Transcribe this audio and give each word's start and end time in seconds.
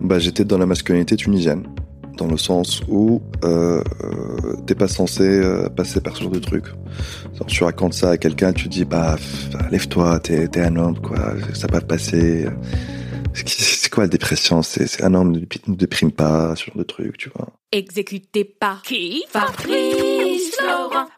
Bah, 0.00 0.18
j'étais 0.18 0.44
dans 0.44 0.58
la 0.58 0.66
masculinité 0.66 1.16
tunisienne. 1.16 1.66
Dans 2.16 2.26
le 2.28 2.38
sens 2.38 2.82
où 2.88 3.20
euh, 3.44 3.82
euh, 4.04 4.56
t'es 4.66 4.74
pas 4.74 4.88
censé 4.88 5.22
euh, 5.22 5.68
passer 5.68 6.00
par 6.00 6.16
ce 6.16 6.22
genre 6.22 6.32
de 6.32 6.38
truc. 6.38 6.64
Genre, 7.34 7.46
tu 7.46 7.62
racontes 7.62 7.92
ça 7.92 8.10
à 8.12 8.16
quelqu'un, 8.16 8.54
tu 8.54 8.68
dis 8.68 8.86
bah 8.86 9.16
lève-toi, 9.70 10.18
t'es 10.20 10.48
t'es 10.48 10.62
un 10.62 10.76
homme 10.76 10.98
quoi, 10.98 11.34
ça 11.52 11.66
va 11.70 11.82
passer. 11.82 12.46
C'est 13.34 13.90
quoi 13.92 14.04
la 14.04 14.08
dépression? 14.08 14.62
C'est 14.62 15.04
un 15.04 15.12
homme 15.12 15.32
ne 15.32 15.40
dép- 15.40 15.68
ne 15.68 15.74
déprime 15.74 16.10
pas, 16.10 16.56
ce 16.56 16.64
genre 16.64 16.78
de 16.78 16.84
truc, 16.84 17.18
tu 17.18 17.30
vois. 17.36 17.48
Exécuté 17.70 18.44
par 18.44 18.80
qui? 18.80 19.22
Fabrice 19.28 20.56
Florent. 20.58 21.08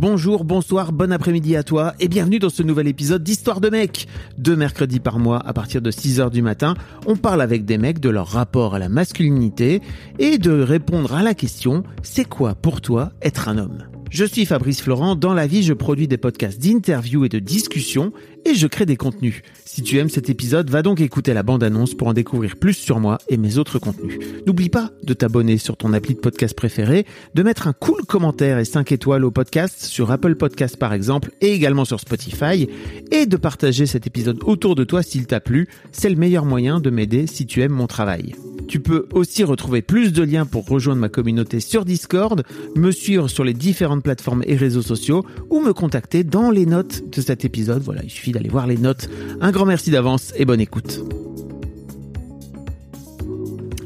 Bonjour, 0.00 0.44
bonsoir, 0.44 0.92
bon 0.92 1.12
après-midi 1.12 1.56
à 1.56 1.62
toi 1.62 1.92
et 2.00 2.08
bienvenue 2.08 2.38
dans 2.38 2.48
ce 2.48 2.62
nouvel 2.62 2.88
épisode 2.88 3.22
d'Histoire 3.22 3.60
de 3.60 3.68
mecs. 3.68 4.08
Deux 4.38 4.56
mercredis 4.56 4.98
par 4.98 5.18
mois 5.18 5.46
à 5.46 5.52
partir 5.52 5.82
de 5.82 5.90
6h 5.90 6.30
du 6.30 6.40
matin, 6.40 6.72
on 7.04 7.16
parle 7.16 7.42
avec 7.42 7.66
des 7.66 7.76
mecs 7.76 8.00
de 8.00 8.08
leur 8.08 8.28
rapport 8.28 8.74
à 8.74 8.78
la 8.78 8.88
masculinité 8.88 9.82
et 10.18 10.38
de 10.38 10.58
répondre 10.62 11.12
à 11.12 11.22
la 11.22 11.34
question 11.34 11.82
c'est 12.02 12.24
quoi 12.24 12.54
pour 12.54 12.80
toi 12.80 13.12
être 13.20 13.50
un 13.50 13.58
homme? 13.58 13.84
Je 14.10 14.24
suis 14.24 14.46
Fabrice 14.46 14.80
Florent, 14.80 15.16
dans 15.16 15.34
la 15.34 15.46
vie 15.46 15.62
je 15.62 15.74
produis 15.74 16.08
des 16.08 16.16
podcasts 16.16 16.62
d'interviews 16.62 17.26
et 17.26 17.28
de 17.28 17.38
discussions 17.38 18.14
et 18.44 18.54
je 18.54 18.66
crée 18.66 18.86
des 18.86 18.96
contenus. 18.96 19.42
Si 19.64 19.82
tu 19.82 19.98
aimes 19.98 20.08
cet 20.08 20.30
épisode, 20.30 20.70
va 20.70 20.82
donc 20.82 21.00
écouter 21.00 21.34
la 21.34 21.42
bande-annonce 21.42 21.94
pour 21.94 22.08
en 22.08 22.12
découvrir 22.12 22.56
plus 22.56 22.74
sur 22.74 23.00
moi 23.00 23.18
et 23.28 23.36
mes 23.36 23.58
autres 23.58 23.78
contenus. 23.78 24.18
N'oublie 24.46 24.68
pas 24.68 24.90
de 25.02 25.14
t'abonner 25.14 25.58
sur 25.58 25.76
ton 25.76 25.92
appli 25.92 26.14
de 26.14 26.20
podcast 26.20 26.54
préféré, 26.54 27.06
de 27.34 27.42
mettre 27.42 27.68
un 27.68 27.72
cool 27.72 28.04
commentaire 28.06 28.58
et 28.58 28.64
5 28.64 28.92
étoiles 28.92 29.24
au 29.24 29.30
podcast 29.30 29.84
sur 29.84 30.10
Apple 30.10 30.34
Podcast 30.34 30.76
par 30.76 30.92
exemple 30.92 31.30
et 31.40 31.52
également 31.52 31.84
sur 31.84 32.00
Spotify 32.00 32.68
et 33.10 33.26
de 33.26 33.36
partager 33.36 33.86
cet 33.86 34.06
épisode 34.06 34.38
autour 34.44 34.74
de 34.74 34.84
toi 34.84 35.02
s'il 35.02 35.26
t'a 35.26 35.40
plu. 35.40 35.68
C'est 35.92 36.10
le 36.10 36.16
meilleur 36.16 36.44
moyen 36.44 36.80
de 36.80 36.90
m'aider 36.90 37.26
si 37.26 37.46
tu 37.46 37.62
aimes 37.62 37.72
mon 37.72 37.86
travail. 37.86 38.34
Tu 38.68 38.78
peux 38.78 39.06
aussi 39.12 39.42
retrouver 39.42 39.82
plus 39.82 40.12
de 40.12 40.22
liens 40.22 40.46
pour 40.46 40.64
rejoindre 40.64 41.00
ma 41.00 41.08
communauté 41.08 41.58
sur 41.58 41.84
Discord, 41.84 42.44
me 42.76 42.92
suivre 42.92 43.26
sur 43.26 43.42
les 43.42 43.52
différentes 43.52 44.04
plateformes 44.04 44.44
et 44.46 44.54
réseaux 44.54 44.82
sociaux 44.82 45.24
ou 45.50 45.60
me 45.60 45.72
contacter 45.72 46.22
dans 46.22 46.52
les 46.52 46.66
notes 46.66 47.02
de 47.10 47.20
cet 47.20 47.44
épisode. 47.44 47.82
Voilà, 47.82 48.02
il 48.04 48.10
suffit 48.10 48.29
d'aller 48.32 48.48
voir 48.48 48.66
les 48.66 48.76
notes. 48.76 49.08
Un 49.40 49.50
grand 49.50 49.66
merci 49.66 49.90
d'avance 49.90 50.32
et 50.36 50.44
bonne 50.44 50.60
écoute. 50.60 51.00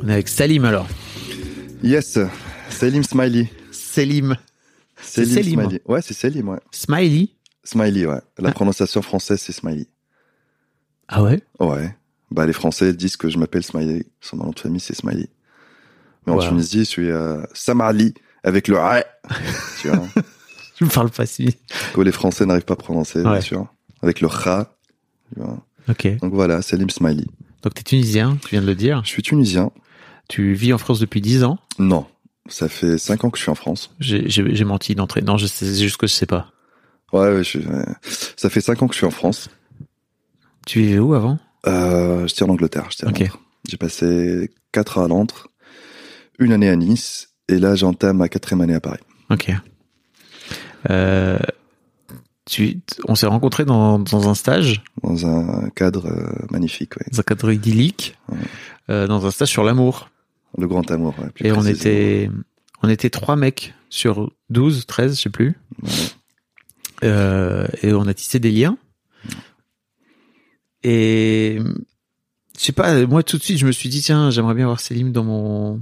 On 0.02 0.08
est 0.08 0.12
avec 0.12 0.28
Salim 0.28 0.64
alors. 0.64 0.86
Yes, 1.82 2.18
Selim 2.70 3.02
Smiley. 3.02 3.50
Selim. 3.70 4.36
C'est 5.00 5.24
Selim 5.24 5.34
Selim. 5.44 5.60
Smiley. 5.62 5.82
Ouais, 5.86 6.02
c'est 6.02 6.14
Selim, 6.14 6.48
ouais. 6.48 6.58
Smiley. 6.70 7.28
Smiley, 7.62 8.06
ouais. 8.06 8.20
La 8.38 8.50
Ah. 8.50 8.52
prononciation 8.52 9.02
française, 9.02 9.40
c'est 9.40 9.52
Smiley. 9.52 9.86
Ah 11.08 11.22
ouais? 11.22 11.42
Ouais. 11.60 11.94
Bah, 12.30 12.46
les 12.46 12.52
Français 12.52 12.92
disent 12.92 13.16
que 13.16 13.28
je 13.28 13.38
m'appelle 13.38 13.62
Smiley. 13.62 14.06
Son 14.20 14.36
nom 14.38 14.50
de 14.50 14.58
famille, 14.58 14.80
c'est 14.80 14.94
Smiley. 14.94 15.28
Mais 16.26 16.32
en 16.32 16.36
Wow. 16.36 16.48
Tunisie, 16.48 16.80
je 16.80 16.84
suis 16.84 17.10
euh, 17.10 17.42
Samali 17.52 18.14
avec 18.42 18.68
le 18.68 18.78
A. 18.78 19.04
tu 19.80 19.88
vois. 19.88 20.06
Je 20.78 20.84
me 20.84 20.90
parle 20.90 21.10
pas 21.10 21.26
si. 21.26 21.56
que 21.94 22.00
les 22.00 22.12
Français 22.12 22.44
n'arrivent 22.46 22.64
pas 22.64 22.74
à 22.74 22.76
prononcer, 22.78 23.22
bien 23.22 23.32
Ouais. 23.32 23.40
sûr. 23.42 23.66
Avec 24.04 24.20
le 24.20 24.28
Kha. 24.28 24.70
tu. 25.36 25.62
Ok. 25.88 26.18
Donc 26.20 26.34
voilà, 26.34 26.60
Selim 26.60 26.90
Smiley. 26.90 27.24
Donc 27.62 27.72
t'es 27.72 27.82
tunisien, 27.82 28.36
tu 28.42 28.50
viens 28.50 28.60
de 28.60 28.66
le 28.66 28.74
dire. 28.74 29.00
Je 29.04 29.08
suis 29.08 29.22
tunisien. 29.22 29.70
Tu 30.28 30.52
vis 30.52 30.74
en 30.74 30.78
France 30.78 31.00
depuis 31.00 31.22
10 31.22 31.44
ans? 31.44 31.58
Non. 31.78 32.06
Ça 32.46 32.68
fait 32.68 32.98
cinq 32.98 33.24
ans 33.24 33.30
que 33.30 33.38
je 33.38 33.42
suis 33.42 33.50
en 33.50 33.54
France. 33.54 33.94
J'ai 34.00 34.64
menti 34.64 34.94
d'entrée. 34.94 35.22
Non, 35.22 35.38
c'est 35.38 35.74
juste 35.74 35.96
que 35.96 36.06
je 36.06 36.12
sais 36.12 36.26
pas. 36.26 36.52
Ouais, 37.12 37.42
je 37.42 37.58
ça 38.36 38.50
fait 38.50 38.60
cinq 38.60 38.82
ans 38.82 38.86
que 38.86 38.92
je 38.92 38.98
suis 38.98 39.06
en 39.06 39.10
France. 39.10 39.48
Tu 40.66 40.80
vivais 40.80 40.98
où 40.98 41.14
avant? 41.14 41.38
Euh, 41.66 42.26
j'étais 42.26 42.42
en 42.42 42.50
Angleterre. 42.50 42.90
J'ai 43.66 43.78
passé 43.78 44.50
quatre 44.72 44.98
ans 44.98 45.04
à 45.04 45.08
Londres, 45.08 45.48
une 46.38 46.52
année 46.52 46.68
à 46.68 46.76
Nice, 46.76 47.30
et 47.48 47.58
là 47.58 47.74
j'entame 47.76 48.18
ma 48.18 48.28
quatrième 48.28 48.60
année 48.60 48.74
à 48.74 48.80
Paris. 48.80 49.00
Ok. 49.30 49.50
Euh, 50.90 51.38
tu, 52.46 52.80
on 53.08 53.14
s'est 53.14 53.26
rencontrés 53.26 53.64
dans, 53.64 53.98
dans 53.98 54.28
un 54.28 54.34
stage, 54.34 54.82
Dans 55.02 55.26
un 55.26 55.70
cadre 55.70 56.06
euh, 56.06 56.46
magnifique, 56.50 56.96
ouais. 56.96 57.06
dans 57.10 57.20
un 57.20 57.22
cadre 57.22 57.50
idyllique, 57.52 58.16
Ouais. 58.28 58.38
euh, 58.90 59.06
dans 59.06 59.24
un 59.26 59.30
stage 59.30 59.48
sur 59.48 59.64
l'amour. 59.64 60.10
Le 60.58 60.66
grand 60.68 60.88
amour, 60.90 61.14
ouais, 61.18 61.30
plus 61.30 61.46
Et 61.46 61.52
on 61.52 61.64
était, 61.64 62.30
on 62.82 62.88
était 62.88 63.10
trois 63.10 63.36
mecs 63.36 63.74
sur 63.88 64.30
12, 64.50 64.86
13, 64.86 65.16
je 65.16 65.22
sais 65.22 65.30
plus. 65.30 65.54
Ouais. 65.82 65.90
Euh, 67.04 67.66
et 67.82 67.92
on 67.92 68.06
a 68.06 68.14
tissé 68.14 68.38
des 68.38 68.50
liens. 68.52 68.76
Et 70.82 71.58
je 72.58 72.62
sais 72.62 72.72
pas, 72.72 73.06
moi 73.06 73.22
tout 73.22 73.38
de 73.38 73.42
suite 73.42 73.58
je 73.58 73.66
me 73.66 73.72
suis 73.72 73.88
dit 73.88 74.00
tiens 74.02 74.30
j'aimerais 74.30 74.54
bien 74.54 74.64
avoir 74.64 74.80
Selim 74.80 75.12
dans 75.12 75.24
mon 75.24 75.80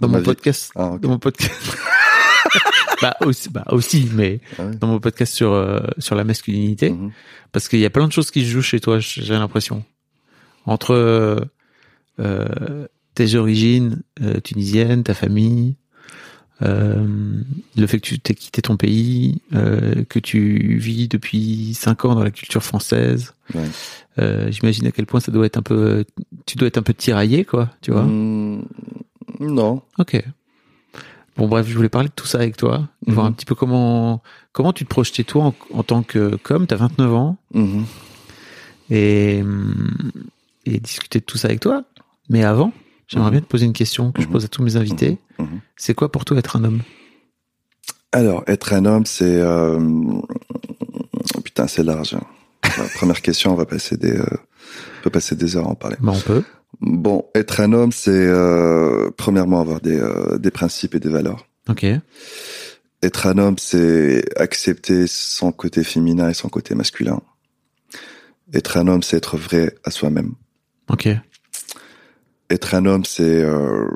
dans, 0.00 0.08
mon 0.08 0.22
podcast, 0.22 0.72
Ah, 0.74 0.96
dans 1.00 1.08
mon 1.08 1.18
podcast. 1.18 1.52
bah 3.02 3.16
aussi, 3.20 3.50
bah 3.50 3.64
aussi, 3.70 4.08
mais 4.14 4.40
Ah 4.58 4.66
dans 4.80 4.86
mon 4.86 5.00
podcast 5.00 5.34
sur 5.34 5.52
euh, 5.52 5.80
sur 5.98 6.14
la 6.14 6.24
masculinité. 6.24 6.90
Mhm. 6.90 7.10
Parce 7.52 7.68
qu'il 7.68 7.80
y 7.80 7.84
a 7.84 7.90
plein 7.90 8.06
de 8.06 8.12
choses 8.12 8.30
qui 8.30 8.40
se 8.44 8.50
jouent 8.50 8.62
chez 8.62 8.80
toi, 8.80 8.98
j'ai 9.00 9.34
l'impression. 9.34 9.84
Entre 10.64 10.92
euh, 10.94 11.40
euh, 12.20 12.86
tes 13.14 13.34
origines 13.34 14.02
euh, 14.22 14.40
tunisiennes, 14.40 15.02
ta 15.02 15.14
famille, 15.14 15.74
euh, 16.62 17.04
le 17.76 17.86
fait 17.86 17.98
que 17.98 18.06
tu 18.06 18.20
t'aies 18.20 18.34
quitté 18.34 18.62
ton 18.62 18.76
pays, 18.76 19.42
euh, 19.54 20.04
que 20.08 20.18
tu 20.20 20.76
vis 20.78 21.08
depuis 21.08 21.74
cinq 21.74 22.04
ans 22.04 22.14
dans 22.14 22.22
la 22.22 22.30
culture 22.30 22.62
française. 22.62 23.34
Ouais. 23.54 23.68
Euh, 24.18 24.50
J'imagine 24.50 24.86
à 24.86 24.92
quel 24.92 25.06
point 25.06 25.20
ça 25.20 25.32
doit 25.32 25.46
être 25.46 25.58
un 25.58 25.62
peu, 25.62 26.04
tu 26.46 26.56
dois 26.56 26.68
être 26.68 26.78
un 26.78 26.82
peu 26.82 26.94
tiraillé, 26.94 27.44
quoi, 27.44 27.70
tu 27.80 27.90
vois. 27.90 28.04
Mm, 28.04 28.64
non. 29.40 29.82
Ok. 29.98 30.22
Bon 31.36 31.48
bref, 31.48 31.66
je 31.66 31.74
voulais 31.74 31.88
parler 31.88 32.08
de 32.08 32.14
tout 32.14 32.26
ça 32.26 32.38
avec 32.38 32.56
toi, 32.56 32.88
voir 33.06 33.24
Mhm. 33.24 33.30
un 33.30 33.32
petit 33.32 33.46
peu 33.46 33.54
comment 33.54 34.22
comment 34.52 34.72
tu 34.72 34.84
te 34.84 34.90
projetais 34.90 35.24
toi 35.24 35.44
en, 35.44 35.54
en 35.72 35.82
tant 35.82 36.02
que 36.02 36.36
comme 36.36 36.66
t'as 36.66 36.76
29 36.76 37.12
ans 37.14 37.38
Mhm. 37.54 37.84
et 38.90 39.40
hum, 39.42 39.88
et 40.66 40.78
discuter 40.78 41.20
de 41.20 41.24
tout 41.24 41.38
ça 41.38 41.48
avec 41.48 41.60
toi. 41.60 41.84
Mais 42.28 42.44
avant, 42.44 42.72
j'aimerais 43.08 43.28
Mhm. 43.30 43.32
bien 43.32 43.40
te 43.40 43.46
poser 43.46 43.66
une 43.66 43.72
question 43.72 44.12
que 44.12 44.22
je 44.22 44.28
pose 44.28 44.44
à 44.44 44.48
tous 44.48 44.62
mes 44.62 44.76
invités. 44.76 45.18
C'est 45.76 45.94
quoi 45.94 46.12
pour 46.12 46.24
toi 46.24 46.36
être 46.38 46.56
un 46.56 46.64
homme? 46.64 46.82
Alors, 48.12 48.44
être 48.46 48.74
un 48.74 48.84
homme, 48.84 49.06
c'est... 49.06 49.24
euh, 49.40 49.80
Putain, 51.44 51.66
c'est 51.66 51.82
large. 51.82 52.14
La 52.62 52.84
première 52.94 53.20
question, 53.22 53.52
on 53.52 53.56
va 53.56 53.64
passer 53.66 53.96
des... 53.96 54.12
euh, 54.12 54.24
On 55.00 55.02
peut 55.02 55.10
passer 55.10 55.34
des 55.34 55.56
heures 55.56 55.66
à 55.66 55.70
en 55.70 55.74
parler. 55.74 55.96
Bah 56.00 56.12
on 56.14 56.20
peut. 56.20 56.44
Bon, 56.82 57.26
être 57.36 57.60
un 57.60 57.72
homme, 57.72 57.92
c'est 57.92 58.10
euh, 58.10 59.10
premièrement 59.16 59.60
avoir 59.60 59.80
des, 59.80 59.98
euh, 59.98 60.36
des 60.38 60.50
principes 60.50 60.96
et 60.96 61.00
des 61.00 61.08
valeurs. 61.08 61.46
Ok. 61.68 61.86
Être 63.04 63.26
un 63.26 63.38
homme, 63.38 63.56
c'est 63.56 64.24
accepter 64.36 65.06
son 65.06 65.52
côté 65.52 65.84
féminin 65.84 66.28
et 66.28 66.34
son 66.34 66.48
côté 66.48 66.74
masculin. 66.74 67.20
Être 68.52 68.76
un 68.76 68.88
homme, 68.88 69.04
c'est 69.04 69.16
être 69.16 69.36
vrai 69.36 69.76
à 69.84 69.92
soi-même. 69.92 70.34
Ok. 70.88 71.08
Être 72.50 72.74
un 72.74 72.84
homme, 72.84 73.04
c'est 73.04 73.42
euh, 73.42 73.86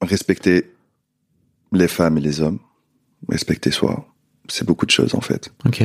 respecter 0.00 0.72
les 1.72 1.88
femmes 1.88 2.18
et 2.18 2.20
les 2.20 2.40
hommes. 2.40 2.60
Respecter 3.28 3.72
soi. 3.72 4.06
C'est 4.48 4.64
beaucoup 4.64 4.86
de 4.86 4.92
choses 4.92 5.14
en 5.16 5.20
fait. 5.20 5.52
Ok. 5.66 5.82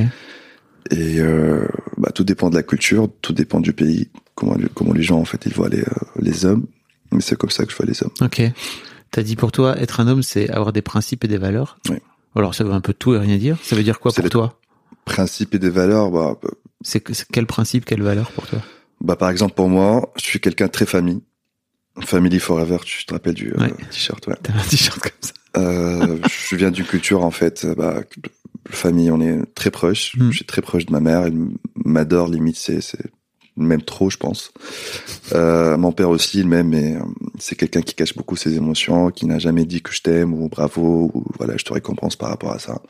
Et 0.92 1.20
euh, 1.20 1.68
bah, 1.98 2.12
tout 2.14 2.24
dépend 2.24 2.50
de 2.50 2.56
la 2.56 2.64
culture, 2.64 3.10
tout 3.22 3.34
dépend 3.34 3.60
du 3.60 3.74
pays, 3.74 4.10
comment, 4.40 4.56
comment 4.74 4.94
les 4.94 5.04
gens 5.04 5.20
en 5.20 5.26
fait 5.26 5.46
ils 5.46 5.54
voient 5.54 5.70
les, 5.70 5.82
euh, 5.82 5.86
les 6.20 6.46
hommes. 6.46 6.66
Mais 7.12 7.22
c'est 7.22 7.36
comme 7.38 7.50
ça 7.50 7.66
que 7.66 7.72
je 7.72 7.78
vois 7.78 7.86
les 7.86 8.02
hommes. 8.04 8.12
Ok. 8.22 8.42
T'as 9.12 9.24
dit 9.24 9.36
pour 9.36 9.52
toi 9.52 9.78
être 9.80 10.00
un 10.00 10.08
homme, 10.08 10.22
c'est 10.24 10.50
avoir 10.50 10.72
des 10.74 10.82
principes 10.82 11.24
et 11.24 11.28
des 11.28 11.38
valeurs. 11.38 11.78
Oui. 11.90 11.98
Alors 12.36 12.54
ça 12.56 12.64
veut 12.64 12.72
un 12.74 12.82
peu 12.82 12.94
tout 12.94 13.14
et 13.16 13.20
rien 13.20 13.38
dire. 13.38 13.58
Ça 13.64 13.76
veut 13.76 13.84
dire 13.84 14.00
quoi 14.00 14.12
pour 14.12 14.30
toi? 14.30 14.60
Principes 15.06 15.56
et 15.56 15.60
des 15.60 15.70
valeurs, 15.72 16.12
bah, 16.12 16.36
C'est 16.82 17.00
que- 17.02 17.14
c'est 17.14 17.26
quel 17.32 17.46
principe, 17.48 17.86
quelle 17.86 18.04
valeur 18.04 18.32
pour 18.32 18.46
toi? 18.48 18.60
bah 19.02 19.16
par 19.16 19.30
exemple 19.30 19.54
pour 19.56 19.70
moi, 19.70 20.12
je 20.18 20.24
suis 20.26 20.40
quelqu'un 20.40 20.68
de 20.68 20.72
très 20.72 20.86
famille. 20.86 21.22
Family 22.02 22.40
Forever, 22.40 22.78
tu 22.86 23.06
te 23.06 23.14
rappelles 23.14 23.34
du 23.34 23.52
euh, 23.54 23.68
t-shirt, 23.92 24.26
ouais. 24.28 24.36
T'as 24.44 24.54
un 24.54 24.62
t-shirt 24.64 25.00
comme 25.00 25.12
ça. 25.22 25.34
Euh, 25.58 26.18
je 26.50 26.56
viens 26.56 26.70
d'une 26.72 26.86
culture 26.86 27.24
en 27.26 27.32
fait, 27.32 27.66
bah, 27.78 28.02
famille, 28.70 29.10
on 29.12 29.20
est 29.20 29.42
très 29.56 29.72
proches. 29.72 30.16
Mm. 30.16 30.30
Je 30.32 30.36
suis 30.38 30.46
très 30.46 30.62
proche 30.62 30.86
de 30.86 30.92
ma 30.92 31.00
mère. 31.00 31.24
Elle 31.24 31.34
m'adore, 31.84 32.28
limite, 32.30 32.56
c'est, 32.58 32.80
c'est 32.82 33.12
même 33.66 33.82
trop, 33.82 34.10
je 34.10 34.18
pense. 34.18 34.52
Euh, 35.34 35.78
mon 35.78 35.92
père 35.92 36.10
aussi, 36.10 36.40
il 36.40 36.48
m'aime, 36.48 36.70
mais 36.70 36.96
euh, 36.96 37.00
c'est 37.38 37.56
quelqu'un 37.56 37.82
qui 37.82 37.94
cache 37.96 38.16
beaucoup 38.16 38.36
ses 38.36 38.56
émotions, 38.56 39.10
qui 39.12 39.26
n'a 39.26 39.40
jamais 39.40 39.66
dit 39.66 39.82
que 39.82 39.94
je 39.94 40.02
t'aime 40.02 40.34
ou 40.34 40.50
bravo 40.50 41.12
ou 41.14 41.24
voilà, 41.38 41.56
je 41.58 41.64
te 41.64 41.74
récompense 41.74 42.16
par 42.16 42.30
rapport 42.30 42.52
à 42.52 42.60
ça, 42.60 42.82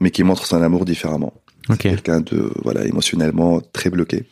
mais 0.00 0.10
qui 0.10 0.22
montre 0.24 0.46
son 0.46 0.62
amour 0.62 0.84
différemment. 0.84 1.32
Quelqu'un 1.78 2.20
de 2.20 2.50
voilà 2.62 2.84
émotionnellement 2.84 3.60
très 3.72 3.90
bloqué. 3.90 4.24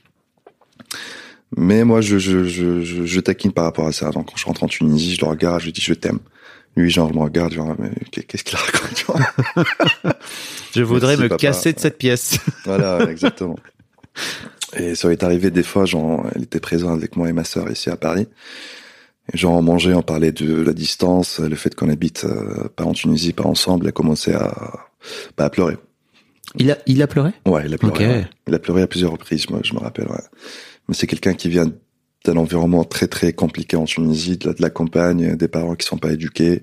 Mais 1.56 1.84
moi, 1.84 2.00
je, 2.00 2.18
je, 2.18 2.44
je, 2.44 2.82
je, 2.82 3.04
je 3.06 3.20
taquine 3.20 3.52
par 3.52 3.64
rapport 3.64 3.86
à 3.86 3.92
ça. 3.92 4.10
Donc, 4.10 4.30
quand 4.30 4.36
je 4.36 4.46
rentre 4.46 4.62
en 4.64 4.68
Tunisie, 4.68 5.14
je 5.14 5.20
le 5.20 5.28
regarde, 5.30 5.60
je 5.60 5.66
lui 5.66 5.72
dis 5.72 5.80
je 5.80 5.94
t'aime. 5.94 6.18
Lui, 6.76 6.90
genre, 6.90 7.08
je 7.10 7.14
me 7.14 7.22
regarde, 7.22 7.52
genre, 7.52 7.74
mais 7.78 7.90
qu'est-ce 8.10 8.42
qu'il 8.42 8.56
raconte 8.56 9.06
Je 10.74 10.82
voudrais 10.82 11.16
Merci, 11.16 11.22
me 11.22 11.28
papa. 11.28 11.40
casser 11.40 11.72
de 11.72 11.78
cette 11.78 11.98
pièce. 11.98 12.38
Voilà, 12.64 13.08
exactement. 13.08 13.56
Et 14.76 14.94
ça 14.94 15.10
est 15.12 15.22
arrivé 15.22 15.50
des 15.50 15.62
fois, 15.62 15.84
genre, 15.84 16.26
elle 16.34 16.42
était 16.42 16.60
présente 16.60 16.92
avec 16.92 17.16
moi 17.16 17.28
et 17.28 17.32
ma 17.32 17.44
sœur 17.44 17.70
ici 17.70 17.90
à 17.90 17.96
Paris. 17.96 18.26
Et 19.32 19.38
genre, 19.38 19.54
on 19.54 19.62
mangeait, 19.62 19.94
on 19.94 20.02
parlait 20.02 20.32
de 20.32 20.60
la 20.60 20.72
distance, 20.72 21.40
le 21.40 21.56
fait 21.56 21.74
qu'on 21.74 21.88
habite 21.88 22.24
euh, 22.24 22.68
pas 22.76 22.84
en 22.84 22.92
Tunisie, 22.92 23.32
pas 23.32 23.44
ensemble, 23.44 23.84
elle 23.84 23.90
a 23.90 23.92
commencé 23.92 24.32
à, 24.32 24.86
bah, 25.36 25.46
à 25.46 25.50
pleurer. 25.50 25.76
Il 26.56 26.70
a, 26.70 26.78
il 26.86 27.00
a 27.02 27.06
pleuré? 27.06 27.30
Ouais, 27.46 27.62
il 27.66 27.74
a 27.74 27.78
pleuré. 27.78 27.94
Ok. 27.94 28.00
ouais. 28.00 28.26
Il 28.46 28.54
a 28.54 28.58
pleuré 28.58 28.82
à 28.82 28.86
plusieurs 28.86 29.12
reprises, 29.12 29.48
moi, 29.48 29.60
je 29.62 29.72
me 29.74 29.78
rappelle. 29.78 30.08
Ouais. 30.08 30.22
Mais 30.88 30.94
c'est 30.94 31.06
quelqu'un 31.06 31.34
qui 31.34 31.48
vient 31.48 31.72
d'un 32.24 32.36
environnement 32.36 32.84
très 32.84 33.06
très 33.06 33.32
compliqué 33.32 33.76
en 33.76 33.84
Tunisie, 33.84 34.36
de 34.38 34.48
la, 34.48 34.54
de 34.54 34.62
la 34.62 34.70
campagne, 34.70 35.36
des 35.36 35.48
parents 35.48 35.74
qui 35.74 35.86
sont 35.86 35.98
pas 35.98 36.12
éduqués, 36.12 36.62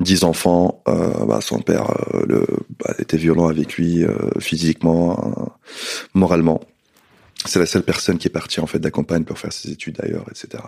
dix 0.00 0.24
enfants. 0.24 0.82
Euh, 0.88 1.24
bah, 1.26 1.40
son 1.40 1.60
père 1.60 1.90
euh, 2.14 2.24
le, 2.26 2.46
bah, 2.78 2.94
était 2.98 3.16
violent 3.16 3.48
avec 3.48 3.74
lui 3.74 4.04
euh, 4.04 4.14
physiquement, 4.40 5.52
moralement. 6.14 6.60
C'est 7.46 7.58
la 7.58 7.66
seule 7.66 7.82
personne 7.82 8.16
qui 8.16 8.26
est 8.28 8.30
partie 8.30 8.60
en 8.60 8.66
fait 8.66 8.78
de 8.78 8.84
la 8.84 8.90
campagne 8.90 9.24
pour 9.24 9.38
faire 9.38 9.52
ses 9.52 9.70
études 9.70 10.00
ailleurs, 10.02 10.24
etc. 10.30 10.62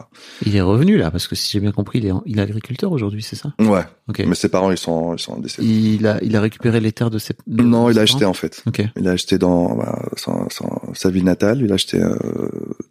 Il 0.44 0.54
est 0.56 0.60
revenu 0.60 0.98
là, 0.98 1.10
parce 1.10 1.26
que 1.26 1.34
si 1.34 1.50
j'ai 1.52 1.60
bien 1.60 1.72
compris, 1.72 2.00
il 2.00 2.06
est, 2.06 2.12
il 2.26 2.38
est 2.38 2.42
agriculteur 2.42 2.92
aujourd'hui, 2.92 3.22
c'est 3.22 3.36
ça? 3.36 3.54
Ouais. 3.58 3.80
Ok. 4.08 4.22
Mais 4.26 4.34
ses 4.34 4.50
parents 4.50 4.70
ils 4.70 4.76
sont 4.76 5.14
ils 5.14 5.18
sont 5.18 5.38
décédés. 5.40 5.66
Il 5.66 6.06
a, 6.06 6.18
il 6.22 6.36
a 6.36 6.40
récupéré 6.42 6.80
les 6.80 6.92
terres 6.92 7.08
de 7.10 7.18
ses. 7.18 7.34
de 7.46 7.62
Non, 7.62 7.88
il 7.88 7.94
ses 7.94 8.00
a 8.00 8.02
acheté 8.02 8.18
parents? 8.20 8.30
en 8.30 8.34
fait. 8.34 8.62
Ok. 8.66 8.82
Il 8.96 9.08
a 9.08 9.12
acheté 9.12 9.38
dans 9.38 9.74
bah, 9.74 10.06
son- 10.16 10.48
son- 10.50 10.80
sa 10.92 11.08
ville 11.08 11.24
natale, 11.24 11.62
il 11.62 11.70
a 11.72 11.76
acheté 11.76 11.98
euh, 12.02 12.14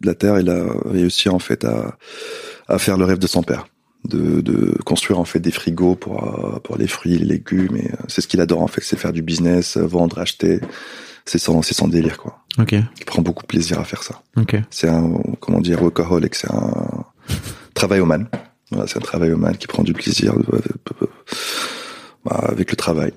de 0.00 0.06
la 0.06 0.14
terre, 0.16 0.40
il 0.40 0.50
a 0.50 0.64
réussi 0.86 1.28
en 1.28 1.38
fait 1.38 1.64
à, 1.64 1.96
à 2.66 2.78
faire 2.78 2.96
le 2.98 3.04
rêve 3.04 3.18
de 3.18 3.26
son 3.28 3.44
père, 3.44 3.68
de, 4.08 4.40
de 4.40 4.76
construire 4.84 5.20
en 5.20 5.24
fait 5.24 5.38
des 5.40 5.52
frigos 5.52 5.94
pour 5.94 6.24
euh, 6.56 6.58
pour 6.58 6.76
les 6.76 6.88
fruits, 6.88 7.18
les 7.18 7.24
légumes, 7.24 7.76
et 7.76 7.92
euh, 7.92 7.96
c'est 8.08 8.20
ce 8.20 8.26
qu'il 8.26 8.40
adore 8.40 8.62
en 8.62 8.66
fait, 8.68 8.80
c'est 8.82 8.98
faire 8.98 9.12
du 9.12 9.22
business, 9.22 9.76
vendre, 9.76 10.18
acheter, 10.18 10.60
c'est 11.26 11.38
son 11.38 11.60
c'est 11.62 11.74
son 11.74 11.88
délire 11.88 12.16
quoi. 12.16 12.44
Ok. 12.58 12.72
Il 12.72 13.04
prend 13.04 13.20
beaucoup 13.20 13.42
de 13.42 13.48
plaisir 13.48 13.78
à 13.78 13.84
faire 13.84 14.02
ça. 14.02 14.22
Ok. 14.36 14.56
C'est 14.70 14.88
un 14.88 15.12
comment 15.40 15.60
dire 15.60 15.82
workaholic, 15.82 16.34
c'est 16.34 16.50
un 16.50 17.04
travailloman. 17.74 18.28
Voilà, 18.70 18.86
c'est 18.86 18.96
un 18.96 19.02
travailloman 19.02 19.56
qui 19.56 19.66
prend 19.66 19.82
du 19.82 19.92
plaisir 19.92 20.34
euh, 20.34 20.60
euh, 21.02 21.06
bah, 22.24 22.46
avec 22.48 22.70
le 22.70 22.76
travail. 22.76 23.12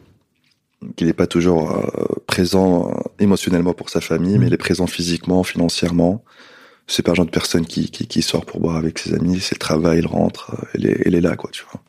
Qu'il 0.95 1.07
n'est 1.07 1.13
pas 1.13 1.27
toujours 1.27 1.71
euh, 1.71 2.05
présent 2.27 2.89
euh, 2.89 3.01
émotionnellement 3.19 3.73
pour 3.73 3.89
sa 3.89 3.99
famille, 3.99 4.37
mais 4.37 4.47
il 4.47 4.53
est 4.53 4.57
présent 4.57 4.87
physiquement, 4.87 5.43
financièrement. 5.43 6.23
C'est 6.87 7.03
pas 7.03 7.11
le 7.11 7.15
genre 7.15 7.25
de 7.25 7.31
personne 7.31 7.65
qui, 7.65 7.91
qui, 7.91 8.07
qui 8.07 8.21
sort 8.21 8.45
pour 8.45 8.59
boire 8.59 8.75
avec 8.77 8.97
ses 8.97 9.13
amis. 9.13 9.39
C'est 9.41 9.55
le 9.55 9.59
travail, 9.59 9.99
il 9.99 10.07
rentre, 10.07 10.51
euh, 10.53 10.67
elle 10.73 10.85
est, 10.85 11.01
elle 11.05 11.15
est 11.15 11.21
là, 11.21 11.35
quoi, 11.35 11.49
tu 11.51 11.63
vois. 11.69 11.81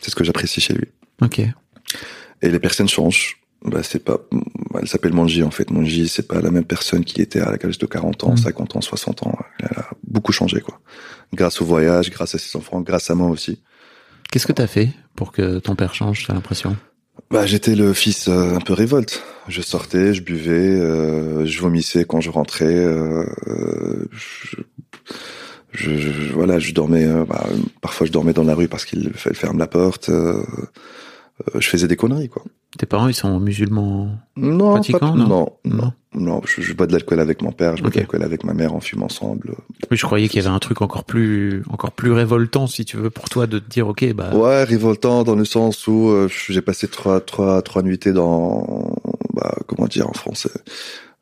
C'est 0.00 0.10
ce 0.10 0.16
que 0.16 0.24
j'apprécie 0.24 0.60
chez 0.60 0.74
lui. 0.74 0.88
Ok. 1.20 1.38
Et 1.38 2.48
les 2.50 2.58
personnes 2.58 2.88
changent. 2.88 3.38
Bah, 3.64 3.82
c'est 3.82 4.02
pas, 4.04 4.18
elle 4.80 4.88
s'appelle 4.88 5.12
Manji, 5.12 5.42
en 5.44 5.50
fait. 5.52 5.70
Manji, 5.70 6.08
c'est 6.08 6.26
pas 6.26 6.40
la 6.40 6.50
même 6.50 6.64
personne 6.64 7.04
qui 7.04 7.22
était 7.22 7.40
à 7.40 7.56
l'âge 7.56 7.78
de 7.78 7.86
40 7.86 8.24
ans, 8.24 8.32
Mm. 8.32 8.36
50 8.38 8.76
ans, 8.76 8.80
60 8.80 9.24
ans. 9.26 9.38
Elle 9.60 9.78
a 9.78 9.90
beaucoup 10.06 10.32
changé, 10.32 10.60
quoi. 10.60 10.80
Grâce 11.32 11.60
au 11.62 11.64
voyage, 11.64 12.10
grâce 12.10 12.34
à 12.34 12.38
ses 12.38 12.56
enfants, 12.56 12.80
grâce 12.80 13.08
à 13.10 13.14
moi 13.14 13.28
aussi. 13.28 13.60
Qu'est-ce 14.30 14.46
que 14.46 14.52
t'as 14.52 14.66
fait 14.66 14.90
pour 15.14 15.30
que 15.32 15.58
ton 15.60 15.76
père 15.76 15.94
change, 15.94 16.26
t'as 16.26 16.34
l'impression? 16.34 16.76
Bah, 17.30 17.46
j'étais 17.46 17.74
le 17.76 17.92
fils 17.92 18.26
euh, 18.28 18.56
un 18.56 18.60
peu 18.60 18.72
révolte. 18.72 19.22
Je 19.48 19.62
sortais, 19.62 20.12
je 20.14 20.22
buvais, 20.22 20.52
euh, 20.80 21.46
je 21.46 21.60
vomissais 21.60 22.04
quand 22.04 22.20
je 22.20 22.30
rentrais. 22.30 22.64
euh, 22.74 23.24
euh, 23.46 24.06
je, 24.10 24.56
je, 25.72 25.96
je- 25.96 26.32
voilà, 26.32 26.58
je 26.58 26.72
dormais. 26.72 27.04
euh, 27.06 27.24
bah, 27.24 27.46
parfois, 27.80 28.06
je 28.06 28.12
dormais 28.12 28.32
dans 28.32 28.44
la 28.44 28.54
rue 28.54 28.68
parce 28.68 28.84
qu'il 28.84 29.12
fa- 29.14 29.32
ferme 29.34 29.58
la 29.58 29.66
porte. 29.66 30.10
Euh, 31.54 31.60
je 31.60 31.68
faisais 31.68 31.88
des 31.88 31.96
conneries, 31.96 32.28
quoi. 32.28 32.42
Tes 32.78 32.86
parents, 32.86 33.08
ils 33.08 33.14
sont 33.14 33.38
musulmans 33.38 34.16
Non, 34.36 34.72
Pratiquant, 34.72 34.98
pas- 34.98 35.10
non 35.12 35.26
non, 35.26 35.52
non, 35.64 35.92
Non. 36.14 36.40
Je, 36.46 36.62
je 36.62 36.72
bois 36.72 36.86
de 36.86 36.92
l'alcool 36.92 37.20
avec 37.20 37.42
mon 37.42 37.52
père, 37.52 37.76
je 37.76 37.82
bois 37.82 37.90
de 37.90 37.96
l'alcool 37.98 38.22
avec 38.22 38.44
ma 38.44 38.54
mère, 38.54 38.74
on 38.74 38.80
fume 38.80 39.02
ensemble. 39.02 39.54
Oui, 39.90 39.96
je 39.96 40.04
croyais 40.06 40.28
qu'il 40.28 40.42
y 40.42 40.46
avait 40.46 40.54
un 40.54 40.58
truc 40.58 40.80
encore 40.80 41.04
plus, 41.04 41.62
encore 41.70 41.92
plus 41.92 42.12
révoltant, 42.12 42.66
si 42.66 42.84
tu 42.86 42.96
veux, 42.96 43.10
pour 43.10 43.28
toi, 43.28 43.46
de 43.46 43.58
te 43.58 43.68
dire, 43.68 43.88
ok, 43.88 44.12
bah, 44.14 44.34
Ouais, 44.34 44.64
révoltant 44.64 45.22
dans 45.22 45.34
le 45.34 45.44
sens 45.44 45.86
où 45.86 46.08
euh, 46.08 46.28
j'ai 46.48 46.62
passé 46.62 46.88
trois, 46.88 47.20
trois, 47.20 47.60
trois 47.62 47.82
nuitées 47.82 48.12
dans, 48.12 48.94
bah, 49.34 49.54
comment 49.66 49.86
dire 49.86 50.08
en 50.08 50.14
français, 50.14 50.50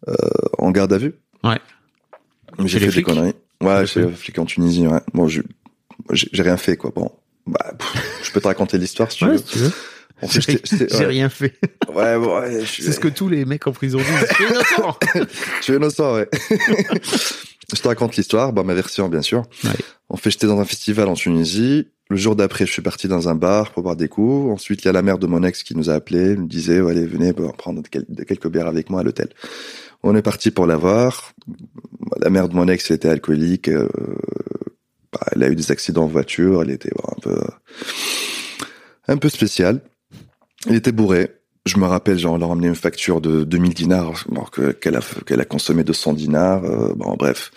euh, 0.09 0.13
en 0.59 0.71
garde 0.71 0.93
à 0.93 0.99
vue. 0.99 1.15
Ouais. 1.43 1.59
J'ai 2.65 2.79
fait 2.81 2.91
des 2.91 3.03
conneries. 3.03 3.35
Ouais, 3.63 3.85
les 3.97 4.09
flics 4.13 4.39
en 4.39 4.45
Tunisie. 4.47 4.87
Ouais. 4.87 5.01
Bon, 5.15 5.29
j'ai 5.29 5.43
j'ai 6.13 6.43
rien 6.43 6.57
fait 6.57 6.77
quoi. 6.77 6.91
Bon, 6.95 7.11
bah, 7.47 7.73
pff, 7.79 8.21
je 8.25 8.33
peux 8.33 8.41
te 8.41 8.47
raconter 8.49 8.79
l'histoire 8.79 9.13
si 9.13 9.25
ouais, 9.25 9.37
si 9.39 9.45
tu 9.45 9.59
veux. 9.59 9.71
En 10.23 10.29
fait, 10.29 10.41
J'ai 10.67 10.97
ouais. 10.97 11.07
rien 11.07 11.29
fait. 11.29 11.55
Ouais, 11.95 12.19
bon, 12.19 12.39
ouais, 12.41 12.63
C'est 12.67 12.93
ce 12.93 13.01
que 13.01 13.09
tous 13.09 13.29
les 13.29 13.45
mecs 13.45 13.67
en 13.67 13.73
prison 13.73 13.99
disent. 13.99 14.27
Je 14.29 14.35
suis 14.35 14.45
innocent. 14.45 14.99
je 15.59 15.63
suis 15.65 15.75
innocent, 15.75 16.15
ouais. 16.15 16.29
je 17.75 17.81
te 17.81 17.89
raconte 17.89 18.17
l'histoire, 18.17 18.53
bah, 18.53 18.63
ma 18.63 18.75
version 18.75 19.09
bien 19.09 19.23
sûr. 19.23 19.43
Ouais. 19.65 19.71
En 20.09 20.17
fait, 20.17 20.31
j'étais 20.31 20.47
dans 20.47 20.61
un 20.61 20.65
festival 20.65 21.09
en 21.09 21.15
Tunisie. 21.15 21.89
Le 22.11 22.17
jour 22.17 22.35
d'après, 22.35 22.67
je 22.67 22.73
suis 22.73 22.83
parti 22.83 23.07
dans 23.07 23.29
un 23.29 23.35
bar 23.37 23.71
pour 23.71 23.85
boire 23.85 23.95
des 23.97 24.09
coups. 24.09 24.53
Ensuite, 24.53 24.83
il 24.83 24.87
y 24.87 24.89
a 24.89 24.93
la 24.93 25.03
mère 25.03 25.19
de 25.19 25.27
mon 25.29 25.43
ex 25.45 25.63
qui 25.63 25.77
nous 25.77 25.91
a 25.91 25.95
appelés. 25.95 26.33
Elle 26.33 26.41
nous 26.41 26.49
disait, 26.49 26.79
allez, 26.81 27.07
venez 27.07 27.33
bah, 27.33 27.53
prendre 27.57 27.83
quel- 27.89 28.07
quelques 28.27 28.49
bières 28.49 28.67
avec 28.67 28.91
moi 28.91 29.01
à 29.01 29.03
l'hôtel. 29.05 29.29
On 30.03 30.17
est 30.17 30.23
parti 30.23 30.51
pour 30.51 30.67
la 30.67 30.77
voir. 30.77 31.33
La 32.21 32.29
mère 32.31 32.49
de 32.49 32.55
mon 32.57 32.67
ex, 32.67 32.91
elle 32.91 32.97
était 32.97 33.09
alcoolique. 33.09 33.69
euh, 33.69 33.89
bah, 35.13 35.21
elle 35.33 35.43
a 35.45 35.49
eu 35.49 35.55
des 35.55 35.71
accidents 35.71 36.05
en 36.05 36.09
voiture. 36.09 36.63
Elle 36.63 36.71
était 36.73 36.91
bah, 36.97 37.15
un 37.17 37.21
peu, 37.21 37.41
un 39.07 39.17
peu 39.17 39.29
spéciale. 39.29 39.81
Elle 40.69 40.77
était 40.77 40.93
bourrée. 40.93 41.31
Je 41.67 41.77
me 41.79 41.85
rappelle, 41.85 42.19
genre, 42.19 42.37
elle 42.37 42.43
a 42.43 42.47
ramené 42.47 42.69
une 42.69 42.75
facture 42.75 43.21
de 43.21 43.45
2000 43.45 43.75
dinars, 43.75 44.25
alors 44.33 44.51
que- 44.51 44.73
qu'elle 44.73 44.97
a, 44.97 45.01
qu'elle 45.27 45.41
a 45.41 45.45
consommé 45.45 45.85
200 45.85 46.15
dinars. 46.15 46.65
euh, 46.65 46.95
bon, 46.97 47.15
bref. 47.19 47.51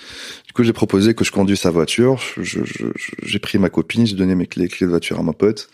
Du 0.45 0.51
coup, 0.53 0.63
j'ai 0.63 0.73
proposé 0.73 1.13
que 1.13 1.23
je 1.23 1.31
conduise 1.31 1.59
sa 1.59 1.71
voiture. 1.71 2.21
Je- 2.37 2.63
je- 2.65 2.85
J'ai 3.23 3.39
pris 3.39 3.57
ma 3.59 3.69
copine, 3.69 4.05
j'ai 4.05 4.15
donné 4.15 4.35
mes 4.35 4.45
clés, 4.45 4.67
clés 4.67 4.85
de 4.87 4.91
voiture 4.91 5.19
à 5.19 5.23
mon 5.23 5.31
pote. 5.33 5.69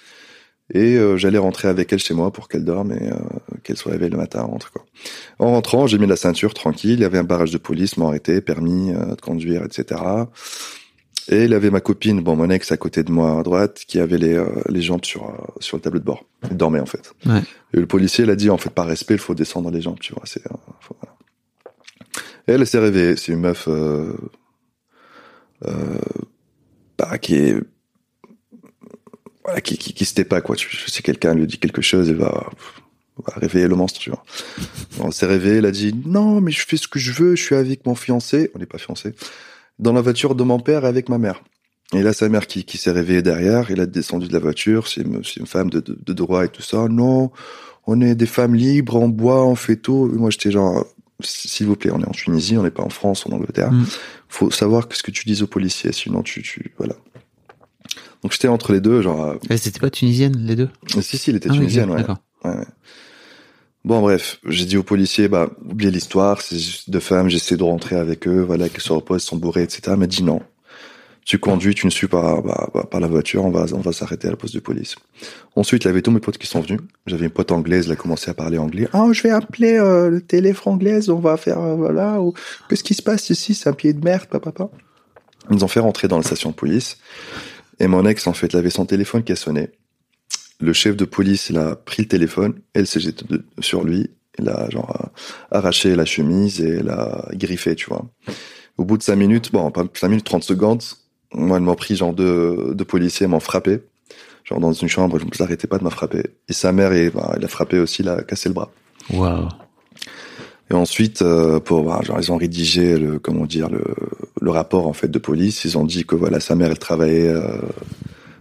Et 0.72 0.98
euh, 0.98 1.18
j'allais 1.18 1.40
rentrer 1.40 1.68
avec 1.68 1.92
elle 1.92 1.98
chez 2.00 2.14
moi 2.14 2.32
pour 2.32 2.48
qu'elle 2.48 2.64
dorme 2.64 2.92
et 2.92 3.12
euh, 3.12 3.16
qu'elle 3.64 3.76
soit 3.78 3.92
réveillée 3.94 4.12
le 4.12 4.18
matin, 4.18 4.44
rentre 4.44 4.72
quoi. 4.72 4.86
En 5.40 5.48
rentrant, 5.52 5.88
j'ai 5.88 5.98
mis 5.98 6.06
la 6.06 6.16
ceinture 6.16 6.54
tranquille. 6.54 6.92
Il 6.94 7.00
y 7.00 7.06
avait 7.06 7.18
un 7.18 7.24
barrage 7.24 7.50
de 7.52 7.58
police, 7.58 7.98
m'ont 7.98 8.08
arrêté, 8.10 8.40
permis 8.42 8.92
euh, 8.92 9.16
de 9.16 9.22
conduire, 9.22 9.64
etc. 9.64 10.00
Et 11.32 11.46
il 11.46 11.54
avait 11.54 11.70
ma 11.70 11.80
copine, 11.80 12.22
bon 12.22 12.36
mon 12.36 12.50
ex 12.50 12.72
à 12.72 12.78
côté 12.78 13.04
de 13.04 13.12
moi 13.12 13.40
à 13.40 13.44
droite, 13.44 13.84
qui 13.88 14.00
avait 14.00 14.18
les, 14.18 14.34
euh, 14.34 14.48
les 14.68 14.82
jambes 14.82 15.06
sur 15.06 15.30
euh, 15.30 15.34
sur 15.60 15.78
le 15.78 15.82
tableau 15.82 16.00
de 16.00 16.06
bord. 16.06 16.26
Il 16.50 16.58
dormait 16.58 16.80
en 16.80 16.88
fait. 16.88 17.14
Ouais. 17.26 17.42
Et 17.74 17.78
le 17.78 17.86
policier 17.86 18.26
l'a 18.26 18.36
dit 18.36 18.50
en 18.50 18.58
fait 18.58 18.72
par 18.72 18.88
respect, 18.88 19.14
il 19.14 19.20
faut 19.20 19.36
descendre 19.36 19.70
les 19.70 19.82
jambes, 19.82 20.00
tu 20.00 20.14
vois. 20.14 20.24
C'est 20.26 20.46
euh, 20.48 20.56
faut-. 20.80 20.96
Et 22.48 22.54
elle 22.54 22.66
s'est 22.66 22.80
réveillée. 22.80 23.16
C'est 23.16 23.32
une 23.32 23.42
meuf 23.42 23.70
bah, 26.98 27.18
qui 27.20 27.36
est 27.36 27.56
voilà, 29.44 29.62
qui, 29.62 29.78
qui, 29.78 29.94
qui 29.94 30.06
se 30.06 30.14
tait 30.14 30.26
pas, 30.26 30.42
quoi. 30.42 30.56
Si 30.58 31.04
quelqu'un 31.04 31.34
lui 31.34 31.48
dit 31.48 31.60
quelque 31.60 31.82
chose, 31.82 32.10
elle 32.10 32.18
va, 32.18 32.50
va 33.18 33.34
réveiller 33.36 33.68
le 33.68 33.76
monstre, 33.76 34.00
tu 34.00 34.10
vois. 34.10 34.24
On 35.00 35.12
s'est 35.12 35.26
réveillé, 35.26 35.58
elle 35.58 35.66
a 35.66 35.72
dit, 35.72 35.96
non, 36.06 36.42
mais 36.42 36.52
je 36.52 36.66
fais 36.66 36.78
ce 36.78 36.88
que 36.88 37.00
je 37.00 37.12
veux, 37.12 37.36
je 37.36 37.44
suis 37.44 37.56
avec 37.56 37.86
mon 37.86 37.96
fiancé, 37.96 38.52
on 38.54 38.60
n'est 38.60 38.66
pas 38.66 38.78
fiancé, 38.78 39.14
dans 39.80 39.94
la 39.94 40.02
voiture 40.02 40.36
de 40.36 40.44
mon 40.44 40.60
père 40.60 40.86
avec 40.86 41.10
ma 41.10 41.18
mère. 41.18 41.42
Et 41.94 42.04
là, 42.04 42.14
sa 42.14 42.30
mère 42.30 42.46
qui, 42.46 42.66
qui 42.66 42.78
s'est 42.78 42.92
réveillée 42.92 43.24
derrière, 43.24 43.72
elle 43.72 43.80
a 43.80 43.86
descendu 43.88 44.28
de 44.28 44.34
la 44.34 44.40
voiture, 44.40 44.88
c'est 44.88 45.02
une, 45.02 45.24
une 45.38 45.48
femme 45.48 45.72
de, 45.72 45.80
de, 45.80 45.98
de 46.06 46.14
droit 46.14 46.46
et 46.46 46.50
tout 46.50 46.62
ça. 46.62 46.88
Non, 46.88 47.32
on 47.88 48.00
est 48.02 48.14
des 48.14 48.28
femmes 48.28 48.54
libres, 48.54 48.96
on 48.96 49.10
boit, 49.10 49.44
on 49.44 49.56
fait 49.56 49.78
tout. 49.78 50.12
Et 50.14 50.18
moi, 50.18 50.30
j'étais 50.30 50.52
genre, 50.52 50.86
s'il 51.22 51.66
vous 51.66 51.76
plaît, 51.76 51.92
on 51.92 52.00
est 52.00 52.08
en 52.08 52.12
Tunisie, 52.12 52.58
on 52.58 52.64
n'est 52.64 52.70
pas 52.70 52.84
en 52.84 52.90
France, 52.90 53.26
en 53.26 53.32
Angleterre. 53.32 53.72
Mm. 53.72 53.86
Faut 54.28 54.52
savoir 54.52 54.88
ce 54.92 55.02
que 55.02 55.10
tu 55.10 55.24
dis 55.26 55.42
aux 55.42 55.48
policiers, 55.48 55.92
sinon 55.92 56.22
tu, 56.22 56.44
tu, 56.44 56.74
voilà. 56.78 56.94
Donc 58.22 58.34
j'étais 58.34 58.50
entre 58.50 58.74
les 58.74 58.82
deux, 58.82 59.02
genre, 59.02 59.24
euh, 59.24 59.36
Elles 59.50 59.68
étaient 59.68 59.80
pas 59.80 59.90
tunisiennes, 59.90 60.38
les 60.38 60.56
deux? 60.56 60.70
Si, 61.02 61.18
si, 61.18 61.32
il 61.32 61.38
était 61.38 61.50
Ah 61.50 61.54
oui, 61.54 61.60
tunisien, 61.60 61.90
ouais. 61.90 61.98
d'accord. 61.98 62.18
Ouais, 62.44 62.52
ouais. 62.52 62.66
Bon, 63.86 64.02
bref, 64.02 64.40
j'ai 64.46 64.66
dit 64.66 64.78
aux 64.78 64.84
policiers, 64.84 65.30
bah, 65.30 65.50
oubliez 65.66 65.90
l'histoire, 65.90 66.42
c'est 66.42 66.58
juste 66.58 66.90
deux 66.90 67.00
femmes, 67.00 67.30
j'essaie 67.30 67.56
de 67.56 67.64
rentrer 67.64 67.96
avec 67.96 68.28
eux, 68.28 68.42
voilà, 68.42 68.68
qu'elles 68.68 68.82
se 68.82 68.92
reposent, 68.92 69.24
sont 69.24 69.38
bourrées, 69.38 69.64
etc. 69.64 69.82
Elle 69.88 69.98
m'a 69.98 70.08
dit 70.08 70.24
non. 70.24 70.42
Tu 71.26 71.38
conduis, 71.38 71.76
tu 71.76 71.86
ne 71.86 71.92
suis 71.92 72.08
pas 72.08 72.42
bah, 72.42 72.70
bah, 72.74 72.88
par 72.90 73.00
la 73.00 73.08
voiture, 73.08 73.46
on 73.46 73.52
va, 73.52 73.66
on 73.74 73.80
va 73.80 73.94
s'arrêter 73.94 74.28
à 74.28 74.32
la 74.32 74.38
poste 74.38 74.56
de 74.56 74.60
police. 74.60 74.96
Ensuite, 75.56 75.86
il 75.86 75.88
avait 75.88 76.02
tous 76.02 76.12
mes 76.12 76.20
potes 76.20 76.38
qui 76.38 76.48
sont 76.48 76.60
venus. 76.60 76.82
J'avais 77.06 77.26
une 77.26 77.32
pote 77.32 77.52
anglaise, 77.52 77.86
elle 77.86 77.94
a 77.94 77.96
commencé 77.96 78.30
à 78.30 78.34
parler 78.34 78.58
anglais. 78.58 78.88
Ah, 78.94 79.08
je 79.12 79.22
vais 79.24 79.30
appeler 79.30 79.78
euh, 79.78 80.10
le 80.10 80.22
téléphone 80.22 80.74
anglaise, 80.74 81.10
on 81.10 81.20
va 81.20 81.38
faire, 81.38 81.60
euh, 81.60 81.76
voilà, 81.76 82.20
ou 82.20 82.34
qu'est-ce 82.68 82.84
qui 82.84 82.96
se 82.96 83.04
passe 83.04 83.30
ici, 83.30 83.54
c'est 83.54 83.70
un 83.70 83.74
pied 83.74 83.94
de 83.94 84.04
merde, 84.04 84.26
papa, 84.26 84.52
papa. 84.52 84.72
Ils 85.50 85.56
nous 85.56 85.64
ont 85.64 85.68
fait 85.68 85.80
rentrer 85.80 86.08
dans 86.08 86.18
la 86.18 86.24
station 86.24 86.50
de 86.50 86.56
police. 86.56 86.98
Et 87.80 87.88
mon 87.88 88.06
ex, 88.06 88.28
en 88.28 88.34
fait, 88.34 88.48
il 88.48 88.58
avait 88.58 88.70
son 88.70 88.86
téléphone 88.86 89.24
qui 89.24 89.32
a 89.32 89.36
sonné. 89.36 89.70
Le 90.60 90.74
chef 90.74 90.96
de 90.96 91.06
police, 91.06 91.50
il 91.50 91.58
a 91.58 91.76
pris 91.76 92.04
le 92.04 92.08
téléphone, 92.08 92.54
elle 92.74 92.88
s'est 92.88 93.00
jetée 93.00 93.26
sur 93.60 93.84
lui, 93.84 94.10
il 94.38 94.50
a 94.50 94.70
genre 94.70 95.10
arraché 95.52 95.96
la 95.96 96.06
chemise 96.06 96.62
et 96.62 96.80
il 96.82 96.90
a 96.90 97.28
griffé, 97.34 97.76
tu 97.76 97.88
vois. 97.90 98.06
Au 98.78 98.86
bout 98.86 98.98
de 98.98 99.04
cinq 99.04 99.16
minutes, 99.16 99.52
bon, 99.52 99.72
pas 99.72 99.84
cinq 99.94 100.10
minutes, 100.10 100.26
30 100.26 100.44
secondes, 100.44 100.84
moi, 101.34 101.60
ils 101.60 101.64
m'ont 101.64 101.76
pris, 101.76 101.96
genre, 101.96 102.14
deux, 102.14 102.74
deux 102.74 102.86
policiers 102.86 103.28
m'ont 103.28 103.40
frappé. 103.40 103.80
Genre, 104.44 104.60
dans 104.60 104.74
une 104.74 104.88
chambre, 104.88 105.20
je 105.20 105.26
ne 105.26 105.34
s'arrêtais 105.34 105.68
pas 105.68 105.78
de 105.78 105.84
me 105.84 105.90
frapper. 105.90 106.24
Et 106.48 106.54
sa 106.54 106.72
mère, 106.72 106.94
il, 106.94 107.12
bah, 107.12 107.36
il 107.38 107.46
a 107.46 107.48
frappé 107.48 107.80
aussi, 107.80 108.02
il 108.02 108.10
a 108.10 108.24
cassé 108.24 108.50
le 108.50 108.56
bras. 108.56 108.72
Waouh. 109.14 109.48
Et 110.72 110.74
ensuite, 110.74 111.22
euh, 111.22 111.60
pour, 111.60 111.84
bah, 111.84 112.00
genre, 112.04 112.20
ils 112.20 112.32
ont 112.32 112.38
rédigé 112.38 112.98
le, 112.98 113.20
comment 113.20 113.46
dire, 113.46 113.70
le, 113.70 113.84
le 114.42 114.52
rapport, 114.52 114.88
en 114.88 114.94
fait, 114.94 115.10
de 115.10 115.20
police. 115.20 115.66
Ils 115.66 115.78
ont 115.78 115.86
dit 115.86 116.06
que, 116.06 116.16
voilà, 116.16 116.40
sa 116.40 116.56
mère, 116.56 116.72
elle 116.72 116.80
travaillait, 116.80 117.28
euh, 117.28 117.60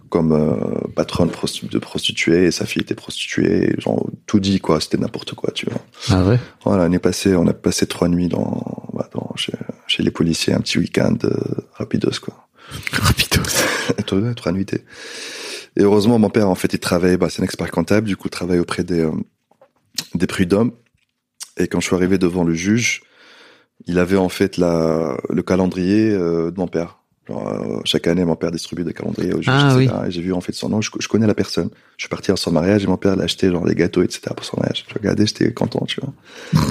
comme 0.09 0.33
euh, 0.33 0.89
patronne 0.95 1.31
de 1.63 1.79
prostituée 1.79 2.47
et 2.47 2.51
sa 2.51 2.67
fille 2.67 2.83
était 2.83 2.95
prostituée. 2.95 3.75
Genre, 3.79 4.09
tout 4.27 4.41
dit, 4.41 4.61
quoi. 4.61 4.81
C'était 4.81 4.99
n'importe 4.99 5.35
quoi, 5.35 5.51
tu 5.53 5.67
vois. 5.67 5.81
Ah 6.11 6.25
ouais? 6.25 6.39
Voilà, 6.65 6.85
on 6.85 6.93
est 6.93 6.99
passé, 6.99 7.35
on 7.35 7.47
a 7.47 7.53
passé 7.53 7.87
trois 7.87 8.09
nuits 8.09 8.29
dans, 8.29 8.89
bah, 8.93 9.09
dans 9.13 9.33
chez, 9.37 9.53
chez 9.87 10.03
les 10.03 10.11
policiers, 10.11 10.53
un 10.53 10.61
petit 10.61 10.79
week-end 10.79 11.17
euh, 11.25 11.31
rapidos, 11.75 12.21
quoi. 12.23 12.49
Rapidos. 12.93 13.43
trois, 14.07 14.35
trois 14.35 14.53
nuitées. 14.53 14.85
Et 15.77 15.83
heureusement, 15.83 16.19
mon 16.19 16.31
père, 16.31 16.49
en 16.49 16.55
fait, 16.55 16.73
il 16.73 16.81
travaille, 16.81 17.17
bah, 17.17 17.29
c'est 17.31 17.41
un 17.41 17.45
expert 17.45 17.71
comptable, 17.71 18.07
du 18.07 18.17
coup, 18.17 18.29
il 18.29 18.31
travaille 18.31 18.59
auprès 18.59 18.85
des, 18.85 19.01
euh, 19.01 19.13
des 20.15 20.27
prud'hommes. 20.27 20.73
Et 21.57 21.69
quand 21.69 21.81
je 21.81 21.87
suis 21.87 21.97
arrivé 21.97 22.19
devant 22.19 22.45
le 22.45 22.55
juge, 22.55 23.03
il 23.87 23.99
avait, 23.99 24.17
en 24.17 24.29
fait, 24.29 24.57
la, 24.57 25.17
le 25.31 25.43
calendrier 25.43 26.11
euh, 26.11 26.51
de 26.51 26.59
mon 26.59 26.67
père. 26.67 26.98
Genre, 27.29 27.47
euh, 27.49 27.81
chaque 27.85 28.07
année, 28.07 28.25
mon 28.25 28.37
père 28.37 28.51
distribue 28.51 28.85
des 28.85 28.95
calendriers 28.95 29.35
au 29.35 29.43
juge, 29.43 29.49
Ah, 29.49 29.77
etc. 29.81 29.95
Et 30.07 30.11
j'ai 30.11 30.23
vu, 30.23 30.33
en 30.33 30.41
fait, 30.41 30.53
son 30.53 30.69
nom, 30.71 30.81
je, 30.81 30.91
je 30.99 31.09
connais 31.09 31.27
la 31.27 31.35
personne. 31.35 31.69
Je 31.99 32.03
suis 32.05 32.09
parti 32.09 32.31
à 32.33 32.37
son 32.37 32.51
mariage 32.51 32.85
et 32.85 32.87
mon 32.87 32.97
père 32.97 33.17
l'a 33.17 33.25
acheté, 33.25 33.51
genre, 33.51 33.67
les 33.67 33.75
gâteaux, 33.75 34.03
etc. 34.03 34.23
pour 34.35 34.45
son 34.47 34.57
mariage. 34.59 34.85
Je 34.89 34.95
regardais, 34.95 35.27
j'étais 35.27 35.53
content, 35.53 35.85
tu 35.87 36.01
vois. 36.01 36.13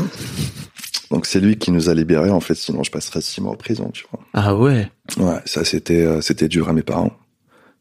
Donc, 1.12 1.26
c'est 1.26 1.40
lui 1.40 1.58
qui 1.58 1.72
nous 1.72 1.90
a 1.90 1.94
libérés, 1.94 2.32
en 2.32 2.40
fait, 2.42 2.56
sinon 2.56 2.84
je 2.84 2.92
passerais 2.92 3.22
six 3.22 3.40
mois 3.40 3.54
en 3.54 3.56
prison, 3.56 3.90
tu 3.94 4.06
vois. 4.12 4.20
Ah 4.34 4.56
ouais 4.58 4.92
Ouais, 5.18 5.40
ça 5.46 5.64
c'était 5.64 6.04
euh, 6.06 6.20
c'était 6.20 6.50
dur 6.50 6.68
à 6.68 6.74
mes 6.74 6.84
parents, 6.84 7.14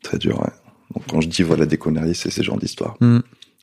très 0.03 0.17
dur. 0.19 0.39
Ouais. 0.41 0.51
Donc 0.95 1.03
quand 1.11 1.21
je 1.21 1.29
dis 1.29 1.43
voilà 1.43 1.67
des 1.67 1.77
conneries, 1.77 2.15
c'est 2.15 2.31
ce 2.31 2.43
genre 2.43 2.57
d'histoire. 2.57 2.97
Hmm. 3.01 3.19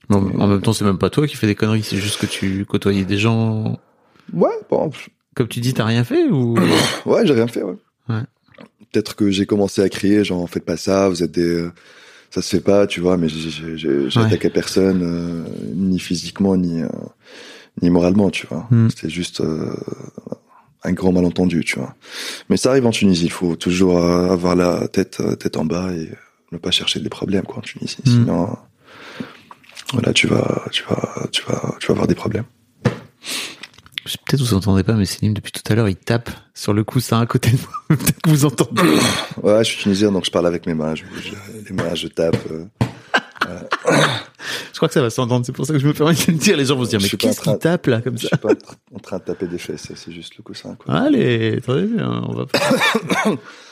Bon, 0.10 0.18
en 0.38 0.48
même 0.48 0.62
temps, 0.62 0.74
c'est 0.74 0.84
même 0.84 0.98
pas 0.98 1.10
toi 1.10 1.28
qui 1.28 1.38
fais 1.38 1.48
des 1.48 1.56
conneries, 1.56 1.82
c'est 1.84 1.96
juste 1.96 2.20
que 2.20 2.26
tu 2.26 2.66
côtoyais 2.66 3.06
des 3.06 3.18
gens. 3.18 3.80
Ouais, 4.34 4.50
bon, 4.70 4.92
Comme 5.34 5.48
tu 5.48 5.62
dis, 5.62 5.74
t'as 5.74 5.86
rien 5.86 6.04
fait 6.04 6.26
ou? 6.30 6.56
Ouais, 7.06 7.26
j'ai 7.26 7.34
rien 7.34 7.48
fait. 7.48 7.64
Ouais. 7.64 7.76
Ouais. 8.10 8.22
Peut-être 8.94 9.16
que 9.16 9.30
j'ai 9.32 9.46
commencé 9.48 9.82
à 9.82 9.90
crier 9.90 10.24
genre 10.24 10.48
faites 10.50 10.64
pas 10.66 10.78
ça, 10.78 11.10
vous 11.10 11.24
êtes 11.24 11.32
des, 11.32 11.42
euh, 11.42 11.72
ça 12.30 12.42
se 12.44 12.56
fait 12.56 12.62
pas, 12.64 12.88
tu 12.88 13.02
vois. 13.02 13.18
Mais 13.18 13.28
j'ai 13.28 13.90
Ouais. 14.06 14.18
attaqué 14.18 14.50
personne, 14.50 15.02
euh, 15.04 15.44
ni 15.76 16.00
physiquement 16.00 16.56
ni 16.56 16.82
euh, 16.82 16.88
ni 17.82 17.90
moralement, 17.90 18.30
tu 18.30 18.46
vois. 18.48 18.68
Hmm. 18.70 18.90
C'était 18.92 19.10
juste 19.10 19.42
euh, 19.42 19.74
un 20.84 20.94
grand 20.94 21.12
malentendu, 21.12 21.64
tu 21.66 21.80
vois. 21.80 21.96
Mais 22.50 22.58
ça 22.58 22.70
arrive 22.70 22.86
en 22.86 22.92
Tunisie, 22.92 23.26
il 23.26 23.32
faut 23.32 23.56
toujours 23.56 23.98
euh, 23.98 24.30
avoir 24.32 24.56
la 24.56 24.88
tête 24.88 25.18
euh, 25.22 25.36
tête 25.36 25.58
en 25.58 25.66
bas 25.66 25.92
et 25.92 26.10
ne 26.52 26.58
pas 26.60 26.70
chercher 26.72 27.00
des 27.00 27.10
problèmes 27.10 27.44
quoi 27.46 27.58
en 27.58 27.62
Tunisie. 27.62 27.98
Hmm. 28.06 28.12
Sinon, 28.12 28.58
voilà, 29.94 30.14
tu 30.14 30.28
vas 30.28 30.66
tu 30.72 30.84
vas 30.88 31.28
tu 31.32 31.42
vas 31.48 31.76
tu 31.80 31.88
vas 31.88 31.94
avoir 31.94 32.08
des 32.08 32.16
problèmes. 32.16 32.46
Peut-être 34.04 34.42
vous 34.42 34.54
entendez 34.54 34.84
pas, 34.84 34.94
mais 34.94 35.06
Céline, 35.06 35.34
depuis 35.34 35.52
tout 35.52 35.62
à 35.72 35.76
l'heure, 35.76 35.88
il 35.90 35.96
tape 35.96 36.30
sur 36.54 36.74
le 36.74 36.84
coussin 36.84 37.22
à 37.22 37.26
côté 37.26 37.52
de 37.52 37.58
moi. 37.58 37.70
Peut-être 37.98 38.22
que 38.22 38.30
vous 38.30 38.46
entendez. 38.46 38.82
Ouais, 39.42 39.60
je 39.64 39.70
suis 39.70 39.78
tunisien, 39.84 40.12
donc 40.12 40.26
je 40.26 40.32
parle 40.32 40.48
avec 40.48 40.66
mes 40.68 40.74
mains, 40.74 40.94
je 40.96 41.04
bouge 41.06 41.32
les 41.70 41.74
mains, 41.76 41.96
je 41.96 42.08
tape. 42.08 42.36
euh. 42.52 42.66
Je 44.72 44.78
crois 44.78 44.88
que 44.88 44.94
ça 44.94 45.02
va 45.02 45.10
s'entendre, 45.10 45.46
c'est 45.46 45.52
pour 45.52 45.66
ça 45.66 45.74
que 45.74 45.80
je 45.80 45.88
me 45.88 45.94
permets 45.94 46.14
de 46.14 46.32
le 46.32 46.34
dire. 46.38 46.58
Les 46.58 46.66
gens 46.66 46.76
vont 46.76 46.86
se 46.86 46.90
dire, 46.90 47.00
Je 47.00 47.06
mais 47.06 47.10
qu'est-ce 47.18 47.42
qu'il 47.42 47.58
tape 47.58 47.88
là, 47.88 48.02
comme 48.02 48.18
Je 48.18 48.24
ça 48.24 48.30
suis 48.30 48.38
pas 48.38 48.50
en 48.50 48.54
tra- 48.54 48.76
en 48.96 49.00
train 49.00 49.18
de 49.20 49.24
taper 49.24 49.48
des 49.48 49.58
fesses, 49.58 49.88
c'est 49.96 50.12
juste 50.12 50.36
le 50.38 50.44
coussin. 50.44 50.76
Quoi. 50.76 50.96
Allez, 50.96 51.60
bien, 51.66 52.24
on 52.28 52.34
va 52.34 52.46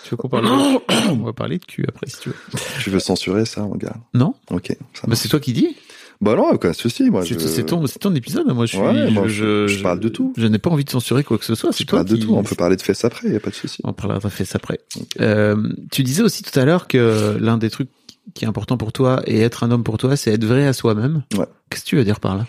Tu 0.03 0.09
veux 0.11 0.17
qu'on 0.17 0.29
parle 0.29 0.45
de... 0.45 1.09
On 1.11 1.23
va 1.25 1.33
parler 1.33 1.57
de 1.57 1.65
cul 1.65 1.85
après, 1.88 2.07
si 2.07 2.17
tu 2.19 2.29
veux. 2.29 2.35
Tu 2.81 2.89
veux 2.89 3.00
censurer 3.00 3.45
ça, 3.45 3.61
mon 3.61 3.75
gars 3.75 3.95
Non 4.13 4.33
Ok. 4.50 4.75
Bah. 5.07 5.15
C'est 5.15 5.27
toi 5.29 5.39
qui 5.39 5.53
dis 5.53 5.75
Bah 6.21 6.35
non, 6.35 6.51
aucun 6.51 6.71
souci. 6.73 7.09
Moi, 7.09 7.25
C'est 7.25 7.33
je, 7.33 7.47
c'est 7.47 7.65
ton, 7.65 7.85
c'est 7.87 7.97
ton 7.97 8.13
épisode, 8.13 8.45
moi 8.53 8.67
je 8.67 8.75
suis... 8.77 8.79
Ouais, 8.85 9.09
moi, 9.09 9.27
je- 9.27 9.65
je 9.67 9.81
parle 9.81 9.99
de 9.99 10.07
tout. 10.07 10.33
Je 10.37 10.45
n'ai 10.45 10.59
pas 10.59 10.69
envie 10.69 10.83
de 10.85 10.89
censurer 10.91 11.23
quoi 11.23 11.37
que 11.39 11.45
ce 11.45 11.55
soit, 11.55 11.71
c'est 11.73 11.81
je 11.83 11.87
toi 11.87 11.99
parle 12.03 12.09
de 12.09 12.15
tout. 12.23 12.33
On 12.35 12.43
peut 12.43 12.55
parler 12.55 12.75
de 12.75 12.81
fesses 12.83 13.03
après, 13.03 13.29
y 13.29 13.35
a 13.35 13.39
pas 13.39 13.49
de 13.49 13.55
souci. 13.55 13.81
On 13.83 13.91
parlera 13.93 14.19
de 14.19 14.29
fesses 14.29 14.53
après. 14.55 14.79
Euh, 15.19 15.55
tu 15.91 16.03
disais 16.03 16.21
aussi 16.21 16.43
tout 16.43 16.57
à 16.59 16.63
l'heure 16.65 16.87
que 16.87 17.37
l'un 17.39 17.57
des 17.57 17.71
trucs 17.71 17.89
qui 18.35 18.45
est 18.45 18.47
important 18.47 18.77
pour 18.77 18.93
toi 18.93 19.23
et 19.25 19.39
être 19.41 19.63
un 19.63 19.71
homme 19.71 19.83
pour 19.83 19.97
toi, 19.97 20.15
c'est 20.15 20.31
être 20.31 20.45
vrai 20.45 20.67
à 20.67 20.73
soi-même. 20.73 21.23
Ouais. 21.35 21.45
Qu'est-ce 21.71 21.83
que 21.85 21.89
tu 21.89 21.95
veux 21.95 22.03
dire 22.05 22.19
par 22.19 22.37
là? 22.37 22.45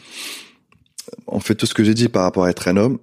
En 1.26 1.40
fait, 1.40 1.54
tout 1.54 1.64
ce 1.66 1.72
que 1.72 1.82
j'ai 1.82 1.94
dit 1.94 2.08
par 2.08 2.24
rapport 2.24 2.44
à 2.44 2.50
être 2.50 2.68
un 2.68 2.76
homme, 2.76 2.98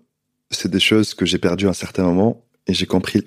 c'est 0.51 0.69
des 0.69 0.79
choses 0.79 1.15
que 1.15 1.25
j'ai 1.25 1.39
perdues 1.39 1.65
à 1.65 1.71
un 1.71 1.73
certain 1.73 2.03
moment 2.03 2.45
et 2.67 2.73
j'ai 2.75 2.85
compris, 2.85 3.23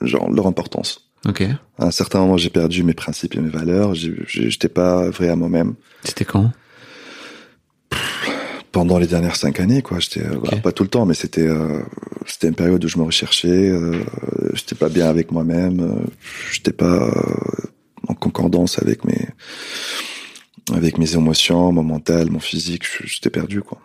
genre, 0.00 0.30
leur 0.32 0.46
importance. 0.48 1.03
Ok. 1.26 1.42
À 1.78 1.86
un 1.86 1.90
certain 1.90 2.20
moment, 2.20 2.36
j'ai 2.36 2.50
perdu 2.50 2.82
mes 2.82 2.94
principes 2.94 3.34
et 3.34 3.40
mes 3.40 3.48
valeurs. 3.50 3.94
J'étais 3.94 4.68
pas 4.68 5.08
vrai 5.10 5.28
à 5.28 5.36
moi-même. 5.36 5.74
C'était 6.04 6.24
quand? 6.24 6.52
Pendant 8.72 8.98
les 8.98 9.06
dernières 9.06 9.36
cinq 9.36 9.60
années, 9.60 9.82
quoi. 9.82 10.00
J'étais 10.00 10.26
voilà, 10.26 10.58
pas 10.58 10.72
tout 10.72 10.82
le 10.82 10.88
temps, 10.88 11.06
mais 11.06 11.14
c'était 11.14 11.46
euh, 11.46 11.80
c'était 12.26 12.48
une 12.48 12.56
période 12.56 12.84
où 12.84 12.88
je 12.88 12.98
me 12.98 13.04
recherchais. 13.04 13.70
Euh, 13.70 14.02
j'étais 14.54 14.74
pas 14.74 14.88
bien 14.88 15.08
avec 15.08 15.30
moi-même. 15.30 15.80
Euh, 15.80 16.06
j'étais 16.52 16.72
pas 16.72 17.08
euh, 17.08 17.68
en 18.08 18.14
concordance 18.14 18.80
avec 18.82 19.04
mes 19.04 19.28
avec 20.72 20.98
mes 20.98 21.14
émotions, 21.14 21.72
mon 21.72 21.84
mental, 21.84 22.30
mon 22.30 22.40
physique. 22.40 22.84
J'étais 23.04 23.30
perdu, 23.30 23.62
quoi. 23.62 23.78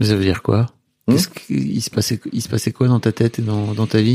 Ça 0.00 0.14
veut 0.14 0.22
dire 0.22 0.42
quoi? 0.42 0.66
Hmm? 1.06 1.14
Qu'est-ce 1.14 1.28
qu'il 1.28 1.82
se 1.82 1.90
passait 1.90 2.20
Il 2.32 2.42
se 2.42 2.48
passait 2.48 2.72
quoi 2.72 2.88
dans 2.88 3.00
ta 3.00 3.12
tête 3.12 3.38
et 3.38 3.42
dans, 3.42 3.74
dans 3.74 3.86
ta 3.86 4.00
vie? 4.00 4.14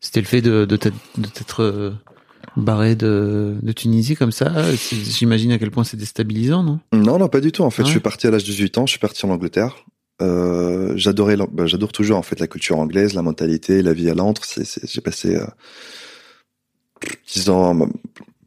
C'était 0.00 0.20
le 0.20 0.26
fait 0.26 0.40
de, 0.42 0.64
de 0.64 0.76
t'être 0.76 1.62
euh, 1.62 1.92
barré 2.56 2.94
de, 2.96 3.56
de 3.62 3.72
Tunisie 3.72 4.16
comme 4.16 4.32
ça. 4.32 4.52
J'imagine 4.92 5.52
à 5.52 5.58
quel 5.58 5.70
point 5.70 5.84
c'est 5.84 5.96
déstabilisant, 5.96 6.62
non? 6.62 6.80
Non, 6.92 7.18
non, 7.18 7.28
pas 7.28 7.40
du 7.40 7.52
tout. 7.52 7.62
En 7.62 7.70
fait, 7.70 7.82
Ah 7.82 7.86
je 7.86 7.90
suis 7.90 8.00
parti 8.00 8.26
à 8.26 8.30
l'âge 8.30 8.44
de 8.44 8.50
18 8.50 8.78
ans. 8.78 8.86
Je 8.86 8.92
suis 8.92 8.98
parti 8.98 9.24
en 9.26 9.30
Angleterre. 9.30 9.84
Euh, 10.22 10.92
j'adorais, 10.96 11.36
bah, 11.50 11.66
j'adore 11.66 11.92
toujours 11.92 12.18
en 12.18 12.22
fait 12.22 12.38
la 12.40 12.46
culture 12.46 12.78
anglaise, 12.78 13.14
la 13.14 13.22
mentalité, 13.22 13.80
la 13.82 13.94
vie 13.94 14.10
à 14.10 14.14
c'est- 14.66 14.86
j'ai 14.86 15.00
passé 15.00 15.36
euh, 15.36 15.46
10 17.32 17.48
ans, 17.48 17.74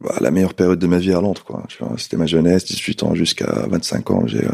bah, 0.00 0.14
la 0.20 0.30
meilleure 0.30 0.54
période 0.54 0.78
de 0.78 0.86
ma 0.86 0.98
vie 0.98 1.12
à. 1.12 1.42
Quoi. 1.44 1.64
Vois, 1.80 1.94
C'était 1.98 2.16
ma 2.16 2.26
jeunesse, 2.26 2.64
18 2.64 3.02
ans 3.02 3.14
jusqu'à 3.14 3.66
25 3.68 4.10
ans. 4.12 4.26
J'ai, 4.26 4.44
euh, 4.44 4.50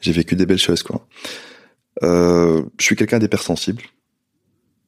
j'ai 0.00 0.12
vécu 0.12 0.36
des 0.36 0.46
belles 0.46 0.58
choses. 0.58 0.82
Quoi. 0.82 1.06
Euh, 2.02 2.62
je 2.78 2.84
suis 2.84 2.96
quelqu'un 2.96 3.18
d'hypersensible. 3.18 3.82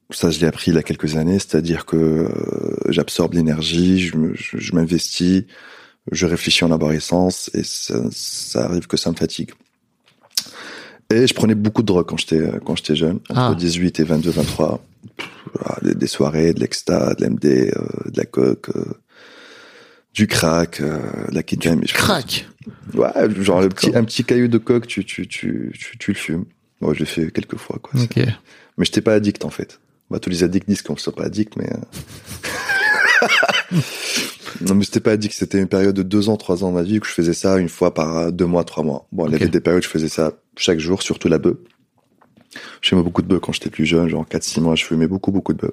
Ça, 0.09 0.29
je 0.29 0.39
l'ai 0.39 0.47
appris 0.47 0.71
il 0.71 0.75
y 0.75 0.77
a 0.77 0.83
quelques 0.83 1.15
années. 1.15 1.39
C'est-à-dire 1.39 1.85
que 1.85 1.95
euh, 1.97 2.29
j'absorbe 2.89 3.33
l'énergie, 3.33 3.99
je, 3.99 4.15
me- 4.17 4.35
je, 4.35 4.57
je 4.57 4.75
m'investis, 4.75 5.43
je 6.11 6.25
réfléchis 6.25 6.63
en 6.65 6.71
arborescence 6.71 7.49
et 7.53 7.63
ça, 7.63 7.95
ça 8.11 8.65
arrive 8.65 8.87
que 8.87 8.97
ça 8.97 9.09
me 9.11 9.15
fatigue. 9.15 9.51
Et 11.09 11.27
je 11.27 11.33
prenais 11.33 11.55
beaucoup 11.55 11.81
de 11.81 11.87
drogue 11.87 12.05
quand 12.07 12.17
j'étais 12.17 12.41
quand 12.65 12.75
j'étais 12.75 12.95
jeune, 12.95 13.19
entre 13.29 13.39
Ah. 13.51 13.55
18 13.57 13.99
et 13.99 14.03
22, 14.03 14.31
23. 14.31 14.83
Pff, 15.17 15.27
voilà, 15.53 15.77
Des, 15.83 15.95
des 15.95 16.07
soirées, 16.07 16.53
de 16.53 16.59
l'exta, 16.59 17.13
de 17.13 17.25
l'MD, 17.25 17.45
euh, 17.45 18.09
de 18.09 18.17
la 18.17 18.25
coke, 18.25 18.69
euh, 18.75 18.85
du 20.13 20.27
crack, 20.27 20.81
de 20.81 21.33
la 21.35 21.43
kétamine. 21.43 21.87
Je- 21.87 21.93
Crac 21.93 22.47
Ouais, 22.93 23.09
genre 23.41 23.61
le 23.61 23.69
petit, 23.69 23.87
D'accord. 23.87 24.01
un 24.01 24.05
petit 24.05 24.23
caillou 24.23 24.47
de 24.47 24.57
coke, 24.57 24.87
tu 24.87 25.03
tu 25.05 25.27
tu 25.27 25.71
tu, 25.77 25.97
tu 25.97 26.11
le 26.11 26.17
fumes. 26.17 26.45
Moi, 26.81 26.93
je 26.93 26.99
l'ai 26.99 27.05
fait 27.05 27.31
quelques 27.31 27.57
fois, 27.57 27.77
quoi. 27.81 27.99
Ok. 28.01 28.09
C'est- 28.15 28.25
Mais 28.77 28.85
j'étais 28.85 29.01
pas 29.01 29.13
addict, 29.13 29.43
en 29.45 29.49
fait. 29.49 29.79
Bah, 30.13 30.19
tous 30.19 30.29
les 30.29 30.43
addicts 30.43 30.69
disent 30.69 30.83
qu'on 30.83 30.93
ne 30.93 30.99
soit 30.99 31.15
pas 31.15 31.23
addict, 31.23 31.55
mais... 31.57 31.67
euh, 31.73 33.27
non, 34.61 34.75
mais 34.75 34.85
c'était 34.85 34.99
pas 34.99 35.13
addict. 35.13 35.33
C'était 35.33 35.57
une 35.57 35.67
période 35.67 35.95
de 35.95 36.03
deux 36.03 36.29
ans, 36.29 36.37
trois 36.37 36.63
ans 36.63 36.69
de 36.69 36.75
ma 36.75 36.83
vie 36.83 36.99
où 36.99 37.03
je 37.03 37.09
faisais 37.09 37.33
ça 37.33 37.57
une 37.57 37.67
fois 37.67 37.95
par 37.95 38.15
euh, 38.17 38.29
deux 38.31 38.45
mois, 38.45 38.63
trois 38.63 38.83
mois. 38.83 39.07
Bon, 39.11 39.25
il 39.25 39.31
y 39.31 39.35
avait 39.35 39.47
des 39.47 39.59
périodes 39.59 39.81
où 39.81 39.85
je 39.85 39.89
faisais 39.89 40.09
ça 40.09 40.33
chaque 40.55 40.77
jour, 40.77 41.01
surtout 41.01 41.29
la 41.29 41.39
bœuf. 41.39 41.57
Je 42.81 42.89
fumais 42.89 43.01
beaucoup 43.01 43.23
de 43.23 43.27
bœuf 43.27 43.39
quand 43.39 43.53
j'étais 43.53 43.71
plus 43.71 43.87
jeune, 43.87 44.07
genre 44.07 44.23
4-6 44.29 44.61
mois, 44.61 44.75
je 44.75 44.85
fumais 44.85 45.07
beaucoup, 45.07 45.31
beaucoup 45.31 45.53
de 45.53 45.57
bœuf. 45.61 45.71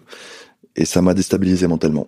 Et 0.75 0.87
ça 0.87 1.03
m'a 1.03 1.13
déstabilisé 1.13 1.67
mentalement. 1.67 2.07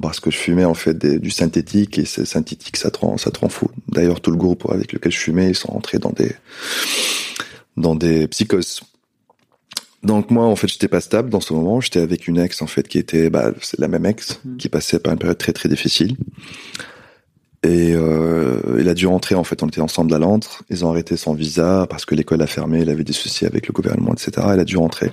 Parce 0.00 0.18
que 0.18 0.30
je 0.30 0.38
fumais 0.38 0.64
en 0.64 0.72
fait 0.72 0.96
des- 0.96 1.18
du 1.18 1.30
synthétique 1.30 1.98
et 1.98 2.06
c'est 2.06 2.24
synthétique, 2.24 2.78
ça 2.78 2.90
te 2.90 3.00
rend, 3.00 3.18
ça 3.18 3.30
te 3.30 3.40
rend 3.40 3.50
fou. 3.50 3.68
D'ailleurs, 3.88 4.22
tout 4.22 4.30
le 4.30 4.38
groupe 4.38 4.66
avec 4.70 4.94
lequel 4.94 5.12
je 5.12 5.18
fumais, 5.18 5.50
ils 5.50 5.54
sont 5.54 5.72
rentrés 5.72 5.98
dans 5.98 6.12
des, 6.12 6.32
dans 7.76 7.94
des 7.96 8.26
psychoses. 8.28 8.80
Donc 10.02 10.30
moi, 10.30 10.46
en 10.46 10.56
fait, 10.56 10.68
j'étais 10.68 10.88
pas 10.88 11.00
stable 11.00 11.28
dans 11.28 11.40
ce 11.40 11.52
moment. 11.52 11.80
J'étais 11.80 12.00
avec 12.00 12.26
une 12.26 12.38
ex, 12.38 12.62
en 12.62 12.66
fait, 12.66 12.88
qui 12.88 12.98
était, 12.98 13.28
bah, 13.28 13.52
c'est 13.60 13.78
la 13.78 13.88
même 13.88 14.06
ex, 14.06 14.40
qui 14.58 14.68
passait 14.68 14.98
par 14.98 15.12
une 15.12 15.18
période 15.18 15.38
très 15.38 15.52
très 15.52 15.68
difficile. 15.68 16.16
Et 17.62 17.92
euh, 17.94 18.78
il 18.78 18.88
a 18.88 18.94
dû 18.94 19.06
rentrer, 19.06 19.34
en 19.34 19.44
fait, 19.44 19.62
on 19.62 19.68
était 19.68 19.82
ensemble 19.82 20.14
à 20.14 20.18
Londres. 20.18 20.62
Ils 20.70 20.84
ont 20.86 20.90
arrêté 20.90 21.18
son 21.18 21.34
visa 21.34 21.86
parce 21.90 22.06
que 22.06 22.14
l'école 22.14 22.40
a 22.40 22.46
fermé, 22.46 22.80
il 22.80 22.88
avait 22.88 23.04
des 23.04 23.12
soucis 23.12 23.44
avec 23.44 23.66
le 23.68 23.72
gouvernement, 23.72 24.14
etc. 24.14 24.46
Il 24.54 24.60
a 24.60 24.64
dû 24.64 24.78
rentrer. 24.78 25.12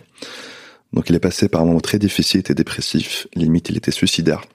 Donc 0.94 1.10
il 1.10 1.16
est 1.16 1.20
passé 1.20 1.50
par 1.50 1.62
un 1.62 1.66
moment 1.66 1.82
très 1.82 2.00
difficile, 2.00 2.38
il 2.38 2.42
était 2.42 2.56
dépressif, 2.56 3.28
limite 3.36 3.70
il 3.70 3.78
était 3.78 3.92
suicidaire. 3.92 4.46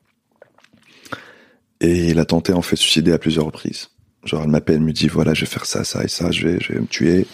Et 1.81 2.09
il 2.09 2.19
a 2.19 2.25
tenté 2.25 2.53
en 2.53 2.63
fait 2.63 2.77
de 2.77 2.81
se 2.81 2.85
suicider 2.85 3.13
à 3.13 3.19
plusieurs 3.19 3.45
reprises. 3.45 3.89
Genre, 4.25 4.43
elle 4.45 4.51
m'appelle, 4.51 4.77
elle 4.77 4.83
me 4.83 4.93
dit, 4.93 5.09
voilà, 5.09 5.35
je 5.35 5.41
vais 5.41 5.47
faire 5.47 5.67
ça, 5.67 5.83
ça 5.83 6.05
et 6.05 6.09
ça, 6.09 6.31
je 6.31 6.47
vais, 6.47 6.61
je 6.61 6.73
vais 6.73 6.81
me 6.81 6.87
tuer. 6.87 7.27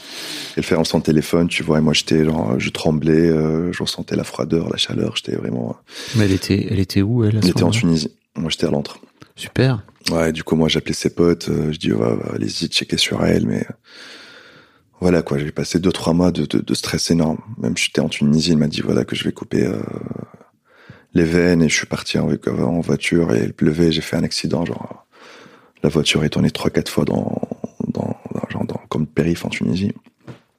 Elle 0.57 0.62
fait 0.62 0.75
en 0.75 0.85
son 0.85 1.02
téléphone, 1.02 1.47
tu 1.47 1.62
vois, 1.62 1.78
et 1.78 1.80
moi, 1.83 1.92
j'étais, 1.92 2.25
genre, 2.25 2.59
je 2.59 2.71
tremblais, 2.71 3.28
euh, 3.28 3.71
je 3.73 3.83
ressentais 3.83 4.16
la 4.16 4.25
froideur, 4.25 4.71
la 4.71 4.78
chaleur, 4.78 5.14
j'étais 5.16 5.37
vraiment, 5.37 5.76
Mais 6.16 6.25
elle 6.25 6.33
était, 6.33 6.66
elle 6.71 6.78
était 6.78 7.02
où, 7.02 7.25
elle, 7.25 7.37
elle 7.37 7.49
était 7.49 7.62
en 7.62 7.71
Tunisie. 7.71 8.11
Moi, 8.37 8.49
j'étais 8.49 8.66
à 8.66 8.71
Londres. 8.71 8.99
Super. 9.37 9.85
Ouais, 10.11 10.33
du 10.33 10.42
coup, 10.45 10.57
moi, 10.57 10.68
j'appelais 10.68 10.95
ses 10.95 11.11
potes, 11.11 11.50
euh, 11.50 11.73
je 11.73 11.78
dis, 11.78 11.92
ouais, 11.92 12.07
ouais, 12.07 12.35
allez-y, 12.35 12.68
checker 12.68 12.97
sur 12.97 13.23
elle, 13.23 13.47
mais 13.47 13.61
euh, 13.61 13.73
voilà, 15.00 15.21
quoi, 15.21 15.37
j'ai 15.37 15.52
passé 15.52 15.78
deux, 15.78 15.92
trois 15.92 16.14
mois 16.14 16.33
de, 16.33 16.47
de, 16.47 16.59
de 16.59 16.75
stress 16.75 17.11
énorme. 17.11 17.38
Même 17.59 17.76
j'étais 17.76 18.00
en 18.00 18.09
Tunisie, 18.09 18.52
il 18.52 18.57
m'a 18.59 18.66
dit, 18.66 18.80
voilà, 18.80 19.04
que 19.04 19.14
je 19.14 19.25
vais 19.25 19.33
couper 19.33 19.66
euh, 19.66 19.76
les 21.12 21.25
veines, 21.25 21.61
et 21.62 21.68
je 21.68 21.76
suis 21.76 21.87
parti 21.87 22.18
en, 22.18 22.30
en 22.47 22.80
voiture, 22.80 23.35
et 23.35 23.45
il 23.45 23.52
pleuvait, 23.52 23.92
j'ai 23.92 24.00
fait 24.00 24.16
un 24.16 24.25
accident, 24.25 24.64
genre, 24.64 25.04
la 25.82 25.88
voiture 25.88 26.25
est 26.25 26.30
tournée 26.30 26.50
trois, 26.50 26.70
quatre 26.70 26.88
fois 26.90 27.04
dans, 27.04 27.40
dans, 27.88 28.16
dans- 28.35 28.49
genre, 28.50 28.64
dans, 28.64 28.80
comme 28.88 29.06
périph' 29.06 29.44
en 29.44 29.49
Tunisie. 29.49 29.92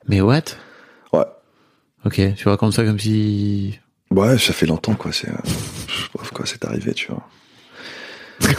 Mais 0.07 0.21
what? 0.21 0.43
Ouais. 1.13 1.25
Ok, 2.05 2.21
tu 2.35 2.47
racontes 2.47 2.73
ça 2.73 2.83
comme 2.85 2.99
si. 2.99 3.79
Ouais, 4.11 4.37
ça 4.37 4.53
fait 4.53 4.65
longtemps, 4.65 4.95
quoi, 4.95 5.11
c'est, 5.11 5.29
euh, 5.29 5.33
je 5.87 6.03
sais 6.03 6.09
pas 6.17 6.23
quoi, 6.33 6.45
c'est 6.45 6.63
arrivé, 6.65 6.93
tu 6.93 7.11
vois. 7.11 7.27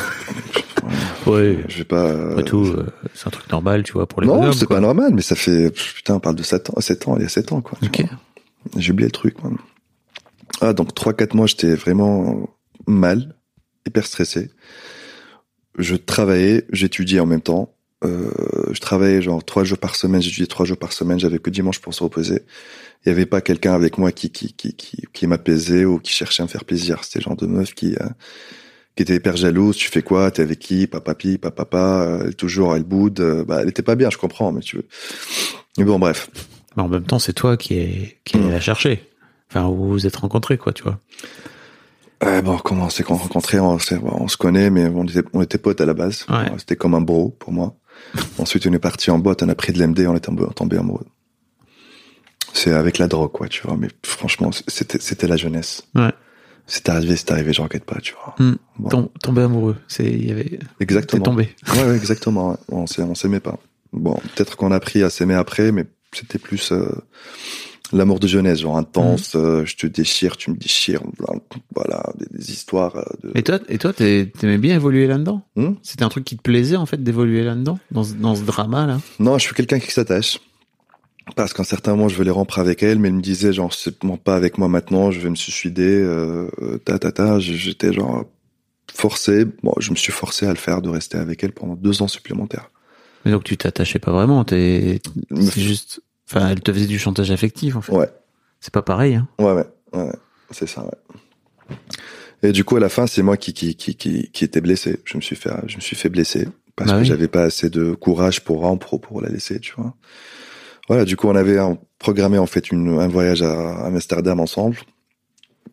Ouais. 1.27 1.59
Je 1.69 1.79
vais 1.79 1.85
pas, 1.85 2.07
euh, 2.07 2.31
Après 2.31 2.45
tout, 2.45 2.65
euh, 2.65 2.87
c'est 3.15 3.27
un 3.29 3.31
truc 3.31 3.49
normal, 3.51 3.83
tu 3.83 3.93
vois, 3.93 4.07
pour 4.09 4.21
les 4.23 4.27
non, 4.27 4.53
c'est 4.53 4.67
pas 4.69 4.81
normal, 4.81 5.13
mais 5.15 5.23
ça 5.23 5.37
fait, 5.37 5.71
putain, 5.71 6.15
on 6.15 6.21
parle 6.21 6.35
de 6.35 6.43
7 6.43 6.71
ans, 6.71 6.81
7 6.81 7.09
ans, 7.09 7.17
il 7.17 7.23
y 7.23 7.27
a 7.27 7.29
7 7.29 7.53
ans, 7.53 7.61
quoi. 7.61 7.79
Ok. 7.83 8.03
J'ai 8.77 8.93
oublié 8.93 9.07
le 9.07 9.13
truc, 9.13 9.41
moi. 9.43 9.53
Ah, 10.61 10.73
donc 10.73 10.95
3-4 10.95 11.37
mois, 11.37 11.47
j'étais 11.47 11.75
vraiment 11.75 12.49
mal, 12.87 13.35
hyper 13.87 14.07
stressé. 14.07 14.51
Je 15.81 15.97
travaillais, 15.97 16.65
j'étudiais 16.73 17.21
en 17.21 17.27
même 17.27 17.41
temps. 17.41 17.75
Euh, 18.05 18.31
je 18.73 18.81
travaillais 18.81 19.21
genre 19.21 19.45
trois 19.45 19.63
jours 19.65 19.77
par 19.79 19.95
semaine, 19.95 20.23
j'étudiais 20.23 20.47
trois 20.47 20.65
jours 20.65 20.79
par 20.79 20.93
semaine, 20.93 21.19
j'avais 21.21 21.39
que 21.39 21.51
dimanche 21.51 21.81
pour 21.81 21.93
se 21.93 22.03
reposer. 22.03 22.43
Il 23.05 23.09
y 23.09 23.13
avait 23.13 23.27
pas 23.27 23.41
quelqu'un 23.41 23.75
avec 23.75 23.99
moi 23.99 24.11
qui 24.13 24.31
qui 24.31 24.53
qui 24.55 24.75
qui, 24.75 25.03
qui 25.13 25.27
m'apaisait 25.27 25.85
ou 25.85 25.99
qui 25.99 26.13
cherchait 26.13 26.43
à 26.43 26.47
me 26.47 26.51
faire 26.51 26.65
plaisir. 26.65 27.05
C'était 27.05 27.19
le 27.19 27.25
genre 27.25 27.37
de 27.37 27.47
meuf 27.47 27.75
qui 27.75 27.95
euh, 28.01 28.07
qui 28.97 29.03
était 29.03 29.15
hyper 29.17 29.37
jalouse. 29.37 29.77
Tu 29.77 29.89
fais 29.89 30.03
quoi? 30.03 30.31
T'es 30.31 30.43
avec 30.43 30.59
qui? 30.59 30.87
Papa, 30.87 31.13
papi, 31.15 31.39
papa, 31.39 31.65
papa. 31.65 32.05
euh, 32.07 32.33
toujours, 32.33 32.75
elle 32.75 32.85
boude. 32.85 33.21
euh, 33.21 33.45
bah, 33.45 33.59
elle 33.63 33.69
était 33.69 33.83
pas 33.83 33.97
bien, 33.97 34.09
je 34.11 34.17
comprends, 34.19 34.53
mais 34.53 34.61
tu 34.61 34.77
veux. 34.77 34.87
Mais 35.79 35.85
bon, 35.85 35.99
bref. 35.99 36.31
Mais 36.77 36.83
en 36.83 36.89
même 36.89 37.05
temps, 37.05 37.19
c'est 37.19 37.33
toi 37.35 37.57
qui 37.57 37.75
est, 37.75 38.19
qui 38.25 38.37
est 38.37 38.41
Mm. 38.41 38.51
la 38.51 38.61
chercher. 38.61 39.03
Enfin, 39.51 39.69
vous 39.69 39.89
vous 39.91 40.07
êtes 40.07 40.17
rencontrés, 40.17 40.57
quoi, 40.59 40.73
tu 40.73 40.83
vois. 40.85 40.99
Ouais, 42.23 42.43
bon, 42.43 42.59
comment 42.59 42.85
on 42.87 42.91
s'est 42.91 43.03
rencontrés 43.03 43.59
on, 43.61 43.79
on 44.03 44.29
se 44.29 44.37
connaît, 44.37 44.69
mais 44.71 44.87
on 44.89 45.05
était, 45.05 45.23
on 45.33 45.41
était 45.43 45.59
potes 45.59 45.81
à 45.81 45.87
la 45.87 45.95
base. 45.95 46.27
Ouais. 46.29 46.51
C'était 46.59 46.77
comme 46.77 46.95
un 46.95 47.01
bro 47.01 47.31
pour 47.39 47.53
moi. 47.53 47.75
Ensuite, 48.39 48.67
on 48.67 48.73
est 48.73 48.79
parti 48.79 49.11
en 49.11 49.19
boîte, 49.19 49.43
on 49.43 49.49
a 49.49 49.55
pris 49.55 49.73
de 49.73 49.79
l'MD, 49.83 50.01
on 50.07 50.15
est 50.17 50.21
tombé, 50.21 50.45
tombé 50.55 50.77
amoureux. 50.77 51.07
C'est 52.53 52.73
avec 52.73 52.99
la 52.99 53.07
drogue, 53.07 53.33
quoi, 53.33 53.49
tu 53.49 53.63
vois. 53.67 53.77
Mais 53.79 53.89
franchement, 54.05 54.51
c'était, 54.69 54.99
c'était 55.01 55.27
la 55.29 55.37
jeunesse. 55.37 55.87
Ouais. 55.95 56.13
C'est 56.67 56.89
arrivé, 56.89 57.17
c'est 57.17 57.31
arrivé, 57.31 57.53
je 57.53 57.63
regrette 57.63 57.85
pas, 57.85 58.01
tu 58.01 58.15
vois. 58.15 58.35
Hmm. 58.39 58.57
Bon. 58.79 58.89
Tom- 58.89 59.09
Tomber 59.23 59.43
amoureux. 59.43 59.77
C'est, 59.89 60.05
il 60.05 60.27
y 60.29 60.31
avait, 60.31 60.59
Exactement. 60.79 61.23
tombé. 61.23 61.55
Ouais, 61.75 61.85
ouais, 61.85 61.97
exactement. 61.97 62.51
ouais. 62.51 62.57
On 62.69 62.87
s'est- 62.87 63.03
on 63.03 63.15
s'aimait 63.15 63.41
pas. 63.41 63.59
Bon, 63.93 64.15
peut-être 64.35 64.57
qu'on 64.57 64.71
a 64.73 64.77
appris 64.77 65.03
à 65.03 65.11
s'aimer 65.11 65.35
après, 65.35 65.73
mais 65.73 65.87
c'était 66.13 66.39
plus 66.39 66.71
euh, 66.73 66.87
l'amour 67.93 68.21
de 68.21 68.27
jeunesse, 68.27 68.61
genre 68.61 68.77
intense. 68.77 69.35
Mhm. 69.35 69.41
euh, 69.45 69.65
je 69.67 69.77
te 69.77 69.87
déchire, 69.87 70.37
tu 70.37 70.51
me 70.51 70.57
déchires. 70.57 71.03
Voilà, 71.75 72.13
des, 72.19 72.27
des 72.39 72.51
histoires 72.51 72.97
euh, 72.97 73.03
de. 73.23 73.33
Et 73.35 73.43
toi, 73.43 73.59
et 73.69 73.79
toi, 73.79 73.93
t'aimais 73.93 74.59
bien 74.59 74.75
évoluer 74.75 75.07
là-dedans? 75.07 75.43
Hmm? 75.57 75.73
C'était 75.83 76.05
un 76.05 76.09
truc 76.09 76.25
qui 76.25 76.37
te 76.37 76.43
plaisait, 76.43 76.77
en 76.77 76.87
fait, 76.87 77.03
d'évoluer 77.03 77.43
là-dedans? 77.45 77.79
Dans, 77.91 78.05
ce- 78.05 78.15
dans 78.15 78.35
ce 78.35 78.43
drama-là 78.43 79.01
Non, 79.19 79.39
je 79.39 79.45
suis 79.45 79.55
quelqu'un 79.55 79.79
qui 79.79 79.91
s'attache. 79.91 80.39
Parce 81.37 81.53
qu'à 81.53 81.63
un 81.63 81.65
certain 81.65 81.93
moment, 81.93 82.09
je 82.09 82.21
les 82.23 82.31
rompre 82.31 82.59
avec 82.59 82.83
elle, 82.83 82.99
mais 82.99 83.09
elle 83.09 83.15
me 83.15 83.21
disait, 83.23 83.53
genre, 83.53 83.73
c'est 83.73 84.01
bon, 84.03 84.17
pas 84.17 84.35
avec 84.35 84.59
moi 84.59 84.69
maintenant, 84.69 85.11
je 85.13 85.21
vais 85.21 85.31
me 85.31 85.37
suicider, 85.37 85.83
euh, 86.03 86.49
ta, 86.85 86.99
ta, 86.99 87.13
ta. 87.13 87.39
J'étais, 87.39 87.93
genre, 87.93 88.25
forcé. 88.93 89.45
Bon, 89.63 89.73
je 89.79 89.91
me 89.93 89.97
suis 89.97 90.13
forcé 90.13 90.47
à 90.47 90.51
le 90.51 90.57
faire, 90.57 90.83
de 90.83 90.89
rester 90.89 91.19
avec 91.19 91.45
elle 91.45 91.53
pendant 91.53 91.75
deux 91.77 92.03
ans 92.03 92.09
supplémentaires. 92.09 92.71
Mais 93.25 93.31
donc, 93.31 93.45
tu 93.45 93.57
t'attachais 93.57 93.99
pas 94.01 94.11
vraiment. 94.13 94.45
T'es, 94.45 95.01
juste, 95.57 96.01
enfin, 96.31 96.49
elle 96.49 96.61
te 96.61 96.73
faisait 96.73 96.87
du 96.87 96.99
chantage 96.99 97.31
affectif, 97.31 97.77
en 97.77 97.81
fait. 97.81 97.93
Ouais. 97.93 98.09
C'est 98.61 98.73
pas 98.73 98.83
pareil, 98.83 99.15
hein. 99.15 99.29
Ouais, 99.39 99.53
ouais, 99.53 100.13
c'est 100.51 100.69
ça, 100.69 100.85
ouais. 100.85 101.77
Et 102.43 102.53
du 102.53 102.65
coup, 102.65 102.77
à 102.77 102.81
la 102.81 102.89
fin, 102.89 103.07
c'est 103.07 103.23
moi 103.23 103.37
qui, 103.37 103.53
qui, 103.53 103.75
qui, 103.75 103.95
qui, 103.97 104.31
qui 104.31 104.45
était 104.45 104.61
blessé. 104.61 105.01
Je 105.05 105.17
me 105.17 105.23
suis 105.23 105.37
fait, 105.37 105.51
je 105.67 105.77
me 105.77 105.81
suis 105.81 105.97
fait 105.97 106.09
blesser. 106.09 106.49
Parce 106.77 106.91
Bah 106.91 106.97
que 106.97 107.03
oui. 107.03 107.07
j'avais 107.07 107.29
pas 107.29 107.43
assez 107.43 107.69
de 107.69 107.93
courage 107.93 108.43
pour 108.43 108.61
rompre, 108.61 108.99
pour 108.99 109.21
la 109.21 109.29
laisser, 109.29 109.61
tu 109.61 109.75
vois. 109.77 109.95
Voilà, 110.89 111.05
du 111.05 111.17
coup, 111.17 111.29
on 111.29 111.37
avait 111.37 111.59
programmé, 111.99 112.39
en 112.39 112.47
fait, 112.47 112.71
une, 112.71 112.99
un 112.99 113.09
voyage 113.09 113.43
à, 113.43 113.87
Amsterdam 113.87 114.41
ensemble. 114.41 114.79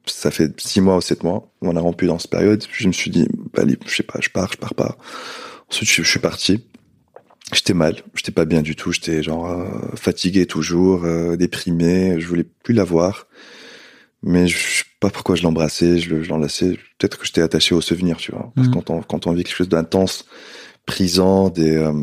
Ça 0.06 0.32
fait 0.32 0.60
six 0.60 0.82
mois 0.82 0.98
ou 0.98 1.02
sept 1.02 1.24
mois. 1.24 1.50
On 1.62 1.76
a 1.76 1.80
rompu 1.80 2.06
dans 2.08 2.20
cette 2.20 2.32
période. 2.32 2.63
Je 2.72 2.88
me 2.88 2.93
suis 2.93 3.12
dit, 3.12 3.28
bah, 3.54 3.62
allez, 3.63 3.78
je 3.86 3.96
sais 3.96 4.04
pas, 4.04 4.20
je 4.22 4.30
pars, 4.30 4.52
je 4.52 4.58
pars 4.58 4.76
pas. 4.76 4.98
Ensuite, 5.70 5.89
je, 5.89 6.04
je 6.04 6.10
suis 6.10 6.20
parti. 6.20 6.65
J'étais 7.54 7.74
mal, 7.74 7.96
j'étais 8.14 8.32
pas 8.34 8.44
bien 8.46 8.62
du 8.62 8.76
tout, 8.76 8.92
j'étais 8.92 9.24
genre 9.24 9.48
euh, 9.50 9.68
fatigué 9.96 10.46
toujours, 10.46 11.06
euh, 11.06 11.38
déprimé, 11.38 12.20
je 12.20 12.28
voulais 12.28 12.46
plus 12.64 12.74
la 12.74 12.84
voir. 12.84 13.28
Mais 14.24 14.48
je 14.48 14.58
sais 14.58 14.84
pas 15.00 15.10
pourquoi 15.10 15.36
je 15.36 15.44
l'embrassais, 15.44 16.00
je 16.00 16.10
le- 16.10 16.24
je 16.24 16.30
l'enlaçais. 16.30 16.78
Peut-être 16.98 17.18
que 17.18 17.26
j'étais 17.26 17.42
attaché 17.42 17.74
au 17.76 17.82
souvenir, 17.82 18.18
tu 18.18 18.32
vois. 18.32 18.52
Parce 18.56 18.68
que 18.68 18.76
Mhm. 18.76 18.84
quand 18.84 18.90
on, 18.94 19.02
quand 19.02 19.28
on 19.28 19.32
vit 19.32 19.44
quelque 19.44 19.56
chose 19.56 19.70
d'intense, 19.70 20.26
prisant, 20.86 21.50
des, 21.50 21.78
euh, 21.78 21.94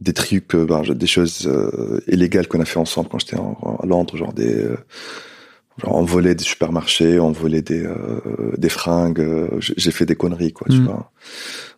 des 0.00 0.12
trucs, 0.12 0.54
euh, 0.54 0.66
ben, 0.66 0.82
des 0.82 1.06
choses 1.06 1.46
euh, 1.46 2.00
illégales 2.06 2.48
qu'on 2.48 2.60
a 2.60 2.64
fait 2.64 2.78
ensemble 2.78 3.08
quand 3.08 3.18
j'étais 3.20 3.36
à 3.36 3.86
Londres, 3.86 4.16
genre 4.16 4.32
des, 4.34 4.52
euh, 4.64 4.76
genre 5.80 5.96
on 5.96 6.04
volait 6.04 6.34
des 6.34 6.44
supermarchés, 6.44 7.18
on 7.20 7.32
volait 7.32 7.62
des, 7.62 7.84
euh, 7.84 8.20
des 8.56 8.68
fringues, 8.68 9.20
euh, 9.20 9.48
j'ai 9.60 9.90
fait 9.90 10.06
des 10.06 10.16
conneries, 10.16 10.52
quoi, 10.52 10.66
tu 10.70 10.78
Mhm. 10.78 10.84
vois. 10.86 11.10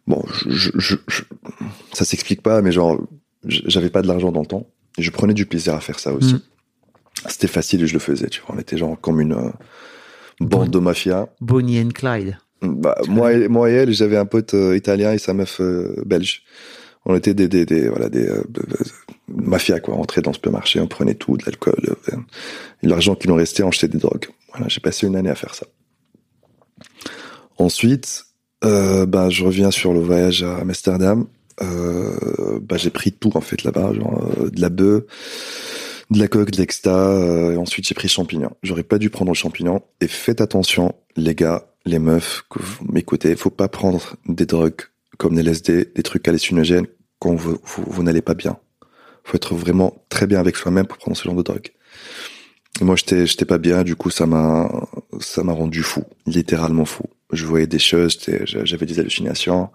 Bon, 0.07 0.25
je, 0.33 0.51
je, 0.51 0.71
je- 0.79 0.97
je- 1.09 1.23
ça 1.93 2.05
s'explique 2.05 2.43
pas, 2.43 2.61
mais 2.62 2.73
genre, 2.73 3.01
j'avais 3.47 3.91
pas 3.91 4.03
de 4.03 4.09
l'argent 4.09 4.33
dans 4.33 4.41
le 4.41 4.47
temps. 4.47 4.67
Et 4.99 5.03
je 5.03 5.11
prenais 5.11 5.35
du 5.35 5.47
plaisir 5.47 5.75
à 5.75 5.81
faire 5.81 5.99
ça 5.99 6.12
aussi. 6.12 6.35
Mhm. 6.35 6.41
C'était 7.29 7.47
facile 7.49 7.83
et 7.83 7.87
je 7.87 7.93
le 7.95 7.99
faisais, 8.01 8.29
tu 8.29 8.41
vois. 8.47 8.57
On 8.57 8.59
était 8.59 8.77
genre 8.77 9.01
comme 9.01 9.21
une 9.21 9.33
euh, 9.33 9.51
bande 10.41 10.71
de 10.71 10.79
mafia. 10.79 11.29
Bonnie 11.41 11.81
and 11.81 11.91
Clyde. 11.95 12.37
Bah, 12.62 12.97
moi, 13.09 13.33
et, 13.33 13.49
moi 13.49 13.71
et 13.71 13.75
elle, 13.75 13.93
j'avais 13.93 14.17
un 14.17 14.27
pote 14.27 14.55
euh, 14.55 14.77
italien 14.77 15.12
et 15.12 15.19
sa 15.19 15.35
meuf 15.35 15.61
belge. 16.05 16.43
On 17.05 17.17
était 17.17 17.35
des, 17.35 17.49
des, 17.49 17.67
des 17.67 17.88
voilà, 17.88 18.09
des 18.09 18.29
euh, 18.29 18.43
mafias, 19.29 19.81
quoi. 19.81 19.95
On 19.97 20.03
entrait 20.03 20.23
dans 20.23 20.31
le 20.31 20.35
supermarché, 20.35 20.79
on 20.81 20.87
prenait 20.87 21.15
tout, 21.15 21.37
de 21.37 21.45
l'alcool. 21.45 21.97
euh, 22.12 22.17
l'argent 22.83 23.15
qui 23.15 23.29
nous 23.29 23.35
restait, 23.35 23.62
on 23.62 23.69
achetait 23.69 23.88
des 23.88 23.99
drogues. 23.99 24.27
Voilà, 24.53 24.69
j'ai 24.69 24.81
passé 24.81 25.07
une 25.07 25.17
année 25.17 25.31
à 25.31 25.35
faire 25.35 25.55
ça. 25.55 25.67
Ensuite, 27.59 28.27
euh, 28.65 29.07
bah, 29.07 29.31
je 29.31 29.45
reviens 29.45 29.71
sur 29.71 29.93
le 29.93 30.01
voyage 30.01 30.43
à 30.43 30.59
Amsterdam. 30.59 31.27
Euh, 31.61 32.61
bah, 32.61 32.77
j'ai 32.77 32.91
pris 32.91 33.12
tout, 33.12 33.37
en 33.37 33.41
fait, 33.41 33.65
là-bas. 33.65 33.93
Genre, 33.95 34.31
euh, 34.38 34.51
de 34.51 34.61
la 34.61 34.69
bœuf, 34.69 35.03
de 36.11 36.19
la 36.19 36.29
coque, 36.29 36.51
de 36.53 36.59
l'exta. 36.59 37.09
euh, 37.09 37.53
et 37.53 37.57
ensuite, 37.57 37.87
j'ai 37.87 37.95
pris 37.95 38.09
champignon. 38.09 38.51
J'aurais 38.62 38.83
pas 38.85 38.99
dû 38.99 39.11
prendre 39.11 39.31
le 39.33 39.37
champignon. 39.37 39.83
Et 40.01 40.09
faites 40.09 40.41
attention, 40.41 40.95
les 41.17 41.35
gars, 41.35 41.67
les 41.85 41.99
meufs, 41.99 42.45
que 42.49 42.61
vous 42.61 42.85
m'écoutez. 42.93 43.35
Faut 43.37 43.51
pas 43.51 43.69
prendre 43.69 44.17
des 44.27 44.47
drogues 44.47 44.83
comme 45.23 45.37
des 45.37 45.43
LSD, 45.43 45.93
des 45.95 46.03
trucs 46.03 46.27
hallucinogènes 46.27 46.89
quand 47.21 47.37
vous, 47.37 47.57
vous, 47.63 48.03
n'allez 48.03 48.23
pas 48.23 48.35
bien. 48.35 48.57
Faut 49.23 49.37
être 49.37 49.55
vraiment 49.55 50.05
très 50.09 50.27
bien 50.27 50.41
avec 50.41 50.57
soi-même 50.57 50.85
pour 50.85 50.99
prendre 50.99 51.17
ce 51.17 51.23
genre 51.23 51.37
de 51.37 51.43
drogue. 51.43 51.71
Moi, 52.81 52.97
j'étais, 52.97 53.25
j'étais 53.25 53.45
pas 53.45 53.59
bien. 53.59 53.85
Du 53.85 53.95
coup, 53.95 54.11
ça 54.11 54.27
m'a, 54.27 54.69
ça 55.21 55.45
m'a 55.45 55.53
rendu 55.53 55.85
fou, 55.85 56.03
littéralement 56.27 56.85
fou. 56.85 57.05
Je 57.33 57.47
voyais 57.47 57.69
des 57.69 57.79
choses, 57.79 58.19
j'avais 58.45 58.85
des 58.85 58.99
hallucinations. 58.99 59.71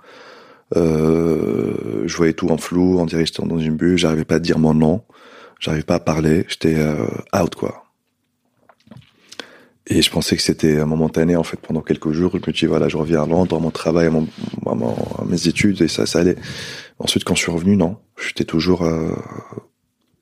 Euh, 0.76 2.04
je 2.06 2.18
voyais 2.18 2.34
tout 2.34 2.50
en 2.50 2.58
flou, 2.58 3.00
on 3.00 3.06
dirait 3.06 3.26
j'étais 3.26 3.42
dans 3.42 3.58
une 3.58 3.78
bulle. 3.78 3.98
J'arrivais 3.98 4.26
pas 4.26 4.36
à 4.36 4.40
dire 4.40 4.60
mon 4.60 4.74
nom, 4.74 5.02
j'arrivais 5.62 5.86
pas 5.86 5.96
à 5.96 6.02
parler. 6.02 6.46
J'étais 6.50 6.76
euh, 6.76 7.08
out 7.34 7.56
quoi. 7.56 7.87
Et 9.89 10.02
je 10.02 10.12
pensais 10.12 10.36
que 10.36 10.41
c'était 10.41 10.84
momentané 10.86 11.36
en 11.36 11.43
fait 11.43 11.58
pendant 11.58 11.82
quelques 11.82 12.12
jours. 12.12 12.32
Je 12.34 12.38
me 12.45 12.54
dis 12.54 12.65
voilà, 12.65 12.89
je 12.89 12.97
reviens 12.97 13.23
à 13.23 13.26
Londres, 13.26 13.56
à 13.56 13.60
mon 13.60 13.71
travail, 13.71 14.08
à, 14.08 14.10
mon, 14.10 14.28
à, 14.65 15.26
mes 15.26 15.47
études 15.47 15.82
et 15.82 15.88
ça, 15.88 16.06
ça 16.06 16.19
allait. 16.19 16.36
Ensuite, 17.00 17.23
quand 17.23 17.36
je 17.36 17.41
suis 17.41 17.52
revenu, 17.52 17.78
non, 17.78 17.97
j'étais 18.21 18.43
toujours, 18.43 18.84
euh, 18.84 19.12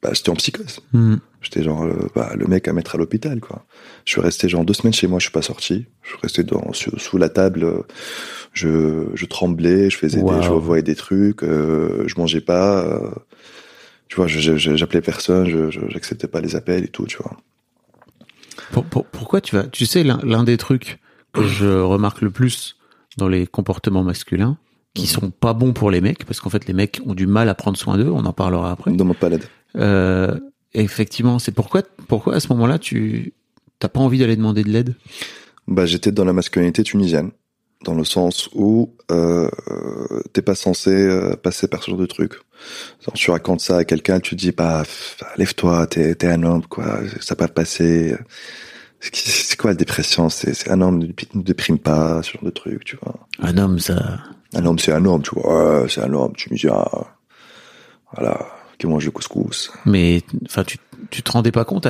bah, 0.04 0.12
j'étais 0.14 0.30
en 0.30 0.36
psychose. 0.36 0.82
Hmm. 0.94 1.16
J'étais 1.42 1.64
genre 1.64 1.84
euh, 1.84 2.10
bah, 2.14 2.34
le 2.36 2.46
mec 2.46 2.68
à 2.68 2.74
mettre 2.74 2.94
à 2.94 2.98
l'hôpital 3.00 3.40
quoi. 3.40 3.66
Je 4.06 4.12
suis 4.12 4.22
resté 4.22 4.48
genre 4.50 4.66
deux 4.66 4.74
semaines 4.74 4.94
chez 4.94 5.08
moi, 5.08 5.18
je 5.18 5.24
suis 5.24 5.32
pas 5.32 5.42
sorti. 5.42 5.88
Je 6.04 6.10
suis 6.10 6.18
resté 6.22 6.44
dans, 6.44 6.72
sous, 6.74 7.18
la 7.18 7.30
table. 7.30 7.84
Je, 8.54 9.08
je 9.16 9.26
tremblais, 9.26 9.90
je 9.90 9.98
faisais 9.98 10.22
des, 10.22 10.42
je 10.44 10.50
voyais 10.50 10.84
des 10.84 10.96
trucs, 10.96 11.44
euh, 11.44 12.04
je 12.08 12.16
mangeais 12.18 12.42
pas. 12.42 12.86
Euh, 12.86 13.10
tu 14.10 14.18
vois, 14.18 14.28
j'appelais 14.28 15.02
personne, 15.02 15.50
je 15.50 15.72
j'acceptais 15.90 16.28
pas 16.28 16.40
les 16.40 16.56
appels 16.56 16.84
et 16.84 16.90
tout, 16.90 17.06
tu 17.08 17.18
vois 17.18 17.36
pourquoi 18.84 19.42
tu 19.42 19.56
vas 19.56 19.64
Tu 19.64 19.86
sais, 19.86 20.04
l'un 20.04 20.44
des 20.44 20.58
trucs 20.58 21.00
que 21.34 21.44
je 21.48 21.68
remarque 21.68 22.22
le 22.22 22.32
plus 22.32 22.78
dans 23.18 23.28
les 23.28 23.48
comportements 23.48 24.04
masculins, 24.04 24.58
qui 24.94 25.04
mhm. 25.04 25.08
sont 25.08 25.30
pas 25.32 25.54
bons 25.54 25.74
pour 25.74 25.92
les 25.92 26.02
mecs, 26.02 26.26
parce 26.26 26.40
qu'en 26.40 26.50
fait 26.50 26.68
les 26.68 26.74
mecs 26.74 27.02
ont 27.06 27.14
du 27.14 27.28
mal 27.28 27.50
à 27.50 27.56
prendre 27.56 27.78
soin 27.78 27.98
d'eux, 27.98 28.10
on 28.10 28.26
en 28.26 28.34
parlera 28.34 28.72
après. 28.72 28.92
Demande 28.92 29.18
pas 29.18 29.30
l'aide. 29.30 29.46
Euh, 29.78 30.40
effectivement, 30.74 31.40
c'est 31.40 31.52
pourquoi, 31.52 31.84
pourquoi 32.08 32.36
à 32.36 32.40
ce 32.40 32.48
moment-là 32.50 32.80
tu 32.80 33.34
t'as 33.80 33.90
pas 33.90 34.00
envie 34.00 34.20
d'aller 34.20 34.36
demander 34.36 34.64
de 34.64 34.70
l'aide? 34.70 34.96
Bah 35.68 35.86
j'étais 35.86 36.12
dans 36.12 36.26
la 36.26 36.34
masculinité 36.34 36.84
tunisienne, 36.84 37.32
dans 37.86 37.94
le 37.94 38.04
sens 38.04 38.50
où 38.54 38.94
euh, 39.12 39.50
t'es 40.34 40.42
pas 40.42 40.56
censé 40.56 40.90
euh, 40.90 41.36
passer 41.36 41.68
par 41.68 41.82
ce 41.84 41.92
genre 41.92 42.00
de 42.00 42.06
truc. 42.06 42.34
tu 43.14 43.32
racontes 43.32 43.62
ça 43.62 43.78
à 43.78 43.84
quelqu'un, 43.86 44.20
tu 44.20 44.36
dis 44.36 44.52
bah 44.52 44.84
lève-toi, 45.38 45.88
t'es 45.88 46.12
es 46.20 46.26
un 46.26 46.44
homme 46.44 46.66
quoi, 46.68 47.00
ça 47.22 47.36
peut 47.36 47.48
pas 47.48 47.54
passer 47.54 48.16
c'est 49.14 49.58
quoi 49.58 49.72
la 49.72 49.76
dépression? 49.76 50.30
C'est 50.30 50.70
un 50.70 50.82
homme 50.82 51.00
ne 51.00 51.42
déprime 51.42 51.78
pas, 51.78 52.24
ce 52.24 52.34
genre 52.34 52.44
de 52.44 52.50
truc, 52.50 52.84
tu 52.86 52.98
vois. 53.02 53.16
Un 53.40 53.58
homme, 53.58 53.80
ça. 53.80 54.20
Un 54.54 54.66
homme, 54.66 54.80
c'est 54.80 54.94
un 54.94 55.06
homme, 55.06 55.22
tu 55.22 55.32
vois. 55.36 55.86
c'est 55.88 56.02
un 56.02 56.14
homme, 56.14 56.34
tu 56.36 56.52
me 56.52 56.58
dis, 56.58 56.68
ah, 56.70 56.90
voilà, 58.16 58.48
qui 58.78 58.88
mange 58.88 59.06
le 59.06 59.12
couscous. 59.12 59.72
Mais, 59.86 60.22
enfin, 60.46 60.64
tu, 60.64 60.78
tu 61.10 61.24
te 61.24 61.32
rendais 61.32 61.52
pas 61.52 61.66
compte 61.66 61.88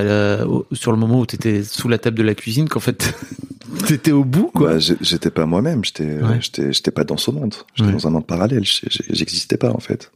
sur 0.71 0.91
le 0.91 0.97
moment 0.97 1.19
où 1.19 1.25
tu 1.25 1.35
étais 1.35 1.63
sous 1.63 1.87
la 1.87 1.97
table 1.97 2.17
de 2.17 2.23
la 2.23 2.35
cuisine 2.35 2.69
qu'en 2.69 2.79
fait, 2.79 3.13
t'étais 3.87 4.11
au 4.11 4.23
bout, 4.23 4.51
quoi. 4.53 4.73
Bah, 4.73 4.79
j'étais 4.79 5.31
pas 5.31 5.45
moi-même, 5.45 5.83
j'étais, 5.83 6.19
j'étais, 6.39 6.73
j'étais 6.73 6.91
pas 6.91 7.03
dans 7.03 7.17
ce 7.17 7.31
monde. 7.31 7.55
J'étais 7.75 7.91
dans 7.91 8.07
un 8.07 8.11
monde 8.11 8.27
parallèle. 8.27 8.63
J'existais 8.63 9.57
pas, 9.57 9.71
en 9.71 9.79
fait. 9.79 10.11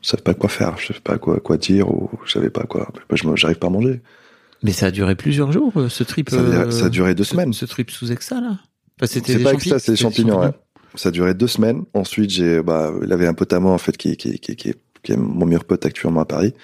Je 0.00 0.08
savais 0.08 0.22
pas 0.22 0.34
quoi 0.34 0.48
faire, 0.48 0.78
je 0.78 0.86
savais 0.86 1.00
pas 1.00 1.18
quoi, 1.18 1.40
quoi 1.40 1.56
dire, 1.56 1.90
ou 1.90 2.08
je 2.24 2.32
savais 2.32 2.50
pas 2.50 2.62
quoi. 2.64 2.88
J'arrive 3.34 3.58
pas 3.58 3.66
à 3.66 3.70
manger. 3.70 4.00
Mais 4.62 4.72
ça 4.72 4.86
a 4.86 4.90
duré 4.90 5.14
plusieurs 5.14 5.52
jours, 5.52 5.72
euh, 5.76 5.88
ce 5.88 6.04
trip. 6.04 6.30
Ça, 6.30 6.40
a, 6.40 6.70
ça 6.70 6.86
a 6.86 6.88
duré 6.88 7.14
deux 7.14 7.24
semaines. 7.24 7.52
Ce 7.52 7.64
trip 7.64 7.90
sous 7.90 8.10
Exa, 8.10 8.40
là. 8.40 8.58
Enfin, 9.00 9.06
c'est 9.06 9.42
pas 9.42 9.54
Exa, 9.54 9.78
c'est 9.78 9.92
les 9.92 9.96
champignons, 9.96 10.40
ouais. 10.40 10.50
Ça 10.94 11.10
a 11.10 11.12
duré 11.12 11.34
deux 11.34 11.46
semaines. 11.46 11.84
Ensuite, 11.94 12.30
j'ai, 12.30 12.62
bah, 12.62 12.92
il 13.02 13.12
avait 13.12 13.26
un 13.26 13.34
pote 13.34 13.52
à 13.52 13.60
moi, 13.60 13.72
en 13.72 13.78
fait, 13.78 13.96
qui, 13.96 14.16
qui, 14.16 14.38
qui, 14.38 14.56
qui, 14.56 14.74
qui 15.02 15.12
est 15.12 15.16
mon 15.16 15.46
meilleur 15.46 15.64
pote 15.64 15.84
actuellement 15.86 16.20
à 16.20 16.24
Paris, 16.24 16.54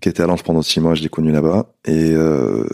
qui 0.00 0.08
était 0.08 0.22
à 0.22 0.26
Lens 0.26 0.42
pendant 0.42 0.62
six 0.62 0.80
mois, 0.80 0.94
je 0.94 1.02
l'ai 1.02 1.08
connu 1.08 1.32
là-bas. 1.32 1.72
Et, 1.84 2.12
euh, 2.12 2.64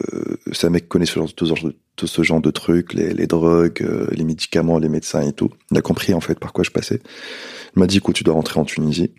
c'est 0.52 0.66
un 0.66 0.70
mec 0.70 0.84
qui 0.84 0.88
connaît 0.88 1.06
ce 1.06 1.14
genre, 1.14 1.32
tout, 1.32 1.46
ce 1.46 1.54
genre 1.54 1.68
de, 1.68 1.76
tout 1.96 2.06
ce 2.06 2.22
genre 2.22 2.40
de 2.40 2.50
trucs, 2.50 2.92
les, 2.92 3.14
les 3.14 3.26
drogues, 3.26 3.82
euh, 3.82 4.06
les 4.12 4.24
médicaments, 4.24 4.78
les 4.78 4.88
médecins 4.88 5.22
et 5.22 5.32
tout. 5.32 5.50
Il 5.70 5.78
a 5.78 5.82
compris, 5.82 6.12
en 6.12 6.20
fait, 6.20 6.38
par 6.38 6.52
quoi 6.52 6.64
je 6.64 6.70
passais. 6.70 7.00
Il 7.76 7.80
m'a 7.80 7.86
dit, 7.86 7.98
écoute, 7.98 8.16
tu 8.16 8.24
dois 8.24 8.34
rentrer 8.34 8.60
en 8.60 8.64
Tunisie. 8.64 9.12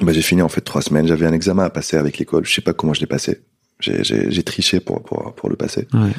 Bah, 0.00 0.12
j'ai 0.12 0.22
fini, 0.22 0.42
en 0.42 0.48
fait, 0.48 0.62
trois 0.62 0.82
semaines. 0.82 1.06
J'avais 1.06 1.26
un 1.26 1.32
examen 1.32 1.64
à 1.64 1.70
passer 1.70 1.96
avec 1.96 2.18
l'école. 2.18 2.44
Je 2.44 2.52
sais 2.52 2.62
pas 2.62 2.72
comment 2.72 2.94
je 2.94 3.00
l'ai 3.00 3.06
passé. 3.06 3.42
J'ai 3.80 4.42
triché 4.42 4.80
pour, 4.80 5.02
pour, 5.02 5.34
pour 5.34 5.48
le 5.48 5.56
passer. 5.56 5.86
Ouais. 5.92 6.12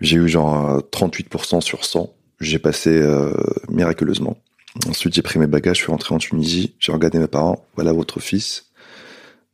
J'ai 0.00 0.16
eu 0.16 0.28
genre 0.28 0.82
38% 0.92 1.60
sur 1.60 1.84
100. 1.84 2.12
J'ai 2.40 2.58
passé 2.58 2.90
euh, 2.90 3.32
miraculeusement. 3.68 4.36
Ensuite, 4.88 5.14
j'ai 5.14 5.22
pris 5.22 5.38
mes 5.38 5.46
bagages, 5.46 5.78
je 5.78 5.82
suis 5.82 5.90
rentré 5.90 6.14
en 6.14 6.18
Tunisie. 6.18 6.74
J'ai 6.78 6.92
regardé 6.92 7.18
mes 7.18 7.26
parents. 7.26 7.66
Voilà 7.74 7.92
votre 7.92 8.20
fils. 8.20 8.70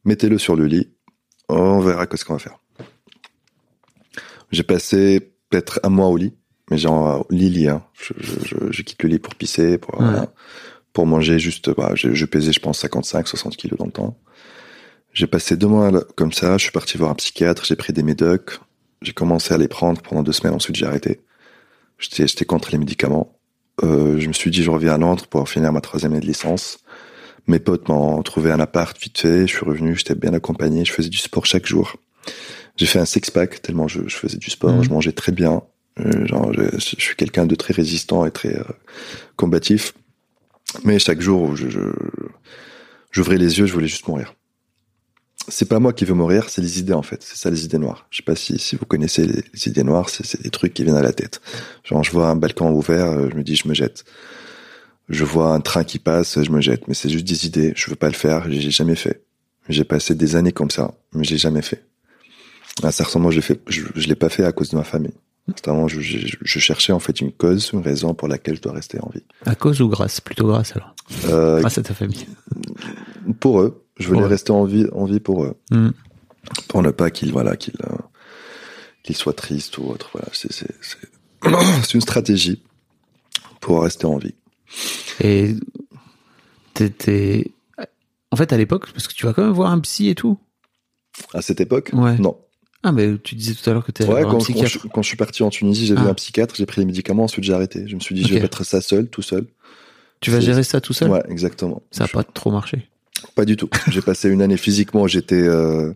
Mettez-le 0.05 0.39
sur 0.39 0.57
le 0.57 0.67
lit. 0.67 0.91
On 1.49 1.81
verra 1.81 2.07
ce 2.15 2.25
qu'on 2.25 2.35
va 2.35 2.39
faire. 2.39 2.59
J'ai 4.51 4.63
passé 4.63 5.33
peut-être 5.49 5.81
un 5.83 5.89
mois 5.89 6.09
au 6.09 6.17
lit, 6.17 6.35
mais 6.71 6.79
genre 6.79 7.27
lit-lit. 7.31 7.69
Hein. 7.69 7.85
Je, 7.95 8.13
je, 8.19 8.57
je, 8.71 8.83
quitte 8.83 9.03
le 9.03 9.09
lit 9.09 9.19
pour 9.19 9.35
pisser, 9.35 9.79
pour, 9.79 10.03
pour 10.93 11.07
manger 11.07 11.39
juste. 11.39 11.71
Bah, 11.75 11.93
je, 11.95 12.13
je 12.15 12.27
pesais, 12.27 12.53
je 12.53 12.61
pense, 12.61 12.79
55, 12.81 13.29
60 13.29 13.57
kilos 13.57 13.79
dans 13.79 13.87
le 13.87 13.93
temps. 13.93 14.17
J'ai 15.13 15.27
passé 15.27 15.57
deux 15.57 15.67
mois 15.67 15.91
comme 16.17 16.33
ça, 16.33 16.57
je 16.57 16.63
suis 16.63 16.73
parti 16.73 16.97
voir 16.97 17.11
un 17.11 17.15
psychiatre, 17.15 17.67
j'ai 17.67 17.77
pris 17.77 17.93
des 17.93 18.03
médocs, 18.03 18.59
j'ai 19.03 19.13
commencé 19.13 19.53
à 19.53 19.59
les 19.59 19.69
prendre 19.69 20.01
pendant 20.01 20.23
deux 20.23 20.33
semaines, 20.33 20.55
ensuite 20.55 20.75
j'ai 20.77 20.87
arrêté. 20.87 21.21
J'étais 21.99 22.47
contre 22.47 22.73
les 22.73 22.79
médicaments. 22.79 23.39
Euh, 23.83 24.19
je 24.19 24.29
me 24.29 24.33
suis 24.33 24.51
dit 24.51 24.63
je 24.63 24.71
reviens 24.71 24.95
à 24.95 24.99
Londres 24.99 25.27
pour 25.27 25.49
finir 25.49 25.73
ma 25.73 25.81
troisième 25.81 26.13
année 26.13 26.21
de 26.21 26.27
licence. 26.27 26.79
Mes 27.47 27.59
potes 27.59 27.89
m'ont 27.89 28.23
trouvé 28.23 28.53
un 28.53 28.61
appart 28.61 28.97
vite 29.01 29.19
fait, 29.19 29.47
je 29.47 29.57
suis 29.57 29.65
revenu, 29.65 29.97
j'étais 29.97 30.15
bien 30.15 30.33
accompagné, 30.33 30.85
je 30.85 30.93
faisais 30.93 31.09
du 31.09 31.19
sport 31.19 31.45
chaque 31.47 31.67
jour. 31.67 31.97
J'ai 32.77 32.87
fait 32.87 33.01
un 33.01 33.05
six-pack 33.05 33.63
tellement 33.63 33.89
je, 33.89 34.03
je, 34.07 34.17
faisais 34.17 34.39
du 34.39 34.51
sport, 34.51 34.75
mmh. 34.75 34.85
je 34.85 34.91
mangeais 34.91 35.13
très 35.13 35.33
bien. 35.33 35.63
Euh, 36.01 36.27
genre, 36.27 36.53
je, 36.53 36.63
je 36.79 37.03
suis 37.03 37.17
quelqu'un 37.17 37.47
de 37.47 37.55
très 37.55 37.75
résistant 37.75 38.25
et 38.25 38.31
très 38.31 38.57
euh, 38.57 38.65
combatif. 39.37 39.95
Mais 40.85 40.99
chaque 40.99 41.21
jour, 41.21 41.57
je, 41.57 41.69
j'ouvrais 43.11 43.37
les 43.37 43.59
yeux, 43.59 43.67
je 43.67 43.73
voulais 43.73 43.89
juste 43.89 44.09
mourir 44.09 44.35
c'est 45.49 45.69
pas 45.69 45.81
moi 45.81 45.93
qui 45.93 46.05
veux 46.05 46.15
mourir, 46.15 46.49
c'est 46.49 46.63
les 46.63 46.79
idées 46.79 46.93
en 46.93 47.03
fait. 47.03 47.23
C'est 47.23 47.37
ça 47.37 47.51
les 47.51 47.65
idées 47.65 47.79
noires. 47.79 48.07
Je 48.11 48.19
sais 48.19 48.23
pas 48.23 48.37
si, 48.37 48.59
si 48.59 48.77
vous 48.77 48.85
connaissez 48.85 49.27
les, 49.27 49.69
idées 49.69 49.83
noires, 49.83 50.09
c'est 50.09 50.41
des 50.41 50.51
trucs 50.51 50.75
qui 50.75 50.85
viennent 50.85 50.97
à 50.97 51.03
la 51.03 51.13
tête. 51.13 51.41
Genre 51.85 52.03
je 52.03 52.11
vois 52.13 52.29
un 52.29 52.37
balcon 52.37 52.71
ouvert, 52.71 53.07
euh, 53.07 53.29
je 53.31 53.37
me 53.37 53.43
dis 53.43 53.57
je 53.57 53.69
me 53.69 53.75
jette. 53.75 54.05
Je 55.09 55.25
vois 55.25 55.53
un 55.53 55.61
train 55.61 55.85
qui 55.85 55.99
passe, 55.99 56.43
je 56.43 56.51
me 56.51 56.61
jette. 56.61 56.87
Mais 56.89 56.95
c'est 56.95 57.11
juste 57.11 57.27
des 57.27 57.47
idées. 57.47 57.73
Je 57.77 57.91
veux 57.91 57.97
pas 57.97 58.09
le 58.09 58.15
faire. 58.15 58.51
J'ai 58.51 58.71
jamais 58.71 58.95
fait. 58.95 59.25
J'ai 59.69 59.85
passé 59.85 60.15
des 60.15 60.37
années 60.37 60.53
comme 60.53 60.71
ça, 60.71 60.95
mais 61.13 61.25
j'ai 61.25 61.39
jamais 61.39 61.63
fait. 61.63 61.85
À 62.83 62.89
un 62.89 62.91
certain 62.91 63.19
moment, 63.19 63.31
je 63.31 63.37
l'ai 63.37 63.43
fait. 63.43 63.61
Je, 63.69 64.09
l'ai 64.09 64.15
pas 64.15 64.29
fait 64.29 64.45
à 64.45 64.53
cause 64.53 64.71
de 64.71 64.77
ma 64.77 64.85
famille. 64.85 65.15
Moment, 65.67 65.89
je, 65.89 66.01
je, 66.01 66.37
je, 66.41 66.59
cherchais 66.61 66.93
en 66.93 67.01
fait 67.01 67.21
une 67.21 67.33
cause, 67.33 67.71
une 67.73 67.81
raison 67.81 68.15
pour 68.15 68.29
laquelle 68.29 68.57
je 68.57 68.63
dois 68.63 68.73
rester 68.73 68.99
en 69.01 69.11
vie. 69.11 69.25
À 69.45 69.57
cause 69.57 69.81
ou 69.81 69.89
grâce? 69.89 70.21
Plutôt 70.21 70.47
grâce 70.47 70.75
alors. 70.77 70.95
Euh, 71.27 71.61
grâce 71.61 71.79
à 71.79 71.83
ta 71.83 71.95
famille. 71.95 72.27
Pour 73.41 73.61
eux, 73.61 73.82
je 73.99 74.09
voulais 74.09 74.27
rester 74.27 74.53
en 74.53 74.65
vie, 74.65 74.87
en 74.93 75.05
vie 75.05 75.21
pour 75.21 75.45
eux. 75.45 75.57
Mm. 75.71 75.91
Pour 76.69 76.83
ne 76.83 76.91
pas 76.91 77.11
qu'ils 77.11 77.33
voilà, 77.33 77.57
qu'ils 77.57 77.75
euh, 77.85 77.97
qu'ils 79.03 79.17
soient 79.17 79.33
tristes 79.33 79.79
ou 79.79 79.85
autre. 79.85 80.11
Voilà, 80.13 80.29
c'est 81.83 81.95
une 81.95 82.01
stratégie 82.01 82.63
pour 83.61 83.83
rester 83.83 84.07
en 84.07 84.19
vie. 84.19 84.35
Et 85.21 85.55
t'étais 86.75 87.51
en 88.31 88.37
fait 88.37 88.53
à 88.53 88.57
l'époque 88.57 88.91
parce 88.93 89.07
que 89.07 89.15
tu 89.15 89.27
vas 89.27 89.33
quand 89.33 89.45
même 89.45 89.53
voir 89.53 89.71
un 89.71 89.81
psy 89.81 90.09
et 90.09 90.15
tout. 90.15 90.39
À 91.35 91.43
cette 91.43 91.61
époque? 91.61 91.91
Ouais. 91.93 92.17
Non. 92.19 92.39
Ah 92.83 92.91
mais 92.91 93.17
tu 93.19 93.37
disais 93.37 93.55
tout 93.55 93.69
à 93.71 93.73
l'heure 93.73 93.85
que 93.85 93.93
tu 93.93 94.03
ouais, 94.03 94.23
quand, 94.23 94.35
un 94.35 94.39
psychiatre. 94.39 94.89
Quand 94.93 95.03
je, 95.03 95.09
suis 95.09 95.17
parti 95.17 95.45
en 95.45 95.51
Tunisie, 95.51 95.87
j'ai 95.87 95.95
vu 95.95 96.03
ah. 96.05 96.11
un 96.11 96.15
psychiatre, 96.15 96.57
j'ai 96.57 96.67
pris 96.67 96.81
les 96.81 96.87
médicaments, 96.87 97.25
ensuite 97.25 97.45
j'ai 97.45 97.53
arrêté. 97.53 97.87
Je 97.87 97.95
me 97.95 98.01
suis 98.01 98.15
dit 98.15 98.25
je 98.25 98.35
vais 98.35 98.41
mettre 98.41 98.65
ça 98.65 98.81
seul, 98.81 99.09
tout 99.09 99.23
seul. 99.23 99.47
Tu 100.21 100.31
vas 100.31 100.41
gérer 100.41 100.65
ça 100.65 100.81
tout 100.81 100.93
seul? 100.93 101.11
Ouais, 101.11 101.23
exactement. 101.29 101.83
Ça 101.91 102.05
a 102.05 102.09
pas 102.09 102.25
trop 102.25 102.51
marché. 102.51 102.89
Pas 103.35 103.45
du 103.45 103.57
tout. 103.57 103.69
J'ai 103.91 104.03
passé 104.03 104.29
une 104.29 104.43
année 104.43 104.57
physiquement, 104.57 105.07
j'étais 105.07 105.43
euh, 105.43 105.93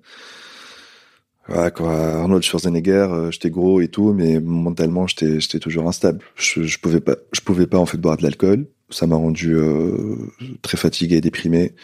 ouais, 1.48 1.70
quoi, 1.70 1.92
Arnold 1.92 2.42
Schwarzenegger, 2.42 3.08
euh, 3.10 3.30
j'étais 3.30 3.50
gros 3.50 3.80
et 3.80 3.88
tout, 3.88 4.12
mais 4.12 4.40
mentalement 4.40 5.06
j'étais 5.06 5.40
j'étais 5.40 5.58
toujours 5.58 5.88
instable. 5.88 6.20
Je, 6.36 6.62
je 6.62 6.78
pouvais 6.78 7.00
pas 7.00 7.16
je 7.32 7.40
pouvais 7.40 7.66
pas 7.66 7.78
en 7.78 7.86
fait 7.86 7.98
boire 7.98 8.16
de 8.16 8.22
l'alcool. 8.22 8.66
Ça 8.90 9.06
m'a 9.06 9.16
rendu 9.16 9.54
euh, 9.54 10.16
très 10.62 10.76
fatigué, 10.76 11.20
déprimé. 11.20 11.74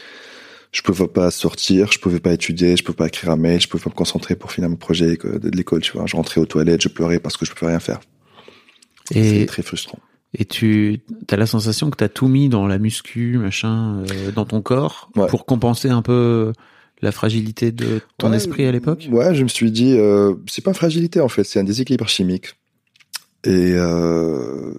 Je 0.71 0.81
pouvais 0.81 1.09
pas 1.09 1.31
sortir, 1.31 1.93
je 1.93 1.99
pouvais 1.99 2.21
pas 2.21 2.33
étudier, 2.33 2.77
je 2.77 2.83
pouvais 2.83 2.97
pas 2.97 3.07
écrire 3.07 3.31
un 3.31 3.37
mail, 3.37 3.61
je 3.61 3.69
pouvais 3.69 3.83
pas 3.83 3.91
me 3.91 3.95
concentrer 3.95 4.37
pour 4.37 4.53
finir 4.53 4.71
mon 4.71 4.77
projet 4.77 5.19
de 5.19 5.51
l'école. 5.55 5.83
Tu 5.83 5.93
vois, 5.93 6.07
je 6.07 6.17
rentrais 6.17 6.41
aux 6.41 6.47
toilettes, 6.47 6.81
je 6.81 6.89
pleurais 6.89 7.21
parce 7.21 7.37
que 7.37 7.45
je 7.45 7.53
pouvais 7.53 7.73
rien 7.73 7.81
faire. 7.81 8.01
Et 9.15 9.45
très 9.45 9.63
frustrant. 9.63 9.99
Et 10.35 10.45
tu 10.47 11.01
as 11.31 11.37
la 11.37 11.47
sensation 11.47 11.91
que 11.91 11.97
tu 11.99 12.05
as 12.05 12.09
tout 12.09 12.27
mis 12.29 12.49
dans 12.49 12.67
la 12.67 12.79
muscu, 12.79 13.37
machin, 13.39 14.03
euh, 14.11 14.33
dans 14.33 14.47
ton 14.47 14.63
corps, 14.63 15.11
pour 15.29 15.45
compenser 15.45 15.91
un 15.91 16.01
peu 16.03 16.53
la 17.03 17.13
fragilité 17.13 17.71
de 17.73 18.01
ton 18.17 18.29
esprit 18.37 18.65
à 18.65 18.73
l'époque? 18.73 19.09
Ouais, 19.11 19.35
je 19.35 19.43
me 19.43 19.49
suis 19.49 19.71
dit, 19.71 19.95
euh, 19.99 20.35
c'est 20.47 20.65
pas 20.65 20.73
fragilité 20.73 21.21
en 21.21 21.29
fait, 21.29 21.45
c'est 21.45 21.61
un 21.61 21.65
déséquilibre 21.65 22.09
chimique. 22.09 22.55
Et 23.45 23.73
euh, 23.75 24.73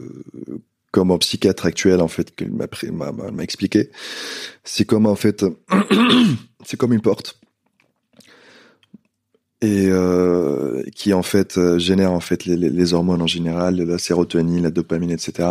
comme 0.91 1.11
un 1.11 1.17
psychiatre 1.17 1.65
actuel 1.65 2.01
en 2.01 2.07
fait 2.07 2.33
qu'il 2.35 2.51
m'a 2.51 2.67
pris- 2.67 2.91
m'a 2.91 3.11
m'a- 3.11 3.29
m'a 3.29 3.43
expliqué, 3.43 3.89
c'est 4.63 4.85
comme 4.85 5.05
en 5.05 5.15
fait, 5.15 5.45
c'est 6.65 6.77
comme 6.77 6.93
une 6.93 7.01
porte 7.01 7.39
et 9.63 9.87
euh, 9.87 10.83
qui 10.95 11.13
en 11.13 11.23
fait 11.23 11.57
euh, 11.57 11.79
génère 11.79 12.11
en 12.11 12.19
fait 12.19 12.45
les, 12.45 12.55
les- 12.57 12.69
les 12.69 12.93
hormones 12.93 13.21
en 13.21 13.27
général, 13.27 13.77
la 13.81 13.97
sérotonine, 13.97 14.61
la 14.63 14.71
dopamine, 14.71 15.09
etc. 15.11 15.49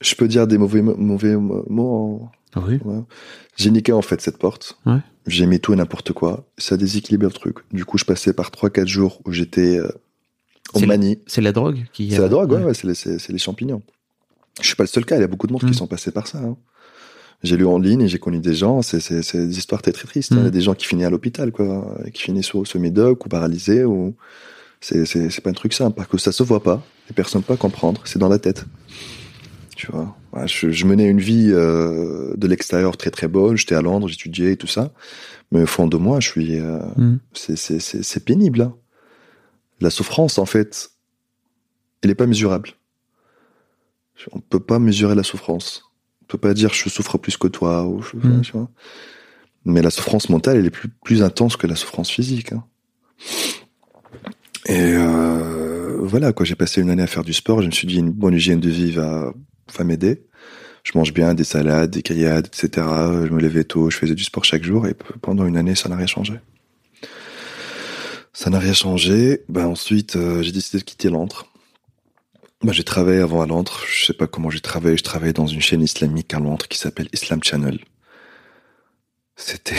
Je 0.00 0.14
peux 0.14 0.28
dire 0.28 0.46
des 0.46 0.58
mauvais 0.58 0.82
mauvais 0.82 1.36
mo- 1.36 1.64
mots. 1.68 2.30
en- 2.54 2.60
Oui. 2.68 2.78
ouais. 2.84 3.00
J'ai 3.56 3.70
niqué 3.70 3.92
en 3.92 4.02
fait 4.02 4.20
cette 4.20 4.38
porte. 4.38 4.78
Ouais. 4.86 4.98
J'ai 5.26 5.46
mis 5.46 5.58
tout 5.60 5.72
et 5.72 5.76
n'importe 5.76 6.12
quoi. 6.12 6.46
Ça 6.58 6.76
déséquilibre 6.76 7.24
le 7.26 7.32
truc. 7.32 7.56
Du 7.72 7.84
coup, 7.84 7.98
je 7.98 8.04
passais 8.04 8.32
par 8.32 8.50
trois 8.50 8.70
quatre 8.70 8.86
jours 8.88 9.20
où 9.24 9.32
j'étais 9.32 9.78
euh, 9.78 9.88
en 10.74 10.78
C'est 10.78 10.86
la- 10.86 10.86
manie. 10.96 11.18
C'est 11.26 11.40
la 11.40 11.52
drogue 11.52 11.84
qui. 11.92 12.10
C'est 12.10 12.18
la 12.20 12.28
drogue, 12.28 12.52
ouais, 12.52 12.62
ouais, 12.64 12.74
c'est 12.74 12.86
les, 13.32 13.38
champignons. 13.38 13.82
Je 14.60 14.66
suis 14.66 14.76
pas 14.76 14.84
le 14.84 14.88
seul 14.88 15.04
cas, 15.04 15.16
il 15.16 15.20
y 15.20 15.24
a 15.24 15.26
beaucoup 15.26 15.46
de 15.46 15.52
monde 15.52 15.62
Mm. 15.64 15.68
qui 15.70 15.74
sont 15.74 15.86
passés 15.86 16.10
par 16.12 16.26
ça. 16.26 16.38
hein. 16.38 16.56
J'ai 17.42 17.56
lu 17.56 17.66
en 17.66 17.78
ligne 17.78 18.00
et 18.02 18.08
j'ai 18.08 18.18
connu 18.18 18.40
des 18.40 18.54
gens, 18.54 18.82
c'est 18.82 19.12
des 19.12 19.58
histoires 19.58 19.82
très 19.82 19.92
très 19.92 20.06
tristes. 20.08 20.32
hein. 20.32 20.36
Mm. 20.36 20.38
Il 20.40 20.44
y 20.44 20.48
a 20.48 20.50
des 20.50 20.60
gens 20.62 20.74
qui 20.74 20.86
finissent 20.86 21.06
à 21.06 21.10
l'hôpital, 21.10 21.52
quoi, 21.52 21.94
qui 22.12 22.22
finissent 22.22 22.46
sous, 22.46 22.64
sous 22.64 22.78
médoc 22.80 23.26
ou 23.26 23.28
paralysés. 23.28 23.84
Ou... 23.84 24.14
C'est 24.80 25.40
pas 25.42 25.50
un 25.50 25.54
truc 25.54 25.72
simple, 25.72 25.96
parce 25.96 26.08
que 26.08 26.18
ça 26.18 26.32
se 26.32 26.42
voit 26.42 26.62
pas, 26.62 26.82
les 27.08 27.14
personnes 27.14 27.42
peuvent 27.42 27.56
pas 27.56 27.60
comprendre, 27.60 28.00
c'est 28.04 28.18
dans 28.18 28.28
la 28.28 28.38
tête. 28.38 28.64
Tu 29.74 29.88
vois, 29.90 30.16
je, 30.46 30.70
je 30.70 30.86
menais 30.86 31.06
une 31.06 31.20
vie 31.20 31.50
euh, 31.52 32.34
de 32.36 32.46
l'extérieur 32.46 32.96
très 32.96 33.10
très 33.10 33.28
bonne, 33.28 33.56
j'étais 33.56 33.74
à 33.74 33.82
Londres, 33.82 34.08
j'étudiais 34.08 34.52
et 34.52 34.56
tout 34.56 34.66
ça, 34.66 34.92
mais 35.52 35.62
au 35.62 35.66
fond 35.66 35.86
de 35.88 35.96
moi, 35.96 36.20
je 36.20 36.28
suis, 36.28 36.58
euh, 36.60 36.78
Mm. 36.96 37.18
c'est- 37.34 38.24
pénible. 38.24 38.62
hein. 38.62 38.74
La 39.80 39.90
souffrance, 39.90 40.38
en 40.38 40.46
fait, 40.46 40.90
elle 42.02 42.10
est 42.10 42.14
pas 42.14 42.26
mesurable. 42.26 42.70
On 44.32 44.40
peut 44.40 44.60
pas 44.60 44.78
mesurer 44.78 45.14
la 45.14 45.22
souffrance. 45.22 45.85
On 46.28 46.32
peut 46.32 46.38
pas 46.38 46.54
dire 46.54 46.72
je 46.74 46.88
souffre 46.88 47.18
plus 47.18 47.36
que 47.36 47.46
toi. 47.48 47.84
Ou 47.86 48.02
je- 48.02 48.16
Mm. 48.16 48.40
tu 48.42 48.52
vois. 48.52 48.68
Mais 49.64 49.82
la 49.82 49.90
souffrance 49.90 50.28
mentale, 50.28 50.56
elle 50.58 50.66
est 50.66 50.70
plus, 50.70 50.88
plus 50.88 51.22
intense 51.22 51.56
que 51.56 51.66
la 51.66 51.76
souffrance 51.76 52.10
physique. 52.10 52.52
hein. 52.52 52.64
Et 54.68 54.92
euh, 54.94 55.98
voilà, 56.00 56.32
quoi. 56.32 56.44
J'ai 56.44 56.54
passé 56.56 56.80
une 56.80 56.90
année 56.90 57.02
à 57.02 57.06
faire 57.06 57.24
du 57.24 57.32
sport. 57.32 57.62
Je 57.62 57.66
me 57.66 57.72
suis 57.72 57.86
dit 57.86 57.96
une 57.98 58.10
bonne 58.10 58.34
hygiène 58.34 58.60
de 58.60 58.68
vie 58.70 58.90
va, 58.92 59.32
va 59.76 59.84
m'aider. 59.84 60.24
Je 60.82 60.92
mange 60.96 61.12
bien 61.12 61.34
des 61.34 61.44
salades, 61.44 61.90
des 61.90 62.02
grillades, 62.02 62.46
etc. 62.46 62.68
Je 63.26 63.32
me 63.32 63.40
levais 63.40 63.64
tôt, 63.64 63.90
je 63.90 63.96
faisais 63.96 64.14
du 64.14 64.22
sport 64.24 64.44
chaque 64.44 64.62
jour 64.64 64.86
et 64.86 64.94
pendant 65.20 65.44
une 65.46 65.56
année, 65.56 65.74
ça 65.74 65.88
n'a 65.88 65.96
rien 65.96 66.06
changé. 66.06 66.34
Ça 68.32 68.50
n'a 68.50 68.58
rien 68.60 68.72
changé. 68.72 69.42
Ben 69.48 69.66
ensuite, 69.66 70.14
euh, 70.16 70.42
j'ai 70.42 70.52
décidé 70.52 70.78
de 70.78 70.84
quitter 70.84 71.08
Londres. 71.10 71.46
Ben, 72.64 72.72
j'ai 72.72 72.84
travaillé 72.84 73.20
avant 73.20 73.42
à 73.42 73.46
Londres. 73.46 73.80
Je 73.90 74.06
sais 74.06 74.12
pas 74.14 74.26
comment 74.26 74.50
j'ai 74.50 74.60
travaillé. 74.60 74.96
Je 74.96 75.02
travaillais 75.02 75.32
dans 75.34 75.46
une 75.46 75.60
chaîne 75.60 75.82
islamique 75.82 76.32
à 76.34 76.38
Londres 76.40 76.66
qui 76.68 76.78
s'appelle 76.78 77.08
Islam 77.12 77.40
Channel. 77.42 77.78
C'était, 79.36 79.76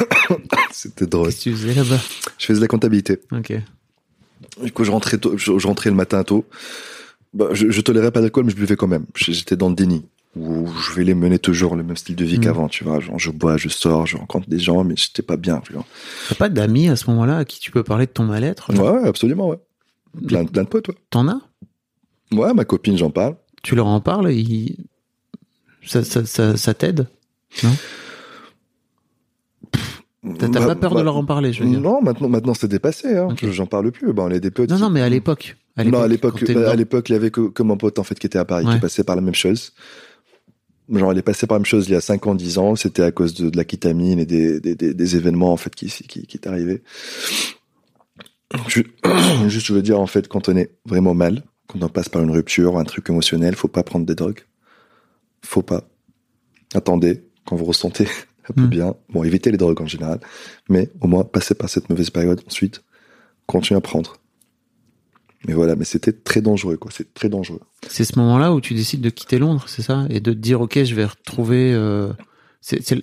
c'était 0.72 1.06
drôle. 1.06 1.26
Qu'est-ce 1.28 1.44
que 1.44 1.50
tu 1.50 1.56
faisais 1.56 1.74
là-bas? 1.74 2.00
Je 2.38 2.46
faisais 2.46 2.58
de 2.58 2.64
la 2.64 2.68
comptabilité. 2.68 3.20
Ok. 3.32 3.52
Du 4.62 4.72
coup, 4.72 4.84
je 4.84 4.90
rentrais 4.90 5.18
tôt, 5.18 5.36
je, 5.36 5.58
je 5.58 5.66
rentrais 5.66 5.90
le 5.90 5.96
matin 5.96 6.24
tôt. 6.24 6.46
Bah, 7.34 7.48
je, 7.52 7.70
je 7.70 7.80
tolérais 7.82 8.10
pas 8.10 8.22
d'alcool, 8.22 8.44
mais 8.46 8.50
je 8.52 8.56
buvais 8.56 8.76
quand 8.76 8.86
même. 8.86 9.04
J'étais 9.14 9.56
dans 9.56 9.68
le 9.68 9.74
déni. 9.74 10.06
Où 10.34 10.66
je 10.68 10.92
vais 10.94 11.04
les 11.04 11.14
mener 11.14 11.38
toujours 11.38 11.76
le 11.76 11.82
même 11.82 11.96
style 11.96 12.16
de 12.16 12.24
vie 12.24 12.36
Mhm. 12.38 12.44
qu'avant, 12.44 12.68
tu 12.68 12.84
vois. 12.84 13.00
Genre, 13.00 13.18
je 13.18 13.30
bois, 13.30 13.56
je 13.58 13.68
sors, 13.68 14.06
je 14.06 14.16
rencontre 14.16 14.48
des 14.48 14.58
gens, 14.58 14.84
mais 14.84 14.94
j'étais 14.96 15.22
pas 15.22 15.36
bien, 15.36 15.60
tu. 15.60 15.74
T'as 16.28 16.34
pas 16.34 16.48
d'amis 16.48 16.88
à 16.88 16.96
ce 16.96 17.08
moment-là 17.10 17.38
à 17.38 17.44
qui 17.44 17.60
tu 17.60 17.70
peux 17.70 17.82
parler 17.84 18.06
de 18.06 18.10
ton 18.12 18.24
mal-être 18.24 18.70
Ouais, 18.72 18.80
ouais, 19.00 19.08
absolument, 19.08 19.48
ouais. 19.48 19.58
Plein, 20.26 20.44
plein 20.46 20.62
de 20.64 20.68
potes, 20.68 20.88
ouais. 20.88 20.94
T'en 21.10 21.28
as? 21.28 21.40
Ouais, 22.32 22.52
ma 22.54 22.64
copine, 22.64 22.96
j'en 22.96 23.10
parle. 23.10 23.36
Tu 23.62 23.74
leur 23.74 23.86
en 23.86 24.00
parles 24.00 24.32
ils... 24.32 24.76
Ça, 25.84 26.02
ça, 26.04 26.24
ça, 26.26 26.56
ça 26.56 26.74
t'aide 26.74 27.06
T'as 30.38 30.48
t'as 30.48 30.60
Bah, 30.60 30.66
pas 30.66 30.74
peur 30.74 30.94
bah, 30.94 31.00
de 31.00 31.04
leur 31.04 31.16
en 31.16 31.24
parler, 31.24 31.52
je 31.52 31.62
veux 31.62 31.68
dire? 31.70 31.80
Non, 31.80 32.02
maintenant, 32.02 32.28
maintenant 32.28 32.54
c'est 32.54 32.66
dépassé. 32.68 33.16
Hein. 33.16 33.28
J'en 33.40 33.66
parle 33.66 33.92
plus. 33.92 34.12
Bon, 34.12 34.24
on 34.24 34.30
est 34.30 34.40
des. 34.40 34.50
Non, 34.66 34.78
non, 34.78 34.90
mais 34.90 35.00
à 35.02 35.08
l'époque. 35.08 35.56
non, 35.78 36.00
à 36.00 36.08
l'époque, 36.08 36.40
bah, 36.40 36.46
dedans. 36.54 36.68
à 36.70 36.74
l'époque, 36.74 37.08
il 37.08 37.12
y 37.12 37.16
avait 37.16 37.30
que, 37.30 37.48
que 37.48 37.62
mon 37.62 37.76
pote 37.76 37.98
en 38.00 38.02
fait 38.02 38.18
qui 38.18 38.26
était 38.26 38.38
à 38.38 38.44
Paris, 38.44 38.66
Ouais. 38.66 38.74
qui 38.74 38.80
passait 38.80 39.04
par 39.04 39.14
la 39.14 39.22
même 39.22 39.34
chose. 39.34 39.72
Genre, 40.92 41.12
il 41.12 41.18
est 41.18 41.22
passé 41.22 41.46
par 41.46 41.56
la 41.56 41.60
même 41.60 41.66
chose 41.66 41.86
il 41.88 41.92
y 41.92 41.96
a 41.96 42.00
5 42.00 42.26
ans, 42.26 42.34
10 42.34 42.58
ans. 42.58 42.74
C'était 42.76 43.02
à 43.02 43.12
cause 43.12 43.34
de, 43.34 43.50
de 43.50 43.56
la 43.56 43.64
kétamine 43.64 44.18
et 44.18 44.26
des, 44.26 44.60
des, 44.60 44.74
des, 44.74 44.94
des 44.94 45.16
événements 45.16 45.52
en 45.52 45.56
fait 45.56 45.74
qui, 45.74 45.86
qui, 45.88 46.26
qui 46.26 46.36
est 46.36 46.46
arrivé. 46.48 46.82
Je- 48.68 48.82
Juste, 49.48 49.66
je 49.66 49.72
veux 49.74 49.82
dire 49.82 50.00
en 50.00 50.06
fait, 50.08 50.26
quand 50.26 50.48
on 50.48 50.56
est 50.56 50.72
vraiment 50.86 51.14
mal, 51.14 51.44
quand 51.66 51.82
on 51.82 51.88
passe 51.88 52.08
par 52.08 52.22
une 52.22 52.30
rupture 52.30 52.78
un 52.78 52.84
truc 52.84 53.08
émotionnel, 53.10 53.54
faut 53.54 53.68
pas 53.68 53.82
prendre 53.82 54.06
des 54.06 54.14
drogues. 54.14 54.44
Faut 55.44 55.62
pas. 55.62 55.84
Attendez, 56.74 57.24
quand 57.44 57.56
vous 57.56 57.64
ressentez 57.64 58.06
un 58.48 58.52
peu 58.54 58.62
Mm. 58.62 58.68
bien. 58.68 58.94
Bon, 59.10 59.24
évitez 59.24 59.50
les 59.50 59.56
drogues 59.58 59.80
en 59.80 59.86
général, 59.86 60.20
mais 60.68 60.90
au 61.00 61.06
moins 61.08 61.24
passez 61.24 61.54
par 61.54 61.68
cette 61.68 61.88
mauvaise 61.90 62.10
période. 62.10 62.40
Ensuite, 62.46 62.82
continuez 63.46 63.78
à 63.78 63.80
prendre. 63.80 64.16
Mais 65.46 65.54
voilà, 65.54 65.76
mais 65.76 65.84
c'était 65.84 66.12
très 66.12 66.40
dangereux, 66.40 66.76
quoi. 66.76 66.90
C'est 66.92 67.12
très 67.14 67.28
dangereux. 67.28 67.60
C'est 67.88 68.04
ce 68.04 68.18
moment-là 68.18 68.52
où 68.52 68.60
tu 68.60 68.74
décides 68.74 69.00
de 69.00 69.10
quitter 69.10 69.38
Londres, 69.38 69.64
c'est 69.68 69.82
ça? 69.82 70.06
Et 70.10 70.18
de 70.20 70.32
te 70.32 70.38
dire, 70.38 70.60
ok, 70.60 70.82
je 70.82 70.94
vais 70.94 71.04
retrouver. 71.04 71.72
euh, 71.72 72.12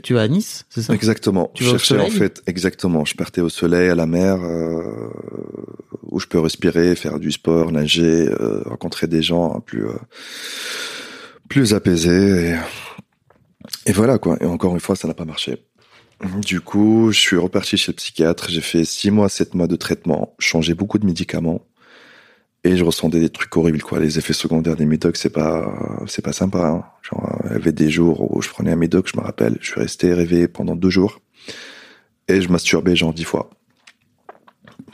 tu 0.04 0.14
vas 0.14 0.22
à 0.22 0.28
Nice, 0.28 0.66
c'est 0.70 0.82
ça? 0.82 0.94
Exactement. 0.94 1.50
Tu 1.54 1.64
je 1.64 1.70
cherchais 1.70 2.00
en 2.00 2.10
fait, 2.10 2.42
exactement. 2.48 3.06
Je 3.06 3.16
partais 3.16 3.42
au 3.42 3.50
soleil, 3.50 3.90
à 3.90 3.96
la 3.96 4.06
mer, 4.06 4.38
euh, 4.44 5.10
où 6.04 6.20
je 6.20 6.28
peux 6.28 6.40
respirer, 6.40 6.96
faire 6.96 7.20
du 7.20 7.32
sport, 7.32 7.72
nager, 7.72 8.28
euh, 8.30 8.62
rencontrer 8.66 9.08
des 9.08 9.22
gens 9.22 9.62
plus 9.62 9.88
euh, 9.88 9.94
plus 11.48 11.74
apaisés. 11.74 12.58
Et, 13.86 13.90
et 13.90 13.94
voilà 13.94 14.18
quoi. 14.18 14.38
Et 14.42 14.46
encore 14.46 14.74
une 14.74 14.82
fois, 14.82 14.96
ça 14.96 15.08
n'a 15.08 15.14
pas 15.14 15.26
marché. 15.26 15.64
Du 16.42 16.62
coup, 16.62 17.12
je 17.12 17.20
suis 17.20 17.38
reparti 17.38 17.78
chez 17.78 17.92
le 17.92 17.96
psychiatre. 17.96 18.50
J'ai 18.50 18.62
fait 18.62 18.86
six 18.86 19.12
mois, 19.12 19.30
sept 19.30 19.56
mois 19.56 19.68
de 19.68 19.76
traitement, 19.76 20.36
changé 20.40 20.74
beaucoup 20.74 21.00
de 21.00 21.06
médicaments. 21.06 21.66
Et 22.66 22.78
je 22.78 22.84
ressentais 22.84 23.20
des 23.20 23.30
trucs 23.30 23.56
horribles, 23.58 23.82
quoi. 23.82 24.00
Les 24.00 24.18
effets 24.18 24.34
secondaires 24.34 24.78
des 24.78 24.86
médocs, 24.86 25.18
c'est 25.18 25.30
pas, 25.30 26.00
c'est 26.08 26.24
pas 26.24 26.32
sympa. 26.32 26.66
Hein. 26.66 26.86
Genre, 27.02 27.42
il 27.46 27.52
y 27.52 27.56
avait 27.56 27.74
des 27.74 27.90
jours 27.90 28.34
où 28.34 28.42
je 28.42 28.50
prenais 28.50 28.72
un 28.72 28.78
médoc, 28.78 29.10
je 29.14 29.18
me 29.20 29.24
rappelle, 29.24 29.58
je 29.60 29.68
suis 29.68 29.80
resté 29.82 30.14
réveillé 30.14 30.48
pendant 30.48 30.76
deux 30.76 30.90
jours 30.90 31.20
et 32.28 32.42
je 32.42 32.50
masturbais 32.50 32.96
genre 32.96 33.14
dix 33.14 33.26
fois. 33.26 33.50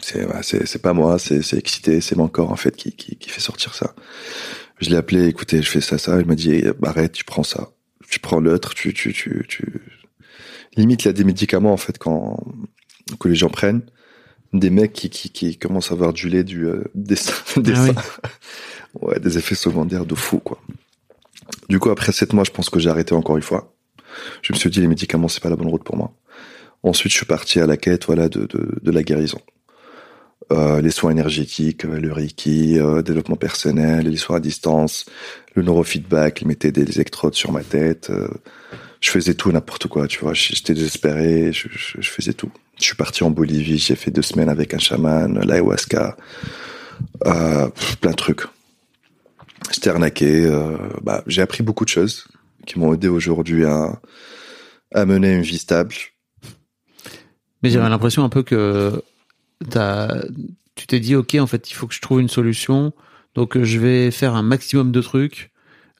C'est, 0.02 0.26
bah, 0.26 0.42
c'est, 0.42 0.82
pas 0.82 0.94
moi, 0.94 1.20
c'est, 1.20 1.42
c'est 1.42 1.58
excité, 1.58 2.02
c'est 2.02 2.16
mon 2.16 2.28
corps 2.28 2.52
en 2.52 2.56
fait 2.56 2.76
qui, 2.76 2.94
qui, 2.94 3.18
qui 3.18 3.30
fait 3.30 3.42
sortir 3.42 3.76
ça. 3.76 3.94
Je 4.80 4.90
l'ai 4.90 4.96
appelé, 4.96 5.28
écoutez, 5.28 5.62
je 5.62 5.70
fais 5.70 5.82
ça, 5.82 5.98
ça. 5.98 6.20
Il 6.20 6.26
m'a 6.26 6.36
dit, 6.36 6.52
eh, 6.52 6.72
bah, 6.80 6.90
arrête, 6.90 7.12
tu 7.12 7.26
prends 7.26 7.44
ça, 7.44 7.70
tu 8.10 8.20
prends 8.20 8.40
l'autre, 8.40 8.74
tu, 8.74 8.94
tu, 8.94 9.14
tu, 9.14 9.46
tu. 9.48 9.82
Limite, 10.76 11.04
il 11.04 11.08
y 11.08 11.10
a 11.10 11.14
des 11.14 11.24
médicaments 11.24 11.74
en 11.74 11.78
fait 11.78 11.98
quand 11.98 12.38
que 13.20 13.28
les 13.28 13.36
gens 13.36 13.50
prennent 13.50 13.82
des 14.54 14.70
mecs 14.70 14.94
qui, 14.94 15.10
qui, 15.10 15.30
qui 15.30 15.58
commencent 15.58 15.92
à 15.92 15.94
avoir 15.94 16.14
du 16.14 16.30
lait, 16.30 16.44
du, 16.44 16.66
euh, 16.66 16.84
des, 16.96 17.16
des 17.58 17.74
Ah 17.76 17.84
oui. 17.84 17.92
Ouais, 19.02 19.20
des 19.20 19.38
effets 19.38 19.56
secondaires 19.56 20.06
de 20.06 20.16
fou, 20.16 20.40
quoi. 20.40 20.60
Du 21.70 21.80
coup, 21.80 21.90
après 21.90 22.12
sept 22.12 22.34
mois, 22.34 22.44
je 22.44 22.52
pense 22.52 22.70
que 22.70 22.80
j'ai 22.80 22.90
arrêté 22.90 23.14
encore 23.14 23.38
une 23.38 23.44
fois. 23.44 23.74
Je 24.42 24.54
me 24.54 24.58
suis 24.58 24.70
dit, 24.70 24.82
les 24.82 24.88
médicaments, 24.88 25.28
c'est 25.28 25.42
pas 25.44 25.50
la 25.50 25.56
bonne 25.56 25.68
route 25.68 25.84
pour 25.84 25.98
moi. 25.98 26.12
Ensuite, 26.84 27.12
je 27.12 27.18
suis 27.18 27.26
parti 27.26 27.60
à 27.60 27.66
la 27.68 27.78
quête, 27.78 28.06
voilà, 28.06 28.30
de, 28.30 28.46
de, 28.46 28.80
de 28.82 28.92
la 28.92 29.04
guérison. 29.04 29.40
Euh, 30.52 30.82
les 30.82 30.90
soins 30.90 31.12
énergétiques, 31.12 31.86
euh, 31.86 32.00
le 32.00 32.12
Reiki, 32.12 32.80
euh, 32.80 33.04
développement 33.04 33.36
personnel, 33.36 34.08
les 34.08 34.18
soins 34.18 34.38
à 34.38 34.40
distance, 34.40 35.06
le 35.54 35.62
neurofeedback, 35.62 36.42
ils 36.42 36.48
mettaient 36.48 36.72
des 36.72 36.90
électrodes 36.96 37.36
sur 37.36 37.52
ma 37.52 37.64
tête. 37.64 38.10
euh, 38.10 38.28
je 39.00 39.12
faisais 39.12 39.36
tout, 39.36 39.52
n'importe 39.52 39.88
quoi, 39.88 40.08
tu 40.08 40.20
vois. 40.22 40.34
J'étais 40.34 40.74
désespéré, 40.74 41.54
je, 41.54 41.68
je, 41.72 42.02
je 42.02 42.10
faisais 42.10 42.34
tout. 42.34 42.52
Je 42.80 42.86
suis 42.86 42.96
parti 42.96 43.24
en 43.24 43.30
Bolivie, 43.30 43.78
j'ai 43.78 43.96
fait 43.96 44.10
deux 44.10 44.22
semaines 44.22 44.50
avec 44.50 44.74
un 44.74 44.78
chaman, 44.80 45.40
l'ayahuasca, 45.46 46.16
euh, 47.26 47.70
plein 48.00 48.12
de 48.12 48.16
trucs. 48.16 48.44
J'étais 49.74 49.90
arnaqué. 49.90 50.46
euh, 50.46 50.78
bah, 51.04 51.24
j'ai 51.28 51.42
appris 51.42 51.62
beaucoup 51.62 51.84
de 51.84 51.90
choses 51.90 52.26
qui 52.66 52.80
m'ont 52.80 52.94
aidé 52.94 53.10
aujourd'hui 53.10 53.66
à, 53.66 54.00
mener 55.06 55.34
une 55.34 55.42
vie 55.42 55.58
stable. 55.58 55.94
Mais 57.62 57.70
j'avais 57.70 57.90
l'impression 57.90 58.24
un 58.24 58.30
peu 58.30 58.44
que 58.44 59.04
tu 60.76 60.88
t'es 60.88 61.00
dit, 61.02 61.16
ok, 61.16 61.36
en 61.36 61.48
fait, 61.48 61.70
il 61.70 61.74
faut 61.74 61.88
que 61.88 61.94
je 61.94 62.02
trouve 62.02 62.22
une 62.22 62.30
solution. 62.30 62.94
Donc, 63.36 63.62
je 63.62 63.78
vais 63.78 64.12
faire 64.12 64.36
un 64.36 64.42
maximum 64.44 64.92
de 64.92 65.02
trucs 65.02 65.49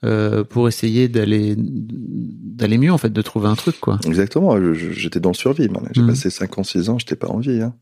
euh, 0.06 0.44
pour 0.44 0.68
essayer 0.68 1.08
d'aller 1.10 1.56
d'aller 1.58 2.78
mieux, 2.78 2.92
en 2.92 2.98
fait, 2.98 3.12
de 3.12 3.22
trouver 3.22 3.48
un 3.48 3.56
truc, 3.56 3.80
quoi. 3.80 4.00
Exactement. 4.06 4.56
J'étais 4.74 5.20
dans 5.20 5.30
le 5.32 5.36
survie. 5.36 5.68
J'ai 5.94 6.02
Mhm. 6.02 6.08
passé 6.08 6.30
5 6.30 6.58
ans, 6.58 6.64
6 6.64 6.90
ans, 6.90 6.98
j'étais 7.00 7.16
pas 7.16 7.28
en 7.30 7.40
vie. 7.40 7.62
Hein. 7.62 7.74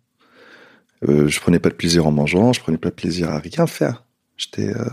Euh, 1.07 1.27
je 1.27 1.39
prenais 1.39 1.59
pas 1.59 1.69
de 1.69 1.75
plaisir 1.75 2.07
en 2.07 2.11
mangeant, 2.11 2.53
je 2.53 2.59
prenais 2.61 2.77
pas 2.77 2.89
de 2.89 2.95
plaisir 2.95 3.29
à 3.29 3.39
rien 3.39 3.67
faire. 3.67 4.03
J'étais 4.35 4.69
euh, 4.75 4.85